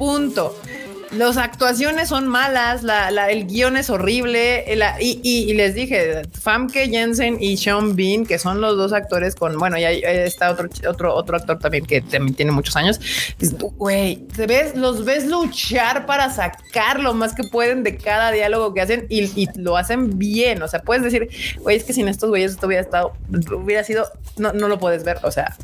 Punto. 0.00 0.56
Las 1.12 1.36
actuaciones 1.38 2.08
son 2.08 2.28
malas, 2.28 2.84
la, 2.84 3.10
la- 3.10 3.30
el 3.32 3.48
guion 3.48 3.76
es 3.76 3.90
horrible. 3.90 4.64
la- 4.76 4.96
y, 5.02 5.18
y- 5.24 5.50
y 5.50 5.54
les 5.54 5.74
dije, 5.74 6.22
Famke 6.40 6.88
Jensen 6.88 7.36
y 7.40 7.56
Sean 7.56 7.96
Bean, 7.96 8.24
que 8.24 8.38
son 8.38 8.60
los 8.60 8.76
dos 8.76 8.92
actores 8.92 9.34
con, 9.34 9.58
bueno, 9.58 9.76
y 9.76 9.82
ahí 9.84 10.00
está 10.04 10.52
otro, 10.52 10.68
otro, 10.88 11.12
otro 11.14 11.36
actor 11.36 11.58
también 11.58 11.84
que 11.84 12.00
también 12.00 12.36
tiene 12.36 12.52
muchos 12.52 12.76
años. 12.76 13.00
Güey, 13.76 14.24
ves, 14.46 14.76
los 14.76 15.04
ves 15.04 15.26
luchar 15.26 16.06
para 16.06 16.30
sacar 16.32 17.00
lo 17.00 17.12
más 17.12 17.34
que 17.34 17.42
pueden 17.42 17.82
de 17.82 17.96
cada 17.96 18.30
diálogo 18.30 18.72
que 18.72 18.80
hacen 18.80 19.06
y, 19.08 19.24
y 19.34 19.48
lo 19.56 19.76
hacen 19.76 20.16
bien. 20.16 20.62
O 20.62 20.68
sea, 20.68 20.80
puedes 20.80 21.02
decir, 21.02 21.28
güey, 21.58 21.76
es 21.76 21.82
que 21.82 21.92
sin 21.92 22.06
estos 22.06 22.30
güeyes 22.30 22.52
esto 22.52 22.68
hubiera 22.68 22.82
estado, 22.84 23.14
hubiera 23.52 23.82
sido, 23.82 24.06
no, 24.36 24.52
no 24.52 24.68
lo 24.68 24.78
puedes 24.78 25.02
ver. 25.02 25.18
O 25.24 25.32
sea, 25.32 25.56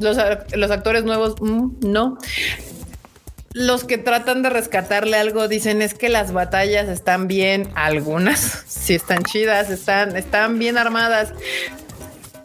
los, 0.00 0.16
los 0.56 0.70
actores 0.72 1.04
nuevos, 1.04 1.36
mm, 1.40 1.68
no 1.82 2.18
los 3.54 3.84
que 3.84 3.98
tratan 3.98 4.42
de 4.42 4.50
rescatarle 4.50 5.16
algo 5.16 5.46
dicen 5.46 5.80
es 5.80 5.94
que 5.94 6.08
las 6.08 6.32
batallas 6.32 6.88
están 6.88 7.28
bien, 7.28 7.70
algunas 7.76 8.64
sí 8.66 8.94
están 8.94 9.22
chidas, 9.22 9.70
están, 9.70 10.16
están 10.16 10.58
bien 10.58 10.76
armadas, 10.76 11.32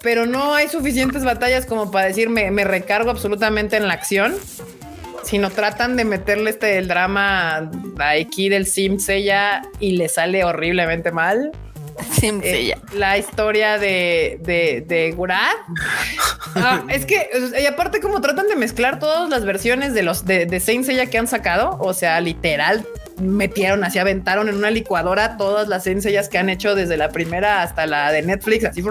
pero 0.02 0.28
no 0.28 0.54
hay 0.54 0.70
suficientes 0.70 1.26
batallas 1.26 1.66
como 1.66 1.92
para 1.92 2.06
decir 2.06 2.30
me, 2.30 2.64
recargo 2.64 3.10
absolutamente 3.10 3.76
en 3.76 3.88
la 3.88 3.96
acción. 3.96 4.36
Sino 5.22 5.50
tratan 5.50 5.98
de 5.98 6.06
meterle 6.06 6.52
este 6.52 6.78
el 6.78 6.88
drama 6.88 7.70
aquí 7.98 8.48
del 8.48 8.66
Sim 8.66 8.98
y 9.80 9.92
le 9.98 10.08
sale 10.08 10.46
horriblemente 10.46 11.12
mal. 11.12 11.52
Eh, 12.22 12.76
la 12.94 13.18
historia 13.18 13.78
de, 13.78 14.40
de, 14.42 14.84
de 14.88 15.12
Gurad. 15.12 15.56
Ah, 16.56 16.84
es 16.90 17.06
que, 17.06 17.30
y 17.62 17.66
aparte, 17.68 18.02
como 18.02 18.22
tratan 18.22 18.48
de 18.48 18.56
mezclar 18.56 18.98
todas 18.98 19.30
las 19.30 19.46
versiones 19.46 19.94
de 19.94 20.02
los 20.02 20.26
de, 20.26 20.48
de 20.48 20.60
Saint 20.60 20.84
Seiya 20.84 21.06
que 21.06 21.20
han 21.20 21.28
sacado, 21.28 21.78
o 21.80 21.94
sea, 21.94 22.20
literal, 22.22 22.84
metieron 23.22 23.84
así, 23.84 24.00
aventaron 24.00 24.50
en 24.50 24.56
una 24.56 24.72
licuadora 24.72 25.38
todas 25.38 25.68
las 25.68 25.84
Saint 25.84 26.02
Seiyas 26.02 26.28
que 26.28 26.40
han 26.40 26.50
hecho 26.50 26.74
desde 26.74 26.98
la 26.98 27.10
primera 27.10 27.62
hasta 27.62 27.86
la 27.86 28.12
de 28.12 28.24
Netflix, 28.24 28.66
así, 28.66 28.84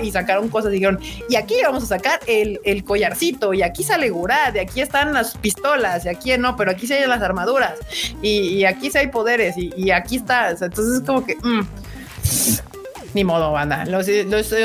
y 0.00 0.12
sacaron 0.12 0.48
cosas 0.48 0.70
y 0.70 0.74
dijeron, 0.74 1.00
y 1.28 1.34
aquí 1.34 1.56
vamos 1.64 1.82
a 1.82 1.86
sacar 1.86 2.20
el, 2.28 2.60
el 2.64 2.84
collarcito, 2.84 3.52
y 3.52 3.62
aquí 3.62 3.82
sale 3.82 4.08
Gurad, 4.10 4.54
y 4.54 4.60
aquí 4.60 4.80
están 4.80 5.12
las 5.12 5.36
pistolas, 5.36 6.04
y 6.04 6.08
aquí 6.08 6.38
no, 6.38 6.56
pero 6.56 6.70
aquí 6.70 6.86
sí 6.86 6.92
hay 6.92 7.06
las 7.08 7.20
armaduras, 7.20 7.74
y, 8.22 8.58
y 8.58 8.64
aquí 8.64 8.92
sí 8.92 8.98
hay 8.98 9.08
poderes, 9.08 9.56
y, 9.58 9.72
y 9.76 9.90
aquí 9.90 10.16
está, 10.16 10.52
o 10.54 10.56
sea, 10.56 10.66
entonces 10.68 11.00
es 11.00 11.06
como 11.06 11.26
que... 11.26 11.34
mm, 11.34 11.66
ni 13.14 13.24
modo, 13.24 13.52
banda. 13.52 13.84
Yo 13.84 14.02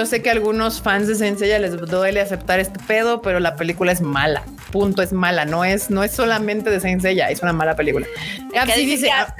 sé 0.05 0.21
que 0.21 0.29
a 0.29 0.31
algunos 0.31 0.81
fans 0.81 1.07
de 1.07 1.15
Senseiya 1.15 1.59
les 1.59 1.77
duele 1.77 2.21
aceptar 2.21 2.59
este 2.59 2.79
pedo, 2.79 3.21
pero 3.21 3.39
la 3.39 3.55
película 3.55 3.91
es 3.91 4.01
mala. 4.01 4.43
Punto, 4.71 5.01
es 5.01 5.11
mala. 5.11 5.45
No 5.45 5.65
es, 5.65 5.89
no 5.89 6.03
es 6.03 6.11
solamente 6.11 6.69
de 6.69 6.79
Senseiya, 6.79 7.29
es 7.29 7.41
una 7.41 7.53
mala 7.53 7.75
película. 7.75 8.07
Gapsi 8.53 8.85
dice 8.85 9.07
dice, 9.07 9.11
ah, 9.11 9.35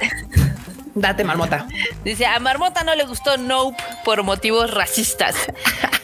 date 0.94 1.24
marmota. 1.24 1.66
Dice, 2.04 2.26
a 2.26 2.38
Marmota 2.38 2.84
no 2.84 2.94
le 2.94 3.04
gustó 3.04 3.36
Nope 3.38 3.82
por 4.04 4.22
motivos 4.22 4.72
racistas. 4.72 5.34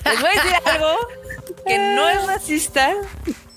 Les 0.04 0.20
voy 0.20 0.30
a 0.30 0.42
decir 0.42 0.52
algo 0.64 0.96
que 1.66 1.78
no 1.78 2.08
es 2.08 2.26
racista. 2.26 2.92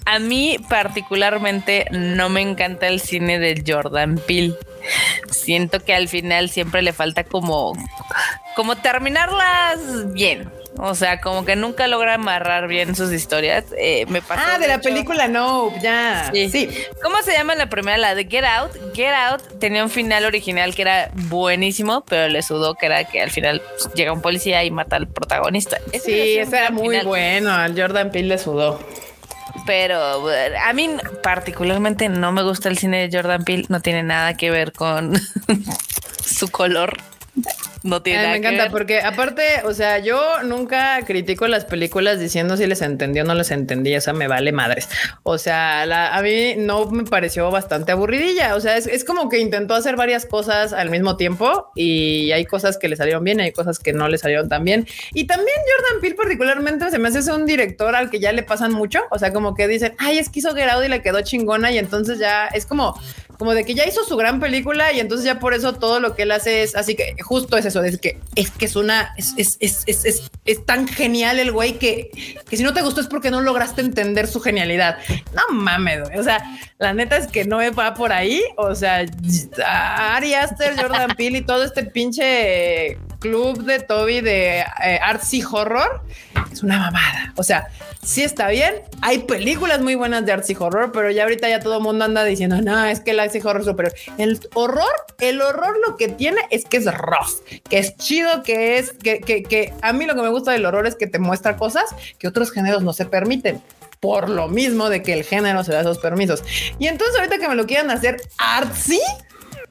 A 0.05 0.19
mí 0.19 0.57
particularmente 0.69 1.85
no 1.91 2.29
me 2.29 2.41
encanta 2.41 2.87
el 2.87 3.01
cine 3.01 3.39
de 3.39 3.63
Jordan 3.65 4.19
Peele. 4.25 4.55
Siento 5.29 5.83
que 5.83 5.93
al 5.93 6.07
final 6.07 6.49
siempre 6.49 6.81
le 6.81 6.93
falta 6.93 7.25
como, 7.25 7.73
como 8.57 8.75
terminarlas 8.75 10.11
bien. 10.13 10.51
O 10.79 10.93
sea, 10.93 11.21
como 11.21 11.43
que 11.43 11.55
nunca 11.55 11.87
logra 11.87 12.15
amarrar 12.15 12.67
bien 12.67 12.95
sus 12.95 13.11
historias. 13.11 13.63
Eh, 13.79 14.05
me 14.09 14.21
pasó, 14.21 14.43
Ah, 14.45 14.59
de 14.59 14.67
la 14.67 14.75
hecho- 14.75 14.83
película 14.89 15.27
No, 15.27 15.71
ya. 15.81 16.29
Sí. 16.33 16.49
Sí. 16.51 16.69
¿Cómo 17.01 17.15
se 17.23 17.31
llama 17.33 17.55
la 17.55 17.67
primera? 17.67 17.97
La 17.97 18.13
de 18.13 18.25
Get 18.25 18.43
Out. 18.45 18.71
Get 18.93 19.11
Out 19.13 19.59
tenía 19.59 19.83
un 19.83 19.89
final 19.89 20.25
original 20.25 20.75
que 20.75 20.83
era 20.83 21.09
buenísimo, 21.13 22.03
pero 22.07 22.27
le 22.27 22.43
sudó 22.43 22.75
que 22.75 22.85
era 22.87 23.05
que 23.05 23.21
al 23.21 23.31
final 23.31 23.59
pues, 23.61 23.91
llega 23.95 24.11
un 24.11 24.21
policía 24.21 24.63
y 24.65 24.69
mata 24.71 24.97
al 24.97 25.07
protagonista. 25.07 25.77
Ese 25.93 26.05
Sí, 26.05 26.37
ese 26.37 26.57
era 26.57 26.69
muy 26.69 26.89
final, 26.89 27.07
bueno. 27.07 27.51
Al 27.53 27.79
Jordan 27.79 28.11
Peele 28.11 28.27
le 28.27 28.37
sudó. 28.37 28.79
Pero 29.65 30.29
a 30.63 30.73
mí 30.73 30.91
particularmente 31.23 32.07
no 32.09 32.31
me 32.31 32.43
gusta 32.43 32.69
el 32.69 32.77
cine 32.77 33.07
de 33.07 33.17
Jordan 33.17 33.43
Peele. 33.45 33.65
No 33.69 33.81
tiene 33.81 34.03
nada 34.03 34.35
que 34.35 34.51
ver 34.51 34.73
con 34.73 35.13
su 36.23 36.49
color. 36.49 36.97
No 37.87 38.01
tiene 38.01 38.19
Ay, 38.19 38.25
nada 38.25 38.35
me 38.35 38.41
que 38.41 38.47
encanta 38.47 38.63
ver. 38.65 38.71
porque 38.71 38.99
aparte, 39.01 39.43
o 39.65 39.73
sea, 39.73 39.99
yo 39.99 40.21
nunca 40.43 40.99
critico 41.05 41.47
las 41.47 41.65
películas 41.65 42.19
diciendo 42.19 42.57
si 42.57 42.67
les 42.67 42.81
entendí 42.81 43.19
o 43.19 43.23
no 43.23 43.33
les 43.33 43.49
entendí, 43.51 43.95
o 43.95 44.01
sea, 44.01 44.13
me 44.13 44.27
vale 44.27 44.51
madres. 44.51 44.89
O 45.23 45.37
sea, 45.37 45.85
la- 45.85 46.15
a 46.15 46.21
mí 46.21 46.55
no 46.57 46.89
me 46.91 47.03
pareció 47.05 47.49
bastante 47.49 47.91
aburridilla, 47.93 48.55
o 48.55 48.59
sea, 48.59 48.75
es, 48.77 48.87
es 48.87 49.03
como 49.03 49.29
que 49.29 49.39
intentó 49.39 49.73
hacer 49.73 49.95
varias 49.95 50.25
cosas 50.25 50.73
al 50.73 50.89
mismo 50.89 51.15
tiempo 51.17 51.71
y 51.75 52.31
hay 52.33 52.45
cosas 52.45 52.77
que 52.77 52.89
le 52.89 52.95
salieron 52.95 53.23
bien, 53.23 53.39
hay 53.39 53.51
cosas 53.51 53.79
que 53.79 53.93
no 53.93 54.07
le 54.09 54.17
salieron 54.17 54.49
tan 54.49 54.63
bien. 54.63 54.85
Y 55.13 55.25
también 55.25 55.57
Jordan 55.77 56.01
Peele 56.01 56.15
particularmente 56.15 56.91
se 56.91 56.99
me 56.99 57.07
hace 57.07 57.31
un 57.31 57.45
director 57.45 57.95
al 57.95 58.09
que 58.09 58.19
ya 58.19 58.31
le 58.33 58.43
pasan 58.43 58.73
mucho, 58.73 58.99
o 59.11 59.17
sea, 59.19 59.31
como 59.31 59.55
que 59.55 59.67
dicen, 59.67 59.93
ay, 59.97 60.17
es 60.19 60.29
que 60.29 60.39
hizo 60.39 60.49
Out 60.49 60.85
y 60.85 60.89
le 60.89 61.01
quedó 61.01 61.21
chingona 61.21 61.71
y 61.71 61.77
entonces 61.77 62.19
ya 62.19 62.47
es 62.47 62.65
como 62.65 62.99
como 63.37 63.53
de 63.53 63.63
que 63.65 63.75
ya 63.75 63.85
hizo 63.85 64.03
su 64.03 64.17
gran 64.17 64.39
película 64.39 64.91
y 64.93 64.99
entonces 64.99 65.23
ya 65.23 65.37
por 65.39 65.53
eso 65.53 65.73
todo 65.73 65.99
lo 65.99 66.15
que 66.15 66.23
él 66.23 66.31
hace 66.31 66.63
es 66.63 66.75
así 66.75 66.95
que 66.95 67.15
justo 67.21 67.55
es 67.55 67.67
eso, 67.83 67.95
es 67.95 67.99
que 67.99 68.19
es 68.35 68.51
que 68.51 68.65
es 68.65 68.75
una 68.75 69.13
es, 69.17 69.33
es, 69.37 69.57
es, 69.59 69.83
es, 69.87 70.05
es- 70.45 70.65
tan 70.65 70.87
genial 70.87 71.39
el 71.39 71.51
güey 71.51 71.77
que, 71.79 72.09
que 72.49 72.57
si 72.57 72.63
no 72.63 72.73
te 72.73 72.81
gustó 72.81 73.01
es 73.01 73.07
porque 73.07 73.31
no 73.31 73.41
lograste 73.41 73.81
entender 73.81 74.27
su 74.27 74.39
genialidad. 74.41 74.97
No 75.33 75.53
mames, 75.55 76.03
güey. 76.03 76.17
O 76.19 76.23
sea, 76.23 76.43
la 76.79 76.93
neta 76.93 77.17
es 77.17 77.27
que 77.27 77.45
no 77.45 77.57
me 77.57 77.69
va 77.69 77.93
por 77.93 78.11
ahí. 78.11 78.41
O 78.57 78.73
sea, 78.75 79.05
Ari 79.65 80.33
Aster, 80.33 80.75
Jordan 80.79 81.15
Peele 81.15 81.39
y 81.39 81.41
todo 81.45 81.63
este 81.63 81.83
pinche 81.83 82.97
club 83.19 83.63
de 83.63 83.79
Toby 83.79 84.21
de 84.21 84.59
eh, 84.83 84.99
artsy 85.01 85.43
horror 85.49 86.01
es 86.51 86.63
una 86.63 86.79
mamada. 86.79 87.33
O 87.35 87.43
sea, 87.43 87.67
sí 88.07 88.23
está 88.23 88.47
bien. 88.47 88.73
Hay 89.01 89.19
películas 89.19 89.81
muy 89.81 89.95
buenas 89.95 90.25
de 90.25 90.31
artsy 90.31 90.55
horror, 90.57 90.91
pero 90.93 91.11
ya 91.11 91.23
ahorita 91.23 91.49
ya 91.49 91.59
todo 91.59 91.77
el 91.77 91.83
mundo 91.83 92.05
anda 92.05 92.23
diciendo, 92.23 92.61
no, 92.61 92.85
es 92.85 93.01
que 93.01 93.11
el 93.11 93.19
artsy 93.19 93.39
horror 93.39 93.59
es 93.59 93.67
superior. 93.67 93.93
El 94.17 94.39
horror, 94.53 94.87
el 95.19 95.41
horror 95.41 95.77
lo 95.85 95.97
que 95.97 96.07
tiene 96.07 96.41
es 96.49 96.65
que 96.65 96.77
es 96.77 96.85
rough, 96.85 97.43
que 97.69 97.79
es 97.79 97.97
chido, 97.97 98.43
que 98.43 98.77
es, 98.77 98.93
que, 98.93 99.19
que, 99.19 99.43
que 99.43 99.73
a 99.81 99.91
mí 99.91 100.05
lo 100.05 100.15
que 100.15 100.21
me 100.21 100.29
gusta 100.29 100.51
del 100.51 100.65
horror 100.65 100.87
es 100.87 100.95
que 100.95 101.07
te 101.07 101.19
muestra 101.19 101.57
cosas 101.57 101.83
que 102.17 102.27
otros 102.27 102.51
géneros 102.51 102.81
no 102.81 102.93
se 102.93 103.05
permiten. 103.05 103.61
Por 103.99 104.29
lo 104.29 104.47
mismo 104.47 104.89
de 104.89 105.01
que 105.01 105.13
el 105.13 105.23
género 105.23 105.63
se 105.63 105.73
da 105.73 105.81
esos 105.81 105.97
permisos. 105.97 106.43
Y 106.77 106.85
entonces 106.85 107.17
ahorita 107.17 107.39
que 107.39 107.47
me 107.47 107.55
lo 107.55 107.65
quieran 107.65 107.89
hacer 107.89 108.21
artsy, 108.37 109.01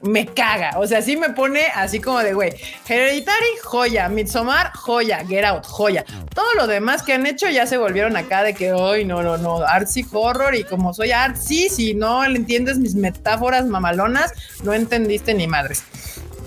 me 0.01 0.25
caga. 0.25 0.73
O 0.77 0.87
sea, 0.87 1.01
sí 1.01 1.17
me 1.17 1.29
pone 1.29 1.65
así 1.73 1.99
como 1.99 2.19
de 2.19 2.33
güey. 2.33 2.53
Hereditary, 2.87 3.47
joya. 3.63 4.09
Midsommar, 4.09 4.71
joya. 4.73 5.25
Get 5.25 5.43
Out, 5.43 5.65
joya. 5.65 6.05
Todo 6.33 6.53
lo 6.55 6.67
demás 6.67 7.03
que 7.03 7.13
han 7.13 7.25
hecho 7.25 7.49
ya 7.49 7.65
se 7.65 7.77
volvieron 7.77 8.15
acá 8.15 8.43
de 8.43 8.53
que 8.53 8.73
hoy 8.73 9.05
no, 9.05 9.23
no, 9.23 9.37
no. 9.37 9.57
Artsy 9.57 10.05
horror. 10.11 10.55
Y 10.55 10.63
como 10.63 10.93
soy 10.93 11.11
artsy, 11.11 11.69
si 11.69 11.93
no 11.93 12.27
le 12.27 12.37
entiendes 12.37 12.77
mis 12.77 12.95
metáforas 12.95 13.65
mamalonas, 13.65 14.33
no 14.63 14.73
entendiste 14.73 15.33
ni 15.33 15.47
madres. 15.47 15.83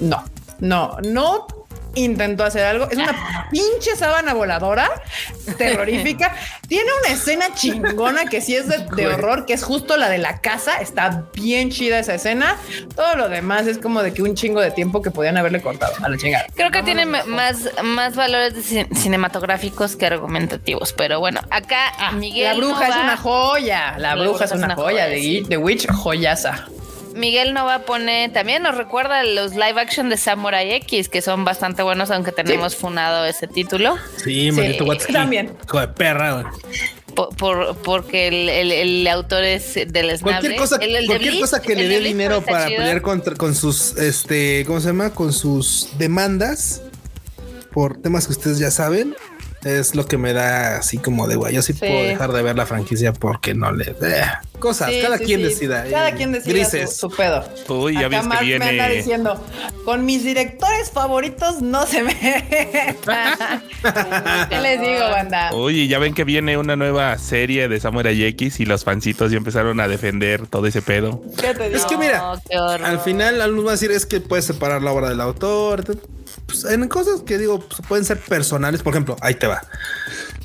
No, 0.01 0.25
no, 0.61 0.97
no 1.03 1.47
intentó 1.95 2.45
hacer 2.45 2.65
algo. 2.65 2.89
Es 2.91 2.97
una 2.97 3.49
pinche 3.51 3.97
sábana 3.97 4.35
voladora 4.35 4.89
terrorífica. 5.59 6.35
Tiene 6.69 6.89
una 7.05 7.13
escena 7.15 7.55
chingona 7.55 8.27
que 8.27 8.41
sí 8.41 8.55
es 8.57 8.69
de, 8.69 8.79
de 8.95 9.09
horror, 9.09 9.45
que 9.47 9.53
es 9.55 9.65
justo 9.65 9.97
la 9.97 10.09
de 10.09 10.19
la 10.19 10.41
casa. 10.41 10.77
Está 10.81 11.25
bien 11.35 11.71
chida 11.71 11.99
esa 11.99 12.15
escena. 12.15 12.57
Todo 12.95 13.17
lo 13.17 13.29
demás 13.29 13.67
es 13.67 13.79
como 13.79 14.03
de 14.03 14.13
que 14.13 14.23
un 14.23 14.35
chingo 14.35 14.61
de 14.61 14.71
tiempo 14.71 15.03
que 15.03 15.11
podían 15.11 15.37
haberle 15.37 15.61
cortado 15.61 15.93
a 16.03 16.09
la 16.09 16.17
chingada. 16.17 16.47
Creo 16.55 16.71
que 16.71 16.83
tiene 16.83 17.07
más, 17.07 17.57
más 17.83 18.15
valores 18.15 18.55
cinematográficos 18.95 19.97
que 19.97 20.07
argumentativos. 20.07 20.93
Pero 20.93 21.19
bueno, 21.21 21.41
acá 21.51 21.93
Ah, 21.99 22.13
Miguel. 22.13 22.45
la 22.45 22.55
bruja 22.55 22.89
es 22.89 22.97
una 22.97 23.17
joya. 23.17 23.95
La, 23.99 24.15
bruja 24.15 24.45
es 24.45 24.53
una, 24.53 24.75
joya, 24.75 25.07
de 25.07 25.19
sí. 25.21 25.43
The 25.49 25.57
Witch, 25.57 25.87
joyaza. 25.91 26.67
Miguel 27.15 27.55
Nova 27.55 27.81
pone, 27.85 28.29
también 28.29 28.63
nos 28.63 28.77
recuerda 28.77 29.23
los 29.25 29.53
live 29.53 29.81
action 29.81 30.09
de 30.09 30.17
Samurai 30.17 30.71
X, 30.73 31.09
que 31.09 31.23
son 31.23 31.45
bastante 31.45 31.83
buenos, 31.83 32.11
aunque 32.11 32.33
tenemos 32.33 32.77
funado 32.77 33.25
ese 33.27 33.47
título. 33.47 33.97
Sí, 34.23 34.51
Marito 34.53 34.85
Sí, 35.01 35.13
también. 35.13 35.53
Hijo 35.67 35.81
de 35.81 35.89
perra, 35.89 36.33
güey. 36.35 36.45
por, 37.15 37.35
por- 37.37 37.77
porque 37.79 38.29
el, 38.29 38.49
el- 38.49 38.73
el 38.73 39.07
autor 39.09 39.43
es 39.45 39.75
del 39.75 40.19
Cualquier 40.21 40.57
cosa, 40.57 40.77
el, 40.77 40.95
el 40.95 41.03
de 41.03 41.07
cualquier 41.09 41.41
cosa 41.41 41.61
que 41.61 41.75
le 41.75 41.89
dé 41.89 41.99
dinero 42.01 42.41
para 42.43 42.67
chido. 42.69 42.79
pelear 42.79 43.03
contra, 43.03 43.35
con 43.35 43.55
sus, 43.55 43.97
este, 43.97 44.65
¿cómo 44.67 44.81
se 44.81 44.87
llama? 44.89 45.11
Con 45.13 45.33
sus 45.33 45.89
demandas 45.99 46.83
por 47.73 48.01
temas 48.01 48.27
que 48.27 48.33
ustedes 48.33 48.59
ya 48.59 48.71
saben. 48.71 49.15
Es 49.65 49.95
lo 49.95 50.07
que 50.07 50.17
me 50.17 50.33
da 50.33 50.79
así 50.79 50.97
como 50.99 51.29
de 51.29 51.37
guay. 51.37 51.55
Yo 51.55 51.63
sí, 51.63 51.73
Sí. 51.75 51.81
puedo 51.81 52.03
dejar 52.03 52.33
de 52.33 52.43
ver 52.43 52.57
la 52.57 52.65
franquicia 52.67 53.13
porque 53.13 53.53
no 53.55 53.71
le. 53.73 53.95
eh, 54.03 54.23
cosas, 54.59 54.91
Sí, 54.91 55.01
cada 55.03 55.19
sí, 55.19 55.25
quien 55.25 55.41
sí. 55.41 55.47
decida. 55.47 55.85
Cada 55.91 56.09
eh, 56.11 56.15
quien 56.17 56.33
decida 56.33 56.53
Grises. 56.53 56.97
Su, 56.97 57.11
su 57.11 57.17
pedo. 57.17 57.45
Uy, 57.69 57.95
ya 57.95 58.01
Acá 58.01 58.09
ves 58.09 58.21
que 58.21 58.27
Mark 58.29 58.45
me 58.47 58.55
anda 58.55 58.69
viene. 58.71 58.95
diciendo, 58.95 59.45
con 59.85 60.05
mis 60.07 60.25
directores 60.25 60.91
favoritos 60.91 61.61
no 61.63 61.85
se 61.87 62.03
me... 62.03 62.15
¿Qué 64.49 64.61
les 64.61 64.81
digo, 64.81 65.01
banda? 65.11 65.51
Oye, 65.53 65.87
ya 65.89 65.99
ven 65.99 66.15
que 66.15 66.25
viene 66.25 66.57
una 66.57 66.77
nueva 66.77 67.17
serie 67.19 67.69
de 67.69 67.81
Samurai 67.81 68.23
X 68.25 68.61
y 68.61 68.67
los 68.67 68.85
fancitos 68.85 69.31
ya 69.31 69.37
empezaron 69.39 69.81
a 69.81 69.89
defender 69.89 70.47
todo 70.47 70.67
ese 70.67 70.83
pedo. 70.83 71.23
¿Qué 71.41 71.55
te 71.55 71.65
digo? 71.65 71.77
Es 71.77 71.85
que 71.87 71.97
mira. 71.97 72.33
Al 72.85 73.01
final, 73.01 73.41
algunos 73.41 73.65
van 73.65 73.73
a 73.73 73.75
decir 73.77 73.91
es 73.91 74.07
que 74.07 74.21
puedes 74.21 74.45
separar 74.45 74.83
la 74.83 74.93
obra 74.93 75.09
del 75.09 75.21
autor. 75.21 75.85
Pues, 76.47 76.65
en 76.65 76.87
cosas 76.89 77.23
que 77.23 77.39
digo, 77.39 77.61
pues, 77.61 77.81
pueden 77.87 78.05
ser 78.05 78.21
personales. 78.21 78.83
Por 78.83 78.93
ejemplo, 78.93 79.17
ahí 79.21 79.35
te 79.35 79.47
va. 79.47 79.63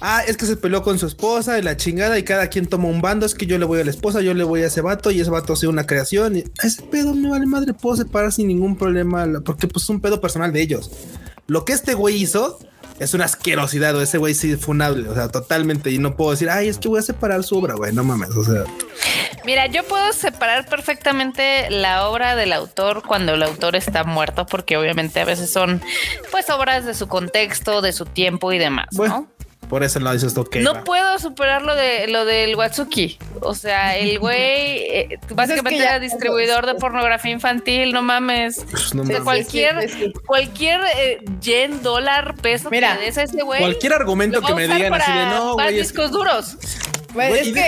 Ah, 0.01 0.23
es 0.27 0.37
que 0.37 0.45
se 0.45 0.57
peleó 0.57 0.83
con 0.83 0.99
su 0.99 1.07
esposa 1.07 1.57
y 1.57 1.61
la 1.61 1.77
chingada 1.77 2.19
y 2.19 2.23
cada 2.23 2.47
quien 2.47 2.67
toma 2.67 2.87
un 2.87 3.01
bando. 3.01 3.25
Es 3.25 3.33
que 3.33 3.45
yo 3.45 3.57
le 3.57 3.65
voy 3.65 3.79
a 3.79 3.83
la 3.83 3.91
esposa, 3.91 4.21
yo 4.21 4.33
le 4.33 4.43
voy 4.43 4.61
a 4.61 4.67
ese 4.67 4.81
vato 4.81 5.11
y 5.11 5.21
ese 5.21 5.29
vato 5.29 5.53
hace 5.53 5.67
una 5.67 5.85
creación. 5.85 6.37
Y 6.37 6.43
ese 6.63 6.83
pedo 6.83 7.13
me 7.13 7.29
vale 7.29 7.45
madre, 7.45 7.73
puedo 7.73 7.95
separar 7.95 8.31
sin 8.31 8.47
ningún 8.47 8.77
problema 8.77 9.27
porque 9.43 9.67
pues 9.67 9.83
es 9.83 9.89
un 9.89 10.01
pedo 10.01 10.21
personal 10.21 10.51
de 10.51 10.61
ellos. 10.61 10.91
Lo 11.47 11.63
que 11.63 11.73
este 11.73 11.93
güey 11.93 12.21
hizo 12.21 12.59
es 12.99 13.13
una 13.13 13.25
asquerosidad. 13.25 13.95
O 13.95 14.01
ese 14.01 14.17
güey 14.17 14.33
sí 14.33 14.51
es 14.51 14.59
funable, 14.59 15.09
o 15.09 15.13
sea, 15.13 15.29
totalmente. 15.29 15.91
Y 15.91 15.97
no 15.97 16.15
puedo 16.15 16.31
decir, 16.31 16.49
ay, 16.49 16.67
es 16.67 16.77
que 16.77 16.87
voy 16.87 16.99
a 16.99 17.03
separar 17.03 17.43
su 17.43 17.57
obra, 17.57 17.75
güey. 17.75 17.93
No 17.93 18.03
mames, 18.03 18.31
o 18.31 18.43
sea, 18.43 18.63
Mira, 19.45 19.67
yo 19.67 19.83
puedo 19.83 20.11
separar 20.11 20.65
perfectamente 20.67 21.69
la 21.69 22.09
obra 22.09 22.35
del 22.35 22.51
autor 22.51 23.03
cuando 23.05 23.35
el 23.35 23.43
autor 23.43 23.75
está 23.75 24.03
muerto, 24.03 24.47
porque 24.47 24.75
obviamente 24.75 25.19
a 25.19 25.25
veces 25.25 25.51
son 25.51 25.83
pues 26.31 26.49
obras 26.49 26.85
de 26.85 26.95
su 26.95 27.07
contexto, 27.07 27.81
de 27.81 27.93
su 27.93 28.05
tiempo 28.05 28.51
y 28.53 28.57
demás, 28.57 28.87
bueno, 28.93 29.27
por 29.69 29.83
eso 29.83 29.99
lo 29.99 30.11
dices, 30.13 30.37
ok. 30.37 30.57
¿no? 30.57 30.73
va. 30.73 30.83
Puedo 30.83 31.19
superar 31.19 31.61
lo 31.61 31.75
de 31.75 32.07
lo 32.07 32.25
del 32.25 32.55
Watsuki. 32.55 33.17
O 33.41 33.53
sea, 33.53 33.97
el 33.97 34.19
güey 34.19 34.37
eh, 34.37 35.19
básicamente 35.33 35.81
era 35.83 35.99
distribuidor 35.99 36.65
de 36.65 36.75
pornografía 36.79 37.31
infantil, 37.31 37.91
no 37.93 38.01
mames. 38.01 38.65
Pues, 38.69 38.93
no 38.93 39.03
O 39.03 39.05
sea, 39.05 39.13
mames. 39.19 39.23
cualquier, 39.23 39.77
Es 39.79 39.95
que- 39.95 40.05
es 40.05 40.13
que- 40.13 40.19
cualquier 40.25 40.81
eh, 40.97 41.19
yen, 41.41 41.81
dólar, 41.83 42.35
peso 42.41 42.69
Mira, 42.69 42.93
que 42.93 42.99
le 42.99 43.05
des 43.07 43.17
a 43.17 43.23
ese 43.23 43.41
güey. 43.43 43.59
Cualquier 43.59 43.93
argumento 43.93 44.41
que 44.41 44.53
me 44.53 44.63
digan 44.67 44.93
así 44.93 45.11
de 45.11 45.17
para 45.17 45.29
no, 45.29 45.45
más 45.55 45.65
güey. 45.67 45.79
es- 45.79 45.87
discos 45.89 46.11
duros. 46.11 46.57
Pues, 47.15 47.47
es 47.47 47.53
que 47.53 47.65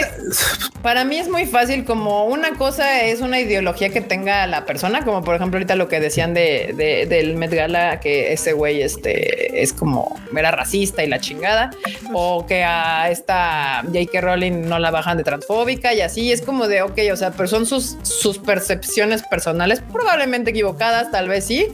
para 0.82 1.04
mí 1.06 1.18
es 1.18 1.28
muy 1.30 1.46
fácil 1.46 1.86
como 1.86 2.26
una 2.26 2.52
cosa 2.52 3.04
es 3.06 3.22
una 3.22 3.40
ideología 3.40 3.90
que 3.90 4.02
tenga 4.02 4.46
la 4.46 4.66
persona, 4.66 5.04
como 5.04 5.24
por 5.24 5.36
ejemplo 5.36 5.58
ahorita 5.58 5.76
lo 5.76 5.88
que 5.88 6.00
decían 6.00 6.34
de, 6.34 6.74
de- 6.78 7.06
del 7.08 7.36
Met 7.36 7.54
Gala, 7.54 8.00
que 8.00 8.34
ese 8.34 8.54
güey 8.54 8.82
este, 8.82 9.62
es 9.64 9.74
como 9.74 10.20
era 10.36 10.52
racista 10.52 11.04
y 11.04 11.08
la 11.08 11.20
chingada, 11.20 11.72
o 12.14 12.46
que 12.46 12.64
a 12.64 13.10
esta 13.10 13.82
J.K. 13.86 14.22
Rowling 14.22 14.68
no 14.68 14.78
la 14.80 14.92
bajan 14.92 15.18
de 15.18 15.24
transfóbica 15.24 15.94
y 15.94 16.02
así, 16.02 16.32
es 16.32 16.42
como 16.42 16.68
de, 16.68 16.82
ok, 16.84 17.00
o 17.12 17.16
sea, 17.16 17.32
pero 17.32 17.48
son 17.48 17.66
sus, 17.66 17.98
sus 18.04 18.38
percepciones 18.38 19.24
personales, 19.24 19.82
probablemente 19.92 20.52
equivocadas, 20.52 21.10
tal 21.12 21.28
vez 21.30 21.46
sí, 21.46 21.68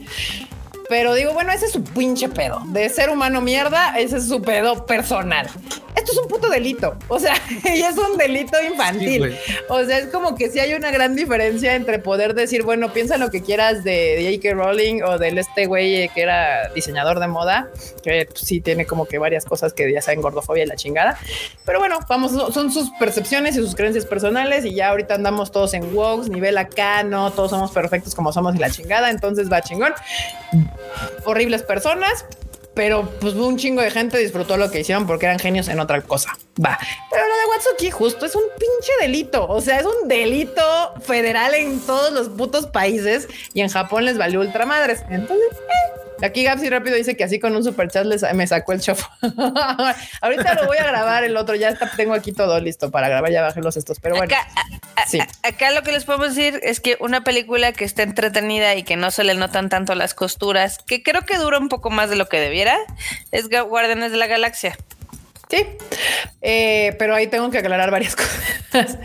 pero 0.88 1.14
digo, 1.14 1.32
bueno, 1.32 1.50
ese 1.50 1.66
es 1.66 1.72
su 1.72 1.82
pinche 1.82 2.28
pedo. 2.28 2.62
De 2.66 2.88
ser 2.90 3.08
humano 3.10 3.40
mierda, 3.40 3.98
ese 3.98 4.18
es 4.18 4.28
su 4.28 4.42
pedo 4.42 4.84
personal. 4.86 5.48
Esto 5.96 6.12
es 6.12 6.18
un 6.18 6.28
puto 6.28 6.48
delito. 6.48 6.96
O 7.08 7.18
sea, 7.20 7.34
y 7.64 7.80
es 7.82 7.96
un 7.96 8.16
delito 8.18 8.56
infantil. 8.62 9.36
o 9.68 9.84
sea, 9.84 9.98
es 9.98 10.06
como 10.08 10.34
que 10.34 10.50
sí 10.50 10.58
hay 10.58 10.74
una 10.74 10.90
gran 10.90 11.14
diferencia 11.14 11.74
entre 11.74 11.98
poder 11.98 12.34
decir, 12.34 12.62
bueno, 12.64 12.92
piensa 12.92 13.16
lo 13.16 13.30
que 13.30 13.42
quieras 13.42 13.84
de 13.84 14.38
J.K. 14.42 14.54
Rowling 14.54 15.02
o 15.02 15.18
del 15.18 15.38
este 15.38 15.66
güey 15.66 15.94
eh, 16.02 16.10
que 16.14 16.22
era 16.22 16.68
diseñador 16.74 17.20
de 17.20 17.28
moda, 17.28 17.68
que 18.02 18.26
pues, 18.30 18.40
sí 18.40 18.60
tiene 18.60 18.86
como 18.86 19.06
que 19.06 19.18
varias 19.18 19.44
cosas 19.44 19.72
que 19.72 19.90
ya 19.92 20.02
saben 20.02 20.20
gordofobia 20.20 20.64
y 20.64 20.66
la 20.66 20.76
chingada. 20.76 21.18
Pero 21.64 21.78
bueno, 21.78 21.98
vamos, 22.08 22.32
son- 22.32 22.52
son 22.52 22.72
sus 22.72 22.90
percepciones 22.98 23.54
y 23.56 23.60
sus 23.60 23.74
creencias 23.74 24.04
personales 24.06 24.64
y 24.64 24.74
ya 24.74 24.88
ahorita 24.90 25.14
andamos 25.14 25.52
todos 25.52 25.74
en 25.74 25.94
woks, 25.96 26.28
nivel 26.28 26.58
acá, 26.58 27.02
no, 27.04 27.30
todos 27.30 27.50
somos 27.50 27.70
perfectos 27.70 28.14
como 28.14 28.32
somos 28.32 28.54
y 28.56 28.58
la 28.58 28.70
chingada, 28.70 29.10
entonces 29.10 29.50
va 29.50 29.62
chingón 29.62 29.92
horribles 31.24 31.62
personas, 31.62 32.24
pero 32.74 33.08
pues 33.20 33.34
un 33.34 33.56
chingo 33.56 33.82
de 33.82 33.90
gente 33.90 34.18
disfrutó 34.18 34.56
lo 34.56 34.70
que 34.70 34.80
hicieron 34.80 35.06
porque 35.06 35.26
eran 35.26 35.38
genios 35.38 35.68
en 35.68 35.80
otra 35.80 36.02
cosa. 36.02 36.36
Va. 36.64 36.78
Pero 37.10 37.22
lo 37.26 37.34
de 37.34 37.44
Watsuki 37.50 37.90
justo 37.90 38.26
es 38.26 38.34
un 38.34 38.42
pinche 38.58 38.92
delito. 39.00 39.46
O 39.48 39.60
sea, 39.60 39.80
es 39.80 39.86
un 39.86 40.08
delito 40.08 40.62
federal 41.00 41.54
en 41.54 41.80
todos 41.80 42.12
los 42.12 42.28
putos 42.28 42.66
países 42.66 43.28
y 43.54 43.60
en 43.60 43.68
Japón 43.68 44.04
les 44.04 44.18
valió 44.18 44.40
ultramadres. 44.40 45.02
Entonces, 45.08 45.48
eh. 45.52 46.03
Aquí 46.22 46.44
Gapsi 46.44 46.70
rápido 46.70 46.96
dice 46.96 47.16
que 47.16 47.24
así 47.24 47.38
con 47.40 47.54
un 47.56 47.64
super 47.64 47.88
chat 47.90 48.04
les- 48.06 48.22
me 48.34 48.46
sacó 48.46 48.72
el 48.72 48.80
chofo. 48.80 49.08
Ahorita 50.20 50.54
lo 50.54 50.66
voy 50.66 50.78
a 50.78 50.84
grabar 50.84 51.24
el 51.24 51.36
otro. 51.36 51.54
Ya 51.54 51.70
está, 51.70 51.90
tengo 51.96 52.14
aquí 52.14 52.32
todo 52.32 52.58
listo 52.60 52.90
para 52.90 53.08
grabar. 53.08 53.30
Ya 53.30 53.42
bajé 53.42 53.60
los 53.60 53.76
estos, 53.76 54.00
pero 54.00 54.16
bueno. 54.16 54.34
Acá, 54.34 54.46
a- 54.96 55.02
a- 55.02 55.06
sí. 55.06 55.18
a- 55.20 55.28
acá 55.42 55.70
lo 55.72 55.82
que 55.82 55.92
les 55.92 56.04
podemos 56.04 56.34
decir 56.34 56.60
es 56.62 56.80
que 56.80 56.96
una 57.00 57.24
película 57.24 57.72
que 57.72 57.84
esté 57.84 58.02
entretenida 58.02 58.74
y 58.74 58.84
que 58.84 58.96
no 58.96 59.10
se 59.10 59.24
le 59.24 59.34
notan 59.34 59.68
tanto 59.68 59.94
las 59.94 60.14
costuras, 60.14 60.78
que 60.86 61.02
creo 61.02 61.22
que 61.22 61.36
dura 61.36 61.58
un 61.58 61.68
poco 61.68 61.90
más 61.90 62.10
de 62.10 62.16
lo 62.16 62.28
que 62.28 62.38
debiera, 62.40 62.78
es 63.32 63.48
Guardianes 63.48 64.12
de 64.12 64.18
la 64.18 64.26
Galaxia. 64.26 64.76
Sí, 65.50 65.66
Eh, 66.40 66.96
pero 66.98 67.14
ahí 67.14 67.26
tengo 67.26 67.50
que 67.50 67.58
aclarar 67.58 67.90
varias 67.90 68.16
cosas. 68.72 68.98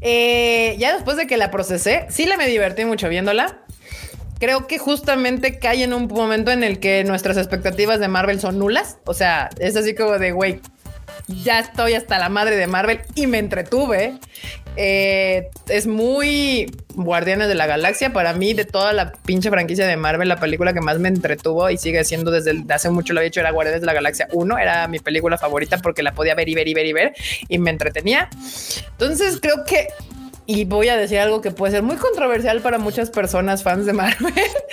Eh, 0.00 0.76
ya 0.78 0.92
después 0.94 1.16
de 1.16 1.26
que 1.26 1.36
la 1.36 1.50
procesé, 1.50 2.06
sí 2.10 2.26
la 2.26 2.36
me 2.36 2.46
divertí 2.46 2.84
mucho 2.84 3.08
viéndola. 3.08 3.61
Creo 4.42 4.66
que 4.66 4.76
justamente 4.76 5.60
cae 5.60 5.84
en 5.84 5.92
un 5.92 6.08
momento 6.08 6.50
en 6.50 6.64
el 6.64 6.80
que 6.80 7.04
nuestras 7.04 7.36
expectativas 7.36 8.00
de 8.00 8.08
Marvel 8.08 8.40
son 8.40 8.58
nulas. 8.58 8.98
O 9.04 9.14
sea, 9.14 9.50
es 9.60 9.76
así 9.76 9.94
como 9.94 10.18
de, 10.18 10.32
güey, 10.32 10.58
ya 11.28 11.60
estoy 11.60 11.94
hasta 11.94 12.18
la 12.18 12.28
madre 12.28 12.56
de 12.56 12.66
Marvel 12.66 13.02
y 13.14 13.28
me 13.28 13.38
entretuve. 13.38 14.18
Eh, 14.74 15.48
es 15.68 15.86
muy 15.86 16.74
Guardianes 16.96 17.46
de 17.46 17.54
la 17.54 17.66
Galaxia. 17.66 18.12
Para 18.12 18.32
mí, 18.32 18.52
de 18.52 18.64
toda 18.64 18.92
la 18.92 19.12
pinche 19.12 19.48
franquicia 19.48 19.86
de 19.86 19.96
Marvel, 19.96 20.28
la 20.28 20.40
película 20.40 20.72
que 20.72 20.80
más 20.80 20.98
me 20.98 21.08
entretuvo 21.08 21.70
y 21.70 21.78
sigue 21.78 22.02
siendo 22.02 22.32
desde 22.32 22.64
hace 22.74 22.90
mucho 22.90 23.12
lo 23.12 23.20
había 23.20 23.28
hecho 23.28 23.38
era 23.38 23.52
Guardianes 23.52 23.82
de 23.82 23.86
la 23.86 23.92
Galaxia 23.92 24.26
1. 24.32 24.58
Era 24.58 24.88
mi 24.88 24.98
película 24.98 25.38
favorita 25.38 25.78
porque 25.78 26.02
la 26.02 26.14
podía 26.14 26.34
ver 26.34 26.48
y 26.48 26.56
ver 26.56 26.66
y 26.66 26.74
ver 26.74 26.86
y 26.86 26.92
ver 26.92 27.14
y 27.46 27.58
me 27.58 27.70
entretenía. 27.70 28.28
Entonces 28.90 29.38
creo 29.40 29.64
que 29.64 29.86
y 30.46 30.64
voy 30.64 30.88
a 30.88 30.96
decir 30.96 31.18
algo 31.18 31.40
que 31.40 31.50
puede 31.50 31.72
ser 31.72 31.82
muy 31.82 31.96
controversial 31.96 32.60
para 32.60 32.78
muchas 32.78 33.10
personas 33.10 33.62
fans 33.62 33.86
de 33.86 33.92
Marvel. 33.92 34.32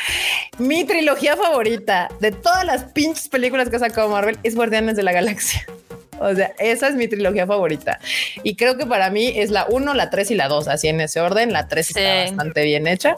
Mi 0.57 0.83
trilogía 0.83 1.35
favorita 1.37 2.09
de 2.19 2.31
todas 2.31 2.65
las 2.65 2.85
pinches 2.85 3.29
películas 3.29 3.69
que 3.69 3.75
ha 3.77 3.79
sacado 3.79 4.09
Marvel 4.09 4.37
es 4.43 4.55
Guardianes 4.55 4.95
de 4.95 5.03
la 5.03 5.11
Galaxia. 5.11 5.65
O 6.21 6.35
sea, 6.35 6.51
esa 6.59 6.89
es 6.89 6.95
mi 6.95 7.07
trilogía 7.07 7.47
favorita. 7.47 7.97
Y 8.43 8.57
creo 8.57 8.75
que 8.77 8.85
para 8.85 9.09
mí 9.09 9.31
es 9.37 9.51
la 9.51 9.65
1, 9.69 9.93
la 9.93 10.09
3 10.09 10.31
y 10.31 10.35
la 10.35 10.49
2, 10.49 10.67
así 10.67 10.89
en 10.89 10.99
ese 10.99 11.21
orden. 11.21 11.53
La 11.53 11.69
3 11.69 11.87
está 11.91 12.01
Sí. 12.01 12.29
bastante 12.35 12.63
bien 12.65 12.87
hecha. 12.87 13.15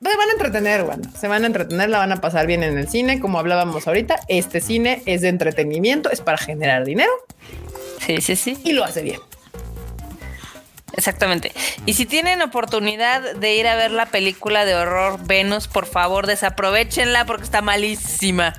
Se 0.00 0.16
van 0.16 0.28
a 0.28 0.32
entretener, 0.32 0.84
bueno, 0.84 1.02
se 1.18 1.26
van 1.26 1.42
a 1.42 1.46
entretener, 1.48 1.88
la 1.90 1.98
van 1.98 2.12
a 2.12 2.20
pasar 2.20 2.46
bien 2.46 2.62
en 2.62 2.78
el 2.78 2.88
cine, 2.88 3.18
como 3.18 3.40
hablábamos 3.40 3.88
ahorita. 3.88 4.20
Este 4.28 4.60
cine 4.60 5.02
es 5.06 5.22
de 5.22 5.28
entretenimiento, 5.28 6.08
es 6.08 6.20
para 6.20 6.38
generar 6.38 6.84
dinero 6.84 7.10
Sí, 8.06 8.20
sí, 8.20 8.36
sí. 8.36 8.58
y 8.62 8.74
lo 8.74 8.84
hace 8.84 9.02
bien. 9.02 9.18
Exactamente. 10.96 11.52
Y 11.86 11.94
si 11.94 12.06
tienen 12.06 12.42
oportunidad 12.42 13.34
de 13.34 13.54
ir 13.54 13.66
a 13.66 13.74
ver 13.76 13.90
la 13.90 14.06
película 14.06 14.64
de 14.64 14.74
horror 14.74 15.18
Venus, 15.24 15.68
por 15.68 15.86
favor, 15.86 16.26
desaprovechenla 16.26 17.26
porque 17.26 17.44
está 17.44 17.62
malísima. 17.62 18.54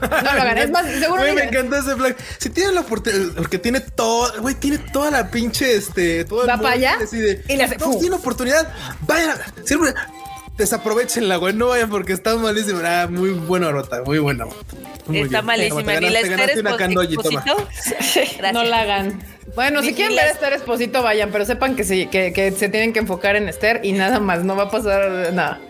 No 0.00 0.08
lo 0.08 0.30
hagan, 0.30 0.58
es 0.58 0.70
más, 0.70 0.86
seguro 0.86 1.20
Güey, 1.20 1.34
me 1.34 1.44
encanta 1.44 1.78
ese 1.78 1.96
flag. 1.96 2.16
Si 2.38 2.50
tienen 2.50 2.74
la 2.74 2.82
oportunidad, 2.82 3.34
porque 3.34 3.58
tiene 3.58 3.80
todo, 3.80 4.32
güey, 4.40 4.54
tiene 4.54 4.78
toda 4.78 5.10
la 5.10 5.30
pinche, 5.30 5.74
este, 5.74 6.24
todo 6.24 6.42
el 6.42 6.48
Va 6.48 6.56
para 6.56 6.70
mundo 6.70 6.86
allá 6.86 6.96
decide, 6.98 7.42
y 7.48 7.56
le 7.56 7.64
hace 7.64 7.76
tienen 7.76 8.14
oportunidad, 8.14 8.72
vayan, 9.06 9.36
siempre 9.64 9.92
desaprovechenla, 10.56 11.36
güey, 11.36 11.54
no 11.54 11.68
vayan 11.68 11.90
porque 11.90 12.12
está 12.12 12.36
malísima. 12.36 12.80
Ah, 12.84 13.08
muy 13.08 13.30
buena 13.30 13.72
nota, 13.72 14.02
muy 14.04 14.18
buena. 14.18 14.46
Muy 15.06 15.20
está 15.20 15.40
bien. 15.40 15.46
malísima. 15.46 15.94
Ni 16.00 16.10
la. 16.10 16.22
Gracias. 18.38 18.52
No 18.52 18.62
la 18.62 18.80
hagan. 18.80 19.39
Bueno, 19.54 19.82
si 19.82 19.94
quieren 19.94 20.14
ver 20.16 20.26
a 20.26 20.30
Esther 20.30 20.52
Esposito, 20.52 21.02
vayan, 21.02 21.30
pero 21.32 21.44
sepan 21.44 21.74
que 21.74 21.82
sí, 21.84 22.06
que, 22.06 22.32
que 22.32 22.52
se 22.52 22.68
tienen 22.68 22.92
que 22.92 23.00
enfocar 23.00 23.34
en 23.36 23.48
Esther 23.48 23.80
y 23.82 23.92
nada 23.92 24.20
más, 24.20 24.44
no 24.44 24.54
va 24.54 24.64
a 24.64 24.70
pasar 24.70 25.32
nada. 25.32 25.60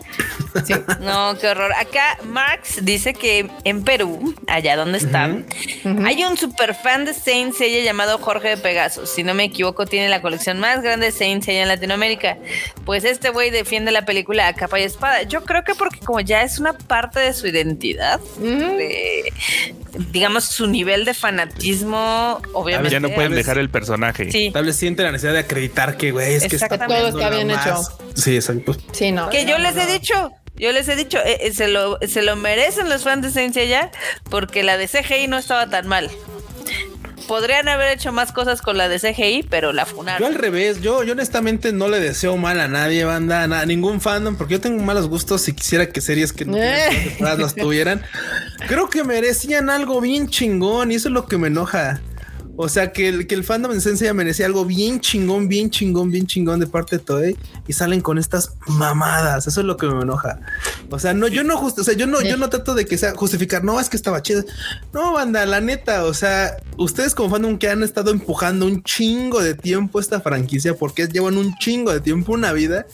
Sí. 0.65 0.73
No, 0.99 1.35
qué 1.39 1.47
horror. 1.47 1.71
Acá 1.73 2.17
Marx 2.25 2.83
dice 2.85 3.13
que 3.13 3.49
en 3.63 3.83
Perú, 3.83 4.35
allá 4.47 4.75
donde 4.75 4.97
están, 4.99 5.45
hay 6.05 6.23
un 6.25 6.37
super 6.37 6.75
fan 6.75 7.05
de 7.05 7.13
Saint 7.13 7.53
Seiya 7.55 7.79
llamado 7.83 8.17
Jorge 8.19 8.49
de 8.49 8.57
Pegasus. 8.57 9.09
Si 9.09 9.23
no 9.23 9.33
me 9.33 9.45
equivoco, 9.45 9.85
tiene 9.87 10.09
la 10.09 10.21
colección 10.21 10.59
más 10.59 10.81
grande 10.83 11.07
de 11.07 11.11
Saint 11.13 11.43
Seiya 11.43 11.61
en 11.63 11.69
Latinoamérica. 11.69 12.37
Pues 12.85 13.03
este 13.05 13.29
güey 13.29 13.49
defiende 13.49 13.91
la 13.91 14.05
película 14.05 14.47
a 14.47 14.53
capa 14.53 14.79
y 14.79 14.83
espada. 14.83 15.23
Yo 15.23 15.43
creo 15.45 15.63
que 15.63 15.73
porque 15.73 15.99
como 16.01 16.19
ya 16.19 16.43
es 16.43 16.59
una 16.59 16.73
parte 16.73 17.19
de 17.21 17.33
su 17.33 17.47
identidad, 17.47 18.19
de- 18.39 19.31
digamos, 20.11 20.45
su 20.45 20.67
nivel 20.67 21.03
de 21.05 21.13
fanatismo, 21.13 22.41
obviamente. 22.53 22.91
Ya 22.91 22.99
no 22.99 23.09
pueden 23.09 23.31
vez- 23.31 23.37
dejar 23.45 23.57
el 23.61 23.69
personaje. 23.69 24.31
Sí. 24.31 24.49
Tal 24.51 24.65
vez 24.65 24.75
siente 24.75 25.03
la 25.03 25.11
necesidad 25.11 25.33
de 25.33 25.39
acreditar 25.39 25.97
que, 25.97 26.11
güey, 26.11 26.33
es 26.33 26.41
que 26.47 26.55
está 26.55 26.65
Exactamente. 26.65 27.09
Todo 27.11 27.19
está 27.19 27.29
bien 27.35 27.51
hecho. 27.51 27.81
Sí, 28.15 28.35
exacto. 28.35 28.75
Sí, 28.91 29.11
no. 29.11 29.29
Que 29.29 29.45
yo 29.45 29.57
les 29.57 29.75
he 29.77 29.85
dicho, 29.85 30.31
yo 30.55 30.71
les 30.71 30.87
he 30.89 30.95
dicho, 30.95 31.17
eh, 31.19 31.37
eh, 31.41 31.53
se, 31.53 31.67
lo, 31.69 31.97
se 32.07 32.21
lo 32.21 32.35
merecen 32.35 32.89
los 32.89 33.03
fans 33.03 33.23
de 33.23 33.31
Saint 33.31 33.53
Seiya 33.53 33.91
porque 34.29 34.63
la 34.63 34.77
de 34.77 34.87
CGI 34.87 35.27
no 35.27 35.37
estaba 35.37 35.69
tan 35.69 35.87
mal. 35.87 36.09
Podrían 37.27 37.69
haber 37.69 37.93
hecho 37.93 38.11
más 38.11 38.33
cosas 38.33 38.61
con 38.61 38.77
la 38.77 38.89
de 38.89 38.99
CGI, 38.99 39.43
pero 39.49 39.71
la 39.71 39.83
Yo 39.85 39.89
al 39.89 39.95
funaron. 39.95 40.33
revés, 40.35 40.81
yo, 40.81 41.03
yo 41.03 41.13
honestamente 41.13 41.71
no 41.71 41.87
le 41.87 41.99
deseo 42.01 42.35
mal 42.35 42.59
a 42.59 42.67
nadie, 42.67 43.05
banda, 43.05 43.43
a 43.43 43.65
ningún 43.65 44.01
fandom, 44.01 44.35
porque 44.35 44.53
yo 44.55 44.59
tengo 44.59 44.83
malos 44.83 45.07
gustos 45.07 45.47
y 45.47 45.53
quisiera 45.53 45.87
que 45.87 46.01
series 46.01 46.33
que 46.33 46.43
no 46.43 46.57
Eh. 46.57 47.15
las 47.19 47.55
tuvieran. 47.55 48.03
Creo 48.67 48.89
que 48.89 49.03
merecían 49.05 49.69
algo 49.69 50.01
bien 50.01 50.29
chingón 50.29 50.91
y 50.91 50.95
eso 50.95 51.07
es 51.07 51.13
lo 51.13 51.27
que 51.27 51.37
me 51.37 51.47
enoja. 51.47 52.01
O 52.63 52.69
sea, 52.69 52.91
que 52.91 53.09
el, 53.09 53.25
que 53.25 53.33
el 53.33 53.43
fandom 53.43 53.71
de 53.71 53.81
Sensei 53.81 54.13
merecía 54.13 54.45
algo 54.45 54.65
bien 54.65 54.99
chingón, 54.99 55.47
bien 55.47 55.71
chingón, 55.71 56.11
bien 56.11 56.27
chingón 56.27 56.59
de 56.59 56.67
parte 56.67 56.99
de 56.99 57.03
Toei 57.03 57.35
y 57.67 57.73
salen 57.73 58.01
con 58.01 58.19
estas 58.19 58.53
mamadas. 58.67 59.47
Eso 59.47 59.61
es 59.61 59.65
lo 59.65 59.77
que 59.77 59.87
me 59.87 59.99
enoja. 59.99 60.39
O 60.91 60.99
sea, 60.99 61.15
no, 61.15 61.27
yo 61.27 61.43
no 61.43 61.57
just, 61.57 61.79
o 61.79 61.83
sea, 61.83 61.95
yo 61.95 62.05
no, 62.05 62.21
yo 62.21 62.37
no 62.37 62.51
trato 62.51 62.75
de 62.75 62.85
que 62.85 62.99
sea 62.99 63.15
justificar. 63.15 63.63
No, 63.63 63.79
es 63.79 63.89
que 63.89 63.97
estaba 63.97 64.21
chido. 64.21 64.43
No, 64.93 65.11
banda, 65.13 65.43
la 65.47 65.59
neta. 65.59 66.05
O 66.05 66.13
sea, 66.13 66.55
ustedes 66.77 67.15
como 67.15 67.31
fandom 67.31 67.57
que 67.57 67.67
han 67.67 67.81
estado 67.81 68.11
empujando 68.11 68.67
un 68.67 68.83
chingo 68.83 69.41
de 69.41 69.55
tiempo 69.55 69.99
esta 69.99 70.21
franquicia 70.21 70.75
porque 70.75 71.07
llevan 71.07 71.37
un 71.37 71.57
chingo 71.57 71.91
de 71.91 71.99
tiempo 71.99 72.31
una 72.33 72.53
vida 72.53 72.85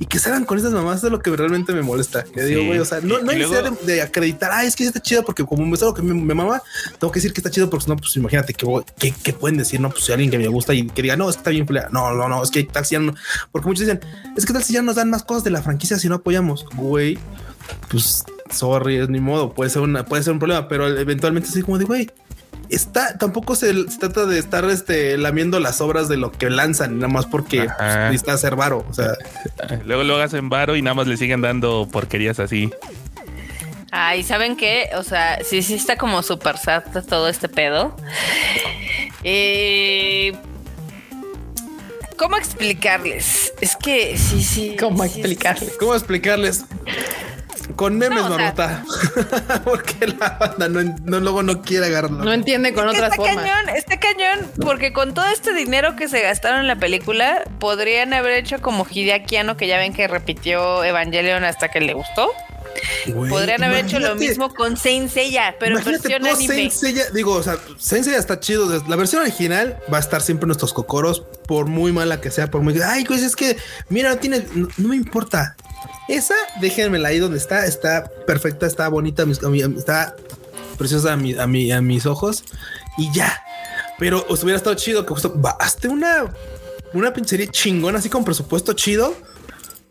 y 0.00 0.06
que 0.06 0.18
salgan 0.18 0.44
con 0.44 0.58
esas 0.58 0.72
mamás 0.72 1.02
es 1.02 1.10
lo 1.10 1.18
que 1.20 1.34
realmente 1.34 1.72
me 1.72 1.82
molesta. 1.82 2.22
Que 2.24 2.42
digo, 2.44 2.60
Sí. 2.60 2.66
güey, 2.68 2.78
o 2.78 2.84
sea, 2.84 3.00
no, 3.00 3.20
no 3.20 3.30
hay 3.30 3.38
luego- 3.38 3.54
necesidad 3.54 3.78
de, 3.86 3.92
de 3.94 4.02
acreditar, 4.02 4.50
ah, 4.52 4.64
es 4.64 4.76
que 4.76 4.84
está 4.84 5.00
chido 5.00 5.24
porque 5.24 5.44
como 5.44 5.74
es 5.74 5.82
algo 5.82 5.94
que 5.94 6.02
me, 6.02 6.14
me 6.14 6.34
mama, 6.34 6.62
tengo 6.98 7.10
que 7.12 7.18
decir 7.18 7.32
que 7.32 7.40
está 7.40 7.50
chido 7.50 7.68
porque 7.68 7.86
no, 7.88 7.96
pues 7.96 8.14
imagínate 8.16 8.54
que, 8.54 8.66
que, 8.98 9.12
que 9.12 9.32
pueden 9.32 9.58
decir, 9.58 9.80
no, 9.80 9.90
pues 9.90 10.04
si 10.04 10.12
alguien 10.12 10.30
que 10.30 10.38
me 10.38 10.46
gusta 10.48 10.72
y 10.74 10.86
que 10.86 11.02
diga, 11.02 11.16
no, 11.16 11.28
es 11.28 11.36
está 11.36 11.50
bien 11.50 11.66
pelea. 11.66 11.88
No, 11.90 12.12
no, 12.14 12.28
no, 12.28 12.42
es 12.42 12.50
que 12.50 12.62
tal 12.64 12.84
si 12.84 12.92
ya 12.94 13.00
no, 13.00 13.14
porque 13.52 13.66
muchos 13.68 13.80
dicen, 13.86 14.00
es 14.36 14.46
que 14.46 14.52
tal 14.52 14.62
si 14.62 14.72
ya 14.72 14.82
nos 14.82 14.96
dan 14.96 15.10
más 15.10 15.24
cosas 15.24 15.44
de 15.44 15.50
la 15.50 15.62
franquicia 15.62 15.98
si 15.98 16.08
no 16.08 16.16
apoyamos, 16.16 16.64
güey, 16.74 17.18
pues 17.90 18.24
sorry, 18.50 18.96
es 18.98 19.08
ni 19.08 19.20
modo, 19.20 19.52
puede 19.52 19.70
ser 19.70 19.82
una, 19.82 20.04
puede 20.04 20.22
ser 20.22 20.32
un 20.32 20.38
problema, 20.38 20.68
pero 20.68 20.86
eventualmente 20.88 21.48
así 21.48 21.62
como 21.62 21.78
de, 21.78 21.84
güey, 21.84 22.10
está, 22.70 23.16
tampoco 23.18 23.56
se, 23.56 23.88
se 23.90 23.98
trata 23.98 24.26
de 24.26 24.38
estar 24.38 24.64
este, 24.66 25.16
lamiendo 25.18 25.60
las 25.60 25.80
obras 25.80 26.08
de 26.08 26.16
lo 26.16 26.32
que 26.32 26.50
lanzan, 26.50 26.98
nada 26.98 27.08
más 27.08 27.26
porque 27.26 27.68
pues, 27.78 27.96
necesita 27.96 28.36
ser 28.38 28.56
varo, 28.56 28.84
o 28.88 28.94
sea, 28.94 29.12
Luego 29.84 30.04
lo 30.04 30.20
hacen 30.20 30.48
varo 30.48 30.76
y 30.76 30.82
nada 30.82 30.94
más 30.94 31.06
le 31.06 31.16
siguen 31.16 31.40
dando 31.40 31.88
porquerías 31.90 32.38
así. 32.40 32.70
Ay, 33.90 34.22
¿saben 34.22 34.56
qué? 34.56 34.90
O 34.96 35.02
sea, 35.02 35.38
sí, 35.44 35.62
sí 35.62 35.74
está 35.74 35.96
como 35.96 36.22
súper 36.22 36.58
sad 36.58 36.84
todo 37.08 37.28
este 37.28 37.48
pedo. 37.48 37.96
Eh, 39.24 40.34
¿Cómo 42.18 42.36
explicarles? 42.36 43.52
Es 43.60 43.76
que 43.76 44.18
sí, 44.18 44.42
sí. 44.42 44.76
¿Cómo 44.78 45.04
sí, 45.04 45.20
explicarles? 45.20 45.76
¿Cómo 45.78 45.94
explicarles? 45.94 46.64
Con 47.76 47.96
memes, 47.98 48.18
No, 48.20 48.34
o 48.34 48.36
sea- 48.36 48.52
Marmota. 48.54 48.84
porque 49.64 50.06
la 50.06 50.30
banda 50.40 50.68
no, 50.68 50.82
no- 51.04 51.20
luego 51.20 51.42
no 51.42 51.62
quiere 51.62 51.86
agarrarlo. 51.86 52.24
No 52.24 52.32
entiende 52.32 52.72
con 52.74 52.88
Es 52.88 52.94
otras 52.96 53.12
está 53.12 53.16
formas. 53.24 53.44
cañón, 53.44 53.68
está 53.76 54.00
cañón, 54.00 54.50
porque 54.64 54.92
con 54.92 55.14
todo 55.14 55.26
este 55.26 55.52
dinero 55.54 55.94
que 55.96 56.08
se 56.08 56.20
gastaron 56.22 56.60
en 56.60 56.66
la 56.66 56.76
película, 56.76 57.44
podrían 57.58 58.12
haber 58.14 58.32
hecho 58.32 58.60
como 58.60 58.86
Hideaki 58.90 59.36
Anno, 59.36 59.56
que 59.56 59.66
ya 59.66 59.78
ven 59.78 59.92
que 59.92 60.08
repitió 60.08 60.82
Evangelion 60.84 61.44
hasta 61.44 61.68
que 61.70 61.80
le 61.80 61.94
gustó. 61.94 62.30
Podrían 63.28 63.64
haber 63.64 63.84
hecho 63.86 63.98
lo 63.98 64.14
mismo 64.14 64.54
con 64.54 64.76
Saint 64.76 65.10
Seiya, 65.10 65.56
pero 65.58 65.76
versión 65.82 66.26
anime. 66.26 66.46
Saint 66.54 66.72
Seiya- 66.72 67.10
digo, 67.12 67.32
o 67.32 67.42
sea, 67.42 67.56
Saint 67.78 68.04
Seiya 68.04 68.18
está 68.18 68.38
chido. 68.40 68.82
La 68.86 68.96
versión 68.96 69.22
original 69.22 69.78
va 69.92 69.96
a 69.96 70.00
estar 70.00 70.20
siempre 70.22 70.44
en 70.44 70.48
nuestros 70.48 70.72
cocoros, 70.72 71.22
por 71.46 71.66
muy 71.66 71.92
mala 71.92 72.20
que 72.20 72.30
sea, 72.30 72.48
por 72.50 72.60
muy. 72.62 72.78
Ay, 72.80 73.04
pues 73.04 73.22
es 73.22 73.34
que, 73.36 73.56
mira, 73.88 74.10
no 74.10 74.16
tiene. 74.18 74.44
No, 74.54 74.68
no 74.76 74.88
me 74.88 74.96
importa. 74.96 75.56
Esa, 76.08 76.34
déjenmela 76.60 77.08
ahí 77.08 77.18
donde 77.18 77.38
está. 77.38 77.66
Está 77.66 78.10
perfecta, 78.26 78.66
está 78.66 78.88
bonita, 78.88 79.24
está 79.76 80.14
preciosa 80.78 81.12
a, 81.12 81.16
mi- 81.16 81.34
a, 81.34 81.76
a 81.76 81.82
mis 81.82 82.06
ojos 82.06 82.44
y 82.96 83.12
ya. 83.12 83.42
Pero 83.98 84.24
os 84.28 84.42
hubiera 84.42 84.56
estado 84.56 84.76
chido 84.76 85.04
que 85.04 85.12
justo 85.12 85.32
baste 85.36 85.88
una, 85.88 86.32
una 86.94 87.12
pinchería 87.12 87.48
chingona, 87.50 87.98
así 87.98 88.08
con 88.08 88.24
presupuesto 88.24 88.72
chido 88.72 89.14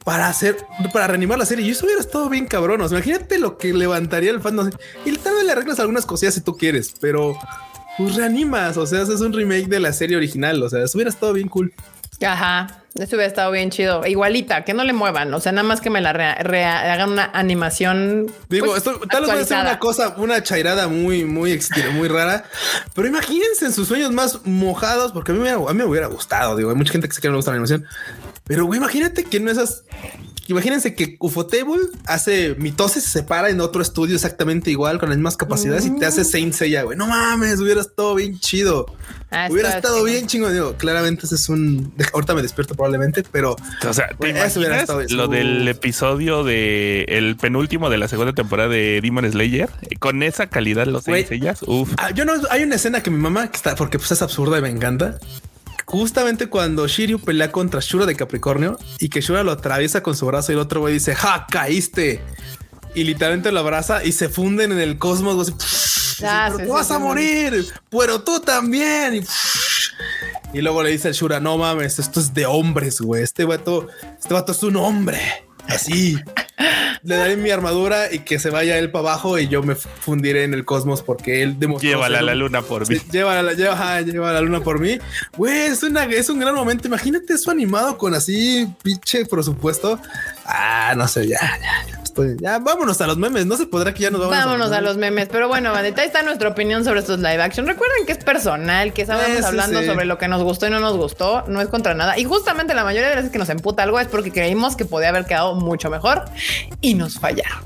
para 0.06 0.30
hacer, 0.30 0.58
para 0.94 1.08
reanimar 1.08 1.38
la 1.38 1.46
serie. 1.46 1.66
Y 1.66 1.72
eso 1.72 1.86
hubiera 1.86 2.00
estado 2.02 2.30
bien 2.30 2.46
cabrón. 2.48 2.80
O 2.82 2.88
imagínate 2.88 3.38
lo 3.38 3.58
que 3.58 3.74
levantaría 3.74 4.32
el 4.32 4.40
fandom. 4.42 4.70
Y 5.06 5.12
tal 5.18 5.36
vez 5.36 5.44
le 5.44 5.52
arreglas 5.52 5.80
algunas 5.80 6.06
cosillas 6.06 6.34
si 6.36 6.42
tú 6.42 6.56
quieres, 6.56 6.94
pero 7.02 7.38
pues 7.98 8.16
reanimas. 8.16 8.78
O 8.78 8.86
sea, 8.88 9.02
haces 9.02 9.20
un 9.20 9.34
remake 9.34 9.68
de 9.68 9.82
la 9.82 9.92
serie 9.92 10.16
original. 10.16 10.64
O 10.64 10.70
sea, 10.70 10.84
eso 10.84 10.98
hubiera 10.98 11.10
estado 11.10 11.34
bien 11.34 11.50
cool. 11.50 11.74
Ajá, 12.26 12.84
eso 13.00 13.16
hubiera 13.16 13.28
estado 13.28 13.52
bien 13.52 13.70
chido. 13.70 14.06
Igualita, 14.06 14.64
que 14.64 14.74
no 14.74 14.84
le 14.84 14.94
muevan. 14.94 15.34
O 15.34 15.40
sea, 15.40 15.52
nada 15.52 15.68
más 15.68 15.82
que 15.82 15.90
me 15.90 16.02
la 16.02 16.10
hagan 16.10 17.12
una 17.12 17.26
animación. 17.34 18.32
Digo, 18.50 18.68
pues, 18.68 18.78
esto 18.78 19.00
tal 19.10 19.22
vez 19.22 19.30
ser 19.30 19.58
actualizada. 19.58 19.62
una 19.62 19.80
cosa, 19.80 20.16
una 20.18 20.44
chairada 20.44 20.88
muy, 20.88 21.26
muy, 21.26 21.60
muy 21.94 22.08
rara, 22.08 22.46
pero 22.96 23.08
imagínense 23.08 23.66
en 23.66 23.74
sus 23.74 23.88
sueños 23.88 24.12
más 24.12 24.46
mojados, 24.46 25.12
porque 25.12 25.32
a 25.32 25.36
mí 25.36 25.42
me, 25.42 25.52
a 25.52 25.58
mí 25.58 25.74
me 25.74 25.86
hubiera 25.86 26.08
gustado. 26.08 26.56
Digo, 26.56 26.70
hay 26.70 26.76
mucha 26.76 26.92
gente 26.92 27.08
que 27.08 27.14
se 27.14 27.22
que 27.22 27.28
no 27.28 27.34
le 27.34 27.38
gusta 27.38 27.52
la 27.52 27.56
animación, 27.56 27.86
pero 28.46 28.66
güey, 28.66 28.80
imagínate 28.80 29.24
que 29.24 29.40
no 29.40 29.52
esas. 29.52 29.84
Imagínense 30.48 30.96
que 30.96 31.18
Ufotable 31.20 31.78
hace 32.06 32.56
mitosis, 32.58 33.04
se 33.04 33.10
separa 33.10 33.50
en 33.50 33.60
otro 33.62 33.82
estudio 33.82 34.16
exactamente 34.16 34.72
igual, 34.72 35.00
con 35.00 35.10
las 35.10 35.18
mismas 35.18 35.38
capacidades 35.38 35.86
y 35.86 35.92
te 35.98 36.06
hace 36.06 36.24
Saint 36.24 36.54
Seiya, 36.54 36.84
güey. 36.84 36.98
No 36.98 37.08
mames, 37.08 37.60
hubiera 37.60 37.82
estado 37.82 38.16
bien 38.16 38.40
chido. 38.40 38.86
Ah, 39.30 39.48
hubiera 39.52 39.68
está 39.70 39.80
estado 39.80 40.04
bien 40.06 40.26
chingo. 40.28 40.50
Digo, 40.50 40.76
claramente 40.78 41.26
ese 41.26 41.36
es 41.36 41.50
un. 41.50 41.94
Ahorita 42.14 42.34
me 42.34 42.42
despierto 42.42 42.76
probablemente, 42.76 43.24
pero 43.30 43.56
O 43.88 43.94
sea, 43.94 44.08
¿te 44.08 44.16
Güey, 44.16 44.32
eso 44.32 44.60
hubiera 44.60 44.76
imaginas 44.76 44.82
estado 44.84 45.02
eso. 45.02 45.16
lo 45.16 45.28
del 45.28 45.68
episodio 45.68 46.44
de 46.46 47.04
el 47.10 47.36
penúltimo 47.36 47.90
de 47.90 47.98
la 47.98 48.08
segunda 48.08 48.34
temporada 48.34 48.70
de 48.70 49.02
Demon 49.02 49.30
Slayer? 49.30 49.70
Con 50.00 50.24
esa 50.24 50.48
calidad 50.48 50.88
los 50.88 51.06
Güey. 51.06 51.26
sellas, 51.26 51.60
uf. 51.64 51.94
Ah, 51.98 52.12
yo 52.12 52.24
no, 52.24 52.34
hay 52.50 52.64
una 52.64 52.76
escena 52.76 53.04
que 53.04 53.10
mi 53.10 53.18
mamá 53.18 53.50
que 53.52 53.58
está 53.58 53.76
porque 53.76 54.00
pues 54.00 54.12
es 54.14 54.22
absurda 54.22 54.58
y 54.60 54.62
me 54.62 54.70
encanta. 54.70 55.20
Justamente 55.88 56.48
cuando 56.48 56.86
Shiryu 56.86 57.18
pelea 57.20 57.50
contra 57.50 57.80
Shura 57.80 58.06
de 58.06 58.14
Capricornio 58.16 58.78
y 59.00 59.08
que 59.08 59.22
Shura 59.22 59.44
lo 59.44 59.54
atraviesa 59.54 60.04
con 60.04 60.18
su 60.18 60.26
brazo 60.26 60.52
y 60.52 60.56
el 60.56 60.60
otro 60.60 60.82
güey 60.82 60.94
dice, 60.94 61.16
¡Ja! 61.16 61.48
¡Caíste! 61.50 62.22
Y 62.94 63.06
literalmente 63.06 63.54
lo 63.54 63.62
abraza 63.62 64.04
y 64.04 64.12
se 64.12 64.28
funden 64.28 64.74
en 64.74 64.80
el 64.80 64.98
cosmos. 64.98 65.48
así, 65.48 65.54
Ah, 66.26 66.50
"Pero 66.52 66.66
sí, 66.66 66.72
vas 66.74 66.88
sí, 66.88 66.94
a 66.94 67.00
morir, 67.00 67.66
pero 67.90 68.22
tú 68.22 68.42
también. 68.42 69.16
Y, 69.16 70.58
y 70.58 70.62
luego 70.62 70.84
le 70.84 70.90
dice 70.90 71.08
al 71.08 71.14
Shura, 71.14 71.40
no 71.40 71.58
mames, 71.58 72.00
esto 72.00 72.20
es 72.20 72.34
de 72.34 72.46
hombres, 72.46 73.00
güey. 73.00 73.24
Este 73.24 73.46
vato, 73.46 73.88
este 74.20 74.34
vato 74.34 74.52
es 74.52 74.64
un 74.64 74.76
hombre. 74.76 75.22
Así. 75.68 76.18
Le 77.04 77.16
daré 77.16 77.38
mi 77.38 77.50
armadura 77.52 78.12
y 78.14 78.20
que 78.20 78.40
se 78.40 78.50
vaya 78.50 78.78
él 78.78 78.92
para 78.92 79.10
abajo 79.12 79.38
y 79.40 79.48
yo 79.48 79.64
me 79.64 79.76
fundiré 79.76 80.44
en 80.44 80.54
el 80.54 80.66
cosmos 80.66 81.02
porque 81.02 81.42
él 81.44 81.60
demostró. 81.60 81.90
Llévala 81.90 82.20
a 82.20 82.22
la 82.22 82.34
un- 82.34 82.40
luna 82.40 82.62
por 82.62 82.90
mí. 82.90 82.98
Lleva, 83.12 83.42
la, 83.42 83.54
lleva, 83.54 83.74
ajá, 83.74 84.02
lleva 84.02 84.32
la 84.34 84.42
luna 84.42 84.62
por 84.62 84.80
mí. 84.80 84.98
Güey, 85.38 85.68
es, 85.68 85.84
una, 85.84 86.04
es 86.06 86.30
un 86.30 86.40
gran 86.40 86.56
momento. 86.56 86.88
Imagínate 86.88 87.34
eso 87.34 87.52
animado 87.52 87.98
con 87.98 88.14
así 88.14 88.68
pinche 88.84 89.26
presupuesto. 89.26 90.00
Ah, 90.46 90.94
no 90.98 91.08
sé, 91.08 91.28
ya, 91.28 91.40
ya, 91.62 91.88
ya 91.88 91.98
estoy. 92.22 92.38
Ya 92.40 92.60
vámonos 92.60 93.00
a 93.02 93.08
los 93.08 93.18
memes. 93.18 93.46
No 93.46 93.58
se 93.58 93.66
podrá 93.68 93.94
que 93.94 94.04
ya 94.04 94.12
nos 94.12 94.20
vamos 94.22 94.36
Vámonos 94.36 94.72
a 94.72 94.82
los 94.82 94.98
memes. 94.98 95.30
Pero 95.32 95.48
bueno, 95.48 95.72
bandita, 95.72 96.02
ahí 96.02 96.08
está 96.08 96.22
nuestra 96.24 96.50
opinión 96.50 96.84
sobre 96.84 97.00
estos 97.00 97.20
live 97.20 97.42
action. 97.42 97.66
Recuerden 97.68 98.06
que 98.06 98.12
es 98.14 98.18
personal, 98.24 98.94
que 98.94 99.04
estamos 99.04 99.24
Eh, 99.28 99.42
hablando 99.44 99.80
sí. 99.82 99.86
sobre 99.88 100.06
lo 100.06 100.18
que 100.18 100.28
nos 100.28 100.44
gustó 100.44 100.68
y 100.68 100.70
no 100.70 100.80
nos 100.80 100.98
gustó. 100.98 101.44
No 101.48 101.62
es 101.62 101.68
contra 101.68 101.94
nada. 101.94 102.18
Y 102.18 102.24
justamente 102.26 102.74
la 102.74 102.84
mayoría 102.84 103.10
de 103.10 103.16
veces 103.16 103.32
que 103.32 103.38
nos 103.38 103.50
emputa 103.50 103.84
algo 103.84 104.00
es 104.00 104.08
porque 104.08 104.32
creímos 104.32 104.76
que 104.76 104.86
podía 104.86 105.10
haber 105.10 105.26
quedado 105.26 105.56
mucho 105.56 105.90
mejor 105.90 106.26
y 106.82 106.94
nos 106.96 107.20
fallaron. 107.20 107.60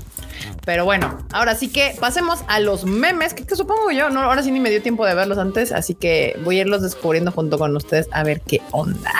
Pero 0.64 0.84
bueno, 0.84 1.18
ahora 1.32 1.56
sí 1.56 1.68
que 1.72 1.96
pasemos 1.98 2.40
a 2.46 2.60
los 2.60 2.84
memes, 2.84 3.34
que, 3.34 3.44
que 3.44 3.56
supongo 3.56 3.90
yo, 3.90 4.10
no, 4.10 4.20
ahora 4.22 4.44
sí 4.44 4.52
ni 4.52 4.60
me 4.60 4.70
dio 4.70 4.80
tiempo 4.80 5.04
de 5.04 5.12
verlos 5.14 5.38
antes, 5.38 5.72
así 5.72 5.94
que 5.96 6.38
voy 6.44 6.58
a 6.58 6.60
irlos 6.60 6.82
descubriendo 6.82 7.32
junto 7.32 7.58
con 7.58 7.74
ustedes 7.76 8.08
a 8.12 8.22
ver 8.22 8.40
qué 8.42 8.60
onda. 8.70 9.10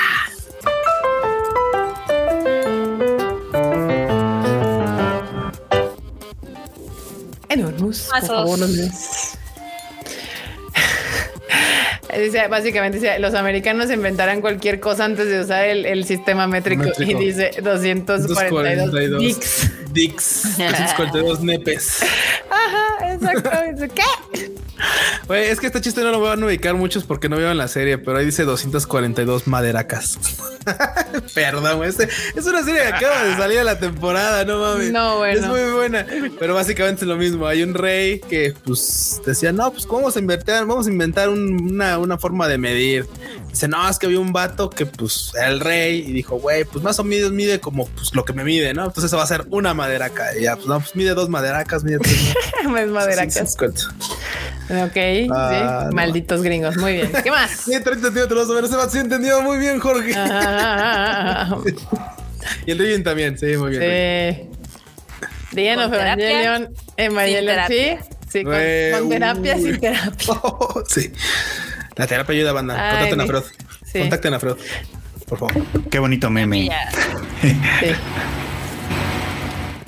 Enormous, 7.52 8.08
por 8.10 8.26
favor, 8.26 8.58
los 8.58 8.70
memes. 8.70 9.38
Dice, 12.18 12.46
básicamente 12.48 12.98
dice, 12.98 13.18
los 13.20 13.32
americanos 13.34 13.90
inventarán 13.90 14.42
cualquier 14.42 14.80
cosa 14.80 15.06
antes 15.06 15.28
de 15.28 15.40
usar 15.40 15.64
el, 15.64 15.86
el 15.86 16.04
sistema 16.04 16.46
métrico, 16.46 16.82
Métrico. 16.84 17.22
y 17.22 17.24
dice 17.26 17.52
242 17.62 18.28
242 18.28 19.18
dicks. 19.20 19.70
Dix. 19.92 20.42
242 20.58 21.40
nepes. 21.40 22.00
Ajá, 22.50 23.14
exacto. 23.14 23.50
Dice, 23.72 23.88
¿Qué? 23.88 24.52
Es 25.28 25.60
que 25.60 25.66
este 25.66 25.80
chiste 25.80 26.02
no 26.02 26.10
lo 26.10 26.20
van 26.20 26.42
a 26.42 26.46
ubicar 26.46 26.74
muchos 26.74 27.04
porque 27.04 27.28
no 27.28 27.36
vieron 27.36 27.56
la 27.56 27.68
serie, 27.68 27.96
pero 27.98 28.18
ahí 28.18 28.24
dice 28.26 28.44
242 28.44 29.46
maderacas. 29.46 30.18
Perdón, 31.34 31.84
este- 31.84 32.08
es 32.34 32.44
una 32.46 32.62
serie 32.62 32.82
que 32.82 32.88
acaba 32.88 33.24
de 33.24 33.36
salir 33.36 33.58
a 33.60 33.64
la 33.64 33.78
temporada, 33.78 34.44
no 34.44 34.58
mames. 34.60 34.90
No, 34.92 35.18
bueno. 35.18 35.40
Es 35.40 35.46
muy 35.46 35.72
buena, 35.72 36.06
pero 36.38 36.54
básicamente 36.54 37.02
es 37.04 37.08
lo 37.08 37.16
mismo. 37.16 37.46
Hay 37.46 37.62
un 37.62 37.74
rey 37.74 38.20
que 38.20 38.54
pues 38.64 39.20
decía, 39.24 39.52
no, 39.52 39.72
pues 39.72 39.86
¿cómo 39.86 40.00
vamos 40.02 40.16
a 40.16 40.18
inventar, 40.18 40.66
vamos 40.66 40.86
a 40.86 40.90
inventar 40.90 41.28
un- 41.28 41.70
una, 41.72 41.98
una 41.98 42.18
forma 42.18 42.48
de 42.48 42.58
medir. 42.58 43.06
Dice, 43.50 43.68
no, 43.68 43.88
es 43.88 43.98
que 43.98 44.06
había 44.06 44.20
un 44.20 44.32
vato 44.32 44.70
que 44.70 44.86
pues 44.86 45.30
era 45.34 45.48
el 45.48 45.60
rey 45.60 46.04
y 46.06 46.12
dijo, 46.12 46.36
güey, 46.36 46.64
pues 46.64 46.82
más 46.84 46.98
o 46.98 47.04
menos 47.04 47.30
mide 47.32 47.60
como 47.60 47.86
pues 47.88 48.14
lo 48.14 48.24
que 48.24 48.32
me 48.32 48.44
mide, 48.44 48.74
¿no? 48.74 48.84
Entonces 48.84 49.04
eso 49.04 49.16
va 49.16 49.24
a 49.24 49.26
ser 49.28 49.46
una 49.50 49.74
maderaca. 49.74 50.36
Y 50.36 50.42
ya, 50.42 50.56
pues 50.56 50.66
no, 50.66 50.78
pues 50.80 50.94
mide 50.96 51.14
dos 51.14 51.28
maderacas, 51.28 51.84
mide 51.84 51.98
tres. 51.98 52.34
es 52.62 52.88
madera. 52.90 53.22
Ok, 54.72 54.96
Ah, 55.32 55.80
sí. 55.82 55.86
no. 55.90 55.92
Malditos 55.92 56.42
gringos. 56.42 56.76
Muy 56.76 56.94
bien. 56.94 57.12
¿Qué 57.22 57.30
más? 57.30 57.50
Sí, 57.64 57.72
30 57.72 58.00
centímetros, 58.06 58.48
a 58.50 58.54
ver, 58.54 58.64
ese 58.64 58.76
vato 58.76 58.90
sí 58.90 58.98
entendió 58.98 59.42
muy 59.42 59.58
bien, 59.58 59.78
Jorge. 59.80 60.12
Ah, 60.16 61.56
Y 62.66 62.70
el 62.72 62.78
Rigin 62.78 63.04
también, 63.04 63.38
sí, 63.38 63.56
muy 63.56 63.70
bien. 63.70 63.82
sí. 63.82 64.48
The 65.54 65.68
End 65.68 65.76
¿Con 65.82 65.84
of 65.92 65.98
terapia? 65.98 66.30
Evangelion. 66.30 66.74
Evangelion, 66.96 67.56
sí. 67.68 67.96
Sí, 68.32 68.42
con, 68.42 68.52
Güey, 68.52 68.90
con 68.92 69.08
terapia, 69.10 69.54
uy. 69.56 69.62
sin 69.62 69.80
terapia. 69.80 70.34
sí. 70.88 71.12
La 71.96 72.06
terapia 72.06 72.34
ayuda, 72.34 72.52
banda. 72.52 72.74
Ay, 72.78 72.90
Contacten 73.10 73.20
a 73.20 73.26
Freud. 73.26 73.42
sí. 73.92 73.98
Contacten 74.00 74.34
a 74.34 74.40
Freud. 74.40 74.56
Por 75.28 75.38
favor. 75.38 75.52
Qué 75.90 75.98
bonito 75.98 76.30
meme. 76.30 76.70
Sí. 77.42 77.96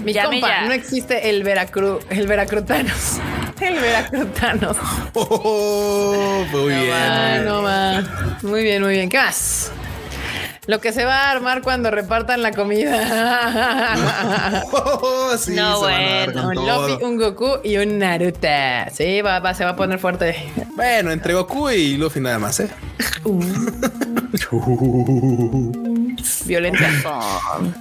Mi 0.05 0.13
compa, 0.15 0.49
ya. 0.49 0.67
no 0.67 0.73
existe 0.73 1.31
el 1.31 1.43
Veracruz, 1.45 2.05
el 2.11 2.27
Veracrutanos. 2.27 3.19
El 3.61 3.81
Veracrutanos. 3.81 4.77
Oh, 5.15 6.45
muy 6.51 6.75
No 6.75 6.83
bien. 6.83 6.91
más, 6.91 7.43
no 7.45 7.63
más. 7.63 8.05
Muy 8.43 8.63
bien, 8.65 8.83
muy 8.83 8.93
bien. 8.95 9.09
¿Qué 9.09 9.19
más? 9.19 9.71
Lo 10.67 10.81
que 10.81 10.93
se 10.95 11.05
va 11.05 11.29
a 11.29 11.33
armar 11.33 11.61
cuando 11.63 11.91
repartan 11.91 12.41
la 12.43 12.51
comida. 12.53 13.95
Oh, 14.73 15.37
sí, 15.39 15.53
No, 15.55 15.79
se 15.81 15.87
van 15.87 16.03
a 16.03 16.07
dar 16.27 16.33
bueno. 16.33 16.49
un. 16.49 16.55
Luffy, 16.89 17.05
un 17.05 17.17
Goku 17.19 17.59
y 17.63 17.77
un 17.77 17.99
Naruto. 17.99 18.49
Sí, 18.93 19.21
va, 19.23 19.39
va, 19.41 19.55
se 19.55 19.65
va 19.65 19.71
a 19.71 19.77
poner 19.77 19.99
fuerte. 19.99 20.37
Bueno, 20.75 21.13
entre 21.13 21.35
Goku 21.35 21.71
y 21.71 21.97
Luffy 21.97 22.21
nada 22.21 22.39
más, 22.39 22.61
¿eh? 22.61 22.69
Violencia. 26.47 26.91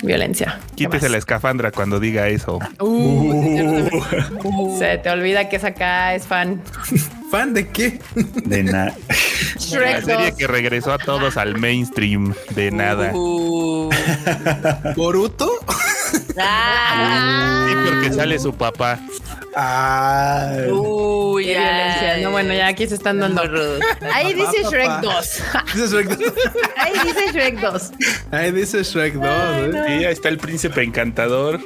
Violencia. 0.02 0.60
¿Qué 0.76 0.86
Quítese 0.86 1.10
la 1.10 1.18
escafandra 1.18 1.72
cuando 1.72 2.00
diga 2.00 2.28
eso. 2.28 2.60
Uh, 2.80 4.78
se 4.78 4.98
te 4.98 5.10
olvida 5.10 5.50
que 5.50 5.58
esa 5.58 5.68
acá 5.70 6.14
es 6.16 6.26
fan. 6.26 6.62
¿Fan 7.32 7.54
de 7.54 7.68
qué? 7.70 8.00
De 8.16 8.64
nada. 8.64 8.94
La 9.72 10.02
serie 10.02 10.32
2. 10.32 10.38
que 10.38 10.48
regresó 10.48 10.94
a 10.94 10.98
todos 10.98 11.38
al 11.38 11.58
mainstream 11.58 12.34
de 12.52 12.72
nada. 12.72 13.12
Uh. 13.14 13.90
¿Boruto? 14.96 15.52
Ah. 16.38 17.66
Sí, 17.68 17.76
porque 17.90 18.14
sale 18.14 18.40
su 18.40 18.54
papá. 18.54 19.00
Ah. 19.56 20.52
Uy, 20.72 21.46
Qué 21.46 21.52
violencia. 21.52 22.18
No, 22.24 22.32
bueno, 22.32 22.54
ya 22.54 22.68
aquí 22.68 22.88
se 22.88 22.96
están 22.96 23.20
dando. 23.20 23.42
Ahí 24.14 24.34
dice 24.34 24.64
Shrek 24.70 24.88
papá. 24.88 25.02
2. 25.02 25.44
Dice 25.76 25.88
Shrek 25.88 26.08
2. 26.10 26.34
Ahí 26.78 26.94
dice 27.06 27.32
Shrek 27.32 27.60
2. 27.60 27.92
Ahí 28.32 28.52
dice 28.52 28.84
Shrek 28.84 29.14
2, 29.16 29.26
¿eh? 29.26 29.72
Sí, 29.88 30.06
ahí 30.06 30.14
está 30.14 30.30
el 30.30 30.38
príncipe 30.38 30.82
encantador. 30.84 31.60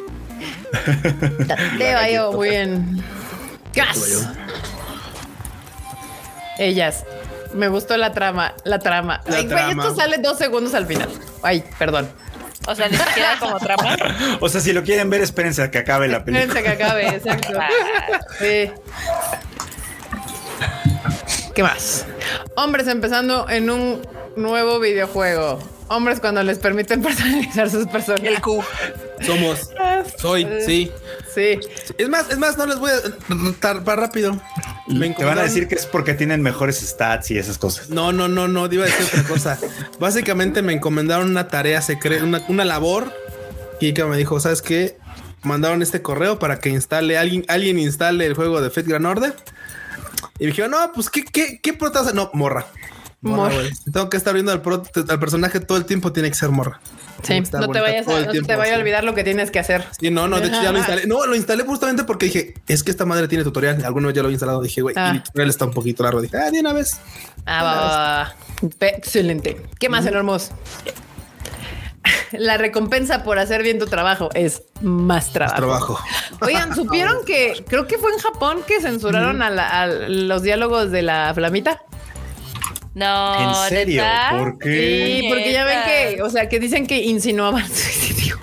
Te 1.78 1.94
vaya 1.94 2.30
muy 2.30 2.50
bien. 2.50 3.04
Gas. 3.74 4.26
Ellas. 6.58 7.06
Me 7.54 7.70
gustó 7.70 7.96
la 7.98 8.12
trama, 8.12 8.54
la 8.66 8.80
trama. 8.80 9.22
La 9.28 9.38
Ay, 9.38 9.46
güey, 9.46 9.56
trama. 9.56 9.84
esto 9.84 9.96
sale 9.96 10.18
dos 10.18 10.38
segundos 10.38 10.74
al 10.74 10.86
final. 10.86 11.08
Ay, 11.42 11.64
perdón. 11.80 12.10
O 12.68 12.76
sea, 12.76 12.90
ni 12.90 12.98
siquiera 12.98 13.38
como 13.40 13.58
trampa. 13.60 13.96
O 14.42 14.50
sea, 14.50 14.62
si 14.62 14.74
lo 14.74 14.84
quieren 14.84 15.10
ver, 15.10 15.22
espérense 15.22 15.64
a 15.64 15.72
que 15.72 15.80
acabe 15.80 16.08
la 16.08 16.24
película. 16.24 16.46
Espérense 16.46 16.78
que 16.78 16.84
acabe, 16.84 17.08
exacto. 17.08 17.54
Sí. 18.40 18.72
¿Qué 21.56 21.64
más? 21.64 22.06
Hombres 22.56 22.88
empezando 22.88 23.50
en 23.50 23.70
un 23.70 24.02
nuevo 24.36 24.80
videojuego. 24.80 25.60
Hombres 25.88 26.20
cuando 26.20 26.44
les 26.44 26.60
permiten 26.60 27.02
personalizar 27.04 27.70
sus 27.70 27.88
personajes. 27.88 28.30
El 28.30 28.42
Q. 28.42 28.64
Somos. 29.26 29.72
Soy, 30.18 30.48
sí. 30.66 30.92
Sí. 31.34 31.60
Es 31.98 32.10
más, 32.10 32.30
es 32.30 32.38
más, 32.38 32.58
no 32.58 32.66
les 32.66 32.78
voy 32.78 32.92
a 32.92 33.54
tarpar 33.60 34.00
rápido. 34.00 34.40
Me 34.88 35.10
Te 35.10 35.26
van 35.26 35.38
a 35.38 35.44
decir 35.44 35.68
que 35.68 35.76
es 35.76 35.86
porque 35.86 36.14
tienen 36.14 36.42
mejores 36.42 36.78
stats 36.80 37.32
y 37.32 37.38
esas 37.38 37.58
cosas. 37.58 37.90
No, 37.90 38.12
no, 38.14 38.28
no, 38.28 38.48
no, 38.48 38.72
iba 38.72 38.84
a 38.84 38.88
decir 38.88 39.06
otra 39.06 39.24
cosa. 39.24 39.60
Básicamente 40.00 40.62
me 40.62 40.74
encomendaron 40.74 41.30
una 41.30 41.48
tarea 41.50 41.82
secreta, 41.82 42.24
una, 42.24 42.42
una 42.48 42.64
labor. 42.66 43.12
Y 43.80 43.94
que 43.94 44.04
me 44.06 44.18
dijo, 44.18 44.40
¿sabes 44.40 44.62
qué? 44.62 44.98
Mandaron 45.44 45.82
este 45.82 46.02
correo 46.02 46.40
para 46.40 46.60
que 46.60 46.70
instale 46.70 47.18
alguien, 47.18 47.46
alguien 47.48 47.78
instale 47.80 48.26
el 48.26 48.34
juego 48.34 48.62
de 48.62 48.70
Fate 48.70 48.88
Grand 48.90 49.06
Order. 49.06 49.36
Y 50.40 50.44
me 50.46 50.48
dijeron, 50.52 50.72
no, 50.72 50.92
pues 50.94 51.10
qué, 51.10 51.24
qué, 51.24 51.60
qué 51.62 51.74
prota 51.74 52.00
hace?" 52.00 52.14
No, 52.14 52.32
morra. 52.34 52.66
Morra, 53.22 53.54
Morra. 53.54 53.70
Tengo 53.92 54.10
que 54.10 54.18
estar 54.18 54.34
viendo 54.34 54.52
al, 54.52 54.62
pro- 54.62 54.84
al 55.10 55.20
personaje 55.20 55.60
todo 55.60 55.78
el 55.78 55.86
tiempo, 55.86 56.12
tiene 56.14 56.30
que 56.30 56.36
ser 56.36 56.50
morra. 56.50 56.80
Sí, 57.24 57.42
no 57.52 57.70
te 57.70 57.80
vayas 57.82 58.08
a, 58.08 58.20
no 58.22 58.32
tiempo, 58.32 58.48
te 58.48 58.56
vaya 58.56 58.76
a 58.76 58.78
olvidar 58.80 59.04
lo 59.04 59.14
que 59.16 59.24
tienes 59.24 59.50
que 59.52 59.60
hacer. 59.60 59.84
Sí, 60.00 60.10
no, 60.12 60.28
no, 60.28 60.40
de 60.40 60.48
hecho 60.48 60.62
ya 60.62 60.72
lo 60.72 60.78
instalé. 60.78 61.08
No, 61.08 61.26
lo 61.26 61.36
instalé 61.36 61.64
justamente 61.64 62.04
porque 62.04 62.28
dije, 62.28 62.54
es 62.68 62.84
que 62.84 62.92
esta 62.92 63.06
madre 63.06 63.28
tiene 63.28 63.44
tutorial. 63.44 63.84
Alguna 63.84 64.08
vez 64.08 64.16
ya 64.16 64.22
lo 64.22 64.28
había 64.28 64.36
instalado. 64.36 64.62
Dije, 64.62 64.82
güey, 64.82 64.96
Ah. 64.98 65.12
el 65.16 65.24
tutorial 65.24 65.50
está 65.50 65.66
un 65.66 65.72
poquito 65.74 66.04
largo. 66.04 66.22
Dije, 66.22 66.38
ah, 66.38 66.52
de 66.52 66.60
una 66.60 66.74
vez. 66.74 66.98
Ah, 67.46 68.34
va, 68.62 68.68
Excelente. 68.88 69.62
¿Qué 69.80 69.90
más, 69.90 70.06
enormos? 70.06 70.52
La 72.32 72.58
recompensa 72.58 73.24
por 73.24 73.38
hacer 73.40 73.64
bien 73.64 73.80
tu 73.80 73.86
trabajo 73.88 74.30
es 74.34 74.64
más 74.82 75.32
trabajo. 75.34 75.56
Trabajo. 75.58 76.00
Oigan, 76.42 76.74
¿supieron 76.76 77.24
que 77.26 77.64
creo 77.68 77.86
que 77.88 77.98
fue 77.98 78.12
en 78.14 78.20
Japón 78.20 78.60
que 78.68 78.80
censuraron 78.82 79.42
a, 79.42 79.50
la- 79.50 79.82
a 79.82 79.88
los 79.88 80.42
diálogos 80.42 80.92
de 80.92 81.02
la 81.02 81.32
flamita? 81.34 81.82
No, 82.98 83.50
¿En 83.64 83.70
serio? 83.70 84.02
¿neta? 84.02 84.30
¿Por 84.32 84.58
qué? 84.58 85.20
Sí, 85.22 85.28
porque 85.30 85.54
ya 85.54 85.64
ven 85.66 85.80
que, 85.86 86.22
o 86.24 86.30
sea, 86.32 86.50
que 86.50 86.60
dicen 86.60 86.88
que 86.88 86.98
insinuaban 87.04 87.68
suicidio. 87.74 88.40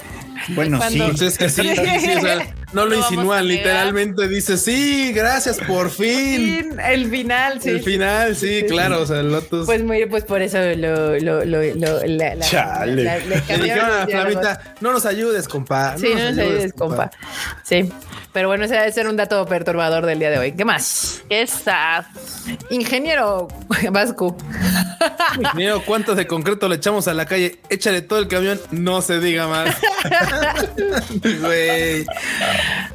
Bueno, 0.51 0.76
sí. 0.76 0.82
Cuando- 0.98 1.05
Entonces 1.06 1.36
que 1.39 1.48
sí, 1.48 1.62
sí, 1.62 1.74
sí, 2.01 2.10
o 2.16 2.20
sea, 2.20 2.55
no 2.74 2.84
lo 2.84 2.90
Lo 2.90 2.96
insinúan, 2.98 3.46
literalmente 3.48 4.28
dice, 4.28 4.56
sí, 4.59 5.12
gracias, 5.14 5.59
por 5.59 5.90
fin. 5.90 6.78
El 6.84 7.09
final, 7.09 7.60
sí. 7.62 7.70
El 7.70 7.82
final, 7.82 8.36
sí, 8.36 8.64
claro, 8.68 9.02
o 9.02 9.06
sea, 9.06 9.20
el 9.20 9.30
Lotus. 9.30 9.66
Pues 9.66 9.82
muy, 9.82 10.05
pues 10.06 10.24
por 10.24 10.42
eso 10.42 10.59
lo, 10.76 11.18
lo, 11.18 11.44
lo, 11.44 11.62
lo- 11.62 12.06
la, 12.06 12.34
la- 12.34 12.44
Chale. 12.46 13.05
la- 13.05 13.18
le 13.18 13.59
dijeron 13.59 13.90
a 13.90 14.06
flamita, 14.06 14.74
no 14.80 14.92
nos 14.92 15.06
ayudes, 15.06 15.48
compa. 15.48 15.96
Sí, 15.98 16.09
no 16.14 16.30
nos 16.30 16.38
ayudes, 16.38 16.72
compa. 16.72 17.10
Sí, 17.62 17.90
pero 18.32 18.48
bueno, 18.48 18.64
ese 18.64 18.74
debe 18.74 18.90
ser 18.92 19.06
un 19.09 19.16
dato 19.16 19.44
perturbador 19.46 20.05
del 20.06 20.18
día 20.18 20.30
de 20.30 20.38
hoy. 20.38 20.52
¿Qué 20.52 20.64
más? 20.64 21.22
Qué 21.28 21.46
sad. 21.46 22.05
Ingeniero 22.70 23.48
Vasco. 23.92 24.36
Ingeniero, 25.38 25.82
¿cuántos 25.84 26.16
de 26.16 26.26
concreto 26.26 26.68
le 26.68 26.76
echamos 26.76 27.06
a 27.09 27.14
la 27.14 27.26
calle? 27.26 27.59
Échale 27.70 28.02
todo 28.02 28.18
el 28.18 28.26
camión, 28.28 28.60
no 28.72 29.01
se 29.02 29.20
diga 29.20 29.46
más. 29.46 29.74
Güey. 31.40 32.05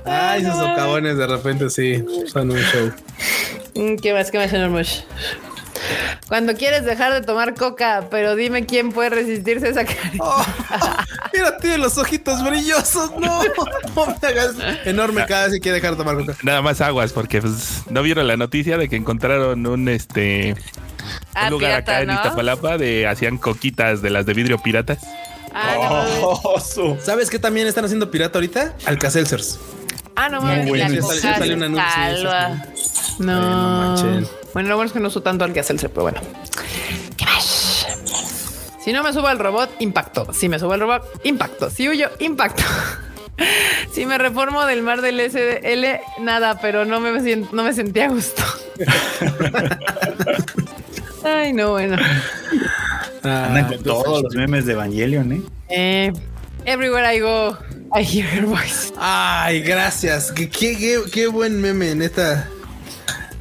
Ay, 0.06 0.42
esos 0.42 0.58
socavones 0.58 1.18
de 1.18 1.28
repente 1.28 1.70
sí 1.70 2.04
son 2.28 2.52
un 2.52 2.58
show. 2.58 2.92
Mm, 3.76 3.96
¿Qué 3.98 4.14
más? 4.14 4.32
¿Qué 4.32 4.38
más, 4.38 4.50
señor 4.50 4.70
Mush? 4.70 5.02
Cuando 6.28 6.54
quieres 6.56 6.86
dejar 6.86 7.14
de 7.14 7.22
tomar 7.22 7.56
coca, 7.56 8.08
pero 8.12 8.36
dime 8.36 8.66
quién 8.66 8.92
puede 8.92 9.10
resistirse 9.10 9.68
a 9.68 9.70
esa 9.70 9.86
carita. 9.86 10.24
Oh, 10.24 10.46
mira, 11.34 11.58
tiene 11.58 11.80
los 11.80 11.98
ojitos 11.98 12.44
brillosos. 12.44 13.12
No, 13.20 13.42
no 13.96 14.18
me 14.22 14.28
hagas 14.28 14.56
enorme 14.86 15.26
cada 15.28 15.46
vez 15.46 15.54
que 15.54 15.60
quiere 15.62 15.76
dejar 15.78 15.92
de 15.92 15.98
tomar 15.98 16.18
coca. 16.18 16.38
Nada 16.44 16.62
más 16.62 16.82
aguas, 16.82 17.14
porque 17.14 17.42
pues, 17.42 17.84
no 17.90 18.04
vieron 18.04 18.28
la 18.28 18.38
noticia 18.38 18.78
de 18.78 18.90
que 18.90 18.96
encontraron 18.96 19.66
un 19.66 19.90
este 19.90 20.56
Ah, 21.34 21.46
un 21.46 21.52
lugar 21.52 21.84
pirata, 21.84 21.92
acá 21.98 22.02
en. 22.04 22.12
Iztapalapa 22.12 22.78
de 22.78 23.08
hacían 23.08 23.38
coquitas 23.38 24.02
de 24.02 24.10
las 24.10 24.26
de 24.26 24.34
vidrio 24.34 24.60
piratas. 24.60 25.00
Ah, 25.54 26.06
no. 26.22 26.28
Oh, 26.30 26.60
su- 26.60 26.98
¿Sabes 27.02 27.30
qué 27.30 27.40
también 27.40 27.68
están 27.68 27.86
haciendo 27.86 28.12
pirata 28.12 28.38
ahorita? 28.38 28.76
Alcacelcers. 28.86 29.60
Ah, 30.16 30.30
no 30.30 30.42
mames. 30.42 30.66
No. 33.20 33.96
bueno, 34.54 34.70
lo 34.70 34.76
bueno 34.76 34.88
es 34.88 34.92
que 34.94 35.00
no 35.00 35.08
uso 35.08 35.22
tanto 35.22 35.46
al 35.46 35.54
que 35.54 35.60
hacerse, 35.60 35.90
pero 35.90 36.04
bueno. 36.04 36.22
¿Qué 37.18 37.26
más? 37.26 37.86
Si 38.84 38.94
no 38.94 39.04
me 39.04 39.14
subo 39.14 39.28
al 39.28 39.40
robot, 39.40 39.70
impacto. 39.80 40.32
Si 40.34 40.50
me 40.50 40.60
subo 40.60 40.74
al 40.74 40.80
robot, 40.80 41.04
impacto. 41.24 41.70
Si 41.70 41.88
huyo, 41.90 42.10
impacto. 42.20 42.64
Si 43.94 44.06
me 44.06 44.18
reformo 44.18 44.66
del 44.66 44.84
mar 44.84 45.00
del 45.02 45.18
SDL, 45.32 46.02
nada, 46.22 46.60
pero 46.60 46.84
no 46.84 47.00
me, 47.00 47.12
no 47.54 47.64
me 47.64 47.74
sentía 47.74 48.06
a 48.06 48.10
gusto. 48.10 48.44
Ay, 51.24 51.54
no, 51.54 51.72
bueno. 51.72 51.98
Andan 53.24 53.66
Ah, 53.66 53.68
con 53.68 53.84
todos 53.84 54.24
los 54.24 54.36
memes 54.36 54.66
de 54.66 54.74
Evangelion, 54.74 55.32
¿eh? 55.34 55.42
Eh, 55.70 56.14
everywhere 56.66 57.16
I 57.16 57.20
go, 57.20 57.58
I 57.94 58.04
hear 58.04 58.26
your 58.36 58.46
voice. 58.46 58.94
Ay, 58.98 59.62
gracias. 59.62 60.32
Qué, 60.32 60.50
qué, 60.50 60.78
qué, 60.78 61.00
qué 61.12 61.28
buen 61.28 61.60
meme, 61.60 61.94
neta. 61.96 62.48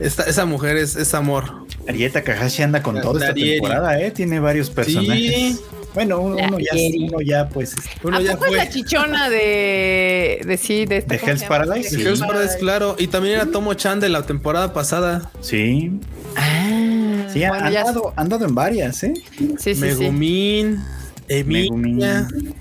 Esta, 0.00 0.24
esa 0.24 0.44
mujer 0.44 0.76
es, 0.76 0.96
es 0.96 1.14
amor. 1.14 1.66
Arieta 1.88 2.20
Takahashi 2.22 2.62
anda 2.62 2.82
con 2.82 2.96
La- 2.96 3.00
toda 3.02 3.20
esta 3.20 3.34
temporada, 3.34 3.98
¿eh? 4.00 4.10
Tiene 4.10 4.40
varios 4.40 4.68
personajes. 4.70 5.34
Sí. 5.34 5.58
Bueno, 5.94 6.20
uno, 6.20 6.36
uno 6.36 6.58
ya, 6.58 6.72
uno 7.06 7.20
ya, 7.22 7.48
pues, 7.48 7.72
este, 7.72 7.90
Uno 8.06 8.18
¿A 8.18 8.20
ya 8.20 8.32
poco 8.32 8.44
es 8.44 8.48
fue. 8.50 8.56
la 8.58 8.68
chichona 8.68 9.30
de, 9.30 10.40
de 10.44 10.56
sí, 10.58 10.84
de, 10.84 10.98
esta- 10.98 11.14
¿De 11.14 11.18
¿cómo 11.20 11.32
Hell's? 11.32 11.44
Paradise? 11.44 11.90
De 11.96 12.02
Sí. 12.02 12.06
Hell's 12.06 12.20
Paradise, 12.20 12.58
claro. 12.58 12.94
Y 12.98 13.06
también 13.06 13.36
era 13.36 13.46
Tomo 13.46 13.72
Chan 13.74 13.98
de 13.98 14.08
la 14.10 14.22
temporada 14.26 14.72
pasada. 14.74 15.30
sí. 15.40 15.92
Ah, 16.36 16.87
Sí, 17.32 17.40
bueno, 17.48 17.66
han, 17.66 17.72
ya- 17.72 17.84
dado, 17.84 18.12
han 18.16 18.28
dado 18.28 18.44
en 18.46 18.54
varias, 18.54 19.02
¿eh? 19.04 19.14
Sí, 19.36 19.54
sí, 19.58 19.74
sí. 19.74 19.80
Megumin, 19.80 20.82
Emilia. 21.28 22.26
Megumin. 22.30 22.54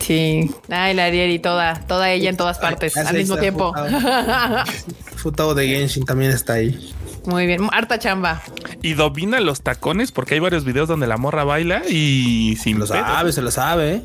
Sí. 0.00 0.50
Ay, 0.70 0.94
la 0.94 1.04
Ariel 1.06 1.30
y 1.30 1.38
toda, 1.38 1.74
toda 1.86 2.10
ella 2.10 2.30
en 2.30 2.36
todas 2.36 2.58
partes 2.58 2.96
Ay, 2.96 3.06
al 3.06 3.16
mismo 3.16 3.34
está, 3.34 3.42
tiempo. 3.42 3.72
Futao 5.16 5.54
de 5.54 5.66
Genshin 5.68 6.04
también 6.04 6.30
está 6.30 6.54
ahí. 6.54 6.92
Muy 7.26 7.46
bien, 7.46 7.68
harta 7.72 7.98
chamba. 7.98 8.42
Y 8.82 8.92
domina 8.94 9.40
los 9.40 9.62
tacones 9.62 10.12
porque 10.12 10.34
hay 10.34 10.40
varios 10.40 10.64
videos 10.64 10.88
donde 10.88 11.06
la 11.06 11.16
morra 11.16 11.44
baila 11.44 11.82
y 11.88 12.56
sin 12.62 12.78
Lo 12.78 12.86
pedos. 12.86 13.06
sabe, 13.06 13.32
se 13.32 13.40
lo 13.42 13.50
sabe, 13.50 13.94
¿eh? 13.94 14.02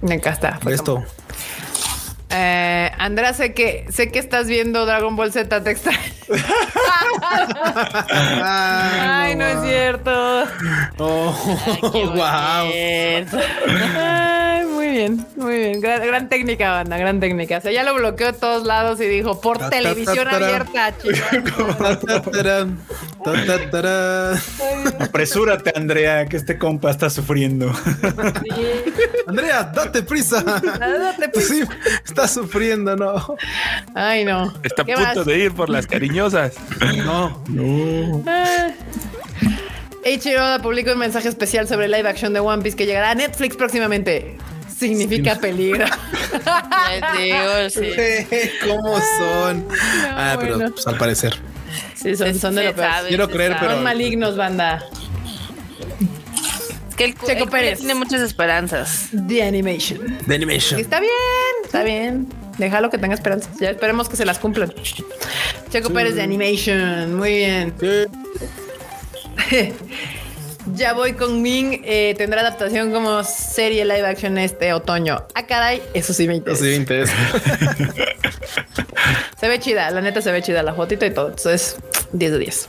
Me 0.00 0.14
encanta. 0.14 0.58
Ve 0.64 0.72
Esto. 0.74 1.02
Eh, 2.36 2.90
Andrea, 2.98 3.32
sé 3.32 3.54
que 3.54 3.86
sé 3.90 4.10
que 4.10 4.18
estás 4.18 4.48
viendo 4.48 4.84
Dragon 4.86 5.14
Ball 5.14 5.30
Z 5.32 5.62
te 5.62 5.70
extraño. 5.70 6.00
Ay, 8.12 9.36
no 9.36 9.44
es 9.46 9.60
cierto. 9.62 10.44
Oh, 10.98 11.32
wow. 11.92 12.70
Ay, 13.96 14.64
muy 14.66 14.88
bien, 14.88 15.26
muy 15.36 15.58
bien. 15.58 15.80
Gran, 15.80 16.02
gran 16.06 16.28
técnica, 16.28 16.70
banda, 16.72 16.96
gran 16.96 17.20
técnica. 17.20 17.58
O 17.58 17.60
sea, 17.60 17.70
ya 17.72 17.84
lo 17.84 17.94
bloqueó 17.94 18.32
de 18.32 18.38
todos 18.38 18.64
lados 18.66 19.00
y 19.00 19.04
dijo 19.06 19.40
por 19.40 19.58
Ta, 19.58 19.70
ta, 19.70 19.76
televisión 19.76 20.24
ta, 20.24 20.30
ta. 20.30 20.36
abierta. 20.36 20.94
Apresúrate, 25.00 25.72
Andrea, 25.74 26.26
que 26.26 26.36
este 26.36 26.58
compa 26.58 26.90
está 26.90 27.10
sufriendo. 27.10 27.72
Andrea, 29.26 29.64
date 29.74 30.02
prisa. 30.02 30.42
Date 30.42 31.28
prisa. 31.28 31.48
Sí, 31.54 31.62
está 32.04 32.23
sufriendo, 32.28 32.96
¿no? 32.96 33.36
Ay, 33.94 34.24
no. 34.24 34.52
Está 34.62 34.82
a 34.82 34.84
¿Qué 34.84 34.94
punto 34.94 35.16
más? 35.16 35.26
de 35.26 35.38
ir 35.38 35.52
por 35.52 35.68
las 35.70 35.86
cariñosas. 35.86 36.54
No. 37.04 37.42
Ah. 38.26 38.68
Eiichiro 40.04 40.42
Oda 40.44 40.58
publica 40.60 40.92
un 40.92 40.98
mensaje 40.98 41.28
especial 41.28 41.66
sobre 41.66 41.88
live 41.88 42.08
action 42.08 42.32
de 42.32 42.40
One 42.40 42.62
Piece 42.62 42.76
que 42.76 42.84
llegará 42.86 43.10
a 43.12 43.14
Netflix 43.14 43.56
próximamente. 43.56 44.36
Significa 44.76 45.36
peligro. 45.36 45.86
Les 46.90 47.22
digo, 47.22 47.70
sí. 47.70 48.26
¿Cómo 48.68 48.96
son? 49.18 49.66
ah, 50.10 50.36
pero 50.38 50.56
bueno. 50.56 50.72
pues, 50.72 50.86
al 50.86 50.98
parecer. 50.98 51.38
Sí, 51.94 52.14
son, 52.16 52.34
son 52.34 52.54
de 52.56 52.64
lo 52.64 52.74
peor. 52.74 52.86
sabe, 52.90 53.08
Quiero 53.08 53.30
creer, 53.30 53.52
sabe. 53.52 53.60
pero- 53.62 53.74
Son 53.76 53.84
malignos, 53.84 54.36
banda. 54.36 54.84
Que 56.96 57.04
el, 57.06 57.14
Checo 57.14 57.44
el 57.44 57.50
Pérez. 57.50 57.78
tiene 57.78 57.94
muchas 57.94 58.20
esperanzas. 58.22 59.08
The 59.28 59.42
Animation. 59.42 60.18
The 60.26 60.34
Animation. 60.34 60.78
Está 60.80 61.00
bien, 61.00 61.12
está 61.64 61.82
bien. 61.82 62.28
Déjalo 62.58 62.88
que 62.90 62.98
tenga 62.98 63.14
esperanzas. 63.14 63.50
Ya 63.58 63.70
esperemos 63.70 64.08
que 64.08 64.16
se 64.16 64.24
las 64.24 64.38
cumplan. 64.38 64.72
Checo 65.70 65.90
Pérez 65.90 66.14
de 66.14 66.22
Animation. 66.22 67.14
Muy 67.16 67.30
bien. 67.36 67.74
Sí. 67.80 69.72
Ya 70.72 70.94
voy 70.94 71.12
con 71.12 71.42
Ming. 71.42 71.82
eh, 71.84 72.14
tendrá 72.16 72.40
adaptación 72.40 72.90
como 72.90 73.22
serie 73.22 73.84
live 73.84 74.06
action 74.06 74.38
este 74.38 74.72
otoño. 74.72 75.26
Ah, 75.34 75.44
caray, 75.44 75.82
eso 75.92 76.14
sí 76.14 76.26
me 76.26 76.36
interesa. 76.36 76.64
Sí, 76.64 76.70
me 76.70 76.76
interesa. 76.76 77.12
Se 79.38 79.46
ve 79.48 79.58
chida, 79.60 79.90
la 79.90 80.00
neta 80.00 80.22
se 80.22 80.32
ve 80.32 80.40
chida 80.40 80.62
la 80.62 80.72
fotito 80.72 81.04
y 81.04 81.10
todo. 81.10 81.28
Entonces, 81.28 81.76
10 82.12 82.32
de 82.32 82.38
10. 82.38 82.66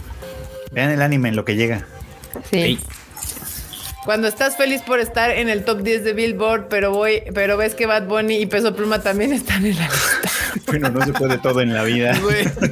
Vean 0.72 0.92
el 0.92 1.02
anime 1.02 1.30
en 1.30 1.38
lo 1.38 1.46
que 1.46 1.56
llega. 1.56 1.88
Sí. 2.52 2.78
Cuando 4.06 4.28
estás 4.28 4.56
feliz 4.56 4.82
por 4.82 5.00
estar 5.00 5.32
en 5.32 5.50
el 5.50 5.66
top 5.66 5.82
10 5.82 6.04
de 6.04 6.14
Billboard, 6.14 6.68
pero 6.70 6.92
voy, 6.92 7.24
pero 7.34 7.58
ves 7.58 7.74
que 7.74 7.88
Bad 7.88 8.04
Bunny 8.04 8.36
y 8.36 8.46
Peso 8.46 8.76
Pluma 8.76 9.00
también 9.02 9.34
están 9.34 9.66
en 9.66 9.76
la 9.76 9.88
lista. 9.88 10.30
Bueno, 10.68 10.90
no 10.90 11.04
se 11.06 11.12
puede 11.12 11.38
todo 11.38 11.60
en 11.62 11.74
la 11.74 11.84
vida. 11.84 12.18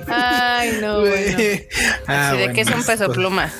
Ay, 0.08 0.78
no, 0.82 1.02
bueno. 1.02 1.38
Ah, 2.08 2.30
Así 2.30 2.38
de 2.38 2.44
bueno. 2.44 2.54
que 2.56 2.62
es 2.62 2.70
un 2.70 2.84
peso 2.84 3.12
pluma. 3.12 3.52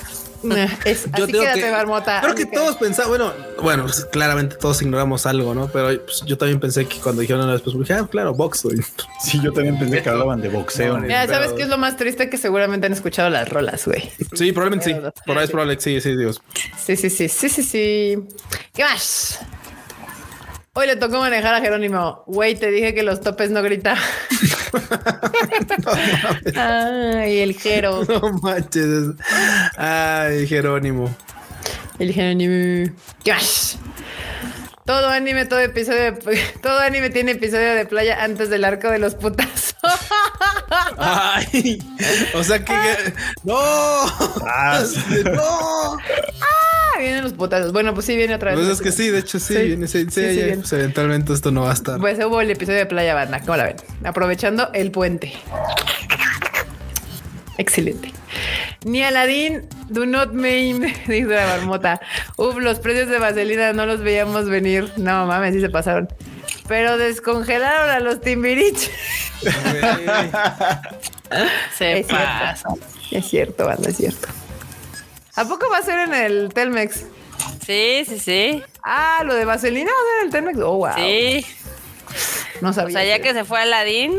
Es, 0.84 1.04
Yo 1.16 1.24
así 1.24 1.32
quédate, 1.32 1.60
que- 1.60 1.70
Marmota. 1.70 2.20
Creo 2.22 2.34
que 2.34 2.46
todos 2.46 2.76
pensamos, 2.76 3.08
bueno, 3.10 3.32
bueno, 3.62 3.82
pues, 3.84 4.04
claramente 4.06 4.56
todos 4.56 4.80
ignoramos 4.82 5.26
algo, 5.26 5.54
¿no? 5.54 5.68
Pero 5.68 6.02
pues, 6.04 6.22
yo 6.26 6.36
también 6.38 6.60
pensé 6.60 6.86
que 6.86 6.98
cuando 6.98 7.22
dijeron 7.22 7.50
después, 7.50 7.76
dije, 7.78 7.94
ah, 7.94 8.06
claro, 8.10 8.34
box, 8.34 8.62
güey. 8.64 8.78
Sí, 9.24 9.40
yo 9.42 9.52
también 9.52 9.78
pensé 9.78 10.02
que 10.02 10.08
hablaban 10.10 10.40
de 10.42 10.48
boxeo. 10.50 10.94
No, 10.98 11.00
Mira, 11.02 11.26
¿sabes 11.26 11.46
pero- 11.46 11.56
qué 11.56 11.62
es 11.62 11.68
lo 11.68 11.78
más 11.78 11.96
triste? 11.96 12.28
Que 12.28 12.36
seguramente 12.36 12.86
han 12.86 12.92
escuchado 12.92 13.30
las 13.30 13.48
rolas, 13.48 13.86
güey. 13.86 14.02
Sí, 14.34 14.52
probablemente 14.52 14.84
sí. 14.86 14.94
Pero- 14.94 15.12
Por 15.26 15.38
ahí 15.38 15.44
es 15.44 15.50
probable 15.50 15.76
que 15.76 15.82
sí, 15.82 16.00
sí, 16.00 16.16
Dios. 16.16 16.42
Sí, 16.84 16.96
sí, 16.96 17.08
sí, 17.10 17.28
sí, 17.28 17.48
sí, 17.48 17.62
sí. 17.62 18.18
¿Qué 18.74 18.82
más? 18.84 19.40
Hoy 20.76 20.88
le 20.88 20.96
tocó 20.96 21.20
manejar 21.20 21.54
a 21.54 21.60
Jerónimo. 21.60 22.24
Güey, 22.26 22.56
te 22.56 22.70
dije 22.70 22.94
que 22.94 23.02
los 23.04 23.20
topes 23.20 23.50
no 23.50 23.62
gritan. 23.62 23.96
Ay, 26.56 27.38
el 27.40 27.54
Jero. 27.58 28.04
No 28.08 28.32
manches. 28.42 29.14
Ay, 29.76 30.46
Jerónimo. 30.46 31.14
El 31.98 32.12
Jerónimo. 32.12 32.92
¿Qué 33.22 33.32
más? 33.32 33.78
Todo 34.84 35.08
anime, 35.08 35.46
todo 35.46 35.60
episodio, 35.60 36.12
de- 36.12 36.36
todo 36.62 36.78
anime 36.80 37.08
tiene 37.10 37.32
episodio 37.32 37.74
de 37.74 37.86
playa 37.86 38.22
antes 38.22 38.50
del 38.50 38.64
arco 38.64 38.88
de 38.90 38.98
los 38.98 39.14
putas. 39.14 39.74
Ay, 40.98 41.78
o 42.34 42.42
sea 42.44 42.58
que, 42.58 42.66
que- 42.72 43.14
no, 43.44 43.56
Ah, 44.46 44.82
no. 45.32 45.96
Ah, 46.94 47.00
vienen 47.00 47.22
los 47.24 47.32
putazos. 47.32 47.72
Bueno, 47.72 47.92
pues 47.94 48.06
sí, 48.06 48.16
viene 48.16 48.34
otra 48.34 48.50
vez. 48.52 48.60
Pues 48.60 48.70
es 48.70 48.80
que 48.82 48.92
sí, 48.92 49.08
de 49.10 49.18
hecho 49.18 49.38
sí, 49.38 49.54
Sí. 49.54 49.62
viene, 49.66 49.86
sí, 49.88 50.06
sí, 50.10 50.20
viene. 50.20 50.56
pues, 50.58 50.72
eventualmente 50.72 51.32
esto 51.32 51.50
no 51.50 51.62
va 51.62 51.70
a 51.70 51.74
estar. 51.74 51.98
Pues 51.98 52.18
hubo 52.24 52.40
el 52.40 52.50
episodio 52.50 52.78
de 52.78 52.86
Playa 52.86 53.14
Banda, 53.14 53.40
¿cómo 53.40 53.56
la 53.56 53.64
ven? 53.64 53.76
Aprovechando 54.04 54.70
el 54.74 54.90
puente. 54.90 55.32
Excelente. 57.58 58.12
Ni 58.84 59.02
Aladín, 59.02 59.62
do 59.88 60.06
not 60.06 60.32
maim, 60.32 60.80
dice 61.06 61.26
la 61.28 61.46
marmota. 61.46 62.00
Uf, 62.36 62.56
los 62.58 62.80
precios 62.80 63.08
de 63.08 63.18
vaselina 63.18 63.72
no 63.72 63.86
los 63.86 64.00
veíamos 64.00 64.48
venir. 64.48 64.92
No 64.96 65.26
mames, 65.26 65.54
sí 65.54 65.60
se 65.60 65.70
pasaron. 65.70 66.08
Pero 66.68 66.98
descongelaron 66.98 67.90
a 67.90 68.00
los 68.00 68.20
Timbirich. 68.20 68.90
Se 71.76 71.98
Es 72.00 72.06
pasa. 72.06 72.56
cierto. 72.56 72.78
Es 73.10 73.26
cierto, 73.28 73.66
banda, 73.66 73.88
es 73.90 73.96
cierto. 73.96 74.28
¿A 75.36 75.44
poco 75.46 75.66
va 75.70 75.78
a 75.78 75.82
ser 75.82 75.98
en 76.00 76.14
el 76.14 76.52
Telmex? 76.54 77.04
Sí, 77.66 78.04
sí, 78.06 78.18
sí. 78.18 78.62
Ah, 78.82 79.22
lo 79.24 79.34
de 79.34 79.44
vaselina 79.44 79.90
va 79.90 79.96
a 79.96 80.10
ser 80.10 80.20
en 80.20 80.26
el 80.26 80.30
Telmex. 80.32 80.58
Oh, 80.60 80.76
wow. 80.76 80.90
Sí. 80.96 81.44
No 82.60 82.70
O 82.70 82.72
sabía. 82.72 83.00
sea, 83.00 83.04
ya 83.18 83.22
que 83.22 83.32
se 83.32 83.44
fue 83.44 83.60
Aladdin. 83.60 84.12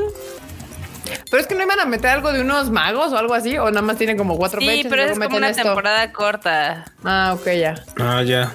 Pero 1.29 1.41
es 1.41 1.47
que 1.47 1.55
no 1.55 1.63
iban 1.63 1.79
a 1.79 1.85
meter 1.85 2.09
algo 2.09 2.33
de 2.33 2.41
unos 2.41 2.69
magos 2.71 3.13
o 3.13 3.17
algo 3.17 3.33
así, 3.35 3.57
o 3.57 3.65
nada 3.69 3.81
más 3.83 3.97
tienen 3.97 4.17
como 4.17 4.37
cuatro 4.37 4.59
Sí, 4.59 4.67
y 4.67 4.83
pero 4.83 4.95
luego 4.97 5.11
es 5.11 5.17
como 5.17 5.19
meten 5.29 5.37
una 5.37 5.49
esto? 5.51 5.63
temporada 5.63 6.11
corta. 6.11 6.85
Ah, 7.03 7.35
ok, 7.39 7.45
ya. 7.53 7.75
Ah, 7.99 8.23
ya. 8.23 8.51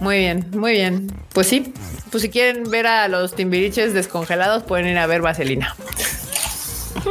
Muy 0.00 0.18
bien, 0.18 0.46
muy 0.52 0.72
bien. 0.72 1.10
Pues 1.32 1.46
sí, 1.46 1.72
pues 2.10 2.22
si 2.22 2.30
quieren 2.30 2.68
ver 2.70 2.86
a 2.88 3.06
los 3.08 3.34
timbiriches 3.34 3.94
descongelados, 3.94 4.64
pueden 4.64 4.88
ir 4.88 4.98
a 4.98 5.06
ver 5.06 5.22
Vaselina. 5.22 5.74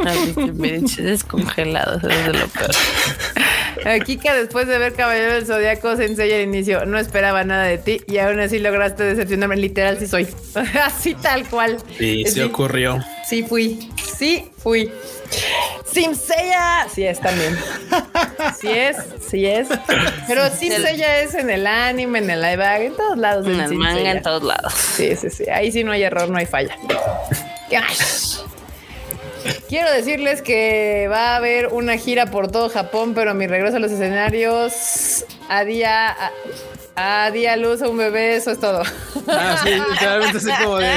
Así 0.06 0.34
que 0.34 0.52
me 0.52 0.80
descongelados, 0.80 1.98
eso 2.04 2.10
es 2.10 2.26
de 2.26 2.32
lo 2.34 2.46
peor. 2.48 2.70
Kika, 4.06 4.34
después 4.34 4.66
de 4.66 4.78
ver 4.78 4.94
Caballero 4.94 5.34
del 5.34 5.46
Zodíaco, 5.46 5.96
se 5.96 6.04
enseña 6.06 6.36
al 6.36 6.42
inicio. 6.42 6.86
No 6.86 6.98
esperaba 6.98 7.44
nada 7.44 7.64
de 7.64 7.78
ti 7.78 8.00
y 8.06 8.18
aún 8.18 8.40
así 8.40 8.58
lograste 8.58 9.04
decepcionarme. 9.04 9.56
Literal, 9.56 9.98
sí 9.98 10.06
soy. 10.06 10.28
así 10.82 11.14
tal 11.14 11.48
cual. 11.48 11.78
Sí, 11.98 12.24
sí 12.26 12.40
ocurrió. 12.40 13.02
Sí 13.26 13.42
fui. 13.42 13.90
Sí 14.16 14.50
fui. 14.58 14.90
Simsella. 15.84 16.86
Sí 16.92 17.04
es 17.04 17.20
también. 17.20 17.56
Sí 18.60 18.68
es, 18.68 18.96
sí 19.28 19.46
es. 19.46 19.68
Pero 20.28 20.48
Simsella 20.50 21.20
es 21.20 21.34
en 21.34 21.50
el 21.50 21.66
anime, 21.66 22.18
en 22.18 22.30
el 22.30 22.40
live 22.40 22.64
action, 22.64 22.92
en 22.92 22.96
todos 22.96 23.18
lados. 23.18 23.46
En 23.46 23.60
el 23.60 23.74
manga, 23.74 24.10
en 24.10 24.22
todos 24.22 24.42
lados. 24.42 24.72
Sí, 24.74 25.16
sí, 25.16 25.30
sí. 25.30 25.44
Ahí 25.50 25.72
sí 25.72 25.84
no 25.84 25.92
hay 25.92 26.02
error, 26.02 26.28
no 26.28 26.38
hay 26.38 26.46
falla. 26.46 26.76
¿Qué 27.70 27.80
más? 27.80 28.44
Quiero 29.68 29.90
decirles 29.92 30.42
que 30.42 31.08
va 31.10 31.34
a 31.34 31.36
haber 31.36 31.68
una 31.68 31.96
gira 31.96 32.26
por 32.30 32.50
todo 32.50 32.68
Japón, 32.68 33.14
pero 33.14 33.34
mi 33.34 33.46
regreso 33.46 33.76
a 33.76 33.80
los 33.80 33.90
escenarios 33.92 35.24
a 35.48 35.64
día. 35.64 36.16
A, 36.98 37.30
día 37.30 37.58
luz 37.58 37.82
a 37.82 37.90
un 37.90 37.98
bebé, 37.98 38.36
eso 38.36 38.50
es 38.50 38.58
todo. 38.58 38.82
Ah, 39.28 39.60
sí, 39.62 39.68
literalmente 39.68 40.38
así 40.38 40.48
como 40.64 40.78
de. 40.78 40.90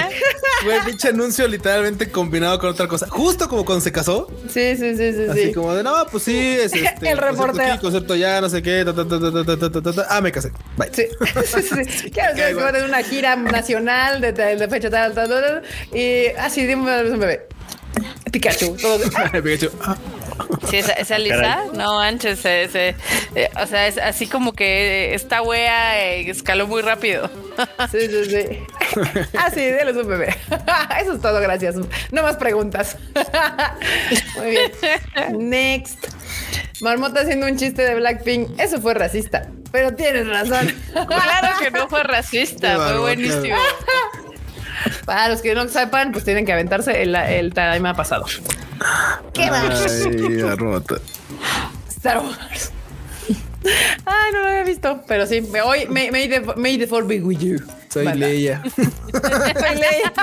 Güey, 0.64 0.80
pinche 0.86 1.10
anuncio 1.10 1.46
literalmente 1.46 2.10
combinado 2.10 2.58
con 2.58 2.70
otra 2.70 2.88
cosa. 2.88 3.08
Justo 3.10 3.50
como 3.50 3.66
cuando 3.66 3.84
se 3.84 3.92
casó. 3.92 4.32
Sí, 4.48 4.78
sí, 4.78 4.96
sí, 4.96 5.12
sí. 5.12 5.26
Así 5.30 5.54
como 5.54 5.74
de, 5.74 5.84
no, 5.84 5.94
pues 6.10 6.24
sí, 6.24 6.38
es 6.38 6.72
este. 6.74 6.96
Pues 7.00 7.12
El 7.12 7.20
pues 7.20 7.32
reportero. 7.32 7.74
Aquí, 7.74 7.82
concepto 7.82 8.16
ya, 8.16 8.40
no 8.40 8.48
sé 8.48 8.62
qué. 8.62 8.86
Ta, 8.86 8.94
ta, 8.94 9.82
ta, 9.82 10.08
ah, 10.10 10.22
me 10.22 10.32
casé. 10.32 10.54
Bye. 10.78 10.90
Sí, 10.94 11.04
sí, 11.46 11.84
sí. 11.84 12.12
Quiero 12.12 12.34
que 12.34 12.54
va 12.54 12.70
a 12.70 12.72
tener 12.72 12.88
una 12.88 13.04
gira 13.04 13.36
nacional 13.36 14.22
de, 14.22 14.32
de 14.32 14.68
fecha 14.70 14.90
tal, 14.90 15.14
tal, 15.14 15.28
tal. 15.28 15.64
Y 15.94 16.28
así, 16.38 16.62
ah, 16.62 16.68
dime 16.68 17.12
un 17.12 17.20
bebé. 17.20 17.59
Pikachu. 18.32 18.76
Todo- 18.78 19.00
Pikachu. 19.44 19.72
Sí, 20.70 20.78
esa, 20.78 20.94
esa 20.94 21.18
Lisa, 21.18 21.36
Caray. 21.38 21.70
no 21.74 21.96
manches, 21.96 22.40
eh, 22.46 22.96
o 23.62 23.66
sea, 23.66 23.88
es 23.88 23.98
así 23.98 24.28
como 24.28 24.54
que 24.54 25.14
esta 25.14 25.42
wea 25.42 26.00
eh, 26.06 26.30
escaló 26.30 26.68
muy 26.68 26.82
rápido. 26.82 27.30
Sí, 27.92 28.00
sí, 28.08 28.26
sí. 28.26 28.64
Ah, 29.38 29.50
sí, 29.54 29.60
déles 29.62 29.96
un 29.98 30.08
bebé. 30.08 30.36
Eso 31.02 31.14
es 31.14 31.22
todo, 31.22 31.40
gracias. 31.42 31.76
No 32.12 32.24
más 32.24 32.38
preguntas. 32.38 32.98
Muy 34.38 34.52
bien. 34.52 34.72
Next. 35.50 36.08
Marmota 36.82 37.22
haciendo 37.22 37.46
un 37.48 37.58
chiste 37.58 37.82
de 37.84 37.96
Blackpink. 37.96 38.60
Eso 38.60 38.80
fue 38.82 38.94
racista. 38.94 39.48
Pero 39.72 39.94
tienes 39.94 40.28
razón. 40.28 40.74
Claro 40.94 41.60
que 41.60 41.70
no 41.72 41.88
fue 41.90 42.02
racista, 42.04 42.74
Qué 42.74 42.78
fue 42.82 43.00
buenísimo. 43.00 43.56
Para 45.06 45.30
los 45.30 45.42
que 45.42 45.54
no 45.56 45.68
sepan, 45.68 46.12
pues 46.12 46.24
tienen 46.24 46.46
que 46.46 46.54
aventarse 46.54 47.02
el, 47.02 47.16
el 47.16 47.54
Tadaima 47.54 47.94
pasado. 47.94 48.26
¿Qué 49.34 49.50
más? 49.50 49.86
Ay, 49.88 50.44
Marmota. 50.44 50.96
Star 51.90 52.20
Wars. 52.20 52.72
Ay, 54.06 54.32
no 54.34 54.40
lo 54.40 54.48
había 54.48 54.64
visto. 54.64 55.02
Pero 55.08 55.26
sí, 55.28 55.42
me- 55.42 55.62
hoy 55.62 55.86
may, 55.88 56.12
may 56.12 56.28
the, 56.30 56.40
may 56.56 56.78
the 56.78 56.86
be 57.04 57.20
with 57.20 57.40
you. 57.40 57.58
Soy 57.90 58.06
Banda. 58.06 58.28
Leia. 58.28 58.62
Soy 58.76 58.86
Leia. 59.76 60.14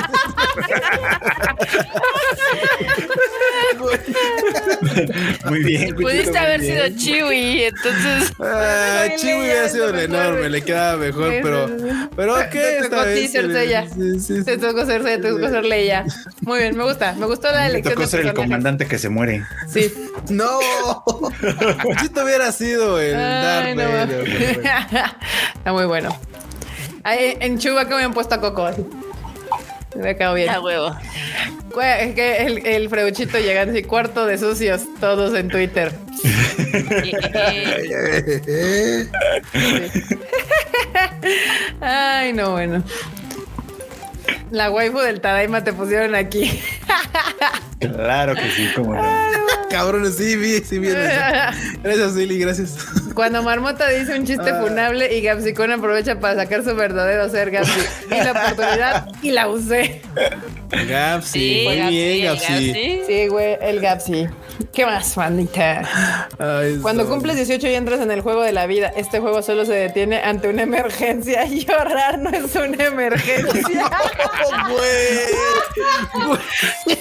Muy 5.49 5.65
bien. 5.65 5.95
Pudiste 5.97 6.39
haber 6.39 6.61
sido 6.61 6.89
Chiwi, 6.97 7.65
entonces. 7.65 8.33
Ah, 8.49 9.07
Chiwi 9.17 9.31
Leia, 9.33 9.41
hubiera 9.43 9.69
sido 9.69 9.87
mejor. 9.93 10.01
enorme, 10.05 10.49
le 10.51 10.63
quedaba 10.63 10.97
mejor, 10.99 11.33
pero. 11.43 11.69
Pero 12.15 12.35
Te- 12.37 12.49
qué 12.51 12.59
te 12.61 12.77
esta 12.79 12.91
tocó 12.91 13.03
vez 13.05 13.33
ser 13.33 13.43
se 13.43 13.49
le- 13.49 13.55
Seiya. 13.55 13.87
Sí, 13.89 14.21
sí, 14.21 14.37
sí. 14.39 14.45
Te 14.45 14.59
tocó 14.59 14.85
ser, 14.87 15.03
te 15.05 15.19
tocó 15.19 15.49
ser 15.49 15.65
Leia. 15.65 16.05
Muy 16.43 16.59
bien, 16.61 16.77
me 16.77 16.85
gusta. 16.85 17.13
Me 17.15 17.27
gustó 17.27 17.51
la 17.51 17.67
elección. 17.67 17.95
tocó 17.95 18.03
de 18.03 18.11
ser 18.11 18.21
el 18.27 18.35
comandante 18.35 18.87
que 18.87 18.99
se 18.99 19.09
muere. 19.09 19.45
Sí. 19.69 19.93
No, 20.29 20.59
Chito 22.01 22.25
hubiera 22.25 22.51
sido 22.53 23.01
el 23.01 23.15
Ay, 23.27 23.75
no. 23.75 23.83
Está 25.55 25.73
muy 25.73 25.85
bueno. 25.87 26.17
Ahí, 27.05 27.37
en 27.41 27.59
Chubaca 27.59 27.97
me 27.97 28.05
han 28.05 28.13
puesto 28.15 28.35
a 28.35 28.41
Coco. 28.41 28.67
así. 28.67 28.85
Me 29.97 30.11
ha 30.11 30.15
quedado 30.17 30.35
bien. 30.35 30.51
A 30.51 30.61
huevo. 30.61 30.95
Cu- 31.73 31.81
Es 31.81 32.15
que 32.15 32.45
el, 32.45 32.67
el 32.67 32.89
freuchito 32.91 33.39
llegando 33.39 33.73
así, 33.73 33.83
cuarto 33.83 34.27
de 34.27 34.37
sucios, 34.39 34.83
todos 35.01 35.35
en 35.39 35.49
Twitter. 35.49 35.93
Ay, 41.81 42.33
no, 42.33 42.53
bueno. 42.53 42.83
La 44.51 44.71
waifu 44.71 44.99
del 44.99 45.21
Tadaima 45.21 45.65
te 45.65 45.73
pusieron 45.73 46.15
aquí. 46.15 46.61
Claro 47.81 48.35
que 48.35 48.51
sí, 48.51 48.69
como 48.75 48.95
no. 48.95 49.03
Cabrones, 49.71 50.17
sí, 50.17 50.37
vi, 50.37 50.59
sí, 50.61 50.79
vi. 50.79 50.89
Gracias, 51.83 52.15
Lili, 52.15 52.39
gracias. 52.39 52.77
Cuando 53.17 53.43
Marmota 53.43 53.89
dice 53.89 54.15
un 54.19 54.27
chiste 54.27 54.53
funable 54.55 55.17
y 55.17 55.23
Gapsicón 55.23 55.73
aprovecha 55.73 56.21
para 56.21 56.35
sacar 56.35 56.63
su 56.63 56.77
verdadero 56.77 57.29
ser 57.31 57.51
Gapsi. 57.51 57.81
Vi 58.11 58.17
la 58.19 58.31
oportunidad 58.33 59.09
y 59.23 59.31
la 59.31 59.49
usé. 59.49 60.03
Gapsi, 60.69 61.31
Sí, 61.39 61.63
muy 61.65 61.77
Gapsi, 61.79 61.91
bien, 61.95 62.11
el 62.11 62.25
Gapsi. 62.25 62.53
Gapsi. 62.67 63.01
Sí, 63.07 63.29
güey, 63.29 63.57
el 63.63 63.81
Gapsi. 63.81 64.29
¿Qué 64.73 64.85
más, 64.87 65.15
bandita? 65.17 66.29
Ay, 66.39 66.79
Cuando 66.83 67.07
cumples 67.09 67.37
18 67.37 67.67
y 67.69 67.75
entras 67.75 68.01
en 68.01 68.11
el 68.11 68.21
juego 68.21 68.43
de 68.43 68.53
la 68.53 68.67
vida, 68.67 68.93
este 68.97 69.21
juego 69.21 69.43
solo 69.43 69.65
se 69.65 69.73
detiene 69.75 70.23
ante 70.23 70.49
una 70.49 70.63
emergencia. 70.63 71.45
Llorar 71.47 72.19
no 72.19 72.31
es 72.31 72.55
una 72.55 72.85
emergencia. 72.85 73.91
Güey. 74.69 76.47
sí, 76.87 76.97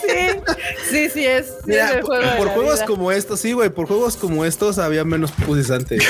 sí, 0.89 1.09
sí 1.09 1.25
es. 1.25 1.45
Sí 1.47 1.53
Mira, 1.65 1.89
es 1.89 1.95
el 1.95 2.01
juego 2.03 2.23
de 2.23 2.37
por 2.37 2.47
juegos 2.49 2.75
vida. 2.75 2.85
como 2.85 3.11
estos, 3.11 3.39
sí, 3.39 3.53
güey, 3.53 3.69
por 3.69 3.87
juegos 3.87 4.17
como 4.17 4.45
estos 4.45 4.77
había 4.79 5.03
menos 5.03 5.31
pusis 5.31 5.71
antes. 5.71 6.03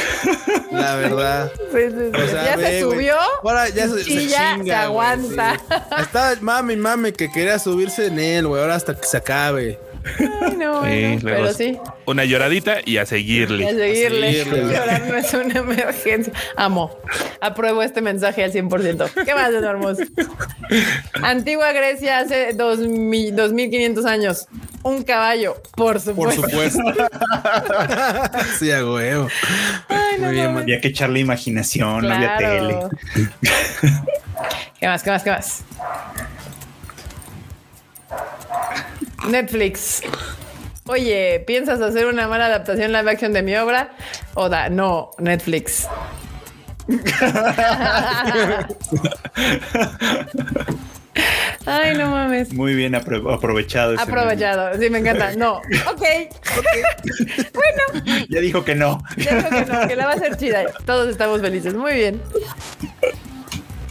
La 0.71 0.95
verdad. 0.95 1.51
Sí, 1.71 1.79
sí, 1.89 2.11
sí. 2.13 2.21
O 2.21 2.27
sea, 2.27 2.45
ya 2.45 2.55
ve, 2.57 2.65
se 2.67 2.81
subió. 2.81 3.15
Ahora 3.43 3.69
ya 3.69 3.87
se, 3.87 4.01
y 4.01 4.03
se 4.03 4.27
ya 4.27 4.55
chinga, 4.55 4.65
se 4.65 4.73
aguanta. 4.75 5.57
güey, 5.67 5.79
sí. 5.79 5.95
Estaba 6.01 6.35
mami, 6.41 6.75
mami, 6.75 7.11
que 7.11 7.31
quería 7.31 7.57
subirse 7.59 8.07
en 8.07 8.19
él, 8.19 8.47
güey. 8.47 8.61
Ahora 8.61 8.75
hasta 8.75 8.95
que 8.95 9.05
se 9.07 9.17
acabe. 9.17 9.79
Ay, 10.19 10.55
no, 10.57 10.83
Sí, 10.83 10.89
bueno, 10.89 11.19
luego 11.21 11.21
pero 11.23 11.53
sí. 11.53 11.77
Una 12.05 12.25
lloradita 12.25 12.77
y 12.85 12.91
a 12.91 12.91
Y 12.93 12.97
a 12.97 13.05
seguirle. 13.05 13.65
seguirle. 13.69 14.33
seguirle. 14.43 14.73
Llorar 14.73 15.01
no 15.07 15.15
es 15.15 15.33
una 15.33 15.59
emergencia. 15.59 16.33
Amo. 16.57 16.97
Apruebo 17.41 17.81
este 17.81 18.01
mensaje 18.01 18.43
al 18.43 18.51
100%. 18.51 19.25
¿Qué 19.25 19.33
más, 19.33 19.51
hermoso? 19.53 20.03
Antigua 21.23 21.71
Grecia 21.71 22.19
hace 22.19 22.53
dos 22.53 22.79
mi- 22.79 23.31
2500 23.31 24.05
años. 24.05 24.47
Un 24.83 25.01
caballo, 25.03 25.55
por 25.75 25.93
Por 25.93 26.31
supuesto. 26.31 26.43
supuesto. 26.43 26.79
sí, 28.59 28.71
a 28.71 28.85
huevo. 28.85 29.27
Ay, 29.89 30.17
no 30.19 30.27
Muy 30.27 30.35
bien. 30.35 30.57
Había 30.57 30.79
que 30.79 30.89
echarle 30.89 31.19
imaginación, 31.21 32.07
no 32.07 32.13
había 32.13 32.37
tele. 32.37 32.75
Claro. 32.75 32.89
¿Qué 34.79 34.87
más? 34.87 35.01
¿Qué 35.01 35.09
más? 35.09 35.23
¿Qué 35.23 35.31
más? 35.31 35.63
Netflix. 39.29 40.01
Oye, 40.87 41.43
¿piensas 41.47 41.81
hacer 41.81 42.05
una 42.05 42.27
mala 42.27 42.45
adaptación 42.45 42.91
live 42.91 43.09
action 43.09 43.33
de 43.33 43.41
mi 43.41 43.55
obra? 43.55 43.91
Oda, 44.35 44.69
no, 44.69 45.11
Netflix. 45.17 45.87
Ay, 51.65 51.97
no 51.97 52.11
mames. 52.11 52.53
Muy 52.53 52.75
bien 52.75 52.93
apro- 52.93 53.33
aprovechado. 53.33 53.93
ese 53.93 54.03
Aprovechado. 54.03 54.79
Sí, 54.79 54.89
me 54.89 54.99
encanta. 54.99 55.35
No. 55.35 55.61
Ok. 55.91 56.03
bueno, 57.53 58.05
meme. 58.05 58.27
Ya 58.29 58.39
dijo 58.41 58.63
que 58.63 58.75
no. 58.75 59.01
ya 59.17 59.35
digo 59.35 59.49
que 59.49 59.65
no, 59.65 59.87
que 59.87 59.95
la 59.95 60.05
va 60.05 60.11
a 60.11 60.15
hacer 60.15 60.37
chida. 60.37 60.65
Todos 60.85 61.07
estamos 61.09 61.41
felices. 61.41 61.73
Muy 61.73 61.93
bien. 61.93 62.21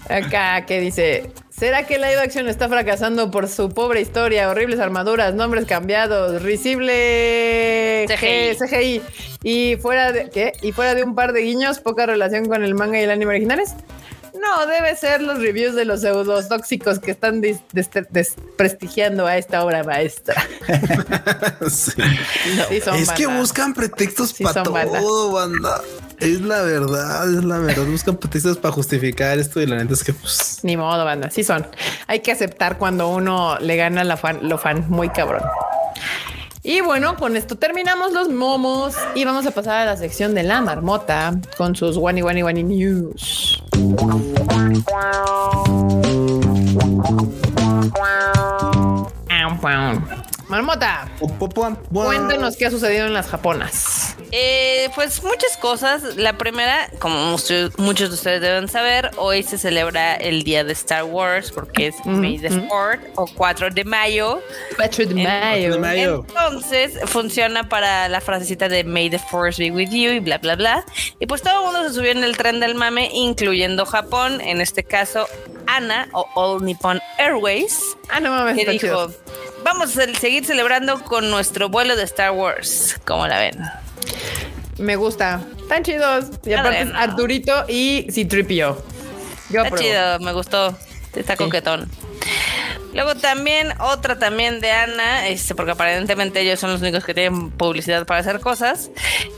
Acá 0.08 0.64
que 0.66 0.80
dice, 0.80 1.32
¿será 1.56 1.86
que 1.86 1.98
la 1.98 2.10
live 2.10 2.20
action 2.20 2.48
está 2.48 2.68
fracasando 2.68 3.30
por 3.30 3.48
su 3.48 3.68
pobre 3.68 4.00
historia, 4.00 4.48
horribles 4.48 4.80
armaduras, 4.80 5.34
nombres 5.34 5.66
cambiados, 5.66 6.42
risible 6.42 8.06
CGI. 8.08 8.56
CGI 8.56 9.02
y 9.42 9.76
fuera 9.76 10.12
de 10.12 10.30
¿qué? 10.30 10.52
Y 10.62 10.72
fuera 10.72 10.94
de 10.94 11.04
un 11.04 11.14
par 11.14 11.32
de 11.32 11.42
guiños, 11.42 11.80
poca 11.80 12.06
relación 12.06 12.46
con 12.46 12.64
el 12.64 12.74
manga 12.74 12.98
y 13.00 13.04
el 13.04 13.10
anime 13.10 13.30
originales? 13.30 13.74
No, 14.34 14.66
debe 14.66 14.96
ser 14.96 15.22
los 15.22 15.38
reviews 15.38 15.76
de 15.76 15.84
los 15.84 16.00
pseudos 16.00 16.48
tóxicos 16.48 16.98
que 16.98 17.12
están 17.12 17.40
desprestigiando 17.40 19.26
a 19.26 19.38
esta 19.38 19.64
obra 19.64 19.84
maestra. 19.84 20.34
Sí. 21.70 21.92
Sí 22.68 22.80
son 22.80 22.96
es 22.96 23.10
que 23.12 23.26
buscan 23.26 23.72
pretextos 23.72 24.30
Sí 24.30 24.44
para 24.44 24.62
banda. 24.62 24.98
todo, 24.98 25.32
banda. 25.32 25.80
Es 26.20 26.40
la 26.40 26.62
verdad, 26.62 27.28
es 27.28 27.44
la 27.44 27.58
verdad. 27.58 27.84
Buscan 27.84 28.16
pretextos 28.16 28.58
para 28.58 28.72
justificar 28.72 29.38
esto 29.38 29.60
y 29.60 29.66
la 29.66 29.76
neta 29.76 29.94
es 29.94 30.04
que, 30.04 30.12
pues, 30.12 30.60
Ni 30.62 30.76
modo, 30.76 31.04
banda. 31.04 31.30
Sí 31.30 31.44
son. 31.44 31.66
Hay 32.06 32.20
que 32.20 32.32
aceptar 32.32 32.78
cuando 32.78 33.08
uno 33.08 33.58
le 33.60 33.76
gana 33.76 34.04
la 34.04 34.16
fan, 34.16 34.40
lo 34.42 34.58
fan 34.58 34.86
muy 34.88 35.08
cabrón. 35.08 35.42
Y 36.62 36.80
bueno, 36.80 37.16
con 37.16 37.36
esto 37.36 37.56
terminamos 37.56 38.12
los 38.12 38.30
momos 38.30 38.94
y 39.14 39.24
vamos 39.26 39.44
a 39.46 39.50
pasar 39.50 39.82
a 39.82 39.84
la 39.84 39.96
sección 39.98 40.34
de 40.34 40.44
la 40.44 40.62
marmota 40.62 41.38
con 41.58 41.76
sus 41.76 41.98
Wani 41.98 42.22
Wani 42.22 42.42
Wani 42.42 42.62
News. 42.62 43.62
Marmota, 50.54 51.08
cuéntenos 51.92 52.56
qué 52.56 52.66
ha 52.66 52.70
sucedido 52.70 53.06
en 53.06 53.12
las 53.12 53.26
japonas. 53.26 54.14
Eh, 54.30 54.88
pues 54.94 55.20
muchas 55.24 55.56
cosas. 55.56 56.14
La 56.14 56.38
primera, 56.38 56.88
como 57.00 57.16
muchos, 57.32 57.76
muchos 57.76 58.10
de 58.10 58.14
ustedes 58.14 58.40
deben 58.40 58.68
saber, 58.68 59.10
hoy 59.16 59.42
se 59.42 59.58
celebra 59.58 60.14
el 60.14 60.44
día 60.44 60.62
de 60.62 60.72
Star 60.74 61.02
Wars 61.02 61.50
porque 61.50 61.88
es 61.88 61.96
May 62.06 62.38
the 62.38 62.50
4 62.68 63.00
o 63.16 63.26
4 63.26 63.70
de 63.70 63.82
mayo. 63.84 64.40
4 64.76 65.06
de 65.06 65.14
mayo. 65.78 66.24
Entonces 66.28 67.00
funciona 67.06 67.68
para 67.68 68.08
la 68.08 68.20
frasecita 68.20 68.68
de 68.68 68.84
May 68.84 69.10
the 69.10 69.18
Force 69.18 69.60
be 69.60 69.72
with 69.72 69.90
you 69.90 70.12
y 70.12 70.20
bla 70.20 70.38
bla 70.38 70.54
bla. 70.54 70.84
Y 71.18 71.26
pues 71.26 71.42
todo 71.42 71.58
el 71.58 71.64
mundo 71.64 71.88
se 71.88 71.94
subió 71.96 72.12
en 72.12 72.22
el 72.22 72.36
tren 72.36 72.60
del 72.60 72.76
mame, 72.76 73.10
incluyendo 73.12 73.86
Japón, 73.86 74.40
en 74.40 74.60
este 74.60 74.84
caso 74.84 75.26
Ana 75.66 76.08
o 76.12 76.28
All 76.36 76.64
Nippon 76.64 77.00
Airways, 77.18 77.96
Ah, 78.10 78.20
no 78.20 78.30
mames, 78.30 78.56
que 78.56 78.70
dijo, 78.70 78.78
chido. 78.86 79.14
Vamos 79.64 79.96
a 79.98 80.14
seguir 80.14 80.44
celebrando 80.44 81.02
con 81.02 81.30
nuestro 81.30 81.68
vuelo 81.68 81.96
de 81.96 82.04
Star 82.04 82.30
Wars. 82.32 83.00
¿Cómo 83.04 83.26
la 83.26 83.38
ven? 83.38 83.58
Me 84.78 84.96
gusta. 84.96 85.40
Están 85.60 85.82
chidos. 85.82 86.26
Y 86.44 86.52
aparte 86.52 86.82
es. 86.82 86.90
Arturito 86.94 87.64
y 87.68 88.06
Citripio. 88.10 88.84
Yo 89.50 89.62
Está 89.62 89.68
apruebo. 89.68 89.76
chido, 89.86 90.18
me 90.20 90.32
gustó. 90.32 90.76
Está 91.14 91.36
coquetón. 91.36 91.88
Luego 92.92 93.16
también, 93.16 93.72
otra 93.80 94.18
también 94.20 94.60
de 94.60 94.70
Ana, 94.70 95.26
este, 95.26 95.54
porque 95.56 95.72
aparentemente 95.72 96.40
ellos 96.40 96.60
son 96.60 96.70
los 96.72 96.80
únicos 96.80 97.04
que 97.04 97.12
tienen 97.12 97.50
publicidad 97.50 98.06
para 98.06 98.20
hacer 98.20 98.38
cosas. 98.40 98.90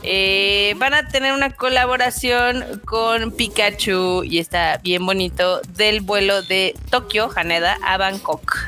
eh, 0.03 0.75
van 0.77 0.93
a 0.93 1.09
tener 1.09 1.33
una 1.33 1.51
colaboración 1.55 2.83
con 2.85 3.33
Pikachu 3.33 4.25
y 4.25 4.39
está 4.41 4.79
bien 4.83 5.07
bonito 5.07 5.63
del 5.71 6.03
vuelo 6.03 6.43
de 6.43 6.75
Tokio, 6.91 7.31
Haneda, 7.35 7.79
a 7.83 7.97
Bangkok. 7.97 8.59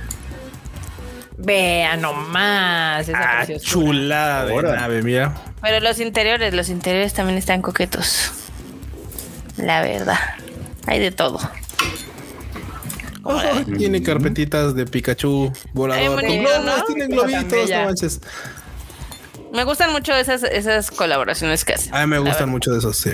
Vea 1.39 1.97
nomás. 1.97 3.09
Esa 3.09 3.41
Ah, 3.41 3.47
chulada 3.61 4.45
de 4.47 4.53
Ahora. 4.53 4.75
nave, 4.77 5.03
mira. 5.03 5.35
Pero 5.63 5.81
los 5.81 6.01
interiores, 6.01 6.53
los 6.53 6.69
interiores 6.69 7.15
también 7.15 7.39
están 7.39 7.63
coquetos. 7.63 8.33
La 9.57 9.81
verdad. 9.83 10.19
Hay 10.87 10.99
de 10.99 11.11
todo. 11.13 11.39
Tiene 13.77 14.03
carpetitas 14.03 14.75
de 14.75 14.87
Pikachu 14.87 15.53
volador. 15.75 16.03
Ay, 16.03 16.07
Con 16.09 16.17
bonito, 16.17 16.49
globos, 16.63 16.79
¿no? 16.79 16.85
tienen 16.85 17.11
globitos, 17.11 17.71
no 17.71 17.85
manches. 17.85 18.21
Me 19.53 19.65
gustan 19.65 19.93
mucho 19.93 20.15
esas, 20.15 20.43
esas 20.43 20.91
colaboraciones 20.91 21.65
que 21.65 21.75
hacen. 21.75 21.95
A 21.95 22.01
mí 22.01 22.07
me 22.07 22.19
gustan 22.19 22.49
mucho 22.49 22.71
de 22.73 22.79
esos, 22.79 22.97
sí. 22.97 23.11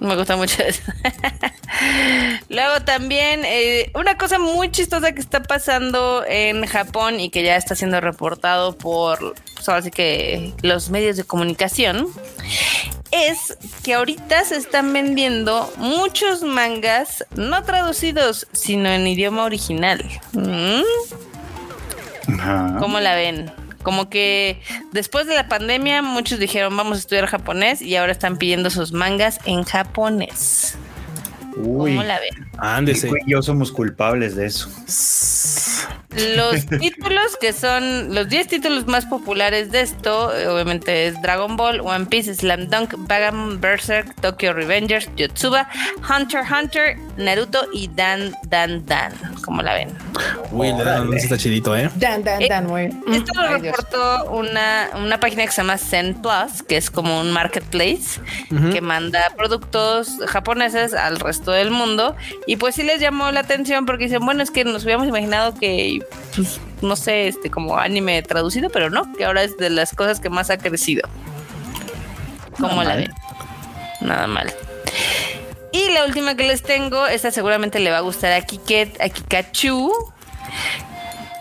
Me 0.00 0.16
gusta 0.16 0.34
mucho 0.34 0.62
eso. 0.62 0.80
Luego 2.48 2.80
también 2.80 3.42
eh, 3.44 3.92
una 3.94 4.16
cosa 4.16 4.38
muy 4.38 4.70
chistosa 4.70 5.12
que 5.12 5.20
está 5.20 5.42
pasando 5.42 6.24
en 6.26 6.64
Japón 6.64 7.20
y 7.20 7.28
que 7.28 7.42
ya 7.42 7.56
está 7.56 7.74
siendo 7.74 8.00
reportado 8.00 8.76
por 8.78 9.34
pues, 9.54 9.68
ahora 9.68 9.82
sí 9.82 9.90
que 9.90 10.54
los 10.62 10.88
medios 10.88 11.18
de 11.18 11.24
comunicación 11.24 12.08
es 13.10 13.58
que 13.84 13.92
ahorita 13.92 14.42
se 14.44 14.56
están 14.56 14.90
vendiendo 14.94 15.70
muchos 15.76 16.42
mangas 16.42 17.26
no 17.36 17.62
traducidos 17.64 18.46
sino 18.52 18.88
en 18.88 19.06
idioma 19.06 19.44
original. 19.44 20.02
¿Mm? 20.32 20.80
¿Cómo 22.78 23.00
la 23.00 23.14
ven? 23.16 23.52
Como 23.82 24.10
que 24.10 24.60
después 24.92 25.26
de 25.26 25.34
la 25.34 25.48
pandemia 25.48 26.02
muchos 26.02 26.38
dijeron 26.38 26.76
vamos 26.76 26.98
a 26.98 27.00
estudiar 27.00 27.26
japonés 27.26 27.80
y 27.80 27.96
ahora 27.96 28.12
están 28.12 28.36
pidiendo 28.36 28.70
sus 28.70 28.92
mangas 28.92 29.38
en 29.46 29.64
japonés. 29.64 30.76
Uy, 31.56 31.90
¿Cómo 31.92 32.02
la 32.02 32.18
ven? 32.20 32.48
Ándese. 32.58 33.10
Y 33.26 33.30
yo 33.30 33.42
somos 33.42 33.72
culpables 33.72 34.36
de 34.36 34.46
eso. 34.46 34.68
Los 36.36 36.66
títulos 36.80 37.36
que 37.40 37.52
son 37.52 38.14
los 38.14 38.28
10 38.28 38.48
títulos 38.48 38.86
más 38.86 39.06
populares 39.06 39.70
de 39.70 39.80
esto, 39.82 40.34
eh, 40.36 40.48
obviamente 40.48 41.06
es 41.06 41.20
Dragon 41.22 41.56
Ball, 41.56 41.80
One 41.80 42.06
Piece, 42.06 42.34
Slam 42.34 42.68
Dunk, 42.68 42.94
Bagan 43.08 43.60
Berserk, 43.60 44.14
Tokyo 44.20 44.52
Revengers, 44.52 45.08
Yotsuba, 45.16 45.68
Hunter 46.08 46.40
x 46.40 46.50
Hunter, 46.50 46.96
Naruto 47.16 47.64
y 47.72 47.88
Dan 47.94 48.34
Dan 48.48 48.84
Dan. 48.86 49.12
¿Cómo 49.44 49.62
la 49.62 49.74
ven? 49.74 49.90
Uy, 50.50 50.68
le 50.72 50.84
dan 50.84 51.02
Órale. 51.02 51.16
está 51.16 51.38
chidito, 51.38 51.76
¿eh? 51.76 51.88
Dan, 51.96 52.24
dan, 52.24 52.42
Eh, 52.42 52.48
dan, 52.48 52.66
muy. 52.66 52.90
Esto 53.12 53.32
lo 53.40 53.48
reportó 53.58 54.30
una, 54.32 54.90
una 54.96 55.20
página 55.20 55.44
que 55.44 55.52
se 55.52 55.58
llama 55.58 55.78
Zen 55.78 56.20
Plus, 56.20 56.62
que 56.66 56.76
es 56.76 56.90
como 56.90 57.20
un 57.20 57.32
marketplace 57.32 58.20
que 58.72 58.80
manda 58.80 59.30
productos 59.36 60.18
japoneses 60.26 60.92
al 60.92 61.20
resto 61.20 61.39
del 61.46 61.70
mundo. 61.70 62.16
Y 62.46 62.56
pues 62.56 62.74
sí 62.74 62.82
les 62.82 63.00
llamó 63.00 63.30
la 63.30 63.40
atención 63.40 63.86
porque 63.86 64.04
dicen, 64.04 64.24
bueno, 64.24 64.42
es 64.42 64.50
que 64.50 64.64
nos 64.64 64.84
hubiéramos 64.84 65.08
imaginado 65.08 65.54
que, 65.54 66.00
pues, 66.34 66.60
no 66.82 66.96
sé, 66.96 67.28
este 67.28 67.50
como 67.50 67.78
anime 67.78 68.22
traducido, 68.22 68.70
pero 68.70 68.90
no, 68.90 69.12
que 69.14 69.24
ahora 69.24 69.42
es 69.42 69.56
de 69.56 69.70
las 69.70 69.94
cosas 69.94 70.20
que 70.20 70.30
más 70.30 70.50
ha 70.50 70.58
crecido. 70.58 71.08
¿Cómo 72.58 72.82
Nada 72.82 72.84
la 72.84 72.96
ven? 72.96 73.14
Nada 74.00 74.26
mal. 74.26 74.52
Y 75.72 75.90
la 75.92 76.04
última 76.04 76.34
que 76.34 76.46
les 76.46 76.62
tengo, 76.62 77.06
esta 77.06 77.30
seguramente 77.30 77.78
le 77.78 77.90
va 77.90 77.98
a 77.98 78.00
gustar 78.00 78.32
a 78.32 78.42
Kiket, 78.42 79.00
a 79.00 79.08
Kikachu. 79.08 79.92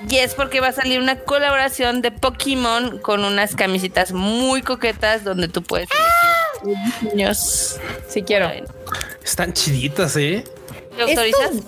Y 0.08 0.18
es 0.18 0.34
porque 0.34 0.62
va 0.62 0.68
a 0.68 0.72
salir 0.72 1.02
una 1.02 1.20
colaboración 1.20 2.02
de 2.02 2.12
Pokémon 2.12 3.00
con 3.00 3.26
unas 3.26 3.56
camisitas 3.56 4.14
muy 4.14 4.62
coquetas 4.62 5.24
donde 5.24 5.50
tú 5.50 5.62
puedes 5.62 5.90
elegir 5.92 6.39
diseños. 6.64 7.78
Sí 8.08 8.22
quiero. 8.24 8.50
Están 9.24 9.54
chiditas, 9.54 10.16
¿eh? 10.18 10.44
¿Te 10.96 11.02
autorizas? 11.04 11.52
Estos, 11.56 11.64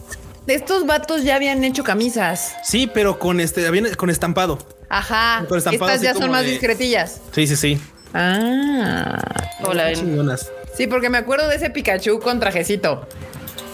estos 0.47 0.85
vatos 0.85 1.23
ya 1.23 1.35
habían 1.35 1.63
hecho 1.63 1.83
camisas. 1.83 2.55
Sí, 2.63 2.87
pero 2.91 3.19
con 3.19 3.39
este, 3.39 3.65
con 3.95 4.09
estampado. 4.09 4.57
Ajá. 4.89 5.45
Con 5.47 5.57
estampado 5.57 5.91
Estas 5.91 6.01
ya 6.01 6.19
son 6.19 6.31
más 6.31 6.43
de- 6.43 6.51
discretillas. 6.51 7.21
Sí, 7.33 7.47
sí, 7.47 7.55
sí. 7.55 7.81
Ah. 8.13 9.17
¿Cómo 9.61 9.73
la 9.73 9.85
ven? 9.85 9.95
Chingonas. 9.95 10.49
Sí, 10.75 10.87
porque 10.87 11.09
me 11.09 11.17
acuerdo 11.17 11.47
de 11.47 11.55
ese 11.55 11.69
Pikachu 11.69 12.19
con 12.19 12.39
trajecito. 12.39 13.07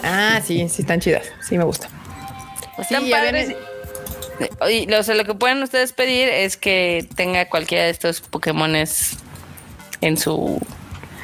Ah, 0.03 0.41
sí, 0.45 0.67
sí 0.69 0.81
están 0.83 0.99
chidas. 0.99 1.23
Sí 1.47 1.57
me 1.57 1.63
gusta. 1.63 1.89
Están 2.77 3.03
Sí, 3.03 3.11
padres. 3.11 3.55
Y 4.69 4.85
lo, 4.85 4.99
o 4.99 5.03
sea, 5.03 5.15
lo 5.15 5.25
que 5.25 5.33
pueden 5.33 5.63
ustedes 5.63 5.93
pedir 5.93 6.27
es 6.29 6.57
que 6.57 7.07
tenga 7.15 7.49
cualquiera 7.49 7.85
de 7.85 7.89
estos 7.89 8.21
Pokémones 8.21 9.13
en 10.01 10.17
su 10.17 10.59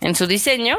en 0.00 0.14
su 0.14 0.26
diseño. 0.26 0.76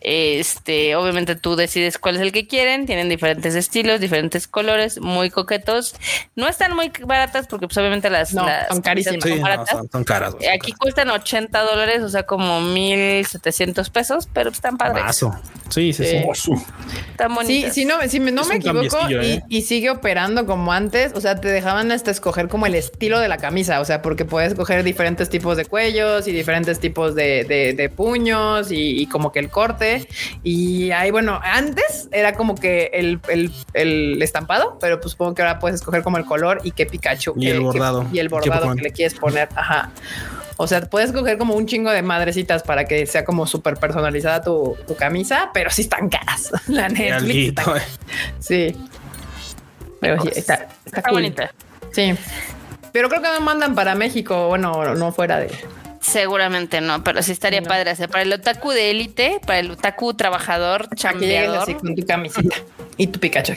Este, 0.00 0.96
obviamente 0.96 1.36
tú 1.36 1.56
decides 1.56 1.98
cuál 1.98 2.16
es 2.16 2.22
el 2.22 2.32
que 2.32 2.46
quieren. 2.46 2.86
Tienen 2.86 3.08
diferentes 3.08 3.54
estilos, 3.54 4.00
diferentes 4.00 4.48
colores, 4.48 5.00
muy 5.00 5.30
coquetos. 5.30 5.94
No 6.36 6.48
están 6.48 6.74
muy 6.74 6.90
baratas 7.04 7.46
porque, 7.46 7.66
pues, 7.66 7.76
obviamente 7.78 8.10
las, 8.10 8.34
No, 8.34 8.46
las 8.46 8.68
son 8.68 8.82
carísimas. 8.82 9.22
Sí, 9.22 9.28
son 9.30 9.38
no, 9.38 9.42
baratas. 9.44 9.70
son, 9.70 9.88
son 9.90 10.04
caras. 10.04 10.32
son 10.32 10.40
Aquí 10.54 10.72
cuestan 10.72 11.10
80 11.10 11.60
dólares, 11.62 12.02
o 12.02 12.08
sea, 12.08 12.24
como 12.24 12.60
1700 12.60 13.90
pesos, 13.90 14.28
pero 14.32 14.50
pues, 14.50 14.58
están 14.58 14.76
padres. 14.76 15.04
Mazo. 15.04 15.34
Sí, 15.70 15.92
sí, 15.92 16.04
sí. 16.04 16.22
Sí. 16.34 16.52
Están 17.12 17.30
Sí, 17.30 17.34
bonitas. 17.34 17.74
si 17.74 17.84
no, 17.86 17.94
si 18.08 18.20
me- 18.20 18.30
no 18.32 18.42
Es 18.42 18.48
me 18.48 18.56
equivoco 18.56 18.98
y, 19.08 19.14
¿eh? 19.14 19.42
y 19.48 19.62
sigue 19.62 19.88
operando 19.90 20.44
como 20.44 20.72
antes, 20.72 21.12
o 21.14 21.20
sea, 21.20 21.40
te 21.40 21.48
dejaban 21.48 21.90
hasta 21.92 22.10
escoger 22.10 22.48
como 22.48 22.66
el 22.66 22.74
estilo 22.74 23.18
de 23.20 23.28
la 23.28 23.38
camisa, 23.38 23.80
o 23.80 23.84
sea, 23.86 24.02
porque 24.02 24.24
puedes 24.26 24.52
escoger 24.52 24.82
diferentes 24.82 25.30
tipos 25.30 25.56
de 25.56 25.64
cuellos 25.64 26.26
y 26.28 26.32
diferentes 26.32 26.78
tipos 26.80 27.14
de, 27.14 27.44
de- 27.44 27.72
de 27.72 27.88
puños 27.88 28.41
y, 28.70 29.00
y 29.02 29.06
como 29.06 29.32
que 29.32 29.38
el 29.38 29.48
corte. 29.48 30.08
Y 30.42 30.90
ahí, 30.92 31.10
bueno, 31.10 31.40
antes 31.42 32.08
era 32.12 32.34
como 32.34 32.54
que 32.54 32.90
el, 32.92 33.20
el- 33.28 33.52
el 33.74 34.22
estampado, 34.22 34.78
pero 34.80 35.00
pues 35.00 35.12
supongo 35.12 35.34
que 35.34 35.42
ahora 35.42 35.58
puedes 35.58 35.76
escoger 35.80 36.02
como 36.02 36.18
el 36.18 36.24
color 36.24 36.60
y 36.64 36.72
qué 36.72 36.86
Pikachu. 36.86 37.34
Y 37.36 37.48
el 37.48 37.60
bordado. 37.60 38.06
y 38.12 38.18
el 38.18 38.26
¿Qué 38.28 38.34
bordado 38.34 38.74
que 38.74 38.82
le 38.82 38.92
quieres 38.92 39.14
poner. 39.18 39.48
Ajá. 39.54 39.90
O 40.58 40.66
sea, 40.66 40.80
puedes 40.82 41.12
coger 41.12 41.38
como 41.38 41.54
un 41.54 41.66
chingo 41.66 41.90
de 41.90 42.02
madrecitas 42.02 42.62
para 42.62 42.84
que 42.84 43.06
sea 43.06 43.24
como 43.24 43.46
súper 43.46 43.76
personalizada 43.78 44.42
tu, 44.42 44.76
tu 44.86 44.94
camisa, 44.94 45.50
pero 45.54 45.70
sí 45.70 45.82
están 45.82 46.08
caras. 46.08 46.52
La 46.68 46.88
Netflix. 46.88 47.48
está- 47.48 47.76
eh. 47.78 47.82
Sí. 48.38 48.76
Pero 50.00 50.20
sí, 50.22 50.28
está, 50.34 50.54
está, 50.54 50.68
Está 50.86 51.02
cool. 51.02 51.12
bonita. 51.12 51.52
Sí. 51.92 52.14
Pero 52.92 53.08
creo 53.08 53.22
que 53.22 53.28
no 53.28 53.40
mandan 53.40 53.74
para 53.74 53.94
México, 53.94 54.48
bueno, 54.48 54.94
no 54.94 55.12
fuera 55.12 55.38
de. 55.38 55.50
Seguramente 56.12 56.80
no, 56.82 57.02
pero 57.02 57.22
sí 57.22 57.32
estaría 57.32 57.60
No. 57.62 57.68
padre 57.68 57.90
hacer 57.90 58.08
para 58.10 58.22
el 58.22 58.32
otaku 58.32 58.70
de 58.70 58.90
élite, 58.90 59.40
para 59.46 59.58
el 59.60 59.70
otaku 59.70 60.12
trabajador, 60.14 60.88
chambeador. 60.94 61.62
así 61.62 61.74
con 61.74 61.94
tu 61.94 62.04
camisita 62.06 62.56
y 62.98 63.06
tu 63.06 63.18
Pikachu. 63.18 63.54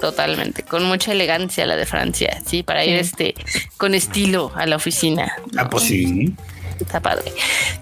Totalmente, 0.00 0.62
con 0.62 0.84
mucha 0.84 1.12
elegancia 1.12 1.66
la 1.66 1.76
de 1.76 1.84
Francia, 1.86 2.40
sí, 2.46 2.62
para 2.62 2.84
ir 2.84 2.94
Sí. 3.04 3.10
este 3.10 3.34
con 3.76 3.94
estilo 3.94 4.52
a 4.54 4.64
la 4.66 4.76
oficina. 4.76 5.32
Ah, 5.56 5.68
pues 5.68 5.84
sí. 5.84 6.34
Está 6.80 7.00
padre. 7.00 7.32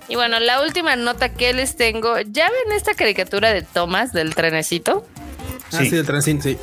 Y 0.08 0.14
bueno, 0.16 0.38
la 0.40 0.60
última 0.62 0.94
nota 0.96 1.28
que 1.30 1.52
les 1.52 1.76
tengo, 1.76 2.18
¿ya 2.20 2.48
ven 2.48 2.76
esta 2.76 2.94
caricatura 2.94 3.52
de 3.52 3.62
Thomas 3.62 4.12
del 4.12 4.34
trenecito? 4.34 5.06
Ah, 5.72 5.78
Sí. 5.78 5.90
sí, 5.90 5.96
de 5.96 6.04
Transin, 6.04 6.40
sí. 6.42 6.56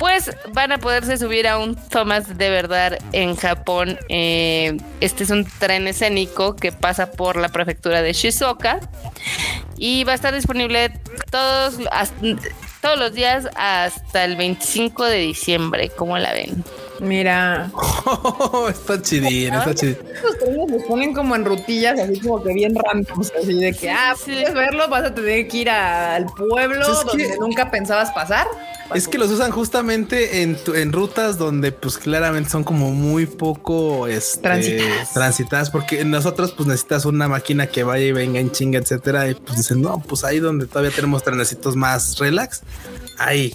Pues 0.00 0.30
van 0.54 0.72
a 0.72 0.78
poderse 0.78 1.18
subir 1.18 1.46
a 1.46 1.58
un 1.58 1.76
Thomas 1.76 2.38
de 2.38 2.48
verdad 2.48 2.98
en 3.12 3.36
Japón. 3.36 3.98
Eh, 4.08 4.78
este 5.02 5.24
es 5.24 5.30
un 5.30 5.44
tren 5.44 5.86
escénico 5.86 6.56
que 6.56 6.72
pasa 6.72 7.12
por 7.12 7.36
la 7.36 7.50
prefectura 7.50 8.00
de 8.00 8.14
Shizuoka 8.14 8.80
y 9.76 10.04
va 10.04 10.12
a 10.12 10.14
estar 10.14 10.34
disponible 10.34 10.90
todos, 11.30 11.74
todos 12.80 12.98
los 12.98 13.12
días 13.12 13.46
hasta 13.56 14.24
el 14.24 14.36
25 14.36 15.04
de 15.04 15.18
diciembre. 15.18 15.90
¿Cómo 15.94 16.16
la 16.16 16.32
ven? 16.32 16.64
Mira, 17.00 17.70
está 18.70 19.00
chidín, 19.00 19.54
está 19.54 19.74
chidín. 19.74 19.96
los 20.22 20.38
trenes 20.38 20.70
los 20.70 20.82
ponen 20.84 21.14
como 21.14 21.34
en 21.34 21.44
rutillas, 21.44 21.98
así 21.98 22.20
como 22.20 22.42
que 22.42 22.52
bien 22.52 22.74
randoms, 22.74 23.32
así 23.40 23.54
de 23.54 23.72
que, 23.72 23.90
ah, 23.90 24.14
Sí. 24.16 24.32
puedes 24.32 24.52
verlo, 24.54 24.88
vas 24.88 25.04
a 25.04 25.14
tener 25.14 25.48
que 25.48 25.56
ir 25.58 25.70
al 25.70 26.26
pueblo 26.26 26.82
es 26.82 27.06
donde 27.06 27.26
que- 27.28 27.36
nunca 27.38 27.70
pensabas 27.70 28.10
pasar. 28.12 28.46
Es 28.94 29.06
que 29.06 29.18
los 29.18 29.30
usan 29.30 29.52
justamente 29.52 30.42
en, 30.42 30.56
tu- 30.56 30.74
en 30.74 30.92
rutas 30.92 31.38
donde 31.38 31.70
pues 31.70 31.96
claramente 31.96 32.50
son 32.50 32.64
como 32.64 32.90
muy 32.90 33.24
poco 33.26 34.08
este, 34.08 34.40
Transitadas. 34.42 35.12
transitadas, 35.14 35.70
porque 35.70 36.04
nosotros 36.04 36.52
pues 36.56 36.66
necesitas 36.68 37.04
una 37.04 37.28
máquina 37.28 37.68
que 37.68 37.84
vaya 37.84 38.04
y 38.06 38.12
venga 38.12 38.40
en 38.40 38.50
chinga, 38.50 38.80
etcétera. 38.80 39.28
Y 39.30 39.34
pues 39.34 39.58
dicen, 39.58 39.80
no, 39.80 40.00
pues 40.06 40.24
ahí 40.24 40.40
donde 40.40 40.66
todavía 40.66 40.90
tenemos 40.90 41.22
trenecitos 41.22 41.76
más 41.76 42.18
relax, 42.18 42.62
ahí. 43.16 43.54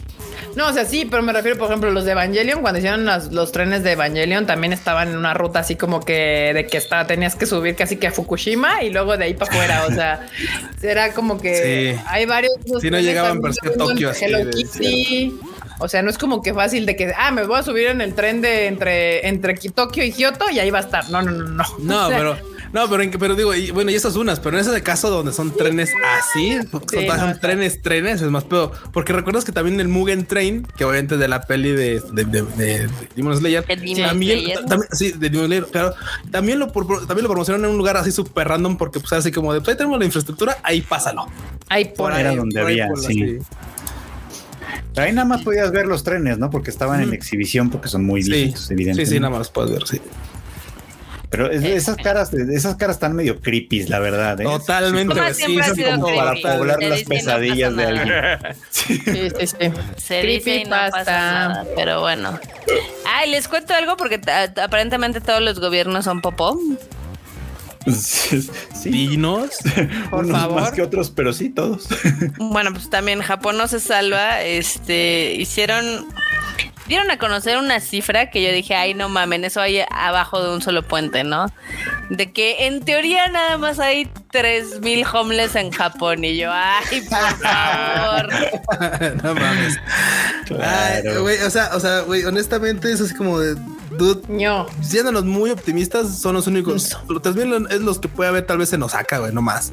No, 0.56 0.68
o 0.70 0.74
sea, 0.74 0.86
sí, 0.86 1.06
pero 1.10 1.22
me 1.22 1.34
refiero, 1.34 1.58
por 1.58 1.68
ejemplo, 1.68 1.92
los 1.92 2.06
de 2.06 2.12
Evangelion, 2.14 2.62
cuando 2.62 2.78
hicieron 2.80 3.04
las- 3.06 3.32
los 3.32 3.52
trenes 3.52 3.84
de 3.84 3.92
Evangelion, 3.92 4.46
también 4.46 4.72
estaban 4.74 5.10
en 5.10 5.18
una 5.18 5.34
ruta 5.34 5.60
así 5.60 5.76
como 5.76 6.00
que 6.00 6.52
de 6.54 6.66
que 6.68 6.78
estaba, 6.78 7.06
tenías 7.08 7.36
que 7.36 7.46
subir 7.46 7.76
casi 7.76 7.98
que 7.98 8.08
a 8.08 8.12
Fukushima 8.12 8.84
y 8.84 8.90
luego 8.90 9.18
de 9.18 9.26
ahí 9.26 9.34
para 9.34 9.52
afuera. 9.52 9.86
O 9.88 9.92
sea, 9.92 10.28
era 10.82 11.12
como 11.14 11.40
que 11.42 11.96
Sí. 11.96 12.02
hay 12.08 12.26
varios. 12.26 12.54
Sí, 12.82 12.90
no 12.90 13.00
llegaban 13.00 13.34
también 13.34 13.42
per 13.42 13.54
se 13.54 13.60
a 13.60 13.64
subiendo 13.74 13.88
Tokio 13.88 14.10
así 14.12 14.26
Hello 14.26 14.50
Kitty. 14.52 15.40
O 15.80 15.90
sea, 15.90 16.02
no 16.02 16.10
es 16.10 16.18
como 16.18 16.42
que 16.42 16.54
fácil 16.54 16.86
de 16.86 16.96
que, 16.96 17.12
ah, 17.18 17.32
me 17.32 17.44
voy 17.46 17.60
a 17.60 17.64
subir 17.64 17.88
en 17.88 18.00
el 18.00 18.14
tren 18.16 18.40
de 18.42 18.68
entre, 18.68 19.28
entre 19.28 19.56
Ki- 19.56 19.70
Tokio 19.70 20.06
y 20.06 20.12
Kioto 20.14 20.50
y 20.50 20.60
ahí 20.60 20.70
va 20.72 20.80
a 20.80 20.84
estar. 20.84 21.10
No, 21.10 21.22
no, 21.22 21.32
no, 21.32 21.44
no. 21.44 21.64
No, 21.80 22.06
O 22.06 22.10
sea, 22.10 22.18
pero, 22.18 22.38
No, 22.76 22.90
pero, 22.90 23.10
pero 23.18 23.36
digo, 23.36 23.56
y, 23.56 23.72
bueno, 23.72 23.90
y 23.90 23.96
esas 23.96 24.18
unas, 24.18 24.42
pero 24.42 24.60
en 24.60 24.68
ese 24.68 24.84
caso 24.84 25.10
donde 25.10 25.32
son 25.32 25.56
trenes 25.56 25.90
así, 26.20 26.58
son, 26.70 26.82
no, 27.08 27.16
son 27.20 27.40
trenes, 27.40 27.82
trenes, 27.82 28.22
es 28.22 28.30
más 28.30 28.44
pedo. 28.44 28.74
Porque 28.92 29.14
recuerdas 29.14 29.46
que 29.46 29.54
también 29.54 29.80
el 29.80 29.88
Mugen 29.88 30.26
Train, 30.26 30.68
que 30.76 30.84
obviamente 30.84 31.16
de 31.16 31.28
la 31.30 31.44
peli 31.44 31.72
de, 31.72 32.02
de, 32.12 32.26
de, 32.26 32.42
de- 32.42 32.90
Demon 33.16 33.38
Slayer, 33.38 33.64
también, 33.64 33.96
Slayer. 34.42 34.66
también- 34.66 34.90
sí, 34.92 35.12
de 35.14 35.30
Demon 35.30 35.46
Slayer, 35.46 35.66
claro, 35.68 35.94
también 36.32 36.60
lo, 36.60 36.70
por- 36.74 37.08
también 37.08 37.24
lo 37.24 37.30
promocionaron 37.30 37.64
en 37.64 37.72
un 37.72 37.78
lugar 37.78 37.96
así 37.96 38.12
súper 38.12 38.50
random, 38.50 38.76
porque 38.78 39.00
pues 39.00 39.14
así 39.14 39.32
como 39.32 39.54
de, 39.54 39.62
pues 39.62 39.70
ahí 39.70 39.78
tenemos 39.78 39.98
la 39.98 40.04
infraestructura, 40.06 40.58
ahí 40.62 40.82
pásalo. 40.82 41.28
Ahí 41.70 41.86
por 41.96 42.12
Era 42.12 42.36
donde 42.36 42.60
por 42.60 42.68
ahí, 42.70 42.74
había, 42.82 42.88
por 42.90 43.02
la- 43.02 43.08
sí. 43.08 43.38
Ahí 44.98 45.14
nada 45.14 45.26
más 45.26 45.44
podías 45.44 45.72
ver 45.72 45.86
los 45.86 46.04
trenes, 46.04 46.38
¿no? 46.40 46.50
Porque 46.50 46.72
estaban 46.72 47.02
en 47.02 47.14
exhibición 47.14 47.70
porque 47.70 47.88
son 47.88 48.04
muy 48.06 48.22
Sí, 48.22 48.32
viejitos, 48.32 48.62
sí, 48.68 48.74
evidentemente. 48.74 49.12
sí, 49.14 49.20
nada 49.20 49.30
más 49.30 49.40
los 49.40 49.50
puedes 49.50 49.72
ver, 49.72 49.88
sí. 49.88 50.02
Pero 51.36 51.52
es- 51.52 51.64
esas 51.64 51.98
caras, 51.98 52.34
esas 52.34 52.76
caras 52.76 52.96
están 52.96 53.14
medio 53.16 53.40
creepy, 53.42 53.84
la 53.88 54.00
verdad. 54.00 54.40
¿eh? 54.40 54.44
Totalmente. 54.46 55.14
Como 55.14 55.26
ha 55.28 55.34
son 55.34 55.54
como 55.56 56.06
creepy. 56.08 56.18
para 56.18 56.58
poblar 56.58 56.82
las 56.84 57.02
no 57.02 57.08
pesadillas 57.10 57.76
de 57.76 57.86
alguien. 57.86 58.14
Sí, 58.70 58.98
sí, 59.04 59.48
sí. 59.48 59.72
Se 59.98 60.22
dice 60.22 60.58
y 60.58 60.64
no 60.64 60.70
pasa 60.72 60.92
Creepypasta. 60.92 61.12
nada, 61.20 61.66
pero 61.76 62.02
bueno. 62.02 62.40
Ay, 63.06 63.30
les 63.32 63.48
cuento 63.48 63.74
algo 63.74 63.98
porque 63.98 64.22
aparentemente 64.64 65.22
todos 65.22 65.42
los 65.42 65.60
gobiernos 65.60 66.06
son 66.06 66.22
popó. 66.22 66.58
Sí, 67.88 68.50
Dinos. 68.84 69.50
Por 70.10 70.26
unos 70.26 70.40
favor. 70.40 70.62
más 70.62 70.72
que 70.72 70.82
otros, 70.82 71.12
pero 71.12 71.34
sí 71.34 71.50
todos. 71.50 71.88
Bueno, 72.40 72.72
pues 72.74 72.90
también 72.90 73.22
Japón 73.22 73.58
no 73.58 73.68
se 73.68 73.80
salva. 73.80 74.42
Este, 74.42 75.34
hicieron, 75.36 76.08
dieron 76.88 77.10
a 77.12 77.18
conocer 77.18 77.58
una 77.58 77.80
cifra 77.80 78.30
que 78.30 78.44
yo 78.44 78.52
dije, 78.52 78.76
ay, 78.76 78.94
no 78.94 79.10
mamen, 79.10 79.44
eso 79.46 79.62
hay 79.62 79.82
abajo 79.92 80.42
de 80.44 80.54
un 80.54 80.62
solo 80.62 80.84
puente, 80.84 81.24
¿no? 81.24 81.48
De 82.10 82.32
que 82.32 82.68
en 82.68 82.84
teoría 82.86 83.28
nada 83.30 83.58
más 83.58 83.80
hay 83.80 84.08
3000 84.32 85.06
homeless 85.12 85.56
en 85.56 85.72
Japón. 85.72 86.24
Y 86.24 86.38
yo, 86.38 86.52
ay, 86.54 87.02
por 87.02 87.38
favor. 87.40 88.30
no 89.24 89.34
mames. 89.34 89.78
Ay, 90.62 91.02
Claro. 91.02 91.22
güey, 91.24 91.42
o 91.42 91.50
sea, 91.50 91.72
o 91.74 91.80
sea, 91.80 92.02
güey, 92.02 92.24
honestamente 92.26 92.92
es 92.92 93.02
así 93.02 93.16
como 93.16 93.40
de, 93.40 93.56
dude, 93.92 94.22
No. 94.28 94.68
siéndonos 94.82 95.26
muy 95.26 95.50
optimistas, 95.50 96.20
son 96.20 96.36
los 96.36 96.46
únicos. 96.48 96.96
También 97.24 97.66
es 97.72 97.82
los 97.82 97.98
que 98.00 98.08
puede 98.08 98.30
haber 98.30 98.46
tal 98.46 98.60
vez 98.60 98.72
en 98.74 98.84
Osaka, 98.84 99.18
güey, 99.20 99.34
no 99.34 99.42
más. 99.42 99.72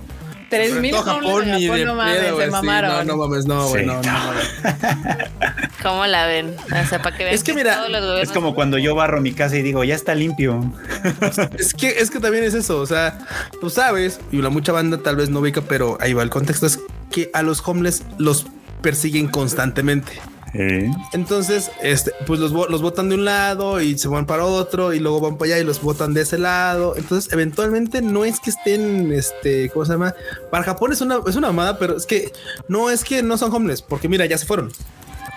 Tres 0.52 0.74
mil 0.74 0.94
Japón, 0.94 1.50
ni 1.50 1.66
de 1.66 1.84
no 1.84 1.94
mames, 1.94 2.18
pedo, 2.20 2.38
se 2.38 2.44
sí, 2.44 2.50
mamaron. 2.50 2.90
no, 2.90 3.04
no 3.04 3.16
mames, 3.16 3.46
no, 3.46 3.68
güey, 3.68 3.82
Sí. 3.82 3.86
no, 3.86 3.94
no, 3.94 4.02
no. 4.02 4.32
¿Cómo 5.82 6.06
la 6.06 6.26
ven? 6.26 6.54
O 6.66 6.86
sea, 6.88 7.02
para 7.02 7.16
que 7.16 7.24
vean 7.24 7.34
Es 7.34 7.42
que 7.42 7.54
mira, 7.54 7.76
todos 7.76 7.90
los 7.90 8.22
Es 8.22 8.30
como 8.30 8.54
cuando 8.54 8.78
yo 8.78 8.94
barro 8.94 9.20
mi 9.20 9.32
casa 9.32 9.56
y 9.56 9.62
digo, 9.62 9.82
ya 9.84 9.94
está 9.94 10.14
limpio. 10.14 10.72
Es 11.58 11.74
que, 11.74 11.88
es 11.98 12.10
que 12.10 12.20
también 12.20 12.44
es 12.44 12.54
eso, 12.54 12.78
o 12.78 12.86
sea, 12.86 13.18
tú 13.60 13.70
sabes, 13.70 14.20
y 14.30 14.40
la 14.42 14.50
mucha 14.50 14.72
banda 14.72 14.98
tal 14.98 15.16
vez 15.16 15.30
no 15.30 15.40
ubica, 15.40 15.60
pero 15.62 15.98
ahí 16.00 16.12
va 16.12 16.22
el 16.22 16.30
contexto, 16.30 16.66
es 16.66 16.78
que 17.10 17.30
a 17.34 17.42
los 17.42 17.66
homeless 17.66 18.02
los 18.18 18.46
persiguen 18.80 19.28
constantemente. 19.28 20.12
Eh, 20.54 20.90
Entonces, 21.12 21.70
este, 21.80 22.12
pues 22.26 22.38
los, 22.38 22.52
los 22.52 22.82
botan 22.82 23.08
de 23.08 23.14
un 23.14 23.24
lado 23.24 23.80
y 23.80 23.96
se 23.96 24.08
van 24.08 24.26
para 24.26 24.44
otro 24.44 24.92
y 24.92 24.98
luego 24.98 25.20
van 25.20 25.38
para 25.38 25.54
allá 25.54 25.62
y 25.62 25.64
los 25.64 25.80
botan 25.80 26.12
de 26.12 26.22
ese 26.22 26.36
lado. 26.38 26.94
Entonces, 26.96 27.32
eventualmente 27.32 28.02
no 28.02 28.24
es 28.24 28.38
que 28.38 28.50
estén, 28.50 29.12
este, 29.12 29.70
¿cómo 29.70 29.86
se 29.86 29.92
llama? 29.92 30.14
Para 30.50 30.64
Japón 30.64 30.92
es 30.92 31.00
una, 31.00 31.20
es 31.26 31.36
una 31.36 31.48
mamada, 31.48 31.78
pero 31.78 31.96
es 31.96 32.04
que 32.04 32.32
no 32.68 32.90
es 32.90 33.02
que 33.04 33.22
no 33.22 33.38
son 33.38 33.52
homeless, 33.52 33.80
porque 33.80 34.08
mira, 34.08 34.26
ya 34.26 34.36
se 34.36 34.44
fueron. 34.46 34.70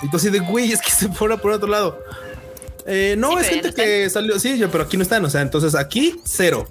Entonces, 0.01 0.31
de 0.31 0.39
güey, 0.39 0.71
es 0.73 0.81
que 0.81 0.91
se 0.91 1.07
fueron 1.09 1.39
por 1.39 1.51
otro 1.51 1.69
lado. 1.69 1.97
Eh, 2.85 3.15
no, 3.17 3.31
Sí, 3.31 3.37
es 3.39 3.47
gente 3.47 3.69
no 3.69 3.73
que 3.73 4.09
salió, 4.09 4.37
sí, 4.37 4.57
yo, 4.57 4.69
pero 4.69 4.83
aquí 4.83 4.97
no 4.97 5.03
están. 5.03 5.23
O 5.25 5.29
sea, 5.29 5.41
entonces 5.41 5.75
aquí 5.75 6.19
cero. 6.25 6.67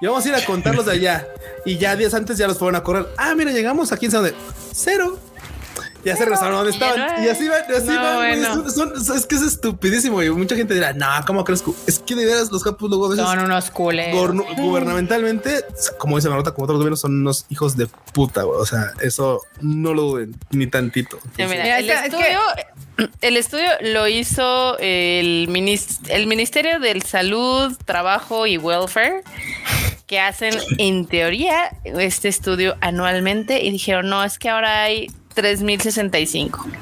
Y 0.00 0.06
vamos 0.06 0.24
a 0.24 0.28
ir 0.28 0.34
a 0.34 0.44
contarlos 0.44 0.86
de 0.86 0.92
allá. 0.92 1.28
Y 1.64 1.76
ya 1.76 1.96
días 1.96 2.14
antes 2.14 2.38
ya 2.38 2.46
los 2.48 2.58
fueron 2.58 2.76
a 2.76 2.82
correr. 2.82 3.06
Ah, 3.16 3.34
mira, 3.36 3.52
llegamos 3.52 3.92
aquí 3.92 4.06
en 4.06 4.12
dónde 4.12 4.34
cero. 4.72 5.18
Ya 6.04 6.16
se 6.16 6.24
regresaron 6.24 6.54
donde 6.56 6.70
estaban. 6.70 6.98
no 7.18 7.24
y 7.24 7.28
así 7.28 7.48
van, 7.48 7.62
así 7.76 7.86
No, 7.88 7.94
van. 8.02 8.16
güey. 8.16 8.38
bueno. 8.40 8.70
Son- 8.70 9.04
son- 9.04 9.16
es 9.16 9.26
que 9.26 9.34
es 9.34 9.42
estupidísimo. 9.42 10.22
Y 10.22 10.30
mucha 10.30 10.54
gente 10.56 10.72
dirá, 10.74 10.92
no, 10.92 11.06
¿cómo 11.26 11.44
crees? 11.44 11.62
que-?" 11.62 11.72
Es 11.86 11.98
que 11.98 12.14
de 12.14 12.24
veras 12.24 12.50
los 12.52 12.62
japos 12.62 12.88
luego 12.88 13.06
a 13.06 13.08
veces 13.10 13.24
Son 13.24 13.38
unos 13.40 13.70
gorno- 13.72 14.44
gubernamentalmente, 14.56 15.64
como 15.98 16.16
dice 16.16 16.28
Marota, 16.28 16.52
como 16.52 16.64
otros 16.64 16.78
gobiernos, 16.78 17.00
son 17.00 17.14
unos 17.20 17.46
hijos 17.50 17.76
de 17.76 17.88
puta. 18.12 18.42
güey. 18.42 18.58
O 18.60 18.66
sea, 18.66 18.92
eso 19.00 19.42
no 19.60 19.92
lo 19.94 20.02
duden 20.02 20.36
ni 20.50 20.66
tantito. 20.66 21.18
Sí, 21.36 21.42
mira, 21.44 21.62
Mira, 21.64 21.78
el, 21.78 21.90
estudio, 21.90 22.40
el 23.20 23.36
estudio 23.36 23.68
lo 23.82 24.06
hizo 24.08 24.78
el, 24.78 25.48
minis- 25.50 25.98
el 26.08 26.26
Ministerio 26.26 26.78
del 26.80 27.02
Salud, 27.02 27.76
Trabajo 27.84 28.46
y 28.46 28.56
Welfare, 28.58 29.22
que 30.06 30.20
hacen 30.20 30.54
en 30.78 31.06
teoría 31.06 31.70
este 31.84 32.28
estudio 32.28 32.76
anualmente 32.80 33.62
y 33.64 33.70
dijeron, 33.70 34.08
no, 34.08 34.24
es 34.24 34.38
que 34.38 34.48
ahora 34.48 34.82
hay 34.84 35.08
3065. 35.38 36.66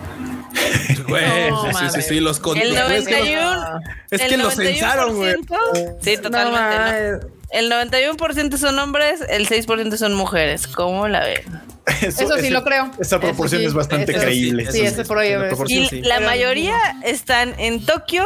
Güey, 1.08 1.50
No, 1.50 1.62
sí, 1.72 1.78
sí, 1.78 1.86
sí, 1.94 2.02
sí, 2.02 2.20
los 2.20 2.38
El 2.38 2.42
güey, 2.44 2.96
es 2.96 3.06
que 3.06 3.20
los- 3.20 3.28
91 3.28 3.80
Es 4.10 4.20
el 4.22 4.28
que 4.28 4.36
los 4.38 4.54
censaron, 4.54 5.14
güey. 5.16 5.34
91%, 5.34 5.96
Sí, 6.00 6.16
totalmente. 6.16 7.26
¿no? 7.26 7.36
El 7.50 7.70
91% 7.70 8.56
son 8.56 8.78
hombres, 8.78 9.20
el 9.28 9.46
6% 9.46 9.96
son 9.98 10.14
mujeres. 10.14 10.66
¿Cómo 10.66 11.06
la 11.06 11.20
ven? 11.20 11.42
Eso 12.02 12.36
sí 12.38 12.50
lo 12.50 12.64
creo. 12.64 12.90
Esa 12.98 13.20
proporción 13.20 13.60
Eso 13.60 13.68
sí, 13.68 13.72
es 13.72 13.74
bastante 13.74 14.10
eso 14.12 14.20
sí, 14.20 14.26
creíble. 14.26 14.72
Sí, 14.72 14.80
ese 14.80 15.04
por 15.04 15.18
ahí. 15.18 15.32
la 15.32 15.46
proporción. 15.48 15.82
Y 15.84 15.88
sí. 15.88 16.02
la 16.02 16.18
mayoría 16.20 16.76
están 17.04 17.54
en 17.58 17.84
Tokio, 17.86 18.24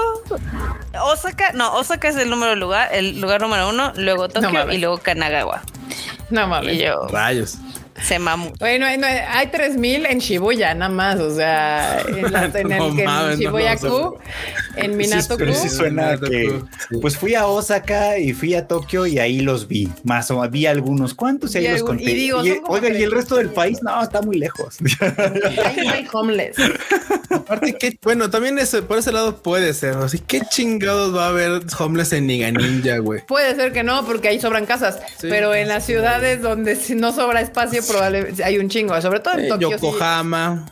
Osaka, 1.05 1.53
no, 1.53 1.75
Osaka 1.75 2.09
es 2.09 2.17
el 2.17 2.31
número 2.31 2.55
lugar, 2.57 2.89
el 2.93 3.21
lugar 3.21 3.43
número 3.43 3.69
uno, 3.69 3.93
luego 3.97 4.29
Tokio 4.31 4.73
y 4.73 4.79
luego 4.79 4.99
Kanagawa. 4.99 5.63
No 6.31 6.47
mames. 6.47 6.79
yo 6.79 7.07
Rayos. 7.09 7.59
Se 8.03 8.19
mamó. 8.19 8.53
Bueno, 8.59 8.87
hay, 8.87 8.99
no, 8.99 9.07
hay 9.07 9.47
3000 9.49 10.07
en 10.07 10.19
Shibuya, 10.19 10.75
nada 10.75 10.91
más. 10.91 11.19
O 11.21 11.35
sea, 11.35 12.01
en, 12.01 12.33
la- 12.33 12.45
en 12.55 12.73
el 12.73 12.83
en 12.83 13.05
mames, 13.05 13.39
no, 13.41 13.51
no, 13.51 14.17
en 14.77 14.97
Minato-ku. 14.97 15.39
pero 15.39 15.55
sí 15.55 15.69
suena 15.69 16.19
que 16.19 16.61
pues 17.01 17.17
fui 17.17 17.35
a 17.35 17.47
Osaka 17.47 18.19
y 18.19 18.33
fui 18.33 18.55
a 18.55 18.67
Tokio 18.67 19.07
y 19.07 19.19
ahí 19.19 19.41
los 19.41 19.69
vi. 19.69 19.89
Más 20.05 20.31
o 20.31 20.41
vi 20.49 20.67
algunos 20.67 21.15
cuantos 21.15 21.55
y 21.55 21.59
ahí 21.59 21.67
Y 21.67 21.69
los 21.71 21.83
conté. 21.83 22.05
y 22.05 22.15
digo, 22.15 22.43
oiga, 22.69 22.89
y 22.89 23.03
el 23.03 23.11
resto 23.13 23.37
del 23.37 23.51
país, 23.51 23.79
no, 23.83 24.03
está 24.03 24.23
muy 24.23 24.39
lejos. 24.39 24.79
Ahí 25.65 25.87
hay 25.87 26.07
homeless. 26.13 26.57
Aparte 27.31 27.75
que, 27.75 27.99
bueno, 28.03 28.29
también 28.31 28.59
ese, 28.59 28.83
por 28.83 28.99
ese 28.99 29.13
lado 29.13 29.37
puede 29.43 29.73
ser. 29.75 29.95
Así 29.97 30.19
que 30.19 30.41
chingados 30.41 31.15
va 31.15 31.27
a 31.27 31.29
haber 31.29 31.63
homeless 31.79 32.13
en 32.13 32.27
Niga 32.27 32.51
Ninja, 32.51 32.99
güey. 32.99 33.25
Puede 33.27 33.55
ser 33.55 33.73
que 33.73 33.83
no, 33.83 34.05
porque 34.05 34.29
ahí 34.29 34.41
sobran 34.41 34.67
casas. 34.67 34.99
Sí. 35.19 35.27
pero 35.29 35.55
en 35.55 35.69
las 35.69 35.85
ciudades 35.87 36.43
donde 36.43 36.77
no 36.97 37.13
sobra 37.13 37.41
espacio, 37.41 37.83
probablemente 37.91 38.45
hay 38.45 38.59
un 38.59 38.69
chingo. 38.69 39.01
Sobre 39.01 39.21
todo 39.21 39.35
en 39.35 39.45
Eh, 39.47 39.49
Tokio. 39.49 39.69
sí. 39.69 39.75
Yokohama, 39.75 40.67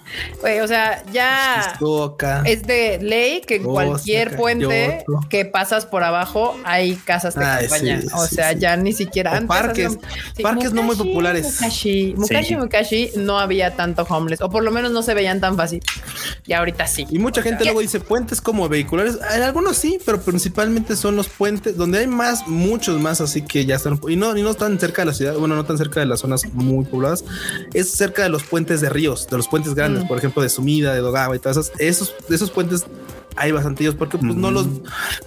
o 0.62 0.66
sea, 0.66 1.02
ya 1.12 1.72
Shizuoka. 1.72 2.42
es 2.44 2.62
de 2.66 2.98
ley 3.00 3.42
que 3.46 3.56
en 3.56 3.66
Osaka, 3.66 3.86
cualquier 3.88 4.36
puente 4.36 5.04
Kyoto. 5.06 5.28
que 5.28 5.44
pasas 5.44 5.86
por 5.86 6.02
abajo 6.04 6.56
hay 6.64 6.94
casas 6.96 7.34
de 7.34 7.44
Ay, 7.44 7.66
campaña. 7.68 8.00
sí, 8.00 8.08
o 8.14 8.26
sí, 8.26 8.34
sea, 8.36 8.52
sí. 8.52 8.58
ya 8.58 8.76
ni 8.76 8.92
siquiera 8.92 9.32
O 9.32 9.34
antes 9.34 9.48
parques. 9.48 9.86
hacían- 9.86 10.42
Parques 10.42 10.72
no 10.72 10.82
muy 10.82 10.96
populares. 10.96 11.44
Mukashi, 11.60 12.14
Mukashi, 12.16 12.44
Sí. 12.48 12.56
Mukashi 12.56 13.10
no 13.16 13.38
había 13.38 13.74
tanto 13.76 14.02
homeless, 14.08 14.40
o 14.40 14.50
por 14.50 14.62
lo 14.62 14.70
menos 14.70 14.92
no 14.92 15.02
se 15.02 15.14
veían 15.14 15.40
tan 15.40 15.56
fácil. 15.56 15.82
Y 16.46 16.52
ahorita 16.52 16.86
sí. 16.86 17.06
Y 17.10 17.18
mucha 17.18 17.42
gente 17.42 17.64
luego 17.64 17.80
dice 17.80 18.00
puentes 18.00 18.40
como 18.40 18.68
vehiculares. 18.68 19.18
En 19.34 19.42
algunos 19.42 19.76
sí, 19.76 19.98
pero 20.04 20.20
principalmente 20.20 20.96
son 20.96 21.16
los 21.16 21.28
puentes 21.28 21.76
donde 21.76 21.98
hay 22.00 22.06
más, 22.06 22.46
muchos 22.46 23.00
más, 23.00 23.20
así 23.20 23.42
que 23.42 23.64
ya 23.66 23.76
están. 23.76 24.00
Y 24.08 24.16
no, 24.16 24.36
y 24.36 24.42
no 24.42 24.50
están 24.50 24.78
cerca 24.78 25.02
de 25.02 25.06
la 25.06 25.14
ciudad, 25.14 25.34
bueno, 25.34 25.54
no 25.56 25.64
tan 25.64 25.78
cerca 25.78 26.00
de 26.00 26.06
las 26.06 26.20
zonas 26.20 26.42
muy 26.52 26.84
pobladas. 26.84 27.07
Es 27.72 27.90
cerca 27.90 28.22
de 28.22 28.28
los 28.28 28.44
puentes 28.44 28.80
de 28.80 28.88
ríos, 28.88 29.26
de 29.28 29.36
los 29.36 29.48
puentes 29.48 29.74
grandes, 29.74 30.04
por 30.04 30.18
ejemplo, 30.18 30.42
de 30.42 30.48
Sumida, 30.48 30.94
de 30.94 31.00
Dogawa 31.00 31.36
y 31.36 31.38
todas 31.38 31.56
esas. 31.56 31.72
Esos, 31.78 32.14
de 32.28 32.36
esos 32.36 32.50
puentes 32.50 32.86
hay 33.36 33.52
bastantillos 33.52 33.94
porque 33.94 34.18
pues 34.18 34.34
no 34.34 34.50
los, 34.50 34.66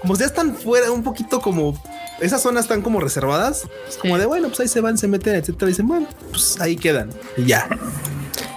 como 0.01 0.17
ya 0.17 0.25
están 0.25 0.55
fuera, 0.55 0.91
un 0.91 1.03
poquito 1.03 1.39
como 1.39 1.81
esas 2.19 2.41
zonas 2.41 2.65
están 2.65 2.81
como 2.81 2.99
reservadas. 2.99 3.63
Es 3.87 3.97
como 3.97 4.17
de 4.17 4.25
bueno, 4.25 4.49
pues 4.49 4.59
ahí 4.59 4.67
se 4.67 4.81
van, 4.81 4.97
se 4.97 5.07
meten, 5.07 5.35
etcétera. 5.35 5.69
Y 5.69 5.71
dicen, 5.71 5.87
bueno, 5.87 6.07
pues 6.29 6.59
ahí 6.59 6.75
quedan 6.75 7.09
y 7.37 7.45
ya. 7.45 7.67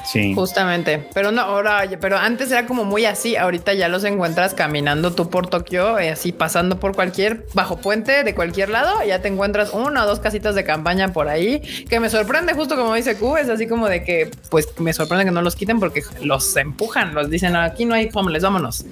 Sí. 0.05 0.35
Justamente, 0.35 1.09
pero 1.15 1.33
no, 1.33 1.41
ahora, 1.43 1.89
pero 2.01 2.19
antes 2.19 2.51
era 2.51 2.67
como 2.67 2.85
muy 2.85 3.05
así, 3.07 3.37
ahorita 3.37 3.73
ya 3.75 3.89
los 3.89 4.05
encuentras 4.05 4.55
caminando 4.55 5.13
tú 5.15 5.31
por 5.31 5.49
Tokio, 5.49 5.99
eh, 5.99 6.11
así 6.11 6.31
pasando 6.33 6.79
por 6.79 6.95
cualquier 6.95 7.47
bajo 7.55 7.79
puente 7.79 8.23
de 8.23 8.35
cualquier 8.35 8.69
lado, 8.69 9.03
ya 9.07 9.21
te 9.23 9.29
encuentras 9.29 9.71
una 9.73 10.05
o 10.05 10.07
dos 10.07 10.21
casitas 10.21 10.55
de 10.55 10.65
campaña 10.65 11.13
por 11.13 11.29
ahí, 11.29 11.61
que 11.89 12.01
me 12.01 12.11
sorprende 12.11 12.53
justo 12.53 12.77
como 12.77 12.95
dice 12.95 13.17
Q, 13.17 13.37
es 13.39 13.49
así 13.49 13.67
como 13.67 13.89
de 13.89 14.05
que, 14.05 14.31
pues 14.51 14.69
me 14.79 14.93
sorprende 14.93 15.25
que 15.25 15.31
no 15.31 15.41
los 15.43 15.57
quiten 15.57 15.81
porque 15.81 16.03
los 16.21 16.55
empujan, 16.57 17.15
los 17.15 17.31
dicen 17.31 17.57
aquí 17.57 17.85
no 17.85 17.95
hay 17.95 18.11
homeless, 18.13 18.43
vámonos. 18.43 18.85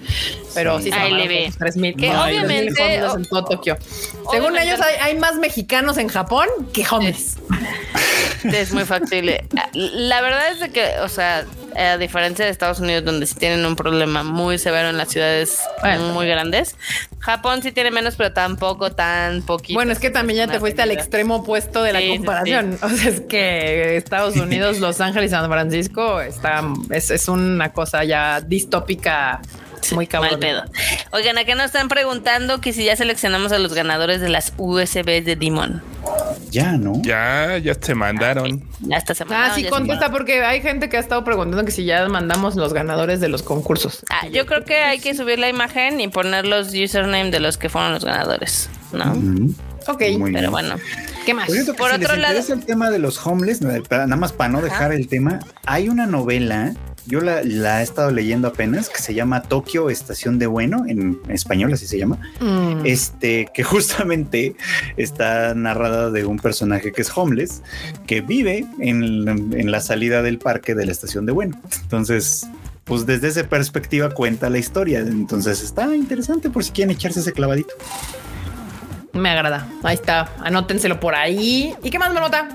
Pero 0.55 0.80
sí, 0.80 0.90
ve. 0.90 1.44
esos 1.44 1.59
3000 1.59 1.97
Que 1.97 2.09
no, 2.09 2.22
hay 2.22 2.36
obviamente- 2.39 2.72
3000 2.72 3.02
homeless 3.05 3.14
en 3.16 3.24
todo 3.26 3.44
Tokio. 3.44 3.76
Según 4.30 4.56
ellos 4.59 4.80
hay, 4.80 4.94
hay 5.12 5.18
más 5.18 5.36
mexicanos 5.36 5.98
en 5.98 6.09
Japón 6.09 6.47
que 6.72 6.84
homeless. 6.90 7.36
Es 8.44 8.72
muy 8.72 8.84
factible. 8.84 9.44
La 9.72 10.20
verdad 10.20 10.51
es 10.52 10.60
de 10.60 10.70
que, 10.70 10.90
o 11.03 11.09
sea, 11.09 11.45
a 11.77 11.97
diferencia 11.99 12.45
de 12.45 12.51
Estados 12.51 12.81
Unidos, 12.81 13.05
donde 13.05 13.27
sí 13.27 13.35
tienen 13.35 13.65
un 13.66 13.77
problema 13.77 14.23
muy 14.23 14.59
severo 14.59 14.89
en 14.91 14.97
las 14.97 15.09
ciudades 15.11 15.59
Bueno. 15.81 16.12
muy 16.12 16.27
grandes, 16.27 16.77
Japón 17.19 17.62
sí 17.62 17.73
tiene 17.73 17.91
menos, 17.91 18.16
pero 18.16 18.33
tampoco 18.33 18.93
tan 18.93 19.43
poquito. 19.43 19.74
Bueno, 19.79 19.93
es 19.93 19.99
que 19.99 20.11
también 20.11 20.39
ya 20.39 20.47
te 20.49 20.59
fuiste 20.61 20.83
al 20.83 20.91
extremo. 20.91 21.37
opuesto 21.37 21.83
de 21.83 21.93
la 21.93 22.01
Sí, 22.01 22.11
sí, 22.11 22.16
comparación. 22.16 22.79
O 22.83 22.89
sea, 22.89 23.11
es 23.11 23.20
que 23.23 23.97
Estados 23.97 24.37
Unidos, 24.37 24.79
Los 24.81 25.01
Ángeles 25.01 25.31
y 25.31 25.35
San 25.35 25.49
Francisco 25.51 26.20
está, 26.20 26.62
es, 26.91 27.11
es 27.11 27.29
una 27.29 27.73
cosa 27.73 28.05
ya 28.05 28.41
distópica 28.41 29.41
muy 29.93 30.07
cabrón. 30.07 30.33
Mal 30.33 30.41
pedo. 30.41 30.63
Oigan, 31.11 31.37
acá 31.39 31.55
nos 31.55 31.67
están 31.67 31.89
preguntando 31.89 32.61
que 32.61 32.73
si 32.73 32.85
ya 32.85 32.95
seleccionamos 32.97 33.53
a 33.53 33.59
los 33.59 33.75
ganadores 33.75 34.21
de 34.21 34.29
las 34.29 34.53
USBs 34.57 35.25
de 35.25 35.37
Demon. 35.37 35.83
Ya, 36.51 36.73
¿no? 36.73 36.93
Ya, 37.03 37.59
ya 37.59 37.75
se 37.75 37.95
mandaron. 37.95 38.63
Ya 38.81 38.97
esta 38.99 39.15
semana. 39.15 39.47
Ah, 39.47 39.55
sí, 39.55 39.65
contesta 39.65 40.11
porque 40.11 40.45
hay 40.45 40.61
gente 40.61 40.89
que 40.89 40.97
ha 40.97 41.01
estado 41.01 41.25
preguntando 41.25 41.65
que 41.65 41.71
si 41.73 41.85
ya 41.85 42.07
mandamos 42.09 42.57
los 42.57 42.73
ganadores 42.73 43.21
de 43.21 43.29
los 43.29 43.43
concursos. 43.43 44.05
Ah, 44.11 44.27
yo 44.29 44.47
creo 44.47 44.65
que 44.65 44.77
hay 44.77 44.99
que 44.99 45.15
subir 45.15 45.39
la 45.39 45.49
imagen 45.49 46.01
y 46.01 46.09
poner 46.09 46.47
los 46.47 46.69
username 46.75 47.31
de 47.31 47.41
los 47.41 47.57
que 47.57 47.69
fueron 47.69 47.93
los 47.95 48.05
ganadores, 48.05 48.69
¿no? 48.93 49.13
Ujú. 49.13 49.55
Ok, 49.89 50.01
Muy 50.19 50.31
Pero 50.33 50.39
bien. 50.39 50.51
bueno. 50.53 50.77
¿qué 51.27 51.35
más? 51.35 51.47
Por 51.49 51.77
Por 51.77 51.89
si 51.91 51.97
otro 51.97 52.13
les 52.17 52.19
lado- 52.23 52.53
el 52.55 52.65
tema 52.65 52.91
de 52.91 52.99
los 52.99 53.25
homeless, 53.27 53.61
nada 53.63 54.07
más 54.17 54.33
para 54.33 54.51
no 54.51 54.61
dejar 54.61 54.93
el 54.93 55.09
tema, 55.09 55.41
hay 55.67 55.89
una 55.89 56.07
novela, 56.07 56.73
yo 57.07 57.20
la, 57.20 57.43
la 57.45 57.81
he 57.81 57.83
estado 57.83 58.11
leyendo 58.11 58.49
apenas, 58.49 58.89
que 58.89 58.99
se 59.01 59.15
llama 59.15 59.43
Tokio 59.43 59.91
Estación 59.91 60.39
de 60.39 60.47
Bueno, 60.47 60.85
en 60.87 61.19
español 61.29 61.73
así 61.73 61.87
se 61.87 61.99
llama, 61.99 62.19
Mm. 62.41 62.85
este, 62.87 63.49
que 63.53 63.62
justamente 63.65 64.55
está 64.97 65.55
narrada 65.55 66.11
de 66.11 66.24
un 66.24 66.39
personaje 66.39 66.93
que 66.93 67.03
es 67.03 67.11
homeless, 67.16 67.62
que 68.07 68.20
vive 68.20 68.65
en, 68.79 69.53
en 69.59 69.70
la 69.70 69.81
salida 69.81 70.23
del 70.23 70.39
parque 70.39 70.74
de 70.74 70.87
la 70.87 70.93
Estación 70.93 71.27
de 71.27 71.33
Bueno. 71.33 71.61
Entonces... 71.83 72.47
Pues 72.85 73.07
desde 73.07 73.29
esa 73.29 73.45
perspectiva 73.45 74.11
cuenta 74.11 74.51
la 74.51 74.59
historia. 74.59 74.99
Entonces 74.99 75.62
está 75.62 75.95
interesante 75.95 76.51
por 76.51 76.65
si 76.65 76.73
quieren 76.73 76.91
echarse 76.97 77.20
ese 77.20 77.33
clavadito. 77.33 77.73
Me 79.12 79.31
agrada. 79.31 79.69
Ahí 79.85 79.95
está. 79.95 80.33
Anótenselo 80.43 80.99
por 80.99 81.15
ahí. 81.15 81.74
¿Y 81.85 81.91
qué 81.91 81.99
más, 82.01 82.12
Marmota? 82.12 82.49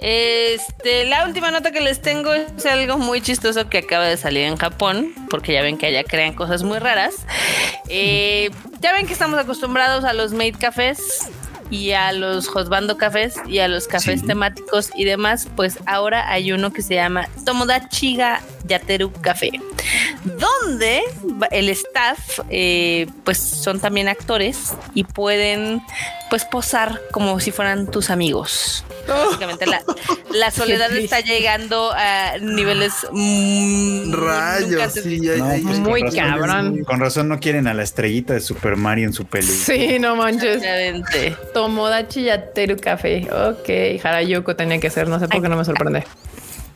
Este, 0.00 1.04
la 1.06 1.24
última 1.26 1.50
nota 1.50 1.70
que 1.70 1.80
les 1.80 2.00
tengo 2.02 2.32
es 2.34 2.66
algo 2.66 2.98
muy 2.98 3.20
chistoso 3.20 3.68
que 3.68 3.78
acaba 3.78 4.04
de 4.04 4.16
salir 4.16 4.42
en 4.44 4.56
Japón, 4.56 5.12
porque 5.30 5.52
ya 5.52 5.62
ven 5.62 5.78
que 5.78 5.86
allá 5.86 6.04
crean 6.04 6.34
cosas 6.34 6.62
muy 6.62 6.78
raras. 6.78 7.14
Eh, 7.88 8.50
ya 8.80 8.92
ven 8.92 9.06
que 9.06 9.12
estamos 9.12 9.38
acostumbrados 9.38 10.04
a 10.04 10.12
los 10.12 10.32
maid 10.32 10.56
cafés 10.58 11.28
y 11.70 11.92
a 11.92 12.12
los 12.12 12.48
hosbando 12.54 12.98
cafés 12.98 13.36
y 13.46 13.60
a 13.60 13.68
los 13.68 13.86
cafés 13.88 14.20
Sí. 14.20 14.26
temáticos 14.26 14.90
y 14.94 15.04
demás, 15.04 15.48
pues 15.56 15.78
ahora 15.86 16.28
hay 16.30 16.52
uno 16.52 16.72
que 16.72 16.82
se 16.82 16.94
llama 16.96 17.28
Tomodachiga 17.46 18.40
Yateru 18.64 19.12
Café, 19.20 19.50
donde 20.24 21.02
el 21.50 21.68
staff 21.70 22.40
eh, 22.50 23.06
pues 23.24 23.38
son 23.38 23.80
también 23.80 24.08
actores 24.08 24.74
y 24.94 25.04
pueden 25.04 25.82
pues 26.30 26.44
posar 26.46 27.00
como 27.12 27.38
si 27.40 27.50
fueran 27.50 27.90
tus 27.90 28.08
amigos. 28.10 28.84
Básicamente 29.06 29.66
la, 29.66 29.82
la 30.30 30.50
soledad 30.52 30.90
está 30.96 31.20
llegando 31.20 31.92
a 31.94 32.38
niveles 32.40 32.92
Rayos, 34.10 34.92
sí, 34.94 35.20
No, 35.36 35.46
pues. 35.48 35.78
Muy 35.80 36.00
con 36.02 36.10
razón- 36.14 36.30
cabrón. 36.30 36.84
Con 36.84 37.00
razón 37.00 37.28
no 37.28 37.40
quieren 37.40 37.66
a 37.66 37.74
la 37.74 37.82
estrellita 37.82 38.32
de 38.34 38.40
Super 38.40 38.76
Mario 38.76 39.06
en 39.06 39.12
su 39.12 39.26
peli. 39.26 39.46
Sí, 39.48 39.98
no 39.98 40.16
manches. 40.16 40.62
Tomodachi 41.52 42.22
Yateru 42.24 42.76
Café. 42.78 43.28
Ok, 43.30 44.02
Harayuko 44.04 44.56
tenía 44.56 44.78
que 44.80 44.88
ser. 44.90 45.08
No 45.08 45.18
sé 45.18 45.28
por 45.28 45.42
qué 45.42 45.48
no 45.48 45.56
me 45.56 45.64
sorprende. 45.64 46.04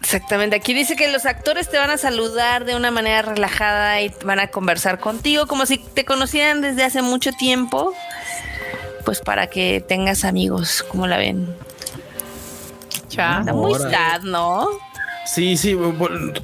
Exactamente. 0.00 0.56
Aquí 0.56 0.74
dice 0.74 0.96
que 0.96 1.08
los 1.08 1.26
actores 1.26 1.68
te 1.68 1.78
van 1.78 1.90
a 1.90 1.98
saludar 1.98 2.64
de 2.64 2.76
una 2.76 2.90
manera 2.90 3.22
relajada 3.22 4.00
y 4.00 4.12
van 4.24 4.38
a 4.38 4.48
conversar 4.48 5.00
contigo 5.00 5.46
como 5.46 5.66
si 5.66 5.78
te 5.78 6.04
conocieran 6.04 6.60
desde 6.60 6.84
hace 6.84 7.02
mucho 7.02 7.32
tiempo. 7.32 7.92
Pues 9.04 9.20
para 9.20 9.48
que 9.48 9.84
tengas 9.86 10.24
amigos, 10.24 10.84
como 10.88 11.06
la 11.06 11.16
ven. 11.16 11.54
Está 13.08 13.52
muy 13.52 13.74
sad, 13.74 14.22
¿no? 14.22 14.68
Sí, 15.26 15.56
sí, 15.56 15.76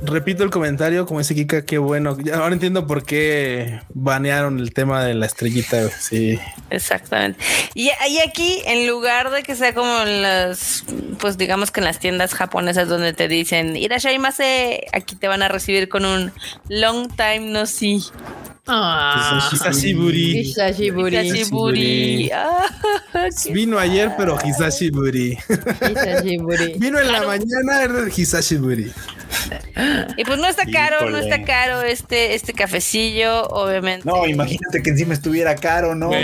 repito 0.03 0.43
el 0.43 0.51
comentario, 0.51 1.07
como 1.07 1.21
dice 1.21 1.35
Kika, 1.35 1.65
qué 1.65 1.79
bueno. 1.79 2.17
Ahora 2.35 2.53
entiendo 2.53 2.87
por 2.87 3.05
qué 3.05 3.81
banearon 3.95 4.59
el 4.59 4.73
tema 4.73 5.05
de 5.05 5.15
la 5.15 5.27
estrellita. 5.27 5.89
Sí, 5.89 6.39
Exactamente. 6.71 7.39
Y, 7.75 7.91
y 8.09 8.19
aquí, 8.27 8.63
en 8.67 8.87
lugar 8.87 9.31
de 9.31 9.43
que 9.43 9.55
sea 9.55 9.73
como 9.75 10.01
en 10.03 10.23
las, 10.23 10.85
pues 11.19 11.39
digamos 11.39 11.71
que 11.71 11.81
en 11.81 11.85
las 11.85 11.99
tiendas 11.99 12.35
japonesas 12.35 12.89
donde 12.89 13.13
te 13.13 13.29
dicen, 13.29 13.77
Irashaimase, 13.77 14.87
aquí 14.93 15.17
te 15.17 15.29
van 15.29 15.43
a 15.43 15.49
recibir 15.49 15.89
con 15.89 16.05
un 16.05 16.33
long 16.69 17.09
time 17.15 17.51
no 17.51 17.67
see. 17.67 18.03
Ah, 18.67 19.49
Hisashiburi. 19.51 20.45
Hishashiburi. 20.45 21.19
Hishashiburi. 21.19 22.31
Ah, 22.33 22.69
Vino 23.53 23.77
ayer, 23.79 24.15
pero 24.17 24.39
Hisashiburi. 24.39 25.37
Hishashiburi. 25.37 26.75
Vino 26.79 27.01
en 27.01 27.11
la 27.11 27.23
mañana, 27.23 27.83
era 27.83 28.09
Hisashiburi. 28.09 28.93
Y 30.17 30.25
pues 30.25 30.39
no 30.39 30.47
está 30.47 30.65
caro, 30.67 31.11
no 31.11 31.19
Híjole. 31.19 31.35
está 31.35 31.45
caro 31.45 31.83
este, 31.83 32.35
este 32.35 32.53
cafecillo, 32.53 33.47
obviamente. 33.49 34.07
No, 34.09 34.27
imagínate 34.27 34.83
que 34.83 34.91
encima 34.91 35.15
estuviera 35.15 35.57
caro, 35.57 35.95
¿no? 35.95 36.09
Bueno, 36.11 36.23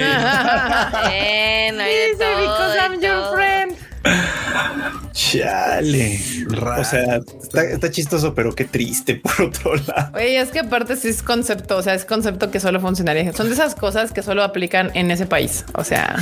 hay 1.83 1.95
de 1.95 2.07
Dice, 2.13 2.19
todo, 2.19 2.41
because 2.41 2.75
de 2.75 2.79
I'm 2.81 2.93
your 3.01 3.23
todo. 3.23 3.37
Chale. 5.13 6.21
O 6.79 6.85
sea, 6.85 7.21
está, 7.43 7.63
está 7.65 7.91
chistoso, 7.91 8.35
pero 8.35 8.55
qué 8.55 8.65
triste 8.65 9.17
por 9.17 9.43
otro 9.49 9.75
lado. 9.77 10.11
Oye, 10.15 10.39
es 10.41 10.51
que 10.51 10.61
aparte 10.61 10.97
sí 10.97 11.09
es 11.09 11.23
concepto, 11.23 11.77
o 11.77 11.83
sea, 11.83 11.95
es 11.95 12.05
concepto 12.05 12.51
que 12.51 12.61
solo 12.61 12.81
funcionaría. 12.81 13.33
Son 13.33 13.49
de 13.49 13.55
esas 13.55 13.75
cosas 13.75 14.13
que 14.13 14.23
solo 14.23 14.43
aplican 14.43 14.91
en 14.95 15.11
ese 15.11 15.27
país. 15.27 15.65
O 15.75 15.85
sea, 15.85 16.17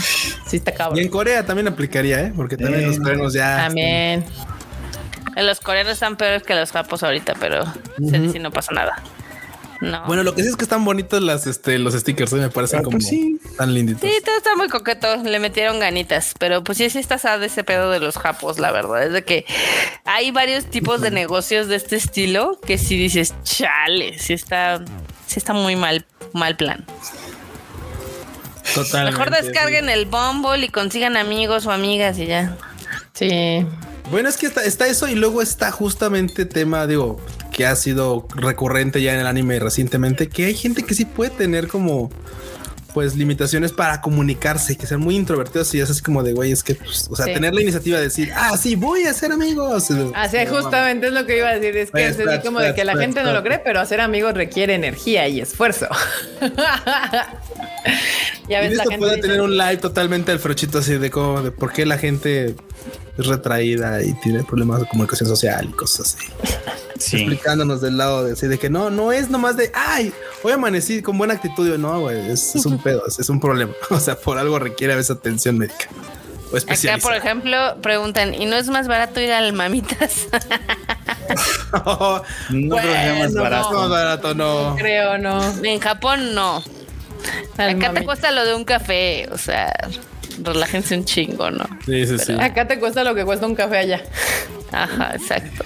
sí 0.47 0.57
está 0.57 0.71
Y 0.71 0.75
en 0.75 0.79
cabrón. 0.79 1.09
Corea 1.09 1.45
también 1.47 1.69
aplicaría, 1.69 2.21
¿eh? 2.21 2.33
Porque 2.35 2.57
también 2.57 2.85
Eh, 2.85 2.87
los 2.89 2.99
coreanos 2.99 3.33
ya. 3.33 3.57
También. 3.57 4.25
Los 5.37 5.61
coreanos 5.61 5.93
están 5.95 6.17
peores 6.17 6.43
que 6.43 6.55
los 6.55 6.73
japos 6.73 7.03
ahorita, 7.03 7.35
pero 7.39 7.65
se 8.09 8.19
dice 8.19 8.39
no 8.39 8.51
pasa 8.51 8.73
nada. 8.73 9.03
No. 9.83 10.07
Bueno, 10.07 10.23
lo 10.23 10.35
que 10.35 10.43
sí 10.43 10.49
es 10.49 10.57
que 10.57 10.65
están 10.65 10.83
bonitos 10.87 11.21
las, 11.23 11.47
este, 11.47 11.79
los 11.79 11.93
stickers, 11.93 12.33
¿eh? 12.33 12.37
me 12.37 12.49
parecen 12.49 12.79
Ah, 12.79 12.83
como 12.83 12.97
pues 12.97 13.09
sí. 13.09 13.39
Tan 13.57 13.75
linditos. 13.75 14.09
Sí, 14.09 14.17
todo 14.25 14.37
está 14.37 14.55
muy 14.57 14.69
coqueto, 14.69 15.17
le 15.17 15.39
metieron 15.39 15.81
ganitas, 15.81 16.35
pero 16.39 16.63
pues 16.63 16.79
sí, 16.79 16.91
sí 16.91 16.99
está 16.99 17.19
sad 17.19 17.43
ese 17.43 17.65
pedo 17.65 17.91
de 17.91 18.01
los 18.01 18.17
japos, 18.17 18.59
la 18.59 18.73
verdad, 18.73 19.05
es 19.05 19.13
de 19.13 19.25
que 19.25 19.45
hay 20.05 20.31
varios 20.31 20.67
tipos 20.67 21.01
de 21.01 21.11
negocios 21.11 21.69
de 21.69 21.77
este 21.77 21.97
estilo 21.97 22.61
que 22.65 22.79
si 22.79 22.97
dices, 22.97 23.35
chale, 23.43 24.19
sí 24.19 24.33
está, 24.33 24.85
sí 25.27 25.39
está 25.39 25.53
muy 25.53 25.77
mal, 25.77 26.05
mal 26.33 26.57
plan. 26.57 26.85
Totalmente. 28.75 29.19
Mejor 29.19 29.43
descarguen 29.43 29.89
el 29.89 30.07
Bumble 30.07 30.65
y 30.65 30.69
consigan 30.69 31.17
amigos 31.17 31.67
o 31.67 31.73
amigas 31.73 32.19
y 32.19 32.27
ya. 32.27 32.57
Sí. 33.15 33.65
Bueno, 34.11 34.29
es 34.29 34.37
que 34.37 34.47
está, 34.47 34.65
está 34.65 34.87
eso 34.87 35.09
y 35.09 35.15
luego 35.15 35.43
está 35.43 35.73
justamente 35.73 36.47
tema, 36.47 36.87
digo, 36.87 37.21
que 37.53 37.67
ha 37.67 37.75
sido 37.75 38.29
recurrente 38.35 39.01
ya 39.03 39.15
en 39.15 39.21
el 39.21 39.27
anime 39.27 39.59
recientemente, 39.59 40.29
que 40.29 40.45
hay 40.45 40.55
gente 40.55 40.83
que 40.83 40.95
sí 40.95 41.05
puede 41.05 41.31
tener 41.31 41.69
como 41.69 42.11
pues 42.97 43.15
limitaciones 43.15 43.73
para 43.73 44.01
comunicarse, 44.01 44.75
que 44.75 44.87
sean 44.87 45.01
muy 45.01 45.17
introvertidos 45.17 45.75
y 45.75 45.81
es 45.81 45.91
así 45.91 46.01
como 46.01 46.23
de 46.23 46.33
güey, 46.33 46.51
es 46.51 46.65
que, 46.65 46.75
pues, 46.77 47.09
o 47.11 47.15
sea, 47.15 47.27
Sí. 47.27 47.35
tener 47.35 47.55
la 47.55 47.61
iniciativa 47.61 47.99
de 47.99 48.05
decir, 48.05 48.33
ah, 48.35 48.57
sí, 48.57 48.75
voy 48.75 49.03
a 49.03 49.13
ser 49.13 49.33
amigos. 49.33 49.91
Así 50.15 50.39
justamente 50.47 51.09
es 51.09 51.13
lo 51.13 51.27
que 51.27 51.37
iba 51.37 51.49
a 51.51 51.59
decir. 51.59 51.77
Es 51.77 51.91
que 51.91 52.07
es 52.07 52.19
así 52.19 52.39
como 52.43 52.59
de 52.61 52.75
que 52.75 52.87
la 52.87 52.97
gente 52.97 53.23
no 53.23 53.35
lo 53.35 53.43
cree, 53.43 53.59
pero 53.59 53.81
hacer 53.81 54.01
amigos 54.01 54.33
requiere 54.33 54.75
energía 54.75 55.29
y 55.29 55.43
esfuerzo. 55.43 55.89
ya 58.49 58.63
Y 58.65 58.69
ves, 58.69 58.77
la 58.77 58.83
esto 58.85 58.91
gente. 58.91 58.99
puede 58.99 59.17
dice, 59.17 59.29
tener 59.29 59.43
un 59.43 59.59
live 59.59 59.77
totalmente 59.77 60.33
al 60.33 60.39
frochito 60.39 60.79
así 60.79 60.97
de 60.97 61.11
cómo, 61.11 61.43
de 61.43 61.51
por 61.51 61.75
qué 61.75 61.85
la 61.85 61.99
gente 61.99 62.55
es 63.19 63.27
retraída 63.27 64.03
y 64.03 64.15
tiene 64.21 64.43
problemas 64.43 64.81
de 64.81 64.87
comunicación 64.89 65.29
social 65.29 65.67
y 65.69 65.73
cosas 65.73 66.17
así. 66.17 66.29
Sí. 66.99 67.17
explicándonos 67.19 67.81
del 67.81 67.97
lado 67.97 68.25
de 68.25 68.33
así 68.33 68.47
de 68.47 68.59
que 68.59 68.71
no, 68.71 68.91
no 68.91 69.13
es 69.13 69.31
nomás 69.31 69.57
de 69.57 69.71
ay, 69.75 70.13
hoy 70.43 70.53
amanecí 70.53 71.03
con 71.03 71.19
buena 71.19 71.35
actitud. 71.35 71.69
Yo, 71.69 71.79
No, 71.79 72.01
güey, 72.01 72.31
es, 72.31 72.55
es 72.55 72.67
un 72.67 72.79
pedo, 72.83 73.03
es, 73.07 73.19
es 73.19 73.29
un 73.29 73.41
problema. 73.41 73.73
O 73.91 74.01
sea, 74.01 74.17
por 74.17 74.39
algo 74.39 74.59
requiere 74.59 74.93
a 74.93 74.97
veces 74.97 75.13
atención 75.13 75.59
médica 75.59 75.89
o 76.53 76.57
Acá, 76.57 76.99
por 77.03 77.15
ejemplo, 77.15 77.77
preguntan, 77.83 78.35
¿y 78.35 78.47
no 78.47 78.57
es 78.57 78.69
más 78.69 78.87
barato 78.87 79.21
ir 79.21 79.33
al 79.33 79.53
mamitas? 79.53 80.27
No 81.73 82.77
creo 82.77 82.83
que 82.83 82.83
sea 82.83 83.15
más 83.19 83.35
barato. 83.35 83.73
No, 83.73 83.89
barato, 83.89 84.35
no. 84.35 84.77
Creo, 84.79 85.19
no. 85.19 85.43
en 85.65 85.81
Japón 85.81 86.35
no. 86.35 86.63
Al 87.57 87.71
Acá 87.71 87.93
te 87.93 88.05
cuesta 88.05 88.31
lo 88.31 88.45
de 88.45 88.55
un 88.55 88.65
café, 88.65 89.29
o 89.33 89.37
sea, 89.37 89.73
relájense 90.41 90.97
un 90.97 91.05
chingo, 91.05 91.51
¿no? 91.51 91.67
Sí, 91.85 92.07
sí, 92.07 92.19
sí. 92.19 92.33
Acá 92.41 92.69
te 92.69 92.79
cuesta 92.79 93.03
lo 93.03 93.15
que 93.17 93.25
cuesta 93.25 93.47
un 93.47 93.57
café 93.57 93.79
allá. 93.79 94.03
Ajá, 94.71 95.15
exacto. 95.17 95.65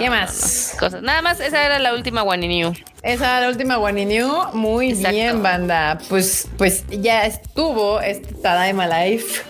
¿Qué 0.00 0.06
no, 0.06 0.12
más? 0.12 0.70
no, 0.72 0.78
cosas. 0.80 1.02
Nada 1.02 1.20
más, 1.20 1.40
esa 1.40 1.62
era 1.64 1.78
la 1.78 1.92
última 1.92 2.22
One 2.22 2.48
New. 2.48 2.74
Esa 3.02 3.24
era 3.36 3.40
la 3.42 3.48
última 3.48 3.76
One 3.78 4.06
New. 4.06 4.28
Muy 4.54 4.90
Exacto. 4.90 5.10
bien, 5.10 5.42
banda. 5.42 5.98
Pues, 6.08 6.48
pues 6.56 6.84
ya 6.88 7.26
estuvo 7.26 8.00
este 8.00 8.34
Tadaima 8.34 8.86
Life. 8.86 9.42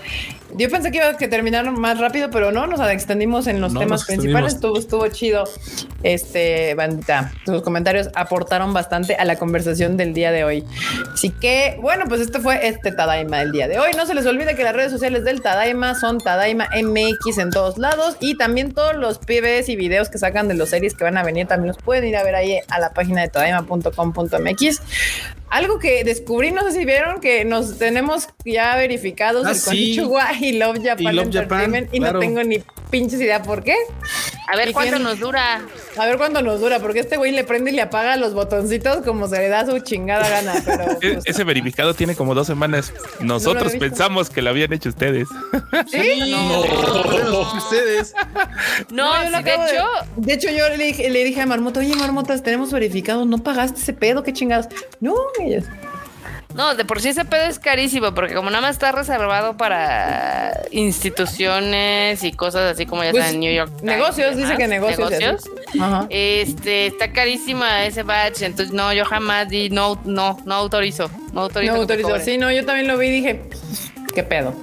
Yo 0.56 0.68
pensé 0.68 0.90
que 0.90 0.98
iba 0.98 1.08
a 1.08 1.16
que 1.16 1.28
terminar 1.28 1.70
más 1.70 1.98
rápido, 1.98 2.30
pero 2.30 2.52
no, 2.52 2.66
nos 2.66 2.80
extendimos 2.90 3.46
en 3.46 3.60
los 3.60 3.72
No, 3.72 3.80
temas 3.80 4.04
principales. 4.04 4.54
Estuvo, 4.54 4.78
estuvo 4.78 5.06
chido. 5.08 5.44
Este, 6.02 6.74
bandita, 6.74 7.32
tus 7.44 7.62
comentarios 7.62 8.08
aportaron 8.14 8.72
bastante 8.72 9.14
a 9.14 9.24
la 9.24 9.36
conversación 9.36 9.96
del 9.96 10.14
día 10.14 10.32
de 10.32 10.44
hoy. 10.44 10.64
Así 11.12 11.30
que, 11.30 11.78
bueno, 11.80 12.06
pues 12.08 12.20
este 12.20 12.40
fue 12.40 12.66
este 12.66 12.92
Tadaima 12.92 13.38
del 13.38 13.52
día 13.52 13.68
de 13.68 13.78
hoy. 13.78 13.90
No 13.96 14.06
se 14.06 14.14
les 14.14 14.26
olvide 14.26 14.56
que 14.56 14.64
las 14.64 14.74
redes 14.74 14.90
sociales 14.90 15.24
del 15.24 15.42
Tadaima 15.42 15.94
son 15.94 16.18
Tadaima 16.18 16.68
MX 16.74 17.38
en 17.38 17.50
todos 17.50 17.78
lados 17.78 18.16
y 18.20 18.36
también 18.36 18.72
todos 18.72 18.96
los 18.96 19.18
pibes 19.18 19.68
y 19.68 19.76
videos 19.76 20.08
que 20.08 20.18
sacan 20.18 20.48
de 20.48 20.54
los 20.54 20.70
series 20.70 20.94
que 20.94 21.04
van 21.04 21.18
a 21.18 21.22
venir 21.22 21.46
también 21.46 21.68
los 21.68 21.76
pueden 21.76 22.06
ir 22.06 22.16
a 22.16 22.22
ver 22.22 22.34
ahí 22.34 22.58
a 22.68 22.78
la 22.78 22.90
página 22.92 23.22
de 23.22 23.28
tadaima.com.mx. 23.28 24.80
Algo 25.50 25.78
que 25.78 26.04
descubrí, 26.04 26.52
no 26.52 26.62
sé 26.62 26.72
si 26.72 26.84
vieron 26.84 27.20
que 27.20 27.44
nos 27.44 27.76
tenemos 27.78 28.28
ya 28.44 28.76
verificados 28.76 29.44
Ah, 29.46 29.50
el 29.50 29.56
sí. 29.56 29.98
Y 30.40 30.52
Love 30.52 30.78
Japan 30.82 31.00
Y 31.12 31.12
Love 31.12 31.24
Entertainment 31.26 31.86
Japan, 31.86 31.96
y 31.96 31.98
claro. 31.98 32.12
no 32.14 32.20
tengo 32.20 32.42
ni 32.44 32.62
pinches 32.90 33.20
idea 33.20 33.42
por 33.42 33.62
qué. 33.64 33.74
A 34.52 34.56
ver 34.56 34.70
¿Y 34.70 34.72
cuánto 34.72 34.94
quién? 34.94 35.02
nos 35.04 35.18
dura. 35.20 35.60
A 35.96 36.06
ver 36.06 36.16
cuánto 36.16 36.42
nos 36.42 36.60
dura, 36.60 36.80
porque 36.80 37.00
este 37.00 37.16
güey 37.16 37.30
le 37.32 37.44
prende 37.44 37.70
y 37.70 37.74
le 37.74 37.82
apaga 37.82 38.16
los 38.16 38.34
botoncitos 38.34 39.04
como 39.04 39.28
se 39.28 39.38
le 39.38 39.48
da 39.48 39.64
su 39.66 39.78
chingada 39.80 40.28
gana. 40.28 40.54
Pero 40.64 40.84
E- 41.00 41.14
pues, 41.14 41.24
Ese 41.26 41.44
verificado 41.44 41.94
tiene 41.94 42.14
como 42.16 42.34
dos 42.34 42.46
semanas. 42.48 42.92
Nosotros 43.20 43.74
pensamos 43.76 44.28
que 44.30 44.42
lo 44.42 44.50
habían 44.50 44.72
hecho 44.72 44.88
ustedes. 44.88 45.28
¿sí? 45.90 46.20
No, 46.30 46.60
ustedes. 47.54 48.14
no, 48.90 49.24
yo 49.24 49.30
lo 49.30 49.38
sí, 49.38 49.44
de 49.44 49.52
hecho, 49.54 49.86
de 50.16 50.32
hecho, 50.32 50.48
yo 50.50 50.68
le 50.76 50.84
dije, 50.84 51.10
le 51.10 51.24
dije 51.24 51.40
a 51.40 51.46
Marmota, 51.46 51.80
oye, 51.80 51.94
Marmotas, 51.94 52.42
tenemos 52.42 52.72
verificados, 52.72 53.26
no 53.26 53.38
pagaste 53.38 53.80
ese 53.80 53.92
pedo, 53.92 54.22
qué 54.22 54.32
chingados. 54.32 54.66
No, 55.00 55.14
ellas. 55.40 55.64
no, 56.54 56.74
de 56.74 56.84
por 56.84 57.00
sí 57.00 57.08
ese 57.10 57.24
pedo 57.24 57.44
es 57.44 57.58
carísimo, 57.58 58.12
porque 58.14 58.34
como 58.34 58.50
nada 58.50 58.60
más 58.62 58.72
está 58.72 58.92
reservado 58.92 59.56
para 59.56 60.52
instituciones 60.70 62.22
y 62.24 62.32
cosas 62.32 62.72
así 62.72 62.86
como 62.86 63.04
ya 63.04 63.10
Pues, 63.12 63.24
saben, 63.24 63.40
New 63.40 63.52
York. 63.52 63.70
Times 63.78 63.82
negocios, 63.96 64.36
dice 64.36 64.56
que 64.56 64.66
negocios. 64.66 65.10
negocios. 65.10 65.44
Ajá. 65.80 66.06
Este, 66.10 66.86
está 66.86 67.12
carísima 67.12 67.84
ese 67.86 68.02
batch, 68.02 68.42
entonces 68.42 68.74
no, 68.74 68.92
yo 68.92 69.04
jamás 69.04 69.48
di, 69.48 69.70
no, 69.70 70.00
no, 70.04 70.38
no 70.44 70.54
autorizo, 70.54 71.10
no 71.32 71.42
autorizo. 71.42 71.76
No 71.76 71.86
cobren. 71.86 72.24
Sí, 72.24 72.36
no, 72.38 72.50
yo 72.50 72.64
también 72.66 72.88
lo 72.88 72.98
vi 72.98 73.06
y 73.06 73.10
dije, 73.10 73.42
¿qué 74.14 74.22
pedo? 74.24 74.54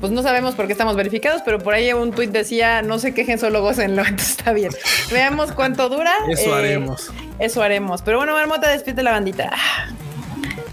Pues 0.00 0.12
no 0.12 0.22
sabemos 0.22 0.54
por 0.54 0.66
qué 0.66 0.72
estamos 0.72 0.94
verificados, 0.96 1.42
pero 1.44 1.58
por 1.58 1.74
ahí 1.74 1.92
un 1.92 2.12
tuit 2.12 2.30
decía, 2.30 2.80
no 2.82 2.98
se 3.00 3.12
quejen, 3.12 3.38
solo 3.40 3.60
gócenlo. 3.60 4.02
Entonces 4.06 4.30
está 4.38 4.52
bien. 4.52 4.70
Veamos 5.10 5.50
cuánto 5.52 5.88
dura. 5.88 6.12
Eso 6.30 6.50
Eh, 6.56 6.58
haremos. 6.58 7.10
Eso 7.40 7.60
haremos. 7.62 8.02
Pero 8.02 8.18
bueno, 8.18 8.34
Marmota, 8.34 8.70
despide 8.70 9.02
la 9.02 9.10
bandita. 9.10 9.50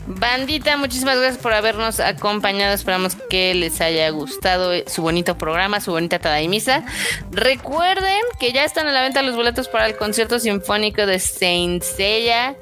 Bandita, 0.07 0.77
muchísimas 0.77 1.17
gracias 1.17 1.41
por 1.41 1.53
habernos 1.53 1.99
acompañado. 1.99 2.73
Esperamos 2.73 3.15
que 3.29 3.53
les 3.53 3.79
haya 3.81 4.09
gustado 4.09 4.71
su 4.87 5.01
bonito 5.01 5.37
programa, 5.37 5.79
su 5.79 5.91
bonita 5.91 6.19
Tadaimisa. 6.19 6.83
Recuerden 7.31 8.21
que 8.39 8.51
ya 8.51 8.63
están 8.65 8.87
a 8.87 8.91
la 8.91 9.03
venta 9.03 9.21
los 9.21 9.35
boletos 9.35 9.67
para 9.67 9.85
el 9.85 9.95
concierto 9.95 10.39
sinfónico 10.39 11.05
de 11.05 11.19
Saint 11.19 11.83
Seiya. 11.83 12.55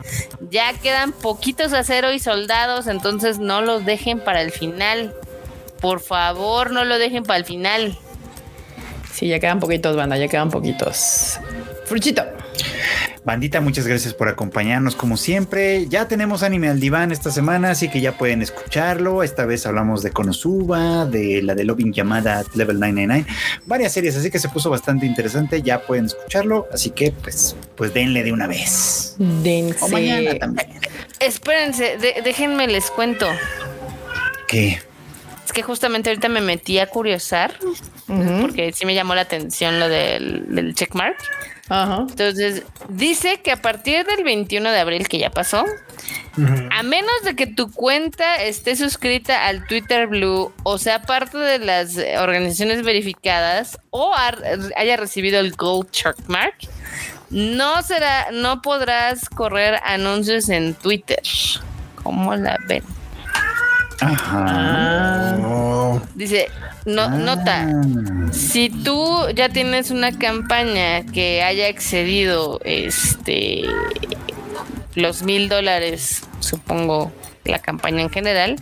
Ya 0.50 0.74
quedan 0.74 1.14
poquitos 1.14 1.72
a 1.74 1.84
cero 1.84 2.12
y 2.12 2.20
soldados, 2.20 2.88
entonces 2.88 3.40
no 3.40 3.62
los 3.62 3.86
dejen 3.86 4.20
para 4.20 4.42
el 4.42 4.52
final. 4.52 5.16
Por 5.80 6.02
favor, 6.02 6.72
no 6.72 6.84
lo 6.84 7.00
dejen 7.00 7.24
para 7.24 7.38
el 7.38 7.46
final. 7.46 7.98
Sí, 9.14 9.28
ya 9.28 9.40
quedan 9.40 9.60
poquitos, 9.60 9.96
banda, 9.96 10.18
ya 10.18 10.28
quedan 10.28 10.50
poquitos. 10.50 11.40
Fruchito. 11.86 12.24
Bandita, 13.26 13.60
muchas 13.62 13.86
gracias 13.86 14.14
por 14.14 14.28
acompañarnos 14.30 14.96
como 14.96 15.18
siempre. 15.18 15.88
Ya 15.90 16.08
tenemos 16.08 16.42
anime 16.44 16.70
al 16.70 16.80
diván 16.80 17.12
esta 17.12 17.32
semana, 17.32 17.72
así 17.72 17.90
que 17.90 18.02
ya 18.02 18.18
pueden 18.18 18.42
escucharlo. 18.42 19.24
Esta 19.24 19.46
vez 19.46 19.66
hablamos 19.66 20.02
de 20.04 20.12
Konosuba, 20.12 21.06
de 21.06 21.42
la 21.42 21.54
de 21.56 21.64
Loving 21.66 21.94
llamada 21.94 22.44
Level 22.56 22.80
999, 22.80 23.26
varias 23.66 23.92
series, 23.94 24.16
así 24.16 24.32
que 24.32 24.40
se 24.40 24.50
puso 24.50 24.70
bastante 24.70 25.06
interesante. 25.06 25.62
Ya 25.62 25.82
pueden 25.82 26.06
escucharlo, 26.06 26.68
así 26.74 26.92
que 26.92 27.12
pues, 27.12 27.56
pues 27.76 27.94
denle 27.94 28.24
de 28.24 28.32
una 28.32 28.48
vez. 28.48 29.16
Dense. 29.18 29.84
O 29.84 29.90
mañana 29.90 30.36
también. 30.40 30.68
Espérense, 31.20 31.98
de- 31.98 32.22
déjenme 32.24 32.68
les 32.68 32.90
cuento. 32.90 33.28
¿Qué? 34.48 34.80
Es 35.46 35.54
que 35.54 35.64
justamente 35.64 36.10
ahorita 36.10 36.30
me 36.30 36.42
metí 36.42 36.80
a 36.80 36.88
curiosar, 36.88 37.54
porque 38.42 38.72
sí 38.74 38.86
me 38.86 38.94
llamó 38.96 39.16
la 39.16 39.22
atención 39.22 39.80
lo 39.80 39.90
del, 39.90 40.46
del 40.54 40.74
checkmark. 40.76 41.18
Ajá. 41.70 42.06
Entonces, 42.10 42.64
dice 42.90 43.42
que 43.42 43.52
a 43.52 43.62
partir 43.62 44.06
del 44.06 44.24
21 44.24 44.72
de 44.72 44.80
abril, 44.80 45.08
que 45.08 45.20
ya 45.20 45.30
pasó, 45.30 45.66
a 46.72 46.84
menos 46.84 47.24
de 47.24 47.36
que 47.36 47.48
tu 47.48 47.72
cuenta 47.72 48.42
esté 48.44 48.76
suscrita 48.76 49.46
al 49.46 49.68
Twitter 49.68 50.08
Blue 50.08 50.54
o 50.64 50.78
sea 50.78 51.02
parte 51.02 51.38
de 51.38 51.60
las 51.60 51.98
eh, 51.98 52.18
organizaciones 52.18 52.84
verificadas 52.84 53.78
o 53.90 54.14
haya 54.16 54.98
recibido 54.98 55.40
el 55.40 55.54
Gold 55.56 55.92
Checkmark, 55.92 56.56
no 57.30 57.82
será, 57.84 58.32
no 58.32 58.62
podrás 58.62 59.30
correr 59.30 59.80
anuncios 59.84 60.50
en 60.50 60.74
Twitter. 60.76 61.22
¿Cómo 62.04 62.36
la 62.36 62.58
ven? 62.68 62.84
Ajá. 64.02 64.46
Ah. 64.48 66.00
Dice, 66.16 66.48
no, 66.86 67.04
Ah. 67.04 67.10
nota, 67.10 67.68
si 68.32 68.70
tú 68.70 69.28
ya 69.36 69.50
tienes 69.50 69.92
una 69.92 70.18
campaña 70.18 71.06
que 71.06 71.44
haya 71.44 71.68
excedido 71.68 72.60
este 72.64 73.64
los 74.96 75.24
mil 75.24 75.50
dólares, 75.50 76.24
supongo 76.40 77.12
la 77.46 77.60
campaña 77.60 78.02
en 78.02 78.10
general, 78.10 78.56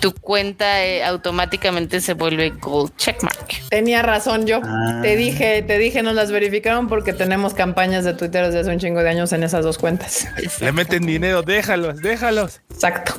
tu 0.00 0.12
cuenta 0.12 0.84
eh, 0.84 1.04
automáticamente 1.04 2.00
se 2.00 2.14
vuelve 2.14 2.50
gold 2.50 2.94
checkmark. 2.96 3.68
Tenía 3.70 4.02
razón 4.02 4.46
yo. 4.46 4.60
Ah. 4.62 5.00
Te 5.02 5.16
dije, 5.16 5.62
te 5.62 5.78
dije, 5.78 6.02
nos 6.02 6.14
las 6.14 6.30
verificaron 6.30 6.88
porque 6.88 7.12
tenemos 7.12 7.54
campañas 7.54 8.04
de 8.04 8.12
Twitter 8.14 8.44
desde 8.46 8.60
hace 8.60 8.70
un 8.70 8.78
chingo 8.78 9.02
de 9.02 9.08
años 9.10 9.32
en 9.32 9.42
esas 9.42 9.64
dos 9.64 9.78
cuentas. 9.78 10.26
Le 10.60 10.72
meten 10.72 11.06
dinero, 11.06 11.42
déjalos, 11.42 12.00
déjalos. 12.02 12.60
Exacto. 12.70 13.14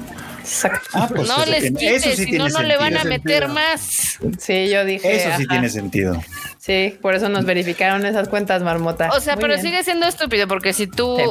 Exacto. 0.47 0.87
Ah, 0.93 1.07
pues 1.13 1.27
no 1.27 1.41
eso 1.43 1.51
les 1.51 1.61
tiene- 1.61 1.77
quites, 1.79 2.05
eso 2.05 2.09
sí 2.15 2.23
si 2.23 2.29
tiene 2.31 2.49
no, 2.49 2.49
no 2.49 2.63
le 2.63 2.77
van 2.77 2.95
a 2.97 3.01
sentido. 3.03 3.21
meter 3.23 3.47
más. 3.49 4.17
Sí, 4.39 4.69
yo 4.69 4.85
dije. 4.85 5.15
Eso 5.15 5.29
sí 5.37 5.43
ajá. 5.43 5.49
tiene 5.49 5.69
sentido. 5.69 6.21
Sí, 6.59 6.97
por 7.01 7.15
eso 7.15 7.29
nos 7.29 7.45
verificaron 7.45 8.05
esas 8.05 8.27
cuentas, 8.27 8.61
Marmota. 8.61 9.09
O 9.15 9.21
sea, 9.21 9.35
Muy 9.35 9.41
pero 9.43 9.53
bien. 9.53 9.65
sigue 9.65 9.83
siendo 9.85 10.05
estúpido 10.05 10.49
porque 10.49 10.73
si 10.73 10.85
tú 10.87 11.17
Sí. 11.17 11.23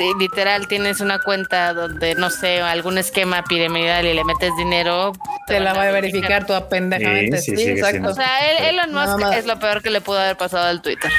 eh, 0.00 0.12
literal 0.18 0.66
tienes 0.66 1.00
una 1.00 1.18
cuenta 1.18 1.74
donde, 1.74 2.14
no 2.14 2.30
sé, 2.30 2.60
algún 2.62 2.96
esquema 2.96 3.44
piramidal 3.44 4.06
y 4.06 4.14
le 4.14 4.24
metes 4.24 4.50
dinero, 4.56 5.12
Te 5.46 5.60
la 5.60 5.74
va 5.74 5.82
a 5.82 5.90
verificar 5.90 6.46
toda 6.46 6.68
pendejamente. 6.70 7.38
Sí, 7.38 7.50
Sí, 7.50 7.56
sí, 7.56 7.62
sigue 7.64 7.72
exacto. 7.80 8.08
O 8.10 8.14
sea, 8.14 8.28
él- 8.50 8.64
Elon 8.78 8.94
Musk 8.94 9.20
más. 9.20 9.36
es 9.36 9.44
lo 9.44 9.58
peor 9.58 9.82
que 9.82 9.90
le 9.90 10.00
pudo 10.00 10.18
haber 10.20 10.36
pasado 10.36 10.66
al 10.66 10.80
Twitter. 10.80 11.10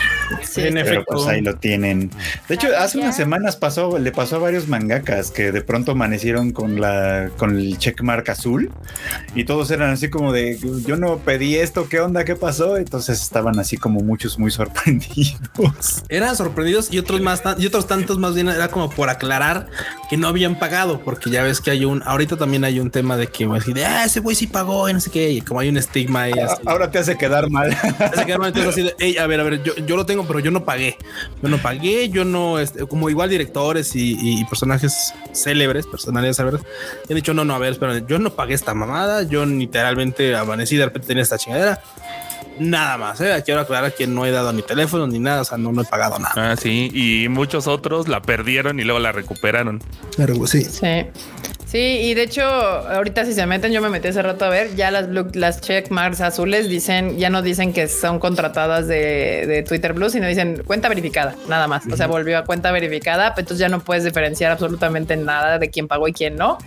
Sí. 0.41 0.61
en 0.61 0.73
Pero 0.75 0.85
efecto. 0.87 1.13
pues 1.15 1.27
ahí 1.27 1.41
lo 1.41 1.55
tienen. 1.57 2.09
De 2.47 2.55
hecho, 2.55 2.69
hace 2.77 2.97
ya. 2.97 3.03
unas 3.03 3.15
semanas 3.15 3.55
pasó, 3.57 3.99
le 3.99 4.11
pasó 4.11 4.37
a 4.37 4.39
varios 4.39 4.67
mangakas 4.67 5.29
que 5.29 5.51
de 5.51 5.61
pronto 5.61 5.91
amanecieron 5.91 6.51
con 6.51 6.79
la 6.81 7.22
con 7.37 7.57
el 7.57 7.77
checkmark 7.77 8.29
azul 8.29 8.71
y 9.35 9.43
todos 9.45 9.71
eran 9.71 9.91
así 9.91 10.09
como 10.09 10.31
de 10.31 10.57
yo 10.85 10.95
no 10.97 11.17
pedí 11.19 11.55
esto, 11.55 11.87
¿qué 11.89 11.99
onda? 11.99 12.25
¿Qué 12.25 12.35
pasó? 12.35 12.77
Entonces 12.77 13.21
estaban 13.21 13.59
así 13.59 13.77
como 13.77 14.01
muchos 14.01 14.37
muy 14.39 14.51
sorprendidos. 15.17 16.03
Eran 16.09 16.35
sorprendidos 16.35 16.91
y 16.91 16.99
otros 16.99 17.21
más 17.21 17.41
y 17.57 17.65
otros 17.65 17.87
tantos 17.87 18.17
más 18.19 18.35
bien 18.35 18.49
era 18.49 18.67
como 18.69 18.89
por 18.89 19.09
aclarar 19.09 19.67
que 20.09 20.17
no 20.17 20.27
habían 20.27 20.57
pagado, 20.59 20.99
porque 21.01 21.29
ya 21.29 21.43
ves 21.43 21.59
que 21.61 21.71
hay 21.71 21.85
un 21.85 22.01
ahorita 22.05 22.37
también 22.37 22.63
hay 22.63 22.79
un 22.79 22.91
tema 22.91 23.17
de 23.17 23.27
que 23.27 23.45
así 23.45 23.73
de 23.73 23.85
ah, 23.85 24.05
ese 24.05 24.19
güey 24.19 24.35
sí 24.35 24.47
pagó 24.47 24.89
y 24.89 24.93
no 24.93 24.99
sé 24.99 25.09
qué, 25.11 25.29
y 25.31 25.41
como 25.41 25.59
hay 25.59 25.69
un 25.69 25.77
estigma 25.77 26.23
ahí 26.23 26.33
así. 26.33 26.61
Ahora 26.65 26.89
te 26.91 26.99
hace 26.99 27.17
quedar 27.17 27.49
mal. 27.49 27.71
Hace 27.71 28.25
que 28.25 28.31
normalmente 28.31 28.61
es 28.61 28.67
así 28.67 28.81
de, 28.83 28.95
"Ey, 28.99 29.17
a 29.17 29.27
ver, 29.27 29.39
a 29.39 29.43
ver, 29.43 29.63
yo, 29.63 29.75
yo 29.75 29.95
lo 29.95 30.05
tengo, 30.05 30.25
pero 30.27 30.39
yo 30.39 30.51
no 30.51 30.63
pagué. 30.65 30.97
Yo 31.41 31.49
no 31.49 31.57
pagué, 31.61 32.09
yo 32.09 32.25
no, 32.25 32.59
este, 32.59 32.85
como 32.85 33.09
igual 33.09 33.29
directores 33.29 33.95
y, 33.95 34.13
y- 34.13 34.41
y 34.41 34.45
personajes 34.45 35.13
célebres, 35.33 35.85
personalidades 35.87 36.37
célebres, 36.37 36.61
han 37.13 37.15
dicho, 37.15 37.33
no, 37.33 37.45
no, 37.45 37.55
a 37.55 37.59
ver, 37.59 37.73
espera, 37.73 37.99
yo 37.99 38.19
no 38.19 38.31
pagué 38.31 38.53
esta 38.53 38.73
mamada, 38.73 39.23
yo 39.23 39.45
literalmente 39.45 40.35
amanecí 40.35 40.75
de 40.77 40.85
repente 40.85 41.07
tenía 41.07 41.23
esta 41.23 41.37
chingadera. 41.37 41.81
Nada 42.59 42.97
más, 42.97 43.19
¿eh? 43.21 43.41
quiero 43.43 43.61
aclarar 43.61 43.95
que 43.95 44.05
no 44.05 44.25
he 44.25 44.31
dado 44.31 44.53
ni 44.53 44.61
teléfono 44.61 45.07
ni 45.07 45.17
nada, 45.17 45.41
o 45.41 45.45
sea, 45.45 45.57
no, 45.57 45.71
no 45.71 45.81
he 45.81 45.85
pagado 45.85 46.19
nada. 46.19 46.33
Ah, 46.51 46.55
sí. 46.55 46.91
Y 46.93 47.27
muchos 47.29 47.65
otros 47.67 48.07
la 48.07 48.21
perdieron 48.21 48.79
y 48.79 48.83
luego 48.83 48.99
la 48.99 49.11
recuperaron. 49.11 49.81
Pero 50.15 50.45
sí, 50.45 50.63
Sí. 50.63 51.05
Sí, 51.73 51.79
y 51.79 52.13
de 52.13 52.21
hecho, 52.21 52.43
ahorita 52.43 53.25
si 53.25 53.33
se 53.33 53.47
meten, 53.47 53.71
yo 53.71 53.81
me 53.81 53.89
metí 53.89 54.07
hace 54.07 54.21
rato 54.21 54.45
a 54.45 54.49
ver, 54.49 54.75
ya 54.75 54.91
las 54.91 55.09
blue- 55.09 55.31
las 55.33 55.59
check 55.59 55.89
marks 55.89 56.21
azules 56.21 56.69
dicen, 56.69 57.17
ya 57.17 57.31
no 57.31 57.41
dicen 57.41 57.73
que 57.73 57.87
son 57.87 58.19
contratadas 58.19 58.87
de, 58.87 59.45
de 59.47 59.63
Twitter 59.63 59.93
Blue, 59.93 60.11
sino 60.11 60.27
dicen 60.27 60.61
cuenta 60.67 60.87
verificada, 60.87 61.35
nada 61.47 61.67
más. 61.67 61.81
O 61.91 61.97
sea, 61.97 62.05
volvió 62.05 62.37
a 62.37 62.43
cuenta 62.45 62.71
verificada, 62.71 63.29
entonces 63.29 63.57
ya 63.57 63.69
no 63.69 63.79
puedes 63.79 64.03
diferenciar 64.03 64.51
absolutamente 64.51 65.17
nada 65.17 65.57
de 65.57 65.71
quién 65.71 65.87
pagó 65.87 66.07
y 66.07 66.13
quién 66.13 66.35
no. 66.35 66.59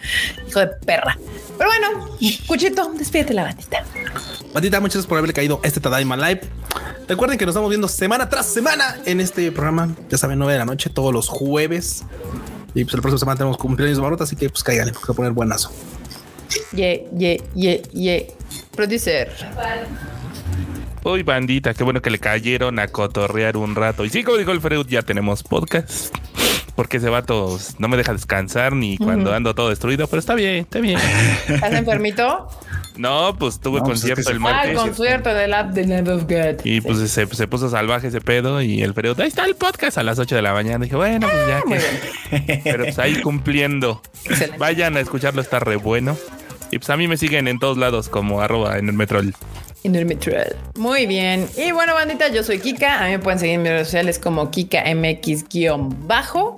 Hijo 0.49 0.59
de 0.59 0.67
perra. 0.85 1.17
Pero 1.57 1.71
bueno, 1.71 2.09
Cuchito, 2.49 2.91
despídete 2.99 3.33
la 3.33 3.45
bandita. 3.45 3.85
Patita, 4.53 4.81
muchas 4.81 4.95
gracias 4.97 5.07
por 5.07 5.19
haberle 5.19 5.35
caído 5.35 5.61
este 5.63 5.79
Tadaima 5.79 6.17
Live. 6.17 6.41
Recuerden 7.07 7.39
que 7.39 7.47
nos 7.47 7.53
estamos 7.53 7.71
viendo 7.71 7.87
semana 7.87 8.29
tras 8.29 8.47
semana 8.47 8.97
en 9.05 9.21
este 9.21 9.53
programa. 9.53 9.95
Ya 10.11 10.19
saben, 10.19 10.41
9 10.41 10.55
de 10.55 10.59
la 10.59 10.65
noche, 10.65 10.91
todos 10.91 11.13
los 11.13 11.29
jueves. 11.29 12.03
Y 12.77 12.85
pues 12.85 12.95
el 12.95 13.01
próximo 13.01 13.19
semana 13.19 13.39
tenemos 13.39 13.57
cumpleaños 13.57 13.97
de 13.97 14.03
Marota, 14.03 14.25
así 14.25 14.37
que 14.37 14.51
pues 14.51 14.63
cáiganle, 14.63 14.93
porque 14.93 15.07
va 15.09 15.13
a 15.13 15.17
poner 15.17 15.33
buenazo. 15.33 15.73
Ye, 16.73 17.09
ye, 17.17 17.43
ye, 17.55 17.83
ye. 17.91 18.35
Producer. 18.71 19.33
Uy, 21.03 21.23
bandita, 21.23 21.73
qué 21.73 21.83
bueno 21.85 22.03
que 22.03 22.11
le 22.11 22.19
cayeron 22.19 22.79
a 22.79 22.89
cotorrear 22.89 23.57
un 23.57 23.75
rato. 23.77 24.05
Y 24.05 24.11
sí, 24.11 24.23
como 24.23 24.37
dijo 24.37 24.53
el 24.53 24.61
Freud, 24.61 24.87
ya 24.89 25.01
tenemos 25.01 25.43
podcast. 25.43 26.15
Porque 26.77 26.99
ese 26.99 27.09
vato 27.09 27.59
no 27.79 27.89
me 27.89 27.97
deja 27.97 28.13
descansar 28.13 28.75
ni 28.75 28.99
cuando 28.99 29.35
ando 29.35 29.55
todo 29.55 29.71
destruido, 29.71 30.07
pero 30.07 30.21
está 30.21 30.35
bien, 30.35 30.57
está 30.57 30.79
bien. 30.79 30.99
¿Estás 31.49 31.73
enfermito? 31.73 32.49
No, 32.97 33.35
pues 33.39 33.61
tuve 33.61 33.81
No, 33.81 33.87
pues 33.87 33.99
es 33.99 34.05
que 34.05 34.15
concierto 34.15 34.31
el 34.31 34.41
fue. 34.41 34.51
Ah, 34.51 34.55
martes. 34.55 34.71
el 34.71 34.77
concierto 34.77 35.35
del 35.35 35.55
app 35.55 35.71
de 35.73 36.13
of 36.13 36.23
God. 36.25 36.65
Y 36.65 36.81
pues 36.81 36.99
se, 37.11 37.27
se 37.27 37.49
puso 37.49 37.69
salvaje 37.69 38.09
ese 38.09 38.21
pedo 38.21 38.61
y 38.63 38.83
el 38.83 38.95
Freud, 38.95 39.19
ahí 39.21 39.29
está 39.29 39.45
el 39.45 39.55
podcast 39.55 39.99
a 39.99 40.03
las 40.03 40.19
8 40.19 40.35
de 40.37 40.43
la 40.43 40.53
mañana. 40.53 40.85
Dije, 40.85 40.97
bueno, 40.97 41.27
pues 41.27 41.49
ya 41.49 41.63
Muy 41.65 41.79
que. 41.79 42.61
Pero 42.65 42.85
pues 42.85 42.99
ahí 42.99 43.21
cumpliendo. 43.21 44.03
Excelente. 44.25 44.59
Vayan 44.59 44.97
a 44.97 45.01
escucharlo, 45.01 45.41
está 45.41 45.59
re 45.59 45.77
bueno. 45.77 46.17
Y 46.71 46.79
pues 46.79 46.91
a 46.91 46.97
mí 46.97 47.07
me 47.07 47.17
siguen 47.17 47.49
en 47.49 47.59
todos 47.59 47.79
lados 47.79 48.09
como 48.09 48.41
arroba 48.41 48.79
en 48.79 48.89
el 48.89 48.95
metrol. 48.95 49.35
En 49.87 49.95
el 49.95 50.05
Metral. 50.05 50.57
Muy 50.75 51.07
bien. 51.07 51.47
Y 51.57 51.71
bueno, 51.71 51.95
bandita, 51.95 52.27
yo 52.27 52.43
soy 52.43 52.59
Kika. 52.59 53.01
A 53.01 53.05
mí 53.05 53.13
me 53.13 53.21
pueden 53.21 53.39
seguir 53.39 53.55
en 53.55 53.63
mis 53.63 53.71
redes 53.71 53.87
sociales 53.87 54.19
como 54.19 54.51
KikaMX-bajo. 54.51 56.57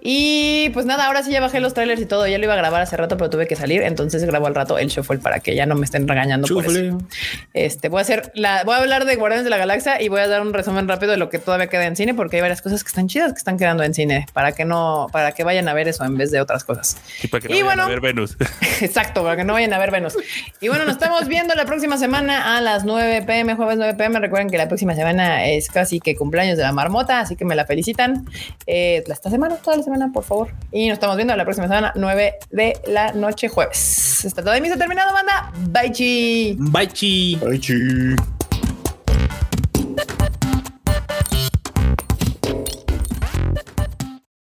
Y 0.00 0.70
pues 0.70 0.86
nada, 0.86 1.06
ahora 1.06 1.22
sí 1.22 1.30
ya 1.30 1.40
bajé 1.40 1.60
los 1.60 1.72
trailers 1.74 2.00
y 2.00 2.06
todo. 2.06 2.26
Ya 2.26 2.36
lo 2.38 2.44
iba 2.44 2.54
a 2.54 2.56
grabar 2.56 2.82
hace 2.82 2.96
rato, 2.96 3.16
pero 3.16 3.30
tuve 3.30 3.46
que 3.46 3.54
salir. 3.54 3.82
Entonces 3.82 4.24
grabo 4.24 4.48
al 4.48 4.56
rato 4.56 4.76
el 4.76 4.88
shuffle 4.88 5.18
para 5.18 5.38
que 5.38 5.54
ya 5.54 5.66
no 5.66 5.76
me 5.76 5.84
estén 5.84 6.08
regañando 6.08 6.48
por 6.48 6.64
Chufle. 6.64 6.88
eso. 6.88 6.98
Este 7.54 7.88
voy 7.88 8.00
a 8.00 8.02
hacer 8.02 8.32
la, 8.34 8.64
voy 8.64 8.74
a 8.74 8.78
hablar 8.78 9.04
de 9.04 9.14
Guardianes 9.14 9.44
de 9.44 9.50
la 9.50 9.58
Galaxia 9.58 10.02
y 10.02 10.08
voy 10.08 10.20
a 10.20 10.26
dar 10.26 10.42
un 10.42 10.52
resumen 10.52 10.88
rápido 10.88 11.12
de 11.12 11.18
lo 11.18 11.30
que 11.30 11.38
todavía 11.38 11.68
queda 11.68 11.86
en 11.86 11.94
cine, 11.94 12.14
porque 12.14 12.36
hay 12.36 12.42
varias 12.42 12.60
cosas 12.62 12.82
que 12.82 12.88
están 12.88 13.06
chidas 13.06 13.32
que 13.32 13.38
están 13.38 13.56
quedando 13.56 13.84
en 13.84 13.94
cine 13.94 14.26
para 14.32 14.50
que 14.52 14.64
no, 14.64 15.06
para 15.12 15.30
que 15.32 15.44
vayan 15.44 15.68
a 15.68 15.74
ver 15.74 15.86
eso 15.86 16.04
en 16.04 16.16
vez 16.16 16.32
de 16.32 16.40
otras 16.40 16.64
cosas. 16.64 16.96
Y 17.22 17.28
para 17.28 17.42
que 17.42 17.48
no 17.48 17.54
Y 17.54 17.62
vayan 17.62 17.80
a 17.80 17.84
bueno. 17.84 18.02
ver 18.02 18.14
Venus. 18.14 18.36
Exacto, 18.80 19.22
para 19.22 19.36
que 19.36 19.44
no 19.44 19.52
vayan 19.52 19.72
a 19.74 19.78
ver 19.78 19.92
Venus. 19.92 20.14
Y 20.60 20.66
bueno, 20.68 20.84
nos 20.84 20.94
estamos 20.94 21.28
viendo 21.28 21.54
la 21.54 21.66
próxima 21.66 21.96
semana 21.98 22.47
a 22.48 22.62
las 22.62 22.84
9 22.84 23.24
pm, 23.26 23.56
jueves 23.56 23.76
9 23.76 23.94
pm. 23.94 24.20
Recuerden 24.20 24.48
que 24.48 24.56
la 24.56 24.68
próxima 24.68 24.94
semana 24.94 25.44
es 25.46 25.68
casi 25.68 26.00
que 26.00 26.16
cumpleaños 26.16 26.56
de 26.56 26.62
la 26.62 26.72
marmota, 26.72 27.20
así 27.20 27.36
que 27.36 27.44
me 27.44 27.54
la 27.54 27.66
felicitan. 27.66 28.24
Eh, 28.66 29.04
esta 29.06 29.28
semana, 29.28 29.56
toda 29.56 29.76
la 29.76 29.82
semana, 29.82 30.10
por 30.12 30.24
favor. 30.24 30.54
Y 30.72 30.88
nos 30.88 30.94
estamos 30.94 31.16
viendo 31.16 31.36
la 31.36 31.44
próxima 31.44 31.68
semana, 31.68 31.92
9 31.94 32.34
de 32.50 32.78
la 32.86 33.12
noche, 33.12 33.48
jueves. 33.48 34.24
Está 34.24 34.42
todo 34.42 34.54
de 34.54 34.62
mí, 34.62 34.68
se 34.68 34.74
ha 34.74 34.78
terminado, 34.78 35.12
banda. 35.12 35.52
Bye, 35.68 35.92
chi. 35.92 36.56
Bye, 36.58 36.88
chi. 36.88 37.38
Ay, 37.46 37.58
chi. 37.58 38.37